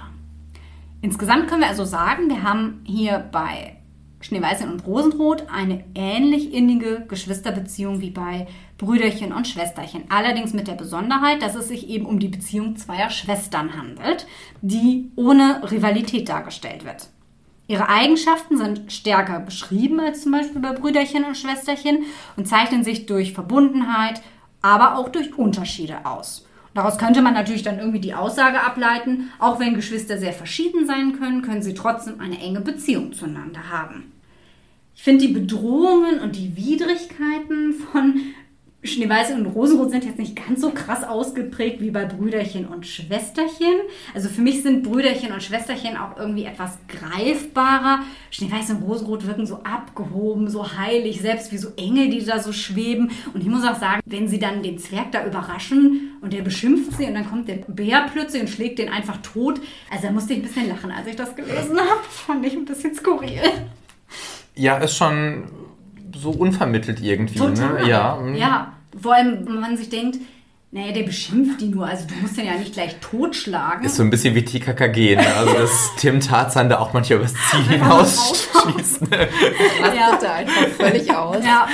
Insgesamt 1.02 1.48
können 1.48 1.62
wir 1.62 1.70
also 1.70 1.86
sagen, 1.86 2.30
wir 2.30 2.44
haben 2.44 2.82
hier 2.86 3.20
bei 3.32 3.78
Schneeweißchen 4.22 4.70
und 4.70 4.86
Rosenrot 4.86 5.46
eine 5.50 5.86
ähnlich 5.96 6.54
innige 6.54 7.06
Geschwisterbeziehung 7.08 8.02
wie 8.02 8.10
bei 8.10 8.48
Brüderchen 8.78 9.32
und 9.32 9.48
Schwesterchen. 9.48 10.04
Allerdings 10.10 10.54
mit 10.54 10.68
der 10.68 10.74
Besonderheit, 10.74 11.42
dass 11.42 11.56
es 11.56 11.70
sich 11.70 11.88
eben 11.88 12.06
um 12.06 12.20
die 12.20 12.28
Beziehung 12.28 12.76
zweier 12.76 13.10
Schwestern 13.10 13.78
handelt, 13.78 14.28
die 14.62 15.12
ohne 15.16 15.62
Rivalität 15.72 16.28
dargestellt 16.28 16.84
wird. 16.84 17.10
Ihre 17.68 17.88
Eigenschaften 17.88 18.58
sind 18.58 18.92
stärker 18.92 19.40
beschrieben 19.40 20.00
als 20.00 20.24
zum 20.24 20.34
Beispiel 20.34 20.60
bei 20.60 20.74
Brüderchen 20.74 21.24
und 21.24 21.38
Schwesterchen 21.38 22.04
und 22.36 22.48
zeichnen 22.48 22.84
sich 22.84 23.06
durch 23.06 23.34
Verbundenheit, 23.34 24.22
aber 24.62 24.98
auch 24.98 25.08
durch 25.10 25.38
Unterschiede 25.38 26.06
aus. 26.06 26.46
Daraus 26.74 26.98
könnte 26.98 27.22
man 27.22 27.34
natürlich 27.34 27.64
dann 27.64 27.80
irgendwie 27.80 28.00
die 28.00 28.14
Aussage 28.14 28.62
ableiten, 28.62 29.32
auch 29.40 29.60
wenn 29.60 29.74
Geschwister 29.74 30.18
sehr 30.18 30.34
verschieden 30.34 30.86
sein 30.86 31.18
können, 31.20 31.42
können 31.42 31.64
sie 31.64 31.74
trotzdem 31.74 32.20
eine 32.20 32.40
enge 32.40 32.62
Beziehung 32.62 33.14
zueinander 33.14 33.70
haben. 33.70 34.12
Ich 34.96 35.04
finde 35.04 35.28
die 35.28 35.34
Bedrohungen 35.34 36.20
und 36.20 36.36
die 36.36 36.56
Widrigkeiten 36.56 37.74
von 37.74 38.22
Schneeweiß 38.82 39.32
und 39.32 39.46
Rosenrot 39.46 39.92
sind 39.92 40.06
jetzt 40.06 40.18
nicht 40.18 40.38
ganz 40.38 40.62
so 40.62 40.70
krass 40.70 41.04
ausgeprägt 41.04 41.82
wie 41.82 41.92
bei 41.92 42.06
Brüderchen 42.06 42.66
und 42.66 42.88
Schwesterchen. 42.88 43.74
Also 44.14 44.30
für 44.30 44.40
mich 44.40 44.64
sind 44.64 44.84
Brüderchen 44.84 45.34
und 45.34 45.44
Schwesterchen 45.44 45.98
auch 45.98 46.18
irgendwie 46.18 46.46
etwas 46.46 46.78
greifbarer. 46.88 48.04
Schneeweiß 48.32 48.70
und 48.70 48.84
Rosenrot 48.84 49.28
wirken 49.28 49.46
so 49.46 49.64
abgehoben, 49.64 50.50
so 50.50 50.78
heilig, 50.78 51.20
selbst 51.20 51.52
wie 51.52 51.58
so 51.58 51.70
Engel, 51.76 52.10
die 52.10 52.24
da 52.24 52.40
so 52.40 52.54
schweben. 52.54 53.12
Und 53.34 53.42
ich 53.42 53.48
muss 53.48 53.66
auch 53.66 53.78
sagen, 53.78 54.00
wenn 54.06 54.30
sie 54.30 54.40
dann 54.40 54.64
den 54.64 54.80
Zwerg 54.80 55.12
da 55.12 55.26
überraschen 55.26 56.18
und 56.22 56.32
der 56.32 56.42
beschimpft 56.42 56.98
sie 56.98 57.06
und 57.06 57.16
dann 57.16 57.30
kommt 57.30 57.50
der 57.50 57.56
Bär 57.68 58.10
plötzlich 58.14 58.42
und 58.42 58.48
schlägt 58.48 58.80
den 58.80 58.88
einfach 58.88 59.18
tot. 59.18 59.60
Also 59.92 60.08
da 60.08 60.14
musste 60.14 60.32
ich 60.32 60.40
ein 60.40 60.44
bisschen 60.44 60.70
lachen, 60.70 60.92
als 60.92 61.06
ich 61.06 61.18
das 61.18 61.36
gelesen 61.36 61.78
habe. 61.78 62.02
Fand 62.10 62.46
ich 62.46 62.54
ein 62.54 62.64
bisschen 62.64 62.96
skurril. 62.96 63.42
Ja, 64.56 64.78
ist 64.78 64.96
schon 64.96 65.44
so 66.22 66.32
unvermittelt 66.32 67.02
irgendwie. 67.02 67.40
Ne? 67.40 67.54
Total. 67.54 67.84
Ne? 67.84 67.90
Ja. 67.90 68.28
ja, 68.36 68.74
vor 69.00 69.16
allem, 69.16 69.46
wenn 69.48 69.60
man 69.60 69.78
sich 69.78 69.90
denkt, 69.90 70.18
naja, 70.72 70.92
der 70.92 71.02
beschimpft 71.02 71.62
die 71.62 71.70
nur, 71.70 71.88
also 71.88 72.06
du 72.08 72.14
musst 72.22 72.38
den 72.38 72.46
ja 72.46 72.54
nicht 72.54 72.74
gleich 72.74 72.96
totschlagen. 73.00 73.86
Ist 73.86 73.96
so 73.96 74.04
ein 74.04 74.12
bisschen 74.12 74.36
wie 74.36 74.46
TKKG, 74.46 75.16
ne? 75.16 75.26
Also 75.36 75.54
dass 75.54 75.96
Tim 75.98 76.20
Tarzan 76.20 76.70
da 76.70 76.78
auch 76.78 76.94
manchmal 76.94 77.20
übers 77.20 77.34
Ziel 77.34 77.64
hinausschießt. 77.64 79.10
Ne? 79.10 79.30
Ja. 79.96 80.32
einfach 80.32 80.68
völlig 80.78 81.10
aus. 81.12 81.44
Ja, 81.44 81.68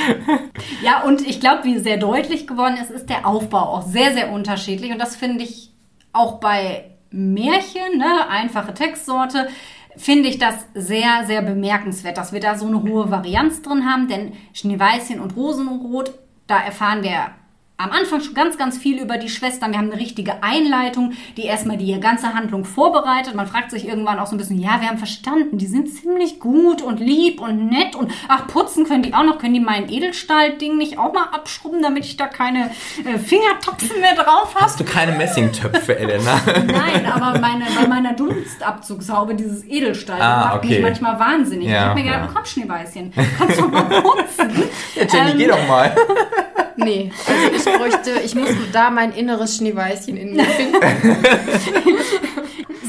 ja 0.82 1.04
und 1.04 1.28
ich 1.28 1.42
glaube, 1.42 1.66
wie 1.66 1.78
sehr 1.80 1.98
deutlich 1.98 2.48
geworden 2.48 2.78
ist, 2.82 2.90
ist 2.90 3.10
der 3.10 3.28
Aufbau 3.28 3.64
auch 3.64 3.82
sehr, 3.86 4.14
sehr 4.14 4.32
unterschiedlich. 4.32 4.92
Und 4.92 5.00
das 5.00 5.18
finde 5.18 5.44
ich 5.44 5.72
auch 6.14 6.40
bei 6.40 6.86
Märchen, 7.12 7.98
ne? 7.98 8.30
einfache 8.30 8.74
Textsorte, 8.74 9.50
finde 9.98 10.30
ich 10.30 10.38
das 10.38 10.56
sehr, 10.74 11.26
sehr 11.26 11.42
bemerkenswert, 11.42 12.18
dass 12.18 12.34
wir 12.34 12.40
da 12.40 12.58
so 12.58 12.68
eine 12.68 12.82
hohe 12.84 13.12
Varianz 13.12 13.62
drin 13.62 13.86
haben, 13.86 14.08
denn 14.08 14.34
Schneeweißchen 14.54 15.20
und 15.20 15.36
Rosenrot, 15.36 16.14
da 16.48 16.60
erfahren 16.60 17.04
wir 17.04 17.32
am 17.78 17.92
Anfang 17.92 18.22
schon 18.22 18.34
ganz, 18.34 18.58
ganz 18.58 18.78
viel 18.78 19.02
über 19.02 19.18
die 19.18 19.28
Schwestern. 19.28 19.72
Wir 19.72 19.80
haben 19.80 19.92
eine 19.92 20.00
richtige 20.00 20.44
Einleitung, 20.44 21.14
die 21.36 21.44
erstmal 21.44 21.78
die 21.78 22.00
ganze 22.00 22.34
Handlung 22.34 22.64
vorbereitet. 22.64 23.36
Man 23.36 23.48
fragt 23.48 23.72
sich 23.72 23.86
irgendwann 23.86 24.18
auch 24.18 24.28
so 24.28 24.36
ein 24.36 24.38
bisschen, 24.38 24.60
ja, 24.60 24.80
wir 24.80 24.88
haben 24.88 24.98
verstanden, 24.98 25.58
die 25.58 25.66
sind 25.66 25.90
ziemlich 25.90 26.40
gut 26.40 26.82
und 26.82 27.00
lieb 27.02 27.42
und 27.42 27.70
nett 27.70 27.96
und 27.96 28.12
ach, 28.30 28.48
putzen 28.48 28.86
können 28.86 29.04
die 29.04 29.14
auch 29.14 29.24
noch. 29.24 29.40
Können 29.40 29.54
die 29.54 29.60
mein 29.60 29.90
Edelstahl-Ding 29.90 30.78
nicht 30.78 30.98
auch 30.98 31.14
mal 31.14 31.26
abschrubben, 31.34 31.82
damit 31.82 32.06
ich 32.06 32.16
da 32.16 32.28
keine 32.28 32.72
äh, 33.04 33.18
Fingertopfen 33.18 34.00
mehr 34.00 34.16
drauf 34.16 34.56
habe? 34.56 34.66
Hast 34.66 34.80
du 34.80 34.86
keine 34.86 35.12
Messingtöpfe, 35.12 35.98
Elena? 35.98 36.40
Nein, 36.66 37.06
aber 37.06 37.40
meine, 37.40 37.66
bei 37.76 37.88
meiner 37.88 38.14
Dunstabzugshaube, 38.14 39.36
dieses 39.36 39.66
Edelstahl, 39.66 40.22
ah, 40.22 40.46
macht 40.46 40.58
okay. 40.58 40.68
mich 40.70 40.82
manchmal 40.82 41.20
wahnsinnig. 41.20 41.68
Ja, 41.68 41.74
ich 41.74 41.82
habe 41.82 41.96
mir 41.96 42.06
gedacht, 42.06 42.26
ja. 42.28 42.32
komm, 42.34 42.46
Schneeweißchen, 42.46 43.14
kannst 43.38 43.60
du 43.60 43.68
mal 43.68 43.84
putzen? 43.84 44.64
Ja, 44.96 45.04
Jenny, 45.12 45.32
ähm, 45.32 45.38
geh 45.38 45.48
doch 45.48 45.68
mal. 45.68 45.94
Nee, 46.86 47.12
also 47.28 47.52
ich 47.56 47.78
bräuchte, 47.78 48.12
ich 48.24 48.36
muss 48.36 48.50
da 48.72 48.92
mein 48.92 49.12
inneres 49.12 49.58
Schneeweißchen 49.58 50.16
in 50.16 50.36
mir 50.36 50.46
finden. 50.46 50.78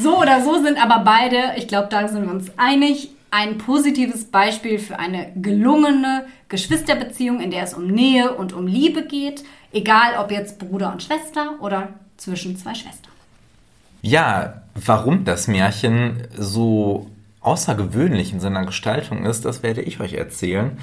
so 0.03 0.19
oder 0.21 0.45
so 0.45 0.63
sind 0.63 0.79
aber 0.79 1.03
beide, 1.03 1.55
ich 1.57 1.67
glaube, 1.67 1.89
da 1.91 2.07
sind 2.07 2.25
wir 2.27 2.31
uns 2.31 2.51
einig, 2.59 3.11
ein 3.31 3.59
positives 3.59 4.27
Beispiel 4.27 4.79
für 4.79 4.99
eine 4.99 5.33
gelungene 5.35 6.27
Geschwisterbeziehung, 6.49 7.41
in 7.41 7.51
der 7.51 7.65
es 7.65 7.75
um 7.75 7.87
Nähe 7.87 8.35
und 8.35 8.53
um 8.53 8.67
Liebe 8.67 9.05
geht, 9.05 9.45
egal 9.73 10.19
ob 10.19 10.31
jetzt 10.31 10.59
Bruder 10.59 10.93
und 10.93 11.03
Schwester 11.03 11.55
oder 11.61 11.89
zwischen 12.17 12.57
zwei 12.57 12.75
Schwestern. 12.75 13.13
Ja, 14.03 14.63
warum 14.75 15.25
das 15.25 15.49
Märchen 15.49 16.29
so 16.37 17.11
außergewöhnlich 17.41 18.33
in 18.33 18.41
seiner 18.41 18.65
Gestaltung 18.67 19.25
ist, 19.25 19.45
das 19.45 19.63
werde 19.63 19.83
ich 19.83 20.01
euch 20.01 20.15
erzählen. 20.15 20.79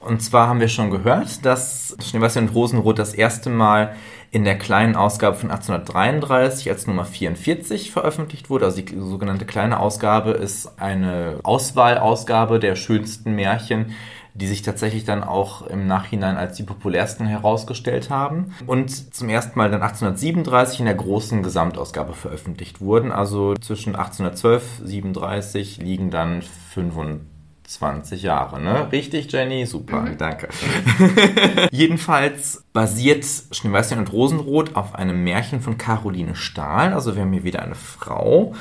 Und 0.00 0.22
zwar 0.22 0.48
haben 0.48 0.60
wir 0.60 0.68
schon 0.68 0.90
gehört, 0.90 1.44
dass 1.44 1.96
Schneeweißchen 2.02 2.48
und 2.48 2.54
Rosenrot 2.54 2.98
das 2.98 3.14
erste 3.14 3.50
Mal 3.50 3.94
in 4.30 4.44
der 4.44 4.58
kleinen 4.58 4.94
Ausgabe 4.94 5.36
von 5.36 5.50
1833 5.50 6.70
als 6.70 6.86
Nummer 6.86 7.04
44 7.04 7.90
veröffentlicht 7.90 8.50
wurde. 8.50 8.66
Also 8.66 8.82
die 8.82 8.98
sogenannte 8.98 9.46
kleine 9.46 9.80
Ausgabe 9.80 10.32
ist 10.32 10.80
eine 10.80 11.40
Auswahlausgabe 11.42 12.58
der 12.58 12.76
schönsten 12.76 13.34
Märchen, 13.34 13.94
die 14.34 14.46
sich 14.46 14.62
tatsächlich 14.62 15.04
dann 15.04 15.24
auch 15.24 15.66
im 15.66 15.86
Nachhinein 15.86 16.36
als 16.36 16.56
die 16.56 16.62
populärsten 16.62 17.26
herausgestellt 17.26 18.10
haben 18.10 18.54
und 18.66 19.14
zum 19.14 19.28
ersten 19.28 19.58
Mal 19.58 19.70
dann 19.70 19.82
1837 19.82 20.80
in 20.80 20.86
der 20.86 20.94
großen 20.94 21.42
Gesamtausgabe 21.42 22.12
veröffentlicht 22.12 22.80
wurden. 22.80 23.10
Also 23.10 23.54
zwischen 23.54 23.96
1812 23.96 24.82
37 24.84 25.78
liegen 25.78 26.10
dann 26.10 26.42
35 26.42 27.37
20 27.68 28.22
Jahre, 28.22 28.62
ne? 28.62 28.90
Richtig, 28.90 29.30
Jenny? 29.30 29.66
Super, 29.66 30.00
mhm. 30.00 30.16
danke. 30.16 30.48
Jedenfalls 31.70 32.64
basiert 32.72 33.26
Schneeweißchen 33.50 33.98
und 33.98 34.10
Rosenrot 34.10 34.74
auf 34.74 34.94
einem 34.94 35.22
Märchen 35.22 35.60
von 35.60 35.76
Caroline 35.76 36.34
Stahl. 36.34 36.94
Also 36.94 37.14
wir 37.14 37.22
haben 37.22 37.32
hier 37.32 37.44
wieder 37.44 37.62
eine 37.62 37.74
Frau. 37.74 38.54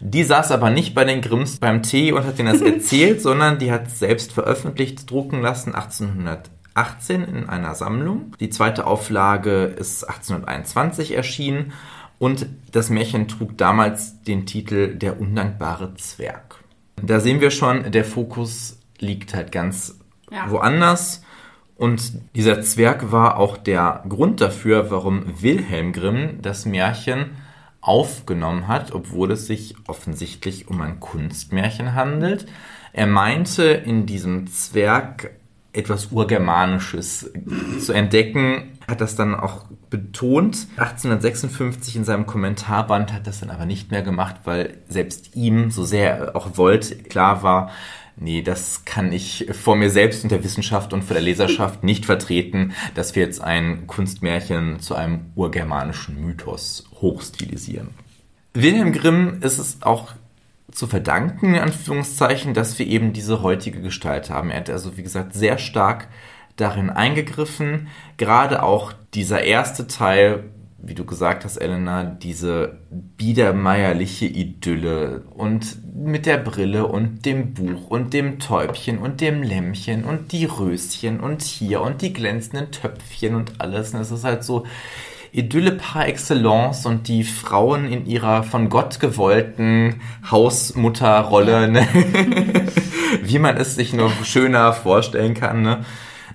Die 0.00 0.24
saß 0.24 0.52
aber 0.52 0.68
nicht 0.68 0.94
bei 0.94 1.04
den 1.04 1.22
Grimms 1.22 1.56
beim 1.56 1.82
Tee 1.82 2.12
und 2.12 2.24
hat 2.24 2.38
denen 2.38 2.52
das 2.52 2.60
erzählt, 2.74 3.22
sondern 3.22 3.58
die 3.58 3.72
hat 3.72 3.90
selbst 3.90 4.32
veröffentlicht, 4.32 5.10
drucken 5.10 5.40
lassen 5.40 5.74
1818 5.74 7.24
in 7.24 7.48
einer 7.48 7.74
Sammlung. 7.74 8.32
Die 8.40 8.50
zweite 8.50 8.86
Auflage 8.86 9.64
ist 9.64 10.04
1821 10.04 11.16
erschienen 11.16 11.72
Und 12.18 12.44
das 12.72 12.90
Märchen 12.90 13.26
trug 13.26 13.56
damals 13.56 14.22
den 14.24 14.44
Titel 14.44 14.96
Der 14.96 15.18
undankbare 15.18 15.94
Zwerg. 15.94 16.59
Da 17.02 17.20
sehen 17.20 17.40
wir 17.40 17.50
schon, 17.50 17.90
der 17.90 18.04
Fokus 18.04 18.78
liegt 18.98 19.34
halt 19.34 19.52
ganz 19.52 19.98
Ja. 20.30 20.50
woanders. 20.50 21.22
Und 21.76 22.12
dieser 22.36 22.60
Zwerg 22.60 23.10
war 23.10 23.38
auch 23.38 23.56
der 23.56 24.04
Grund 24.08 24.40
dafür, 24.40 24.90
warum 24.90 25.42
Wilhelm 25.42 25.92
Grimm 25.92 26.42
das 26.42 26.66
Märchen 26.66 27.30
aufgenommen 27.80 28.68
hat, 28.68 28.92
obwohl 28.92 29.32
es 29.32 29.46
sich 29.46 29.74
offensichtlich 29.86 30.68
um 30.68 30.82
ein 30.82 31.00
Kunstmärchen 31.00 31.94
handelt. 31.94 32.46
Er 32.92 33.06
meinte 33.06 33.64
in 33.64 34.04
diesem 34.04 34.46
Zwerg 34.46 35.30
etwas 35.72 36.08
Urgermanisches 36.10 37.32
zu 37.80 37.92
entdecken, 37.92 38.78
hat 38.88 39.00
das 39.00 39.16
dann 39.16 39.34
auch 39.34 39.66
betont. 39.88 40.66
1856 40.76 41.96
in 41.96 42.04
seinem 42.04 42.26
Kommentarband 42.26 43.12
hat 43.12 43.26
das 43.26 43.40
dann 43.40 43.50
aber 43.50 43.66
nicht 43.66 43.90
mehr 43.90 44.02
gemacht, 44.02 44.36
weil 44.44 44.78
selbst 44.88 45.36
ihm, 45.36 45.70
so 45.70 45.84
sehr 45.84 46.16
er 46.16 46.36
auch 46.36 46.56
wollte, 46.56 46.96
klar 46.96 47.42
war, 47.42 47.70
nee, 48.16 48.42
das 48.42 48.84
kann 48.84 49.12
ich 49.12 49.46
vor 49.52 49.76
mir 49.76 49.90
selbst 49.90 50.22
und 50.22 50.30
der 50.30 50.44
Wissenschaft 50.44 50.92
und 50.92 51.02
vor 51.02 51.14
der 51.14 51.22
Leserschaft 51.22 51.84
nicht 51.84 52.06
vertreten, 52.06 52.72
dass 52.94 53.14
wir 53.14 53.24
jetzt 53.24 53.40
ein 53.40 53.86
Kunstmärchen 53.86 54.80
zu 54.80 54.94
einem 54.94 55.32
urgermanischen 55.34 56.20
Mythos 56.20 56.84
hochstilisieren. 57.00 57.88
Wilhelm 58.54 58.92
Grimm 58.92 59.38
ist 59.42 59.58
es 59.58 59.82
auch 59.82 60.12
zu 60.72 60.86
verdanken, 60.86 61.54
in 61.54 61.60
Anführungszeichen, 61.60 62.54
dass 62.54 62.78
wir 62.78 62.86
eben 62.86 63.12
diese 63.12 63.42
heutige 63.42 63.80
Gestalt 63.80 64.30
haben. 64.30 64.50
Er 64.50 64.60
hat 64.60 64.70
also, 64.70 64.96
wie 64.96 65.02
gesagt, 65.02 65.34
sehr 65.34 65.58
stark 65.58 66.08
darin 66.56 66.90
eingegriffen. 66.90 67.88
Gerade 68.16 68.62
auch 68.62 68.92
dieser 69.14 69.42
erste 69.42 69.86
Teil, 69.86 70.44
wie 70.78 70.94
du 70.94 71.04
gesagt 71.04 71.44
hast, 71.44 71.56
Elena, 71.56 72.04
diese 72.04 72.78
biedermeierliche 72.90 74.26
Idylle 74.26 75.24
und 75.30 75.78
mit 75.94 76.26
der 76.26 76.38
Brille 76.38 76.86
und 76.86 77.26
dem 77.26 77.52
Buch 77.52 77.88
und 77.88 78.14
dem 78.14 78.38
Täubchen 78.38 78.98
und 78.98 79.20
dem 79.20 79.42
Lämmchen 79.42 80.04
und 80.04 80.32
die 80.32 80.46
Röschen 80.46 81.20
und 81.20 81.42
hier 81.42 81.82
und 81.82 82.00
die 82.00 82.12
glänzenden 82.12 82.70
Töpfchen 82.70 83.34
und 83.34 83.60
alles. 83.60 83.92
Und 83.92 84.00
es 84.00 84.10
ist 84.10 84.24
halt 84.24 84.44
so 84.44 84.64
Idylle 85.32 85.72
par 85.72 86.08
excellence 86.08 86.86
und 86.86 87.08
die 87.08 87.24
Frauen 87.24 87.90
in 87.90 88.06
ihrer 88.06 88.42
von 88.42 88.68
Gott 88.68 89.00
gewollten 89.00 90.00
Hausmutterrolle, 90.30 91.68
ne? 91.68 91.86
wie 93.22 93.38
man 93.38 93.56
es 93.56 93.74
sich 93.74 93.92
nur 93.92 94.10
schöner 94.24 94.72
vorstellen 94.72 95.34
kann. 95.34 95.62
Ne? 95.62 95.84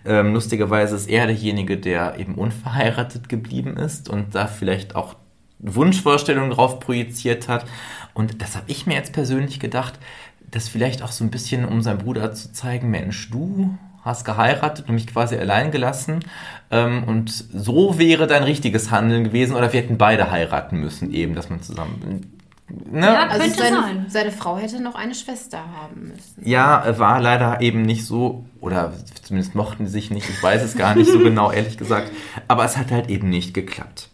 Ähm, 0.06 0.34
lustigerweise 0.34 0.96
ist 0.96 1.10
er 1.10 1.26
derjenige, 1.26 1.78
der 1.78 2.20
eben 2.20 2.36
unverheiratet 2.36 3.28
geblieben 3.28 3.76
ist 3.78 4.10
und 4.10 4.36
da 4.36 4.48
vielleicht 4.48 4.96
auch 4.96 5.16
Wunschvorstellungen 5.60 6.52
drauf 6.52 6.80
projiziert 6.80 7.48
hat. 7.48 7.66
Und 8.14 8.42
das 8.42 8.56
habe 8.56 8.66
ich 8.68 8.86
mir 8.86 8.94
jetzt 8.94 9.14
persönlich 9.14 9.60
gedacht, 9.60 10.00
das 10.40 10.70
vielleicht 10.70 11.02
auch 11.02 11.12
so 11.12 11.24
ein 11.24 11.32
bisschen, 11.32 11.66
um 11.66 11.82
seinem 11.82 11.98
Bruder 11.98 12.34
zu 12.34 12.52
zeigen, 12.52 12.90
Mensch, 12.90 13.30
du 13.32 13.78
hast 14.06 14.24
geheiratet 14.24 14.88
und 14.88 14.96
mich 14.96 15.08
quasi 15.08 15.36
allein 15.36 15.72
gelassen. 15.72 16.20
Ähm, 16.72 17.04
und 17.04 17.32
so 17.32 17.98
wäre 17.98 18.28
dein 18.28 18.44
richtiges 18.44 18.92
Handeln 18.92 19.26
gewesen. 19.26 19.56
Oder 19.56 19.74
wir 19.74 19.82
hätten 19.82 19.98
beide 19.98 20.32
heiraten 20.32 20.80
müssen, 20.80 21.12
eben, 21.12 21.36
dass 21.36 21.50
man 21.50 21.62
zusammen. 21.62 22.32
Ne? 22.68 23.06
Ja. 23.06 23.28
Also 23.28 23.44
Könnte 23.44 23.58
seine, 23.58 23.82
sein. 23.82 24.06
seine 24.08 24.32
Frau 24.32 24.58
hätte 24.58 24.82
noch 24.82 24.96
eine 24.96 25.16
Schwester 25.16 25.60
haben 25.60 26.10
müssen. 26.10 26.48
Ja, 26.48 26.98
war 26.98 27.20
leider 27.20 27.62
eben 27.62 27.82
nicht 27.82 28.06
so, 28.06 28.46
oder 28.62 28.94
zumindest 29.24 29.56
mochten 29.56 29.86
sie 29.86 29.92
sich 29.92 30.12
nicht, 30.12 30.30
ich 30.30 30.42
weiß 30.42 30.64
es 30.64 30.76
gar 30.78 30.96
nicht 30.96 31.12
so 31.12 31.20
genau, 31.24 31.52
ehrlich 31.52 31.78
gesagt. 31.78 32.12
Aber 32.48 32.66
es 32.66 32.78
hat 32.78 32.92
halt 32.92 33.10
eben 33.10 33.30
nicht 33.30 33.54
geklappt. 33.54 34.10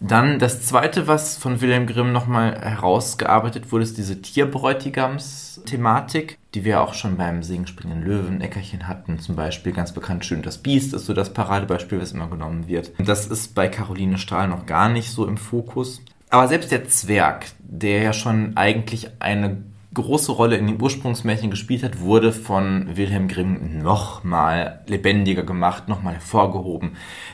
Dann 0.00 0.38
das 0.38 0.62
zweite, 0.62 1.06
was 1.06 1.36
von 1.36 1.60
Wilhelm 1.60 1.86
Grimm 1.86 2.10
nochmal 2.10 2.58
herausgearbeitet 2.58 3.70
wurde, 3.70 3.84
ist 3.84 3.98
diese 3.98 4.22
Tierbräutigams-Thematik, 4.22 6.38
die 6.54 6.64
wir 6.64 6.80
auch 6.80 6.94
schon 6.94 7.18
beim 7.18 7.42
Singspringenden 7.42 8.02
Löwen, 8.02 8.40
Eckerchen 8.40 8.88
hatten. 8.88 9.18
Zum 9.18 9.36
Beispiel 9.36 9.72
ganz 9.72 9.92
bekannt 9.92 10.24
Schön 10.24 10.40
das 10.40 10.56
Biest 10.56 10.94
ist 10.94 11.04
so 11.04 11.12
das 11.12 11.34
Paradebeispiel, 11.34 12.00
was 12.00 12.12
immer 12.12 12.28
genommen 12.28 12.66
wird. 12.66 12.92
Das 12.98 13.26
ist 13.26 13.54
bei 13.54 13.68
Caroline 13.68 14.16
Stahl 14.16 14.48
noch 14.48 14.64
gar 14.64 14.88
nicht 14.88 15.10
so 15.10 15.26
im 15.26 15.36
Fokus. 15.36 16.00
Aber 16.30 16.48
selbst 16.48 16.72
der 16.72 16.88
Zwerg, 16.88 17.44
der 17.58 18.02
ja 18.02 18.14
schon 18.14 18.56
eigentlich 18.56 19.10
eine 19.20 19.58
große 19.92 20.32
Rolle 20.32 20.56
in 20.56 20.66
den 20.66 20.80
Ursprungsmärchen 20.80 21.50
gespielt 21.50 21.82
hat, 21.82 22.00
wurde 22.00 22.32
von 22.32 22.96
Wilhelm 22.96 23.28
Grimm 23.28 23.82
nochmal 23.82 24.80
lebendiger 24.86 25.42
gemacht, 25.42 25.88
nochmal 25.88 26.14
hervorgehoben. 26.14 26.92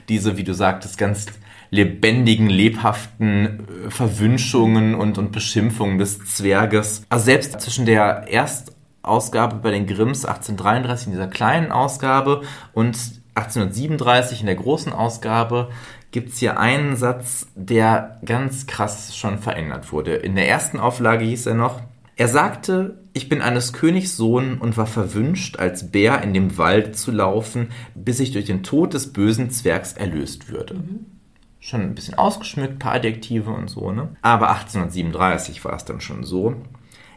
Diese, 0.08 0.36
wie 0.36 0.42
du 0.44 0.54
sagtest, 0.54 0.98
ganz 0.98 1.26
lebendigen, 1.76 2.48
lebhaften 2.48 3.66
äh, 3.86 3.90
Verwünschungen 3.90 4.94
und, 4.94 5.18
und 5.18 5.32
Beschimpfungen 5.32 5.98
des 5.98 6.18
Zwerges. 6.24 7.02
Also 7.08 7.26
selbst 7.26 7.60
zwischen 7.60 7.86
der 7.86 8.26
Erstausgabe 8.28 9.56
bei 9.56 9.70
den 9.70 9.86
Grimms 9.86 10.24
1833 10.24 11.08
in 11.08 11.12
dieser 11.12 11.28
kleinen 11.28 11.70
Ausgabe 11.70 12.42
und 12.72 12.96
1837 13.34 14.40
in 14.40 14.46
der 14.46 14.56
großen 14.56 14.92
Ausgabe 14.92 15.68
gibt 16.10 16.30
es 16.30 16.38
hier 16.38 16.58
einen 16.58 16.96
Satz, 16.96 17.48
der 17.54 18.18
ganz 18.24 18.66
krass 18.66 19.14
schon 19.14 19.38
verändert 19.38 19.92
wurde. 19.92 20.14
In 20.14 20.34
der 20.34 20.48
ersten 20.48 20.80
Auflage 20.80 21.26
hieß 21.26 21.46
er 21.46 21.54
noch, 21.54 21.82
er 22.18 22.28
sagte, 22.28 22.98
ich 23.12 23.28
bin 23.28 23.42
eines 23.42 23.74
Königs 23.74 24.16
Sohn 24.16 24.56
und 24.56 24.78
war 24.78 24.86
verwünscht, 24.86 25.58
als 25.58 25.90
Bär 25.90 26.22
in 26.22 26.32
dem 26.32 26.56
Wald 26.56 26.96
zu 26.96 27.10
laufen, 27.10 27.68
bis 27.94 28.20
ich 28.20 28.32
durch 28.32 28.46
den 28.46 28.62
Tod 28.62 28.94
des 28.94 29.12
bösen 29.12 29.50
Zwergs 29.50 29.92
erlöst 29.92 30.48
würde. 30.48 30.76
Schon 31.66 31.80
ein 31.80 31.96
bisschen 31.96 32.14
ausgeschmückt, 32.14 32.78
paar 32.78 32.94
Adjektive 32.94 33.50
und 33.50 33.68
so, 33.68 33.90
ne? 33.90 34.10
Aber 34.22 34.50
1837 34.50 35.64
war 35.64 35.74
es 35.74 35.84
dann 35.84 36.00
schon 36.00 36.22
so. 36.22 36.54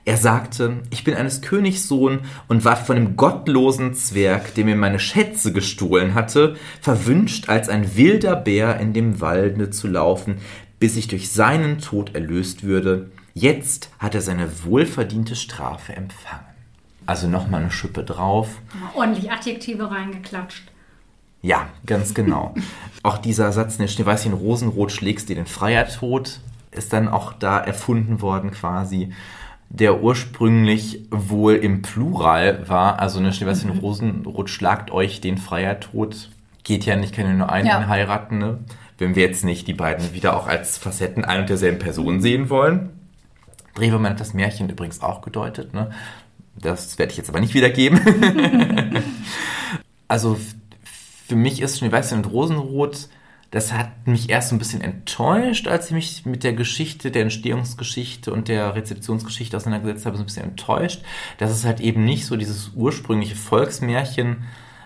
Er 0.05 0.17
sagte, 0.17 0.77
ich 0.89 1.03
bin 1.03 1.13
eines 1.13 1.43
Königs 1.43 1.87
Sohn 1.87 2.21
und 2.47 2.65
war 2.65 2.75
von 2.75 2.95
dem 2.95 3.15
gottlosen 3.15 3.93
Zwerg, 3.93 4.55
der 4.55 4.65
mir 4.65 4.75
meine 4.75 4.97
Schätze 4.97 5.53
gestohlen 5.53 6.15
hatte, 6.15 6.55
verwünscht, 6.81 7.47
als 7.47 7.69
ein 7.69 7.95
wilder 7.95 8.35
Bär 8.35 8.79
in 8.79 8.91
dem 8.91 9.21
Walde 9.21 9.69
zu 9.69 9.87
laufen, 9.87 10.39
bis 10.79 10.97
ich 10.97 11.07
durch 11.07 11.29
seinen 11.31 11.77
Tod 11.77 12.15
erlöst 12.15 12.63
würde. 12.63 13.11
Jetzt 13.35 13.91
hat 13.99 14.15
er 14.15 14.21
seine 14.21 14.49
wohlverdiente 14.65 15.35
Strafe 15.35 15.95
empfangen. 15.95 16.47
Also 17.05 17.27
nochmal 17.27 17.61
eine 17.61 17.71
Schippe 17.71 18.03
drauf. 18.03 18.49
Ordentlich 18.95 19.31
Adjektive 19.31 19.91
reingeklatscht. 19.91 20.68
Ja, 21.41 21.69
ganz 21.85 22.13
genau. 22.13 22.53
auch 23.03 23.17
dieser 23.17 23.51
Satz, 23.51 23.79
ne 23.79 23.87
Schneeweißchen 23.87 24.33
Rosenrot 24.33 24.91
schlägst 24.91 25.29
dir 25.29 25.35
den 25.35 25.45
Freiertod, 25.45 26.39
ist 26.71 26.93
dann 26.93 27.07
auch 27.07 27.33
da 27.33 27.59
erfunden 27.59 28.21
worden 28.21 28.51
quasi, 28.51 29.13
der 29.69 30.01
ursprünglich 30.01 31.05
wohl 31.11 31.55
im 31.55 31.81
Plural 31.81 32.67
war. 32.67 32.99
Also 32.99 33.19
ne 33.19 33.31
Schneeweißchen 33.33 33.69
Rosenrot 33.79 34.49
schlagt 34.49 34.91
euch 34.91 35.21
den 35.21 35.37
Freiertod. 35.37 36.29
Geht 36.63 36.85
ja 36.85 36.95
nicht, 36.95 37.13
kann 37.15 37.25
ja 37.25 37.33
nur 37.33 37.51
einen 37.51 37.67
Ja. 37.67 37.87
heiraten, 37.87 38.37
ne? 38.37 38.59
Wenn 38.97 39.15
wir 39.15 39.23
jetzt 39.23 39.45
nicht 39.45 39.65
die 39.67 39.73
beiden 39.73 40.13
wieder 40.13 40.35
auch 40.35 40.45
als 40.47 40.77
Facetten 40.77 41.23
ein 41.23 41.41
und 41.41 41.49
derselben 41.49 41.79
Person 41.79 42.19
sehen 42.19 42.49
wollen. 42.49 42.89
Drewermann 43.75 44.11
hat 44.11 44.19
das 44.19 44.33
Märchen 44.33 44.69
übrigens 44.69 45.01
auch 45.01 45.21
gedeutet, 45.21 45.73
ne? 45.73 45.91
Das 46.61 46.99
werde 46.99 47.11
ich 47.13 47.17
jetzt 47.17 47.29
aber 47.29 47.39
nicht 47.39 47.53
wiedergeben. 47.53 48.01
Also 50.11 50.39
für 51.29 51.35
mich 51.35 51.61
ist 51.61 51.77
Schneeweißchen 51.77 52.17
und 52.17 52.31
Rosenrot, 52.31 53.07
das 53.51 53.71
hat 53.71 54.07
mich 54.07 54.31
erst 54.31 54.49
so 54.49 54.55
ein 54.55 54.59
bisschen 54.59 54.81
enttäuscht, 54.81 55.67
als 55.67 55.87
ich 55.87 55.91
mich 55.91 56.25
mit 56.25 56.43
der 56.43 56.53
Geschichte, 56.53 57.11
der 57.11 57.21
Entstehungsgeschichte 57.21 58.33
und 58.33 58.47
der 58.47 58.75
Rezeptionsgeschichte 58.75 59.55
auseinandergesetzt 59.55 60.07
habe, 60.07 60.17
so 60.17 60.23
ein 60.23 60.25
bisschen 60.25 60.45
enttäuscht, 60.45 61.03
dass 61.37 61.51
es 61.51 61.65
halt 61.65 61.81
eben 61.81 62.03
nicht 62.03 62.25
so 62.25 62.35
dieses 62.35 62.71
ursprüngliche 62.75 63.35
Volksmärchen 63.35 64.37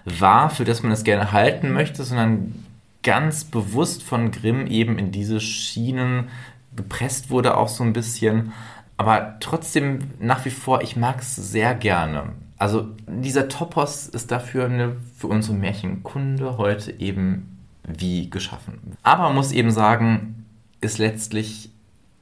war, 0.03 0.49
für 0.49 0.65
das 0.65 0.84
man 0.84 0.91
es 0.91 1.06
gerne 1.06 1.32
halten 1.32 1.72
möchte, 1.72 2.03
sondern 2.03 2.65
ganz 3.03 3.45
bewusst 3.45 4.03
von 4.03 4.32
Grimm 4.32 4.68
eben 4.68 4.99
in 4.99 5.14
diese 5.14 5.40
Schienen 5.40 6.28
gepresst 6.76 7.30
wurde, 7.30 7.56
auch 7.56 7.70
so 7.70 7.86
ein 7.86 7.94
bisschen. 7.94 8.52
Aber 8.98 9.38
trotzdem 9.40 10.11
nach 10.20 10.44
wie 10.44 10.49
vor, 10.49 10.82
ich 10.82 10.98
mag 10.98 11.22
es 11.22 11.38
sehr 11.38 11.74
gerne. 11.74 12.34
Also 12.57 12.88
dieser 13.07 13.49
Topos 13.49 14.07
ist 14.07 14.31
dafür 14.31 14.65
eine, 14.65 14.95
für 15.17 15.27
unsere 15.27 15.55
Märchenkunde 15.55 16.57
heute 16.57 16.91
eben 16.99 17.57
wie 17.85 18.30
geschaffen. 18.30 18.80
Aber 19.03 19.23
man 19.23 19.35
muss 19.35 19.51
eben 19.51 19.71
sagen, 19.71 20.45
ist 20.81 20.97
letztlich 20.97 21.69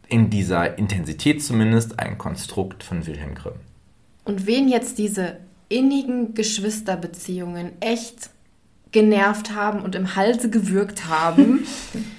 in 0.08 0.30
dieser 0.30 0.78
Intensität 0.78 1.44
zumindest 1.44 2.00
ein 2.00 2.18
Konstrukt 2.18 2.84
von 2.84 3.06
Wilhelm 3.08 3.36
Grimm. 3.36 3.54
Und 4.26 4.46
wen 4.46 4.68
jetzt 4.68 4.98
diese 4.98 5.38
innigen 5.70 6.34
Geschwisterbeziehungen 6.34 7.72
echt 7.80 8.30
genervt 8.92 9.56
haben 9.56 9.82
und 9.82 9.96
im 9.96 10.16
Halse 10.16 10.50
gewürgt 10.50 11.08
haben, 11.08 11.66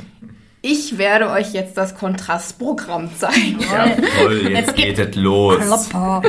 ich 0.63 0.97
werde 0.97 1.31
euch 1.31 1.53
jetzt 1.53 1.77
das 1.77 1.95
Kontrastprogramm 1.95 3.11
zeigen. 3.17 3.61
Jawohl, 3.61 4.53
jetzt 4.53 4.75
geht 4.75 4.99
es 4.99 5.15
los. 5.17 5.59
Klopper. 5.59 6.23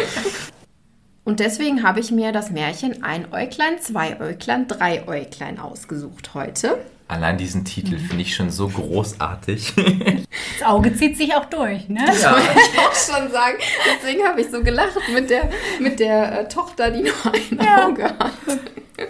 Und 1.26 1.40
deswegen 1.40 1.84
habe 1.84 2.00
ich 2.00 2.12
mir 2.12 2.32
das 2.32 2.52
Märchen 2.52 3.04
Ein 3.04 3.32
Äuglein, 3.32 3.80
Zwei 3.80 4.20
Äuglein, 4.20 4.68
Drei 4.68 5.08
Äuglein 5.08 5.60
ausgesucht 5.60 6.34
heute. 6.34 6.78
Allein 7.08 7.38
diesen 7.38 7.64
Titel 7.64 7.98
finde 7.98 8.24
ich 8.24 8.36
schon 8.36 8.50
so 8.50 8.68
großartig. 8.68 9.74
Das 10.60 10.68
Auge 10.68 10.96
zieht 10.96 11.18
sich 11.18 11.34
auch 11.36 11.46
durch, 11.46 11.90
ne? 11.90 12.06
Ja. 12.22 12.38
ich 12.38 12.80
auch 12.80 12.94
schon 12.96 13.32
sagen. 13.32 13.58
Deswegen 13.96 14.24
habe 14.26 14.42
ich 14.42 14.50
so 14.50 14.62
gelacht 14.64 14.98
mit 15.14 15.30
der, 15.30 15.50
mit 15.80 16.00
der 16.00 16.42
äh, 16.42 16.48
Tochter, 16.48 16.92
die 16.92 17.04
nur 17.04 17.14
ein 17.26 17.66
Ja. 17.66 17.88
Auge 17.88 18.06
hat. 18.06 18.32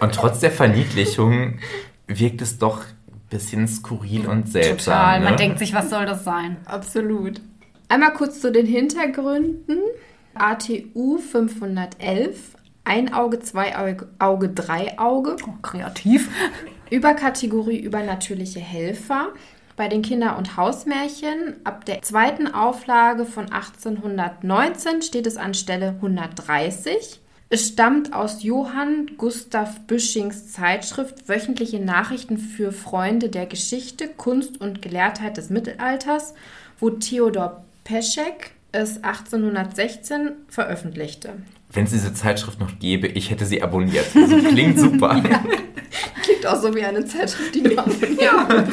Und 0.00 0.14
trotz 0.14 0.40
der 0.40 0.50
Verniedlichung 0.50 1.58
wirkt 2.06 2.42
es 2.42 2.58
doch 2.58 2.80
ein 2.80 3.20
bisschen 3.30 3.68
skurril 3.68 4.26
und 4.26 4.50
seltsam. 4.50 4.94
Total. 4.94 5.20
Man 5.20 5.32
ne? 5.32 5.36
denkt 5.36 5.58
sich, 5.58 5.72
was 5.74 5.90
soll 5.90 6.06
das 6.06 6.24
sein? 6.24 6.56
Absolut. 6.64 7.40
Einmal 7.88 8.12
kurz 8.14 8.40
zu 8.40 8.50
den 8.50 8.66
Hintergründen. 8.66 9.78
ATU 10.34 11.18
511, 11.18 12.56
ein 12.84 13.12
Auge, 13.14 13.40
zwei 13.40 13.76
Auge, 13.76 14.08
Auge, 14.18 14.48
drei 14.50 14.98
Auge. 14.98 15.36
Oh, 15.46 15.54
kreativ. 15.62 16.28
Überkategorie 16.90 17.78
übernatürliche 17.78 18.60
Helfer. 18.60 19.28
Bei 19.76 19.88
den 19.88 20.02
Kinder- 20.02 20.36
und 20.38 20.56
Hausmärchen 20.56 21.56
ab 21.64 21.84
der 21.84 22.02
zweiten 22.02 22.46
Auflage 22.46 23.24
von 23.24 23.50
1819 23.50 25.02
steht 25.02 25.26
es 25.26 25.36
an 25.36 25.54
Stelle 25.54 25.88
130. 25.96 27.20
Es 27.50 27.68
stammt 27.68 28.12
aus 28.12 28.42
Johann 28.42 29.12
Gustav 29.16 29.80
Büschings 29.86 30.52
Zeitschrift 30.52 31.28
Wöchentliche 31.28 31.78
Nachrichten 31.78 32.38
für 32.38 32.72
Freunde 32.72 33.28
der 33.28 33.46
Geschichte, 33.46 34.08
Kunst 34.08 34.60
und 34.60 34.82
Gelehrtheit 34.82 35.36
des 35.36 35.50
Mittelalters, 35.50 36.34
wo 36.80 36.90
Theodor 36.90 37.64
Peschek 37.84 38.53
es 38.74 39.02
1816 39.02 40.32
veröffentlichte. 40.48 41.34
Wenn 41.72 41.84
es 41.84 41.90
diese 41.90 42.12
Zeitschrift 42.12 42.60
noch 42.60 42.78
gäbe, 42.78 43.06
ich 43.06 43.30
hätte 43.30 43.46
sie 43.46 43.62
abonniert. 43.62 44.06
Also 44.14 44.36
klingt 44.36 44.78
super. 44.78 45.22
Klingt 46.22 46.46
auch 46.46 46.60
so 46.60 46.74
wie 46.74 46.82
eine 46.82 47.04
Zeitschrift, 47.04 47.54
die 47.54 47.62
du 47.62 47.78
abonnierst. 47.78 48.72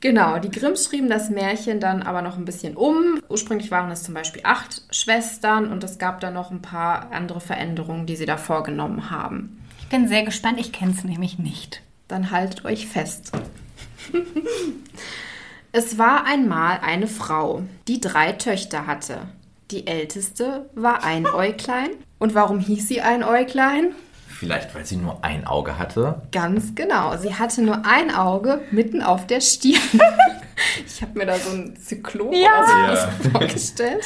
Genau, 0.00 0.38
die 0.38 0.50
Grimms 0.50 0.84
schrieben 0.86 1.08
das 1.08 1.28
Märchen 1.28 1.80
dann 1.80 2.02
aber 2.02 2.22
noch 2.22 2.36
ein 2.36 2.44
bisschen 2.44 2.76
um. 2.76 3.20
Ursprünglich 3.28 3.70
waren 3.70 3.90
es 3.90 4.04
zum 4.04 4.14
Beispiel 4.14 4.42
acht 4.44 4.82
Schwestern 4.90 5.72
und 5.72 5.82
es 5.82 5.98
gab 5.98 6.20
dann 6.20 6.34
noch 6.34 6.50
ein 6.50 6.62
paar 6.62 7.10
andere 7.10 7.40
Veränderungen, 7.40 8.06
die 8.06 8.16
sie 8.16 8.26
da 8.26 8.36
vorgenommen 8.36 9.10
haben. 9.10 9.60
Ich 9.80 9.88
bin 9.88 10.06
sehr 10.06 10.22
gespannt. 10.22 10.60
Ich 10.60 10.72
kenne 10.72 10.92
es 10.96 11.02
nämlich 11.02 11.38
nicht. 11.38 11.82
Dann 12.06 12.30
haltet 12.30 12.64
euch 12.64 12.86
fest. 12.86 13.32
Es 15.72 15.98
war 15.98 16.24
einmal 16.26 16.80
eine 16.82 17.06
Frau, 17.06 17.62
die 17.86 18.00
drei 18.00 18.32
Töchter 18.32 18.86
hatte. 18.86 19.18
Die 19.70 19.86
älteste 19.86 20.68
war 20.74 21.04
Einäuglein. 21.04 21.90
Und 22.18 22.34
warum 22.34 22.58
hieß 22.58 22.88
sie 22.88 23.00
Einäuglein? 23.00 23.92
Vielleicht, 24.28 24.74
weil 24.74 24.84
sie 24.86 24.96
nur 24.96 25.24
ein 25.24 25.46
Auge 25.46 25.78
hatte. 25.78 26.22
Ganz 26.32 26.74
genau. 26.74 27.16
Sie 27.16 27.34
hatte 27.34 27.62
nur 27.62 27.84
ein 27.84 28.14
Auge 28.14 28.60
mitten 28.70 29.02
auf 29.02 29.26
der 29.26 29.40
Stirn. 29.40 29.80
Ich 30.84 31.00
habe 31.02 31.16
mir 31.16 31.26
da 31.26 31.36
so 31.36 31.50
einen 31.50 31.76
Zyklop 31.76 32.34
Ja. 32.34 32.66
sowas 32.66 33.08
vorgestellt. 33.32 34.04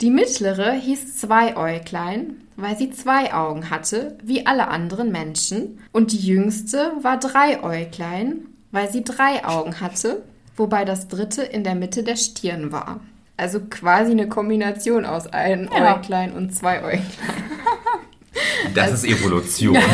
Die 0.00 0.08
mittlere 0.10 0.72
hieß 0.72 1.18
Zweiäuglein, 1.18 2.36
weil 2.56 2.78
sie 2.78 2.90
zwei 2.90 3.34
Augen 3.34 3.68
hatte, 3.68 4.16
wie 4.22 4.46
alle 4.46 4.68
anderen 4.68 5.12
Menschen. 5.12 5.78
Und 5.92 6.12
die 6.12 6.18
jüngste 6.18 6.92
war 7.02 7.18
Dreiäuglein, 7.18 8.46
weil 8.72 8.90
sie 8.90 9.04
drei 9.04 9.44
Augen 9.44 9.80
hatte, 9.82 10.22
wobei 10.60 10.84
das 10.84 11.08
dritte 11.08 11.42
in 11.42 11.64
der 11.64 11.74
Mitte 11.74 12.02
der 12.02 12.16
Stirn 12.16 12.70
war. 12.70 13.00
Also 13.36 13.60
quasi 13.60 14.12
eine 14.12 14.28
Kombination 14.28 15.06
aus 15.06 15.26
ein 15.26 15.70
Ja. 15.74 15.96
Äuglein 15.96 16.32
und 16.32 16.54
zwei 16.54 16.78
Äuglein. 16.84 17.06
Das 18.74 18.92
ist 18.92 19.04
Evolution. 19.04 19.76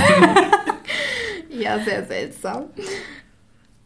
Ja, 1.59 1.79
sehr 1.79 2.05
seltsam. 2.05 2.65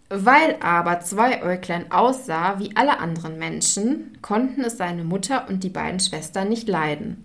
Weil 0.09 0.57
aber 0.61 1.01
Zweiäuglein 1.01 1.93
aussah 1.93 2.59
wie 2.59 2.75
alle 2.75 2.99
anderen 2.99 3.39
Menschen, 3.39 4.19
konnten 4.23 4.65
es 4.65 4.77
seine 4.77 5.05
Mutter 5.05 5.47
und 5.49 5.63
die 5.63 5.69
beiden 5.69 6.01
Schwestern 6.01 6.49
nicht 6.49 6.69
leiden. 6.69 7.25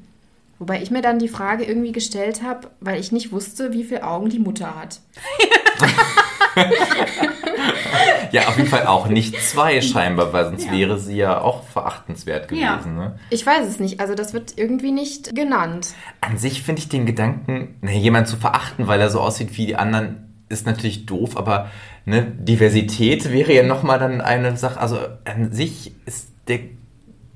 Wobei 0.60 0.84
ich 0.84 0.91
mir 0.91 1.02
dann 1.02 1.18
die 1.18 1.30
Frage 1.30 1.65
irgendwie 1.65 1.94
gestellt 1.94 2.44
habe, 2.44 2.69
weil 2.80 2.99
ich 2.99 3.11
nicht 3.11 3.32
wusste, 3.32 3.73
wie 3.73 3.84
viele 3.84 4.03
Augen 4.03 4.30
die 4.30 4.40
Mutter 4.40 4.76
hat. 4.80 4.99
Ja, 8.31 8.47
auf 8.49 8.57
jeden 8.57 8.69
Fall 8.69 8.85
auch 8.87 9.07
nicht 9.07 9.39
zwei 9.41 9.79
scheinbar, 9.81 10.33
weil 10.33 10.45
sonst 10.45 10.65
Ja. 10.65 10.71
wäre 10.73 10.99
sie 10.99 11.15
ja 11.15 11.39
auch 11.39 11.63
verachtenswert 11.63 12.49
gewesen. 12.49 12.61
Ja. 12.61 12.77
Ne? 12.91 13.19
Ich 13.29 13.45
weiß 13.45 13.65
es 13.67 13.79
nicht, 13.79 13.99
also 14.01 14.13
das 14.13 14.33
wird 14.33 14.53
irgendwie 14.57 14.91
nicht 14.91 15.33
genannt. 15.35 15.93
An 16.21 16.37
sich 16.37 16.61
finde 16.63 16.81
ich 16.81 16.89
den 16.89 17.05
Gedanken, 17.05 17.75
ne, 17.81 17.97
jemanden 17.97 18.27
zu 18.27 18.35
verachten, 18.35 18.87
weil 18.87 18.99
er 18.99 19.09
so 19.09 19.21
aussieht 19.21 19.57
wie 19.57 19.67
die 19.67 19.75
anderen, 19.77 20.33
ist 20.49 20.65
natürlich 20.65 21.05
doof, 21.05 21.37
aber 21.37 21.69
ne, 22.05 22.23
Diversität 22.25 23.31
wäre 23.31 23.53
ja 23.53 23.63
nochmal 23.63 23.99
dann 23.99 24.19
eine 24.19 24.57
Sache. 24.57 24.79
Also 24.81 24.99
an 25.23 25.53
sich 25.53 25.93
ist 26.05 26.27
der 26.49 26.59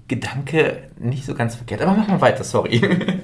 Gedanke 0.09 0.89
nicht 0.97 1.25
so 1.25 1.33
ganz 1.33 1.55
verkehrt. 1.55 1.81
Aber 1.81 1.93
machen 1.93 2.15
wir 2.15 2.21
weiter, 2.21 2.43
sorry. 2.43 2.81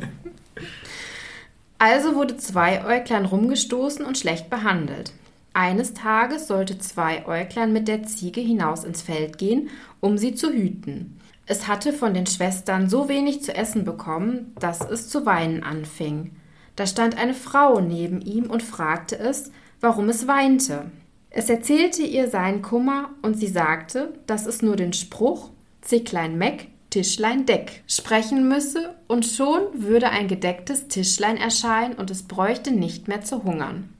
Also 1.77 2.15
wurde 2.15 2.37
Zweiäuglein 2.37 3.25
rumgestoßen 3.25 4.05
und 4.05 4.17
schlecht 4.17 4.49
behandelt. 4.49 5.11
Eines 5.55 5.93
Tages 5.93 6.47
sollte 6.47 6.79
Zweiäuglein 6.79 7.71
mit 7.71 7.87
der 7.87 8.03
Ziege 8.03 8.41
hinaus 8.41 8.83
ins 8.83 9.01
Feld 9.01 9.37
gehen, 9.37 9.69
um 10.01 10.17
sie 10.17 10.35
zu 10.35 10.51
hüten. 10.51 11.17
Es 11.45 11.69
hatte 11.69 11.93
von 11.93 12.13
den 12.13 12.25
Schwestern 12.25 12.89
so 12.89 13.07
wenig 13.07 13.41
zu 13.41 13.55
essen 13.55 13.85
bekommen, 13.85 14.53
dass 14.59 14.81
es 14.81 15.07
zu 15.07 15.25
weinen 15.25 15.63
anfing. 15.63 16.31
Da 16.75 16.85
stand 16.85 17.17
eine 17.17 17.33
Frau 17.33 17.79
neben 17.79 18.19
ihm 18.19 18.49
und 18.49 18.63
fragte 18.63 19.17
es, 19.17 19.49
warum 19.79 20.09
es 20.09 20.27
weinte. 20.27 20.91
Es 21.29 21.49
erzählte 21.49 22.01
ihr 22.01 22.29
seinen 22.29 22.61
Kummer 22.61 23.11
und 23.21 23.39
sie 23.39 23.47
sagte, 23.47 24.13
dass 24.27 24.47
es 24.47 24.61
nur 24.61 24.75
den 24.75 24.91
Spruch 24.91 25.51
Zicklein 25.79 26.37
Meck, 26.37 26.67
Tischlein 26.89 27.45
Deck 27.45 27.81
sprechen 27.87 28.49
müsse 28.49 28.93
und 29.07 29.25
schon 29.25 29.61
würde 29.73 30.09
ein 30.09 30.27
gedecktes 30.27 30.89
Tischlein 30.89 31.37
erscheinen 31.37 31.93
und 31.93 32.11
es 32.11 32.23
bräuchte 32.23 32.71
nicht 32.71 33.07
mehr 33.07 33.21
zu 33.21 33.45
hungern. 33.45 33.94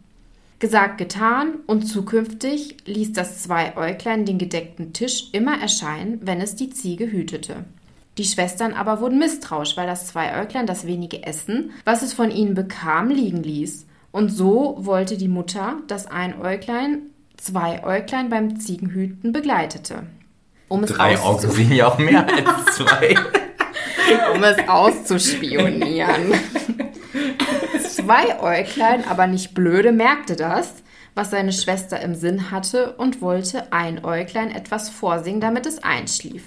Gesagt, 0.60 0.98
getan 0.98 1.56
und 1.68 1.84
zukünftig 1.84 2.78
ließ 2.86 3.12
das 3.12 3.44
Zweiäuglein 3.44 4.26
den 4.26 4.38
gedeckten 4.38 4.94
Tisch 4.94 5.30
immer 5.34 5.60
erscheinen, 5.60 6.20
wenn 6.24 6.40
es 6.40 6.56
die 6.56 6.70
Ziege 6.70 7.12
hütete. 7.12 7.66
Die 8.18 8.24
Schwestern 8.24 8.74
aber 8.74 9.02
wurden 9.02 9.20
misstrauisch, 9.20 9.76
weil 9.76 9.88
das 9.88 10.08
Zweiäuglein 10.08 10.66
das 10.66 10.88
wenige 10.88 11.24
Essen, 11.24 11.72
was 11.84 12.02
es 12.02 12.14
von 12.14 12.32
ihnen 12.32 12.54
bekam, 12.54 13.10
liegen 13.10 13.44
ließ. 13.44 13.86
Und 14.12 14.30
so 14.30 14.78
wollte 14.80 15.18
die 15.18 15.28
Mutter, 15.28 15.80
dass 15.88 16.08
ein 16.08 16.40
Äuglein 16.40 17.10
zwei 17.36 17.84
Äuglein 17.84 18.30
beim 18.30 18.58
Ziegenhüten 18.58 19.34
begleitete. 19.34 20.04
Um 20.70 20.86
es, 20.86 20.92
Drei 20.92 21.20
Augen 21.20 21.52
sehen 21.52 21.74
ja 21.74 21.88
auch 21.90 21.98
mehr 21.98 22.26
als 22.26 22.78
zwei. 22.78 23.16
um 24.34 24.42
es 24.42 24.58
auszuspionieren. 24.70 26.34
Zwei 28.06 28.40
Äuglein, 28.40 29.04
aber 29.08 29.26
nicht 29.26 29.56
blöde, 29.56 29.92
merkte 29.92 30.36
das, 30.36 30.84
was 31.16 31.32
seine 31.32 31.52
Schwester 31.52 32.00
im 32.02 32.14
Sinn 32.14 32.52
hatte 32.52 32.94
und 32.98 33.20
wollte 33.20 33.74
ein 33.74 34.06
Äuglein 34.06 34.52
etwas 34.52 34.90
vorsingen, 34.90 35.42
damit 35.42 35.66
es 35.66 35.82
einschlief. 35.82 36.44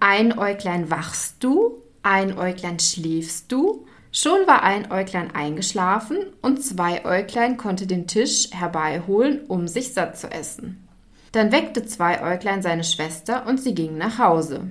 Ein 0.00 0.38
Äuglein 0.38 0.90
wachst 0.90 1.44
du, 1.44 1.82
ein 2.02 2.38
Äuglein 2.38 2.78
schläfst 2.78 3.52
du. 3.52 3.86
Schon 4.10 4.46
war 4.46 4.62
ein 4.62 4.90
Äuglein 4.90 5.34
eingeschlafen 5.34 6.18
und 6.40 6.64
zwei 6.64 7.04
Äuglein 7.04 7.58
konnte 7.58 7.86
den 7.86 8.06
Tisch 8.06 8.48
herbeiholen, 8.52 9.44
um 9.48 9.68
sich 9.68 9.92
satt 9.92 10.18
zu 10.18 10.30
essen. 10.30 10.88
Dann 11.32 11.52
weckte 11.52 11.84
zwei 11.84 12.22
Äuglein 12.22 12.62
seine 12.62 12.84
Schwester 12.84 13.46
und 13.46 13.60
sie 13.60 13.74
gingen 13.74 13.98
nach 13.98 14.18
Hause. 14.18 14.68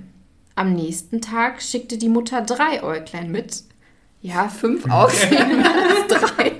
Am 0.56 0.72
nächsten 0.72 1.20
Tag 1.20 1.62
schickte 1.62 1.98
die 1.98 2.08
Mutter 2.08 2.42
drei 2.42 2.82
Äuglein 2.82 3.30
mit. 3.30 3.62
Ja, 4.26 4.48
fünf 4.48 4.84
Augen 4.90 5.12
als 5.30 6.08
drei. 6.08 6.52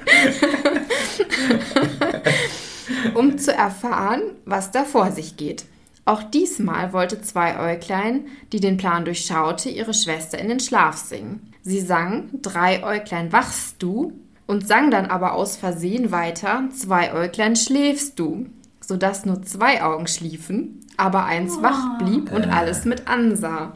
um 3.14 3.38
zu 3.38 3.52
erfahren, 3.52 4.20
was 4.44 4.70
da 4.70 4.84
vor 4.84 5.10
sich 5.10 5.36
geht. 5.36 5.64
Auch 6.04 6.22
diesmal 6.22 6.92
wollte 6.92 7.20
zwei 7.22 7.58
Äuglein, 7.58 8.26
die 8.52 8.60
den 8.60 8.76
Plan 8.76 9.04
durchschaute, 9.04 9.68
ihre 9.68 9.94
Schwester 9.94 10.38
in 10.38 10.48
den 10.48 10.60
Schlaf 10.60 10.96
singen. 10.96 11.52
Sie 11.62 11.80
sang 11.80 12.28
Drei 12.40 12.84
Äuglein 12.84 13.32
wachst 13.32 13.82
du 13.82 14.12
und 14.46 14.68
sang 14.68 14.92
dann 14.92 15.06
aber 15.06 15.32
aus 15.32 15.56
Versehen 15.56 16.12
weiter 16.12 16.68
Zwei 16.70 17.12
Äuglein 17.14 17.56
schläfst 17.56 18.16
du, 18.20 18.46
sodass 18.80 19.26
nur 19.26 19.42
zwei 19.42 19.82
Augen 19.82 20.06
schliefen, 20.06 20.86
aber 20.96 21.24
eins 21.24 21.60
wach 21.62 21.98
blieb 21.98 22.30
und 22.32 22.44
alles 22.44 22.84
mit 22.84 23.08
ansah. 23.08 23.72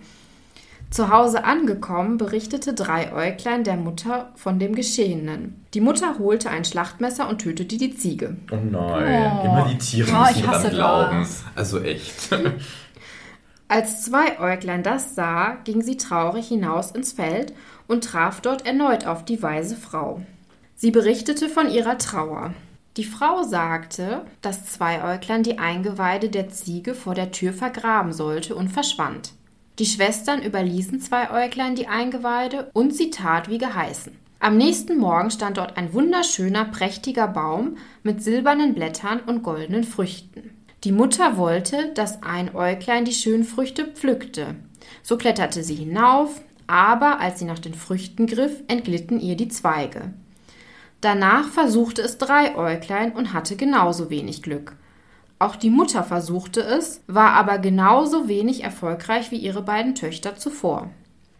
Zu 0.91 1.09
Hause 1.09 1.45
angekommen, 1.45 2.19
berichtete 2.19 2.75
Dreiäuglein 2.75 3.63
der 3.63 3.77
Mutter 3.77 4.33
von 4.35 4.59
dem 4.59 4.75
Geschehenen. 4.75 5.65
Die 5.73 5.81
Mutter 5.81 6.19
holte 6.19 6.51
ein 6.51 6.65
Schlachtmesser 6.65 7.29
und 7.29 7.39
tötete 7.43 7.77
die 7.79 7.95
Ziege. 7.95 8.37
Oh 8.51 8.57
nein, 8.57 9.33
Oh. 9.41 9.45
immer 9.45 9.69
die 9.71 9.79
Tiere 9.79 10.11
Oh, 10.13 10.19
müssen 10.21 10.41
ich 10.41 10.47
hasse 10.49 10.63
dran 10.71 10.75
glauben. 10.75 11.19
das. 11.21 11.45
Also 11.55 11.81
echt. 11.81 12.31
Als 13.69 14.03
Zweiäuglein 14.03 14.83
das 14.83 15.15
sah, 15.15 15.59
ging 15.63 15.81
sie 15.81 15.97
traurig 15.97 16.49
hinaus 16.49 16.91
ins 16.91 17.13
Feld 17.13 17.53
und 17.87 18.03
traf 18.03 18.41
dort 18.41 18.67
erneut 18.67 19.07
auf 19.07 19.25
die 19.25 19.41
weise 19.45 19.77
Frau. 19.77 20.23
Sie 20.75 20.91
berichtete 20.91 21.49
von 21.49 21.71
ihrer 21.71 21.99
Trauer. 21.99 22.53
Die 22.97 23.05
Frau 23.05 23.45
sagte, 23.45 24.23
dass 24.43 24.67
Zweiäuglein 24.67 25.45
die 25.45 25.59
Eingeweide 25.61 26.31
der 26.31 26.49
Ziege 26.49 26.95
vor 26.95 27.15
der 27.15 27.31
Tür 27.31 27.53
vergraben 27.53 28.13
sollte 28.13 28.57
und 28.57 28.71
verschwand. 28.71 29.35
Die 29.81 29.87
Schwestern 29.87 30.43
überließen 30.43 31.01
Zweiäuglein 31.01 31.75
die 31.75 31.87
Eingeweide 31.87 32.71
und 32.75 32.95
sie 32.95 33.09
tat 33.09 33.49
wie 33.49 33.57
geheißen. 33.57 34.13
Am 34.39 34.59
nächsten 34.59 34.99
Morgen 34.99 35.31
stand 35.31 35.57
dort 35.57 35.79
ein 35.79 35.95
wunderschöner, 35.95 36.67
prächtiger 36.67 37.27
Baum 37.27 37.79
mit 38.03 38.23
silbernen 38.23 38.75
Blättern 38.75 39.21
und 39.21 39.43
goldenen 39.43 39.85
Früchten. 39.85 40.51
Die 40.85 40.93
Mutter 40.93 41.39
wollte, 41.39 41.93
dass 41.95 42.23
ein 42.23 42.55
Äuglein 42.55 43.07
die 43.07 43.15
schönen 43.15 43.45
Früchte 43.45 43.87
pflückte. 43.87 44.55
So 45.03 45.17
kletterte 45.17 45.65
sie 45.65 45.77
hinauf, 45.77 46.43
aber 46.67 47.19
als 47.19 47.39
sie 47.39 47.47
nach 47.47 47.59
den 47.59 47.75
Früchten 47.75 48.27
griff, 48.27 48.63
entglitten 48.69 49.19
ihr 49.19 49.35
die 49.35 49.49
Zweige. 49.49 50.13
Danach 51.01 51.49
versuchte 51.49 52.03
es 52.03 52.19
drei 52.19 52.55
Äuglein 52.55 53.13
und 53.13 53.33
hatte 53.33 53.57
genauso 53.57 54.11
wenig 54.11 54.43
Glück. 54.43 54.77
Auch 55.41 55.57
die 55.57 55.71
Mutter 55.71 56.05
versuchte 56.05 56.61
es, 56.61 57.01
war 57.07 57.33
aber 57.33 57.59
genauso 57.59 58.29
wenig 58.29 58.63
erfolgreich 58.63 59.31
wie 59.31 59.39
ihre 59.39 59.63
beiden 59.63 59.95
Töchter 59.95 60.37
zuvor. 60.37 60.91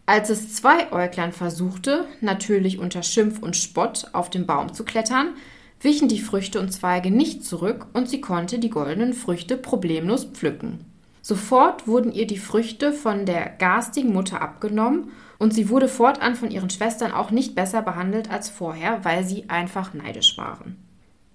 Als 0.07 0.31
es 0.31 0.55
zwei 0.55 0.91
Äuglein 0.91 1.31
versuchte, 1.31 2.05
natürlich 2.19 2.79
unter 2.79 3.03
Schimpf 3.03 3.43
und 3.43 3.55
Spott, 3.55 4.07
auf 4.13 4.31
den 4.31 4.47
Baum 4.47 4.73
zu 4.73 4.85
klettern, 4.85 5.35
wichen 5.81 6.07
die 6.07 6.19
Früchte 6.19 6.59
und 6.59 6.73
Zweige 6.73 7.11
nicht 7.11 7.45
zurück 7.45 7.85
und 7.93 8.09
sie 8.09 8.21
konnte 8.21 8.57
die 8.57 8.71
goldenen 8.71 9.13
Früchte 9.13 9.55
problemlos 9.55 10.25
pflücken. 10.25 10.83
Sofort 11.21 11.87
wurden 11.87 12.11
ihr 12.11 12.25
die 12.25 12.39
Früchte 12.39 12.93
von 12.93 13.27
der 13.27 13.51
garstigen 13.51 14.13
Mutter 14.13 14.41
abgenommen 14.41 15.11
und 15.37 15.53
sie 15.53 15.69
wurde 15.69 15.87
fortan 15.87 16.35
von 16.35 16.49
ihren 16.49 16.71
Schwestern 16.71 17.11
auch 17.11 17.29
nicht 17.29 17.53
besser 17.53 17.83
behandelt 17.83 18.31
als 18.31 18.49
vorher, 18.49 19.05
weil 19.05 19.23
sie 19.23 19.47
einfach 19.47 19.93
neidisch 19.93 20.39
waren. 20.39 20.77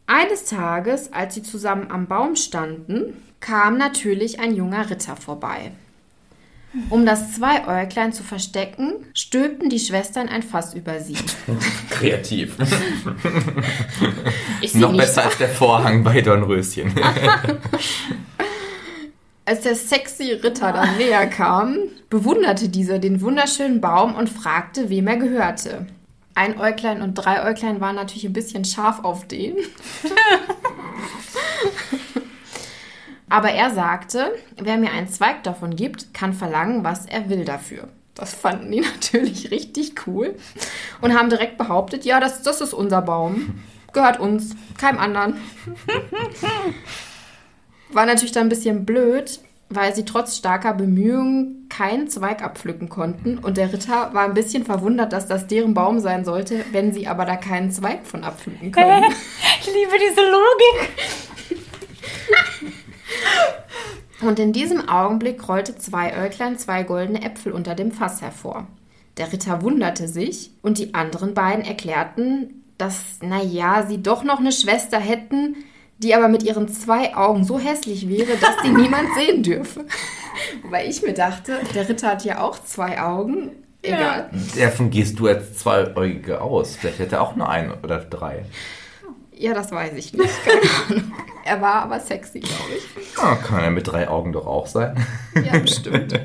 Eines 0.07 0.45
Tages, 0.45 1.13
als 1.13 1.35
sie 1.35 1.43
zusammen 1.43 1.91
am 1.91 2.07
Baum 2.07 2.37
standen, 2.37 3.15
kam 3.41 3.77
natürlich 3.77 4.39
ein 4.39 4.55
junger 4.55 4.89
Ritter 4.89 5.17
vorbei. 5.17 5.73
Um 6.91 7.07
das 7.07 7.35
Zweiäuglein 7.35 8.13
zu 8.13 8.23
verstecken, 8.23 8.93
stülpten 9.15 9.69
die 9.71 9.79
Schwestern 9.79 10.29
ein 10.29 10.43
Fass 10.43 10.75
über 10.75 11.01
sie. 11.01 11.17
Kreativ. 11.91 12.57
Sie 14.63 14.79
Noch 14.79 14.97
besser 14.97 15.25
als 15.25 15.39
der 15.39 15.49
Vorhang 15.49 16.05
bei 16.05 16.21
Dornröschen. 16.21 16.93
Als 19.49 19.61
der 19.61 19.77
sexy 19.77 20.33
Ritter 20.33 20.73
dann 20.73 20.97
näher 20.97 21.29
kam, 21.29 21.77
bewunderte 22.11 22.69
dieser 22.69 22.99
den 22.99 23.21
wunderschönen 23.21 23.81
Baum 23.81 24.17
und 24.17 24.29
fragte, 24.29 24.91
wem 24.91 25.07
er 25.07 25.19
gehörte. 25.19 25.87
Ein 26.37 26.61
Äuglein 26.61 27.01
und 27.01 27.15
drei 27.15 27.51
Äuglein 27.51 27.81
waren 27.81 27.97
natürlich 27.97 28.27
ein 28.27 28.35
bisschen 28.35 28.67
scharf 28.67 29.03
auf 29.03 29.27
den. 29.27 29.57
Aber 33.31 33.51
er 33.51 33.71
sagte, 33.71 34.33
wer 34.61 34.77
mir 34.77 34.93
einen 34.93 35.09
Zweig 35.09 35.43
davon 35.45 35.75
gibt, 35.75 36.13
kann 36.13 36.35
verlangen, 36.35 36.85
was 36.85 37.07
er 37.07 37.31
will 37.31 37.47
dafür. 37.47 37.89
Das 38.15 38.35
fanden 38.35 38.71
die 38.71 38.81
natürlich 38.81 39.51
richtig 39.51 40.07
cool 40.07 40.37
und 41.01 41.19
haben 41.19 41.31
direkt 41.31 41.57
behauptet, 41.57 42.05
ja, 42.05 42.21
das, 42.21 42.43
das 42.43 42.61
ist 42.61 42.75
unser 42.75 43.01
Baum. 43.01 43.59
Gehört 43.95 44.21
uns, 44.21 44.55
keinem 44.77 44.99
anderen. 44.99 45.41
War 47.93 48.05
natürlich 48.05 48.33
dann 48.33 48.47
ein 48.47 48.51
bisschen 48.51 48.85
blöd, 48.85 49.41
weil 49.69 49.95
sie 49.95 50.05
trotz 50.05 50.37
starker 50.37 50.75
Bemühungen 50.75 51.69
keinen 51.69 52.09
Zweig 52.09 52.43
abpflücken 52.43 52.89
konnten. 52.89 53.39
Und 53.39 53.57
der 53.57 53.73
Ritter 53.73 54.15
war 54.15 54.25
ein 54.25 54.35
bisschen 54.35 54.65
verwundert, 54.65 55.13
dass 55.13 55.27
das 55.27 55.47
deren 55.47 55.75
Baum 55.75 55.99
sein 56.01 56.25
sollte, 56.25 56.65
wenn 56.73 56.93
sie 56.93 57.09
aber 57.09 57.25
da 57.25 57.37
keinen 57.37 57.73
Zweig 57.73 58.07
von 58.07 58.25
abpflücken 58.25 58.71
können. 58.73 59.05
Ich 59.61 59.67
liebe 59.67 59.97
diese 60.09 60.23
Logik. 60.23 60.91
Und 64.23 64.39
in 64.39 64.53
diesem 64.53 64.89
Augenblick 64.89 65.47
rollte 65.49 65.77
Zweiäuglein 65.77 66.59
zwei 66.59 66.83
goldene 66.83 67.23
Äpfel 67.23 67.53
unter 67.53 67.75
dem 67.75 67.93
Fass 67.93 68.23
hervor. 68.23 68.67
Der 69.19 69.33
Ritter 69.33 69.63
wunderte 69.63 70.09
sich 70.09 70.51
und 70.63 70.79
die 70.79 70.95
anderen 70.95 71.35
beiden 71.35 71.65
erklärten, 71.65 72.63
dass, 72.79 73.19
naja, 73.23 73.85
sie 73.87 74.03
doch 74.03 74.23
noch 74.25 74.41
eine 74.41 74.53
Schwester 74.53 74.99
hätten, 74.99 75.57
die 75.99 76.15
aber 76.15 76.29
mit 76.29 76.43
ihren 76.43 76.69
zwei 76.69 77.15
Augen 77.17 77.45
so 77.45 77.59
hässlich 77.59 78.09
wäre, 78.09 78.37
dass 78.41 78.57
sie 78.63 78.69
niemand 78.73 79.09
sehen 79.17 79.43
dürfe. 79.43 79.85
Wobei 80.63 80.87
ich 80.87 81.03
mir 81.03 81.15
dachte, 81.15 81.61
der 81.75 81.89
Ritter 81.89 82.09
hat 82.09 82.25
ja 82.25 82.41
auch 82.41 82.59
zwei 82.63 83.01
Augen. 83.01 83.53
Egal. 83.83 84.31
Davon 84.59 84.91
gehst 84.91 85.19
du 85.19 85.29
als 85.29 85.59
Zweiäugige 85.59 86.41
aus. 86.41 86.77
Vielleicht 86.77 86.99
hätte 86.99 87.17
er 87.17 87.23
auch 87.23 87.37
nur 87.37 87.49
ein 87.49 87.73
oder 87.83 87.99
drei. 87.99 88.45
Ja, 89.33 89.55
das 89.55 89.71
weiß 89.71 89.93
ich 89.95 90.13
nicht. 90.13 90.33
Keine 90.45 91.01
Ahnung. 91.01 91.13
Er 91.45 91.61
war 91.61 91.83
aber 91.83 92.01
sexy, 92.01 92.41
glaube 92.41 92.73
ich. 92.77 93.19
Ah, 93.19 93.37
kann 93.37 93.63
er 93.63 93.71
mit 93.71 93.87
drei 93.87 94.09
Augen 94.09 94.33
doch 94.33 94.47
auch 94.47 94.67
sein. 94.67 94.97
Ja, 95.35 95.59
bestimmt. 95.59 96.19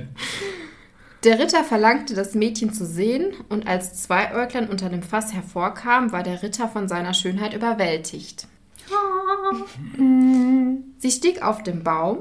Der 1.23 1.37
Ritter 1.37 1.63
verlangte, 1.63 2.15
das 2.15 2.33
Mädchen 2.33 2.73
zu 2.73 2.85
sehen, 2.85 3.33
und 3.49 3.67
als 3.67 4.01
Zweiäuglein 4.01 4.69
unter 4.69 4.89
dem 4.89 5.03
Fass 5.03 5.33
hervorkam, 5.33 6.11
war 6.11 6.23
der 6.23 6.41
Ritter 6.41 6.67
von 6.67 6.87
seiner 6.87 7.13
Schönheit 7.13 7.53
überwältigt. 7.53 8.47
Sie 10.97 11.11
stieg 11.11 11.43
auf 11.43 11.63
den 11.63 11.83
Baum 11.83 12.19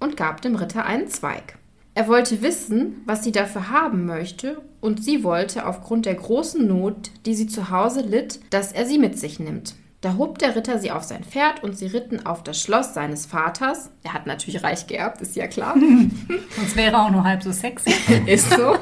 und 0.00 0.16
gab 0.16 0.42
dem 0.42 0.56
Ritter 0.56 0.84
einen 0.84 1.08
Zweig. 1.08 1.58
Er 1.94 2.06
wollte 2.06 2.42
wissen, 2.42 3.02
was 3.06 3.24
sie 3.24 3.32
dafür 3.32 3.70
haben 3.70 4.06
möchte, 4.06 4.62
und 4.80 5.02
sie 5.02 5.24
wollte 5.24 5.66
aufgrund 5.66 6.06
der 6.06 6.14
großen 6.14 6.64
Not, 6.66 7.10
die 7.26 7.34
sie 7.34 7.48
zu 7.48 7.70
Hause 7.70 8.02
litt, 8.02 8.38
dass 8.50 8.70
er 8.70 8.86
sie 8.86 8.98
mit 8.98 9.18
sich 9.18 9.40
nimmt. 9.40 9.74
Da 10.00 10.16
hob 10.16 10.38
der 10.38 10.54
Ritter 10.54 10.78
sie 10.78 10.92
auf 10.92 11.02
sein 11.02 11.24
Pferd 11.24 11.64
und 11.64 11.76
sie 11.76 11.86
ritten 11.86 12.24
auf 12.24 12.44
das 12.44 12.60
Schloss 12.60 12.94
seines 12.94 13.26
Vaters. 13.26 13.90
Er 14.04 14.12
hat 14.12 14.28
natürlich 14.28 14.62
reich 14.62 14.86
geerbt, 14.86 15.20
ist 15.20 15.34
ja 15.34 15.48
klar. 15.48 15.74
Sonst 16.56 16.76
wäre 16.76 16.92
er 16.92 17.06
auch 17.06 17.10
nur 17.10 17.24
halb 17.24 17.42
so 17.42 17.50
sexy. 17.50 17.92
ist 18.26 18.48
so. 18.48 18.76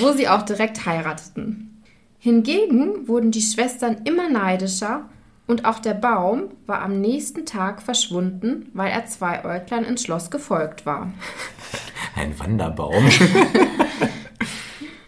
Wo 0.00 0.10
sie 0.10 0.28
auch 0.28 0.42
direkt 0.42 0.84
heirateten. 0.84 1.84
Hingegen 2.18 3.06
wurden 3.06 3.30
die 3.30 3.40
Schwestern 3.40 3.98
immer 4.04 4.28
neidischer 4.28 5.08
und 5.50 5.64
auch 5.64 5.80
der 5.80 5.94
Baum 5.94 6.50
war 6.66 6.80
am 6.80 7.00
nächsten 7.00 7.44
Tag 7.44 7.82
verschwunden, 7.82 8.70
weil 8.72 8.90
er 8.90 9.06
zwei 9.06 9.44
Äuglein 9.44 9.84
ins 9.84 10.04
Schloss 10.04 10.30
gefolgt 10.30 10.86
war. 10.86 11.12
Ein 12.16 12.38
Wanderbaum. 12.38 13.04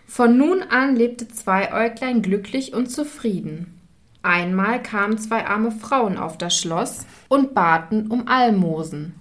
Von 0.06 0.36
nun 0.36 0.62
an 0.62 0.96
lebte 0.96 1.28
Zweiäuglein 1.28 2.20
glücklich 2.22 2.74
und 2.74 2.90
zufrieden. 2.90 3.80
Einmal 4.22 4.82
kamen 4.82 5.16
zwei 5.16 5.46
arme 5.46 5.70
Frauen 5.70 6.18
auf 6.18 6.36
das 6.36 6.58
Schloss 6.58 7.06
und 7.28 7.54
baten 7.54 8.08
um 8.08 8.28
Almosen. 8.28 9.14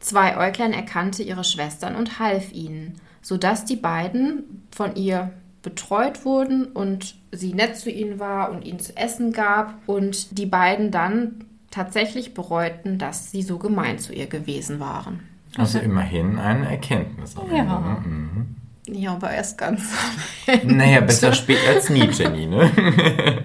Zweiäuglein 0.00 0.72
erkannte 0.72 1.22
ihre 1.22 1.44
Schwestern 1.44 1.96
und 1.96 2.18
half 2.18 2.52
ihnen, 2.52 3.00
sodass 3.20 3.64
die 3.64 3.76
beiden 3.76 4.66
von 4.70 4.96
ihr 4.96 5.32
betreut 5.68 6.24
wurden 6.24 6.64
und 6.64 7.14
sie 7.30 7.52
nett 7.52 7.76
zu 7.76 7.90
ihnen 7.90 8.18
war 8.18 8.50
und 8.50 8.64
ihnen 8.64 8.78
zu 8.78 8.96
essen 8.96 9.32
gab 9.32 9.74
und 9.86 10.38
die 10.38 10.46
beiden 10.46 10.90
dann 10.90 11.44
tatsächlich 11.70 12.32
bereuten, 12.32 12.96
dass 12.96 13.30
sie 13.30 13.42
so 13.42 13.58
gemein 13.58 13.98
zu 13.98 14.14
ihr 14.14 14.28
gewesen 14.28 14.80
waren. 14.80 15.20
Also 15.58 15.78
immerhin 15.78 16.38
eine 16.38 16.70
Erkenntnis. 16.70 17.34
Ja. 17.54 18.02
Mhm. 18.02 18.56
Ja, 18.90 19.12
aber 19.12 19.30
erst 19.30 19.58
ganz. 19.58 19.82
Naja, 20.64 21.02
besser 21.02 21.32
spät 21.34 21.58
als 21.68 21.90
nie, 21.90 22.08
Jenny, 22.08 22.46
ne? 22.46 22.70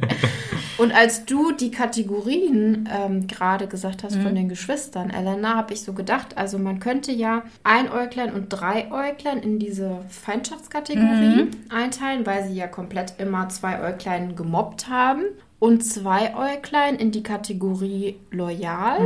Und 0.78 0.91
als 0.94 1.26
du 1.26 1.52
die 1.52 1.72
Kategorien 1.72 2.90
ähm, 2.91 3.28
gerade 3.28 3.68
gesagt 3.68 4.04
hast 4.04 4.18
von 4.18 4.34
den 4.36 4.50
Geschwistern, 4.50 5.10
Elena, 5.10 5.56
habe 5.56 5.74
ich 5.74 5.82
so 5.82 5.94
gedacht, 5.94 6.38
also 6.38 6.58
man 6.58 6.80
könnte 6.80 7.12
ja 7.12 7.44
Einäuglein 7.64 8.34
und 8.34 8.50
Dreiäuglein 8.50 9.40
in 9.40 9.60
diese 9.60 10.00
Feindschaftskategorie 10.10 11.52
einteilen, 11.70 12.26
weil 12.26 12.48
sie 12.48 12.56
ja 12.56 12.68
komplett 12.68 13.16
immer 13.20 13.50
zwei 13.50 13.82
Äuglein 13.82 14.36
gemobbt 14.36 14.90
haben. 14.90 15.24
Und 15.60 15.86
Zweiäuglein 15.86 16.95
in 16.95 17.12
die 17.12 17.24
Kategorie 17.24 18.18
loyal, 18.32 19.00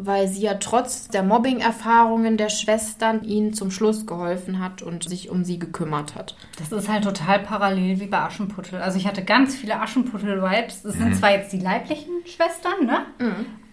weil 0.00 0.28
sie 0.28 0.42
ja 0.42 0.54
trotz 0.54 1.08
der 1.08 1.24
Mobbing-Erfahrungen 1.24 2.36
der 2.36 2.50
Schwestern 2.50 3.24
ihnen 3.24 3.52
zum 3.52 3.72
Schluss 3.72 4.06
geholfen 4.06 4.60
hat 4.60 4.80
und 4.80 5.08
sich 5.08 5.28
um 5.28 5.42
sie 5.42 5.58
gekümmert 5.58 6.14
hat. 6.14 6.36
Das 6.56 6.70
ist 6.70 6.88
halt 6.88 7.02
total 7.02 7.40
parallel 7.40 7.98
wie 7.98 8.06
bei 8.06 8.18
Aschenputtel. 8.18 8.80
Also 8.80 8.96
ich 8.96 9.08
hatte 9.08 9.24
ganz 9.24 9.56
viele 9.56 9.80
Aschenputtel-Vibes. 9.80 10.82
Das 10.82 10.94
sind 10.94 11.16
zwar 11.16 11.32
jetzt 11.32 11.52
die 11.52 11.58
leiblichen 11.58 12.12
Schwestern, 12.24 12.86
ne? 12.86 13.06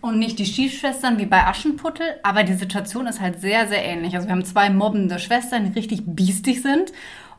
Und 0.01 0.17
nicht 0.17 0.39
die 0.39 0.45
Stiefschwestern 0.45 1.19
wie 1.19 1.25
bei 1.25 1.45
Aschenputtel, 1.45 2.07
aber 2.23 2.43
die 2.43 2.53
Situation 2.53 3.05
ist 3.05 3.21
halt 3.21 3.39
sehr, 3.39 3.67
sehr 3.67 3.85
ähnlich. 3.85 4.15
Also 4.15 4.27
wir 4.27 4.33
haben 4.33 4.45
zwei 4.45 4.69
mobbende 4.69 5.19
Schwestern, 5.19 5.65
die 5.65 5.77
richtig 5.77 6.03
biestig 6.05 6.63
sind. 6.63 6.91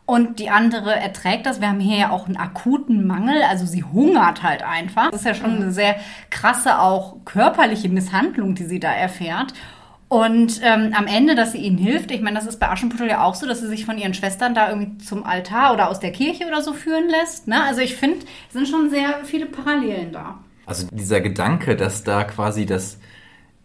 Und 0.06 0.38
die 0.38 0.50
andere 0.50 0.94
erträgt 0.94 1.46
das. 1.46 1.60
Wir 1.60 1.68
haben 1.68 1.80
hier 1.80 1.98
ja 1.98 2.10
auch 2.10 2.26
einen 2.26 2.36
akuten 2.36 3.06
Mangel. 3.08 3.42
Also 3.50 3.66
sie 3.66 3.82
hungert 3.82 4.44
halt 4.44 4.62
einfach. 4.62 5.10
Das 5.10 5.20
ist 5.20 5.26
ja 5.26 5.34
schon 5.34 5.56
eine 5.56 5.72
sehr 5.72 5.96
krasse, 6.30 6.78
auch 6.78 7.16
körperliche 7.24 7.88
Misshandlung, 7.88 8.54
die 8.54 8.64
sie 8.64 8.78
da 8.78 8.92
erfährt. 8.92 9.52
Und 10.08 10.60
ähm, 10.62 10.92
am 10.96 11.08
Ende, 11.08 11.34
dass 11.34 11.50
sie 11.50 11.58
ihnen 11.58 11.78
hilft, 11.78 12.12
ich 12.12 12.22
meine, 12.22 12.36
das 12.36 12.46
ist 12.46 12.60
bei 12.60 12.68
Aschenputtel 12.70 13.08
ja 13.08 13.24
auch 13.24 13.34
so, 13.34 13.44
dass 13.48 13.60
sie 13.60 13.66
sich 13.66 13.84
von 13.84 13.98
ihren 13.98 14.14
Schwestern 14.14 14.54
da 14.54 14.68
irgendwie 14.70 14.98
zum 14.98 15.24
Altar 15.26 15.72
oder 15.74 15.88
aus 15.90 15.98
der 15.98 16.12
Kirche 16.12 16.46
oder 16.46 16.62
so 16.62 16.72
führen 16.72 17.08
lässt. 17.08 17.48
Ne? 17.48 17.60
Also 17.64 17.80
ich 17.80 17.96
finde, 17.96 18.18
es 18.46 18.52
sind 18.52 18.68
schon 18.68 18.88
sehr 18.90 19.24
viele 19.24 19.46
Parallelen 19.46 20.12
da. 20.12 20.38
Also 20.64 20.86
dieser 20.92 21.20
Gedanke, 21.20 21.74
dass 21.74 22.04
da 22.04 22.22
quasi 22.22 22.66
das 22.66 22.98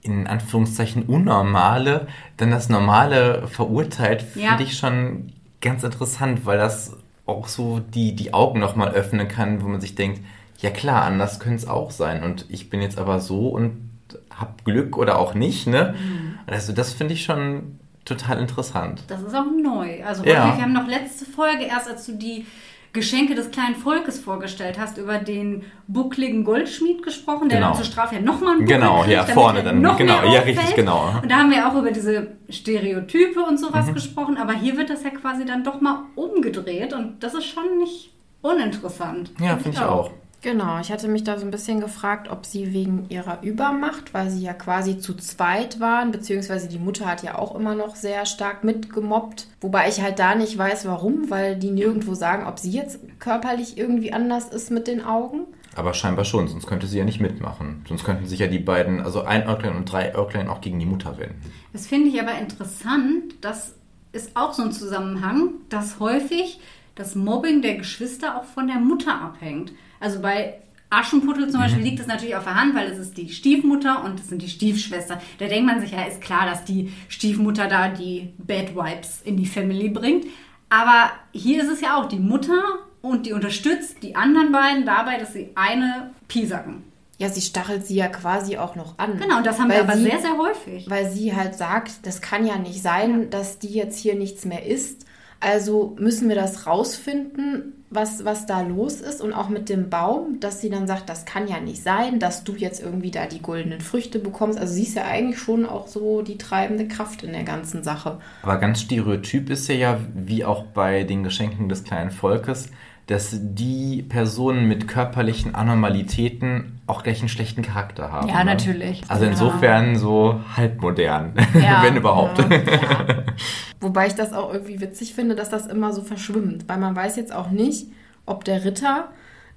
in 0.01 0.26
Anführungszeichen 0.26 1.03
Unnormale 1.03 2.07
dann 2.38 2.49
das 2.49 2.69
Normale 2.69 3.47
verurteilt, 3.47 4.26
Ja. 4.34 4.49
finde 4.49 4.63
ich 4.63 4.76
schon 4.80 5.31
ganz 5.61 5.83
interessant, 5.83 6.45
weil 6.45 6.57
das 6.57 6.97
auch 7.25 7.47
so 7.47 7.79
die, 7.79 8.15
die 8.15 8.33
Augen 8.33 8.59
nochmal 8.59 8.91
öffnen 8.91 9.27
kann, 9.27 9.61
wo 9.63 9.67
man 9.67 9.79
sich 9.79 9.95
denkt, 9.95 10.21
ja 10.59 10.69
klar, 10.69 11.03
anders 11.03 11.39
könnte 11.39 11.57
es 11.57 11.67
auch 11.67 11.91
sein. 11.91 12.23
Und 12.23 12.45
ich 12.49 12.69
bin 12.69 12.81
jetzt 12.81 12.97
aber 12.97 13.19
so 13.19 13.49
und 13.49 13.89
hab 14.35 14.65
Glück 14.65 14.97
oder 14.97 15.19
auch 15.19 15.33
nicht, 15.33 15.67
ne? 15.67 15.95
Mhm. 15.97 16.39
Also 16.47 16.73
das 16.73 16.93
finde 16.93 17.13
ich 17.13 17.23
schon 17.23 17.79
total 18.05 18.39
interessant. 18.39 19.03
Das 19.07 19.21
ist 19.21 19.35
auch 19.35 19.45
neu. 19.61 20.03
Also 20.03 20.23
Ja. 20.23 20.55
Wir 20.55 20.63
haben 20.63 20.73
noch 20.73 20.88
letzte 20.88 21.25
Folge, 21.25 21.63
erst 21.65 21.88
als 21.88 22.05
du 22.05 22.13
die 22.13 22.45
Geschenke 22.93 23.35
des 23.35 23.51
kleinen 23.51 23.76
Volkes 23.76 24.19
vorgestellt 24.19 24.77
hast, 24.77 24.97
über 24.97 25.18
den 25.18 25.63
buckligen 25.88 26.43
Goldschmied 26.43 27.03
gesprochen, 27.03 27.47
der 27.47 27.59
Genau. 27.59 27.69
dann 27.72 27.77
zur 27.77 27.85
Strafe 27.85 28.15
ja 28.15 28.22
nochmal 28.22 28.55
einen 28.57 28.65
Buckel 28.65 28.80
Genau, 28.80 28.99
kriegt, 29.03 29.11
ja, 29.13 29.23
vorne 29.26 29.63
dann, 29.63 29.81
noch 29.81 29.97
genau, 29.97 30.22
mehr 30.22 30.31
ja, 30.34 30.41
richtig, 30.41 30.76
genau. 30.76 31.13
Und 31.22 31.31
da 31.31 31.38
haben 31.38 31.51
wir 31.51 31.68
auch 31.68 31.76
über 31.76 31.91
diese 31.91 32.27
Stereotype 32.49 33.39
und 33.41 33.57
sowas 33.59 33.88
Mhm. 33.88 33.93
gesprochen, 33.93 34.38
aber 34.38 34.53
hier 34.53 34.76
wird 34.77 34.89
das 34.89 35.03
ja 35.03 35.09
quasi 35.11 35.45
dann 35.45 35.63
doch 35.63 35.80
mal 35.80 36.03
umgedreht 36.15 36.93
und 36.93 37.23
das 37.23 37.34
ist 37.34 37.45
schon 37.45 37.77
nicht 37.77 38.11
uninteressant. 38.41 39.31
Ja, 39.39 39.55
finde 39.57 39.77
ich 39.77 39.84
auch. 39.84 40.11
Genau, 40.41 40.80
ich 40.80 40.91
hatte 40.91 41.07
mich 41.07 41.23
da 41.23 41.38
so 41.38 41.45
ein 41.45 41.51
bisschen 41.51 41.81
gefragt, 41.81 42.31
ob 42.31 42.47
sie 42.47 42.73
wegen 42.73 43.05
ihrer 43.09 43.43
Übermacht, 43.43 44.11
weil 44.15 44.31
sie 44.31 44.41
ja 44.41 44.53
quasi 44.53 44.97
zu 44.97 45.13
zweit 45.13 45.80
waren, 45.80 46.11
beziehungsweise 46.11 46.68
die 46.68 46.80
Mutter 46.80 47.05
hat 47.05 47.22
ja 47.22 47.38
auch 47.38 47.53
immer 47.53 47.76
noch 47.76 47.95
sehr 47.95 48.26
stark 48.26 48.63
mitgemobbt. 48.63 49.45
Wobei 49.61 49.88
ich 49.88 50.01
halt 50.01 50.18
da 50.18 50.34
nicht 50.34 50.57
weiß, 50.57 50.85
warum, 50.85 51.30
weil 51.30 51.57
die 51.57 51.69
nirgendwo 51.69 52.15
sagen, 52.15 52.47
ob 52.47 52.57
sie 52.57 52.72
jetzt 52.72 52.99
körperlich 53.19 53.77
irgendwie 53.77 54.13
anders 54.13 54.49
ist 54.49 54.72
mit 54.72 54.88
den 54.88 55.05
Augen. 55.05 55.41
Aber 55.76 55.93
scheinbar 55.93 56.26
schon, 56.26 56.47
sonst 56.47 56.65
könnte 56.65 56.88
sie 56.88 56.97
ja 56.97 57.05
nicht 57.05 57.22
mitmachen. 57.22 57.85
Sonst 57.88 58.03
könnten 58.03 58.26
sich 58.26 58.39
ja 58.39 58.47
die 58.47 58.59
beiden, 58.59 58.99
also 58.99 59.22
ein 59.22 59.47
Örklein 59.47 59.76
und 59.76 59.85
drei 59.85 60.13
Örklein 60.15 60.49
auch 60.49 60.59
gegen 60.59 60.80
die 60.80 60.88
Mutter 60.88 61.19
wenden. 61.19 61.39
Das 61.72 61.85
finde 61.85 62.09
ich 62.09 62.19
aber 62.19 62.38
interessant. 62.39 63.35
Das 63.41 63.76
ist 64.11 64.35
auch 64.35 64.53
so 64.53 64.63
ein 64.63 64.72
Zusammenhang, 64.72 65.51
dass 65.69 65.99
häufig 65.99 66.59
das 66.95 67.15
Mobbing 67.15 67.61
der 67.61 67.76
Geschwister 67.76 68.38
auch 68.38 68.43
von 68.43 68.68
der 68.68 68.80
Mutter 68.80 69.22
abhängt. 69.22 69.72
Also 70.01 70.19
bei 70.19 70.55
Aschenputtel 70.89 71.49
zum 71.49 71.61
Beispiel 71.61 71.83
liegt 71.83 72.01
es 72.01 72.07
natürlich 72.07 72.35
auf 72.35 72.43
der 72.43 72.55
Hand, 72.55 72.75
weil 72.75 72.91
es 72.91 72.97
ist 72.99 73.15
die 73.17 73.29
Stiefmutter 73.29 74.03
und 74.03 74.19
es 74.19 74.27
sind 74.27 74.41
die 74.41 74.49
Stiefschwester. 74.49 75.21
Da 75.39 75.47
denkt 75.47 75.65
man 75.65 75.79
sich, 75.79 75.91
ja, 75.91 76.03
ist 76.03 76.19
klar, 76.19 76.45
dass 76.45 76.65
die 76.65 76.91
Stiefmutter 77.07 77.67
da 77.67 77.87
die 77.87 78.33
Bad 78.37 78.75
Vibes 78.75 79.21
in 79.23 79.37
die 79.37 79.45
Family 79.45 79.87
bringt. 79.89 80.25
Aber 80.69 81.11
hier 81.31 81.63
ist 81.63 81.69
es 81.69 81.79
ja 81.81 81.95
auch 81.97 82.07
die 82.09 82.19
Mutter 82.19 82.61
und 83.01 83.25
die 83.25 83.33
unterstützt 83.33 84.03
die 84.03 84.15
anderen 84.15 84.51
beiden 84.51 84.85
dabei, 84.85 85.17
dass 85.17 85.31
sie 85.33 85.49
eine 85.55 86.11
piesacken. 86.27 86.83
Ja, 87.17 87.29
sie 87.29 87.41
stachelt 87.41 87.85
sie 87.85 87.95
ja 87.95 88.07
quasi 88.07 88.57
auch 88.57 88.75
noch 88.75 88.97
an. 88.97 89.17
Genau, 89.19 89.37
und 89.37 89.45
das 89.45 89.59
haben 89.59 89.69
wir 89.69 89.81
aber 89.81 89.93
sie- 89.95 90.03
sehr, 90.03 90.19
sehr 90.19 90.37
häufig. 90.37 90.89
Weil 90.89 91.09
sie 91.09 91.35
halt 91.35 91.55
sagt, 91.55 92.05
das 92.05 92.19
kann 92.21 92.45
ja 92.47 92.57
nicht 92.57 92.81
sein, 92.81 93.29
dass 93.29 93.59
die 93.59 93.69
jetzt 93.73 93.99
hier 93.99 94.15
nichts 94.15 94.43
mehr 94.43 94.65
isst. 94.65 95.05
Also 95.41 95.95
müssen 95.99 96.30
wir 96.30 96.35
das 96.35 96.68
rausfinden, 96.68 97.73
was, 97.89 98.23
was 98.23 98.45
da 98.45 98.61
los 98.61 99.01
ist. 99.01 99.22
Und 99.22 99.34
auch 99.34 99.49
mit 99.49 99.69
dem 99.69 99.89
Baum, 99.89 100.39
dass 100.39 100.61
sie 100.61 100.69
dann 100.69 100.88
sagt, 100.88 101.09
das 101.09 101.26
kann 101.26 101.47
ja 101.47 101.59
nicht 101.59 101.84
sein, 101.84 102.19
dass 102.19 102.43
du 102.43 102.55
jetzt 102.55 102.81
irgendwie 102.81 103.11
da 103.11 103.26
die 103.26 103.41
goldenen 103.41 103.81
Früchte 103.81 104.19
bekommst. 104.19 104.57
Also 104.57 104.73
sie 104.73 104.84
ist 104.84 104.95
ja 104.95 105.05
eigentlich 105.05 105.39
schon 105.39 105.65
auch 105.65 105.88
so 105.88 106.22
die 106.22 106.38
treibende 106.38 106.88
Kraft 106.88 107.23
in 107.23 107.34
der 107.34 107.43
ganzen 107.43 107.84
Sache. 107.84 108.19
Aber 108.43 108.57
ganz 108.57 108.81
stereotyp 108.81 109.49
ist 109.49 109.68
ja 109.68 109.76
ja, 109.76 109.99
wie 110.13 110.45
auch 110.45 110.63
bei 110.63 111.03
den 111.03 111.23
Geschenken 111.23 111.69
des 111.69 111.84
kleinen 111.84 112.11
Volkes, 112.11 112.69
dass 113.07 113.35
die 113.41 114.03
Personen 114.07 114.67
mit 114.67 114.87
körperlichen 114.87 115.53
Anormalitäten 115.55 116.79
auch 116.87 117.03
gleich 117.03 117.19
einen 117.19 117.29
schlechten 117.29 117.61
Charakter 117.61 118.11
haben. 118.11 118.27
Ja, 118.29 118.39
ne? 118.39 118.45
natürlich. 118.45 119.03
Also 119.07 119.25
Ja. 119.25 119.31
insofern 119.31 119.95
so 119.97 120.39
halbmodern, 120.55 121.33
Ja. 121.53 121.83
wenn 121.83 121.95
überhaupt. 121.97 122.37
Ja, 122.39 122.47
ja. 122.49 123.23
Wobei 123.81 124.07
ich 124.07 124.15
das 124.15 124.33
auch 124.33 124.53
irgendwie 124.53 124.79
witzig 124.79 125.13
finde, 125.13 125.35
dass 125.35 125.49
das 125.49 125.67
immer 125.67 125.91
so 125.93 126.01
verschwimmt. 126.03 126.69
Weil 126.69 126.77
man 126.77 126.95
weiß 126.95 127.15
jetzt 127.15 127.33
auch 127.33 127.49
nicht, 127.49 127.87
ob 128.25 128.45
der 128.45 128.63
Ritter 128.63 129.09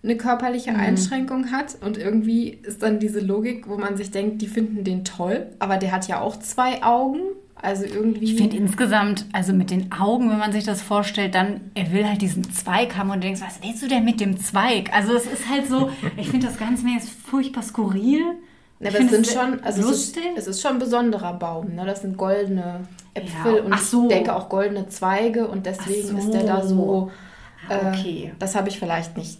eine 0.05 0.16
körperliche 0.16 0.70
Mhm. 0.72 0.81
Einschränkung 0.81 1.51
hat. 1.51 1.76
Und 1.81 1.97
irgendwie 1.98 2.51
ist 2.62 2.82
dann 2.82 3.01
diese 3.01 3.20
Logik, 3.20 3.68
wo 3.68 3.76
man 3.78 3.97
sich 3.97 4.10
denkt, 4.10 4.43
die 4.43 4.47
finden 4.47 4.85
den 4.85 5.05
toll. 5.05 5.47
Aber 5.59 5.78
der 5.78 5.90
hat 5.93 6.06
ja 6.06 6.20
auch 6.20 6.36
zwei 6.39 6.82
Augen. 6.85 7.20
Also 7.56 7.85
irgendwie. 7.86 8.24
Ich 8.26 8.36
finde 8.36 8.56
insgesamt, 8.59 9.24
also 9.32 9.55
mit 9.55 9.70
den 9.70 9.90
Augen, 9.93 10.28
wenn 10.28 10.36
man 10.39 10.52
sich 10.52 10.64
das 10.64 10.82
vorstellt, 10.82 11.35
dann, 11.35 11.62
er 11.74 11.90
will 11.93 12.06
halt 12.06 12.20
diesen 12.20 12.44
Zweig 12.52 12.94
haben 12.97 13.09
und 13.09 13.16
du 13.16 13.26
denkst, 13.28 13.40
was 13.40 13.62
willst 13.62 13.82
du 13.82 13.89
denn 13.89 14.05
mit 14.05 14.20
dem 14.20 14.39
Zweig? 14.39 14.93
Also 14.93 15.14
es 15.14 15.24
ist 15.24 15.48
halt 15.48 15.66
so, 15.68 15.89
ich 16.18 16.28
finde 16.28 16.47
das 16.48 16.59
Ganze 16.59 16.85
mir 16.85 16.94
jetzt 16.94 17.09
furchtbar 17.09 17.62
skurril. 17.62 18.20
Ja, 18.81 18.90
aber 18.90 19.01
es 19.01 19.09
sind 19.10 19.26
schon, 19.26 19.60
also 19.62 19.89
es 19.89 20.09
ist, 20.09 20.18
es 20.36 20.47
ist 20.47 20.60
schon 20.60 20.72
ein 20.72 20.78
besonderer 20.78 21.32
Baum. 21.35 21.74
Ne? 21.74 21.86
Das 21.86 22.02
sind 22.02 22.18
goldene 22.18 22.81
Äpfel 23.14 23.56
Ja. 23.56 23.62
und 23.62 23.78
so. 23.81 24.02
ich 24.02 24.09
denke 24.14 24.35
auch 24.36 24.51
goldene 24.51 24.89
Zweige 24.89 25.47
und 25.48 25.64
deswegen 25.64 26.10
Ach 26.14 26.18
ist 26.18 26.35
der 26.35 26.43
da 26.44 26.62
so. 26.66 27.10
Ah, 27.70 27.74
äh, 27.76 27.89
okay. 27.89 28.32
Das 28.40 28.55
habe 28.56 28.68
ich 28.68 28.78
vielleicht 28.78 29.16
nicht. 29.16 29.39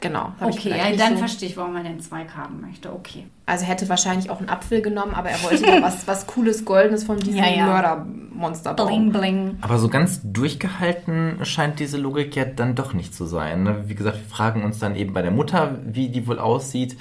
Genau. 0.00 0.32
Okay, 0.40 0.70
ja, 0.70 0.96
dann 0.96 1.12
so- 1.14 1.18
verstehe 1.18 1.48
ich, 1.48 1.56
warum 1.56 1.72
man 1.74 1.84
den 1.84 2.00
Zweig 2.00 2.36
haben 2.36 2.60
möchte. 2.60 2.92
Okay. 2.92 3.26
Also 3.46 3.64
hätte 3.64 3.88
wahrscheinlich 3.88 4.30
auch 4.30 4.38
einen 4.38 4.48
Apfel 4.48 4.82
genommen, 4.82 5.14
aber 5.14 5.30
er 5.30 5.42
wollte 5.42 5.62
da 5.64 5.82
was, 5.82 6.06
was 6.06 6.26
Cooles, 6.26 6.64
Goldenes 6.64 7.04
von 7.04 7.18
diesem 7.18 7.36
Ja, 7.40 7.48
ja. 7.48 7.66
Mördermonster 7.66 8.74
Bling, 8.74 9.12
bling. 9.12 9.56
Aber 9.60 9.78
so 9.78 9.88
ganz 9.88 10.20
durchgehalten 10.22 11.38
scheint 11.44 11.78
diese 11.80 11.96
Logik 11.98 12.36
ja 12.36 12.44
dann 12.44 12.74
doch 12.74 12.92
nicht 12.94 13.14
zu 13.14 13.24
sein. 13.26 13.62
Ne? 13.64 13.84
Wie 13.86 13.94
gesagt, 13.94 14.18
wir 14.18 14.28
fragen 14.34 14.62
uns 14.64 14.78
dann 14.78 14.96
eben 14.96 15.12
bei 15.12 15.22
der 15.22 15.30
Mutter, 15.32 15.78
wie 15.84 16.08
die 16.08 16.26
wohl 16.26 16.38
aussieht. 16.38 16.96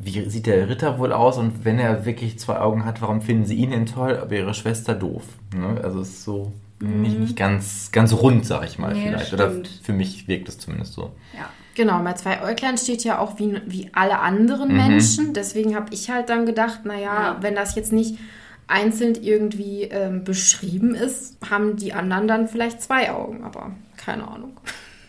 Wie 0.00 0.28
sieht 0.28 0.46
der 0.46 0.68
Ritter 0.68 0.98
wohl 0.98 1.12
aus? 1.12 1.38
Und 1.38 1.64
wenn 1.64 1.78
er 1.78 2.04
wirklich 2.04 2.38
zwei 2.38 2.58
Augen 2.58 2.84
hat, 2.84 3.00
warum 3.00 3.20
finden 3.22 3.44
sie 3.46 3.54
ihn 3.54 3.70
denn 3.70 3.86
toll, 3.86 4.18
aber 4.20 4.34
ihre 4.34 4.52
Schwester 4.54 4.94
doof? 4.94 5.22
Ne? 5.56 5.80
Also 5.82 6.00
es 6.00 6.08
ist 6.10 6.24
so 6.24 6.52
nicht, 6.80 7.18
nicht 7.18 7.36
ganz, 7.36 7.90
ganz 7.92 8.12
rund, 8.12 8.44
sag 8.44 8.64
ich 8.66 8.78
mal 8.78 8.92
Nee, 8.92 9.06
vielleicht. 9.08 9.32
Oder 9.32 9.50
stimmt. 9.50 9.80
für 9.82 9.92
mich 9.92 10.28
wirkt 10.28 10.48
es 10.48 10.58
zumindest 10.58 10.92
so. 10.94 11.12
Ja. 11.32 11.48
Genau, 11.74 11.98
bei 12.02 12.12
zwei 12.12 12.42
Äuglein 12.42 12.78
steht 12.78 13.02
ja 13.04 13.18
auch 13.18 13.38
wie, 13.38 13.60
wie 13.66 13.90
alle 13.94 14.20
anderen 14.20 14.74
Menschen. 14.76 15.32
Deswegen 15.34 15.74
habe 15.74 15.92
ich 15.92 16.10
halt 16.10 16.28
dann 16.28 16.46
gedacht, 16.46 16.84
naja, 16.84 17.02
Ja. 17.02 17.36
wenn 17.40 17.54
das 17.54 17.74
jetzt 17.74 17.92
nicht 17.92 18.18
einzeln 18.68 19.14
irgendwie 19.20 19.82
ähm, 19.82 20.24
beschrieben 20.24 20.94
ist, 20.94 21.36
haben 21.50 21.76
die 21.76 21.92
anderen 21.92 22.28
dann 22.28 22.48
vielleicht 22.48 22.80
zwei 22.80 23.10
Augen, 23.12 23.44
aber 23.44 23.72
keine 23.96 24.26
Ahnung. 24.28 24.56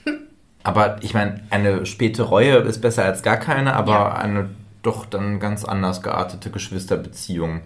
Aber 0.64 0.98
ich 1.04 1.14
meine, 1.14 1.42
eine 1.52 1.86
späte 1.86 2.24
Reue 2.24 2.56
ist 2.58 2.82
besser 2.82 3.06
als 3.06 3.22
gar 3.22 3.38
keine, 3.38 3.76
aber 3.76 3.92
Ja. 3.92 4.14
eine 4.16 4.50
doch 4.82 5.06
dann 5.06 5.40
ganz 5.40 5.64
anders 5.64 6.02
geartete 6.02 6.50
Geschwisterbeziehung. 6.50 7.62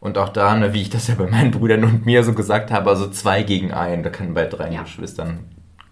Und 0.00 0.18
auch 0.18 0.28
da, 0.28 0.54
ne, 0.56 0.74
wie 0.74 0.82
ich 0.82 0.90
das 0.90 1.06
ja 1.08 1.14
bei 1.14 1.26
meinen 1.28 1.50
Brüdern 1.50 1.82
und 1.84 2.04
mir 2.04 2.22
so 2.24 2.34
gesagt 2.34 2.70
habe, 2.70 2.90
also 2.90 3.08
zwei 3.08 3.42
gegen 3.42 3.72
einen, 3.72 4.02
da 4.02 4.10
kann 4.10 4.34
bei 4.34 4.44
drei 4.44 4.70
Ja. 4.70 4.82
Geschwistern, 4.82 5.40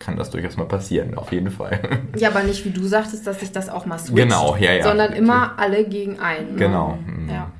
kann 0.01 0.16
das 0.16 0.31
durchaus 0.31 0.56
mal 0.56 0.66
passieren, 0.66 1.14
auf 1.14 1.31
jeden 1.31 1.51
Fall. 1.51 2.01
Ja, 2.18 2.31
aber 2.31 2.43
nicht 2.43 2.64
wie 2.64 2.70
du 2.70 2.82
sagtest, 2.82 3.27
dass 3.27 3.39
sich 3.39 3.52
das 3.52 3.68
auch 3.68 3.86
mal 3.86 3.98
switcht. 3.98 4.16
Genau, 4.16 4.56
ja, 4.56 4.72
ja. 4.72 4.82
Sondern 4.82 5.12
immer 5.12 5.59
alle 5.59 5.85
gegen 5.85 6.18
einen. 6.18 6.55
ne? 6.55 6.59
genau. 6.59 6.98
Mhm. 7.06 7.28
Ja. 7.31 7.52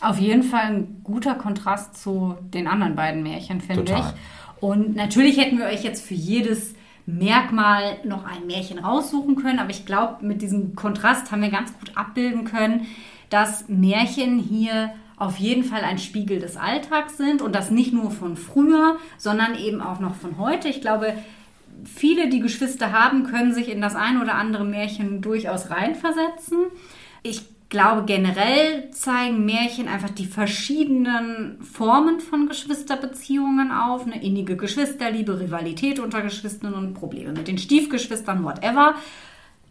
Auf 0.00 0.18
jeden 0.18 0.42
Fall 0.42 0.66
ein 0.66 1.00
guter 1.02 1.34
Kontrast 1.34 2.00
zu 2.00 2.36
den 2.40 2.68
anderen 2.68 2.94
beiden 2.94 3.22
Märchen, 3.22 3.60
finde 3.60 3.84
Total. 3.84 4.00
ich. 4.00 4.62
Und 4.62 4.94
natürlich 4.94 5.38
hätten 5.38 5.58
wir 5.58 5.66
euch 5.66 5.82
jetzt 5.82 6.06
für 6.06 6.14
jedes 6.14 6.74
Merkmal 7.06 7.98
noch 8.04 8.24
ein 8.24 8.46
Märchen 8.46 8.78
raussuchen 8.78 9.36
können, 9.36 9.58
aber 9.58 9.70
ich 9.70 9.86
glaube, 9.86 10.24
mit 10.24 10.42
diesem 10.42 10.76
Kontrast 10.76 11.32
haben 11.32 11.42
wir 11.42 11.50
ganz 11.50 11.76
gut 11.78 11.96
abbilden 11.96 12.44
können, 12.44 12.86
dass 13.30 13.68
Märchen 13.68 14.38
hier 14.38 14.92
auf 15.22 15.38
jeden 15.38 15.64
Fall 15.64 15.82
ein 15.82 15.98
Spiegel 15.98 16.40
des 16.40 16.56
Alltags 16.56 17.16
sind 17.16 17.42
und 17.42 17.54
das 17.54 17.70
nicht 17.70 17.92
nur 17.92 18.10
von 18.10 18.36
früher, 18.36 18.96
sondern 19.18 19.54
eben 19.54 19.80
auch 19.80 20.00
noch 20.00 20.16
von 20.16 20.36
heute. 20.36 20.68
Ich 20.68 20.80
glaube, 20.80 21.14
viele, 21.84 22.28
die 22.28 22.40
Geschwister 22.40 22.92
haben, 22.92 23.24
können 23.24 23.54
sich 23.54 23.70
in 23.70 23.80
das 23.80 23.94
ein 23.94 24.20
oder 24.20 24.34
andere 24.34 24.64
Märchen 24.64 25.22
durchaus 25.22 25.70
reinversetzen. 25.70 26.58
Ich 27.22 27.42
glaube, 27.68 28.04
generell 28.04 28.90
zeigen 28.90 29.44
Märchen 29.44 29.88
einfach 29.88 30.10
die 30.10 30.26
verschiedenen 30.26 31.62
Formen 31.62 32.18
von 32.18 32.48
Geschwisterbeziehungen 32.48 33.70
auf. 33.70 34.04
Eine 34.04 34.22
innige 34.22 34.56
Geschwisterliebe, 34.56 35.38
Rivalität 35.38 36.00
unter 36.00 36.20
Geschwistern 36.22 36.74
und 36.74 36.94
Probleme 36.94 37.32
mit 37.32 37.46
den 37.46 37.58
Stiefgeschwistern, 37.58 38.42
whatever. 38.42 38.96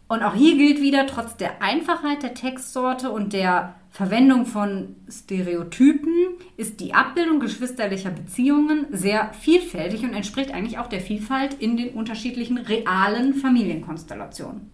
Und 0.08 0.22
auch 0.22 0.34
hier 0.34 0.56
gilt 0.56 0.80
wieder, 0.80 1.06
trotz 1.06 1.36
der 1.36 1.62
Einfachheit 1.62 2.22
der 2.22 2.34
Textsorte 2.34 3.10
und 3.10 3.34
der 3.34 3.74
Verwendung 3.92 4.46
von 4.46 4.96
Stereotypen 5.10 6.12
ist 6.56 6.80
die 6.80 6.94
Abbildung 6.94 7.40
geschwisterlicher 7.40 8.08
Beziehungen 8.10 8.86
sehr 8.90 9.32
vielfältig 9.38 10.02
und 10.02 10.14
entspricht 10.14 10.50
eigentlich 10.50 10.78
auch 10.78 10.86
der 10.88 11.00
Vielfalt 11.02 11.54
in 11.60 11.76
den 11.76 11.90
unterschiedlichen 11.90 12.56
realen 12.56 13.34
Familienkonstellationen. 13.34 14.70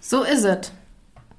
So 0.00 0.22
ist 0.22 0.44
es. 0.44 0.72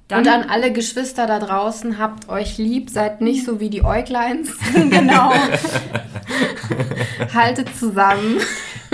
Dann- 0.06 0.20
Und 0.20 0.28
an 0.28 0.42
alle 0.48 0.72
Geschwister 0.72 1.26
da 1.26 1.40
draußen, 1.40 1.98
habt 1.98 2.28
euch 2.28 2.56
lieb, 2.58 2.88
seid 2.88 3.20
nicht 3.20 3.44
so 3.44 3.58
wie 3.58 3.70
die 3.70 3.84
Äugleins. 3.84 4.52
genau. 4.90 5.32
Haltet 7.34 7.74
zusammen. 7.76 8.38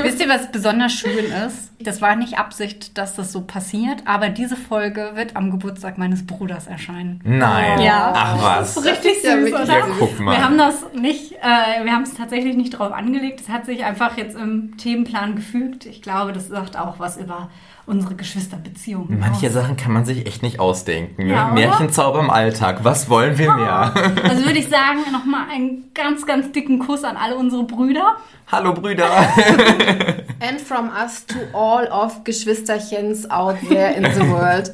Wisst 0.03 0.21
ihr, 0.21 0.29
was 0.29 0.51
besonders 0.51 0.93
schön 0.93 1.27
ist? 1.47 1.71
Das 1.81 2.03
war 2.03 2.15
nicht 2.17 2.39
Absicht, 2.39 2.99
dass 2.99 3.15
das 3.15 3.33
so 3.33 3.43
passiert, 3.43 4.03
aber 4.05 4.29
diese 4.29 4.57
Folge 4.57 5.13
wird 5.15 5.37
am 5.37 5.51
Geburtstag 5.51 5.97
meines 5.97 6.27
Bruders 6.27 6.67
erscheinen. 6.67 7.21
Nein. 7.25 7.81
Ja. 7.81 8.13
Ach 8.15 8.43
was. 8.43 8.75
Das 8.75 8.85
ist 8.85 8.91
richtig 8.91 9.13
ist 9.17 9.25
ja 9.25 9.33
süß, 9.33 9.45
wirklich 9.45 9.63
oder? 9.63 9.79
Ja, 9.79 9.87
guck 9.99 10.21
mal. 10.21 10.37
Wir 10.37 10.45
haben 10.45 10.59
das 10.59 10.85
nicht, 10.95 11.33
äh, 11.33 11.85
wir 11.85 11.93
haben 11.93 12.03
es 12.03 12.15
tatsächlich 12.15 12.57
nicht 12.57 12.71
drauf 12.71 12.93
angelegt. 12.93 13.41
Es 13.41 13.49
hat 13.49 13.65
sich 13.67 13.85
einfach 13.85 14.17
jetzt 14.17 14.37
im 14.37 14.77
Themenplan 14.77 15.37
gefügt. 15.37 15.87
Ich 15.87 16.03
glaube, 16.03 16.33
das 16.33 16.49
sagt 16.49 16.79
auch 16.79 16.99
was 16.99 17.17
über 17.17 17.49
unsere 17.91 18.15
Geschwisterbeziehung. 18.15 19.19
Manche 19.19 19.51
Sachen 19.51 19.77
kann 19.77 19.93
man 19.93 20.05
sich 20.05 20.27
echt 20.27 20.43
nicht 20.43 20.61
ausdenken. 20.61 21.27
Ne? 21.27 21.33
Ja? 21.35 21.53
Märchenzauber 21.53 22.21
im 22.21 22.31
Alltag. 22.31 22.85
Was 22.85 23.11
wollen 23.11 23.37
wir 23.37 23.53
mehr? 23.55 23.93
Also 24.23 24.45
würde 24.45 24.59
ich 24.59 24.69
sagen, 24.71 25.01
nochmal 25.13 25.49
einen 25.51 25.91
ganz, 25.93 26.25
ganz 26.25 26.53
dicken 26.53 26.79
Kuss 26.79 27.03
an 27.05 27.17
alle 27.17 27.37
unsere 27.37 27.65
Brüder. 27.65 28.17
Hallo 28.51 28.73
Brüder. 28.73 29.11
And 30.41 30.61
from 30.61 30.89
us 30.89 31.27
to 31.27 31.39
all 31.53 31.87
of 31.89 32.23
Geschwisterchens 32.25 33.29
out 33.31 33.57
there 33.69 33.93
in 33.93 34.05
the 34.05 34.29
world. 34.29 34.73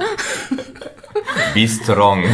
Be 1.54 1.66
strong. 1.66 2.24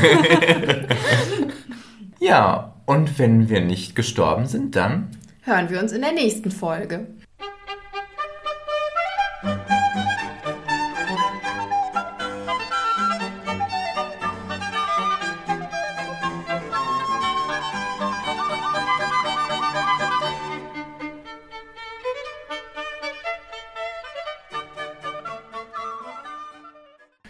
ja, 2.18 2.74
und 2.86 3.18
wenn 3.18 3.48
wir 3.48 3.60
nicht 3.60 3.94
gestorben 3.94 4.46
sind, 4.46 4.74
dann 4.76 5.16
Hören 5.44 5.70
wir 5.70 5.80
uns 5.80 5.90
in 5.92 6.02
der 6.02 6.12
nächsten 6.12 6.52
Folge. 6.52 7.08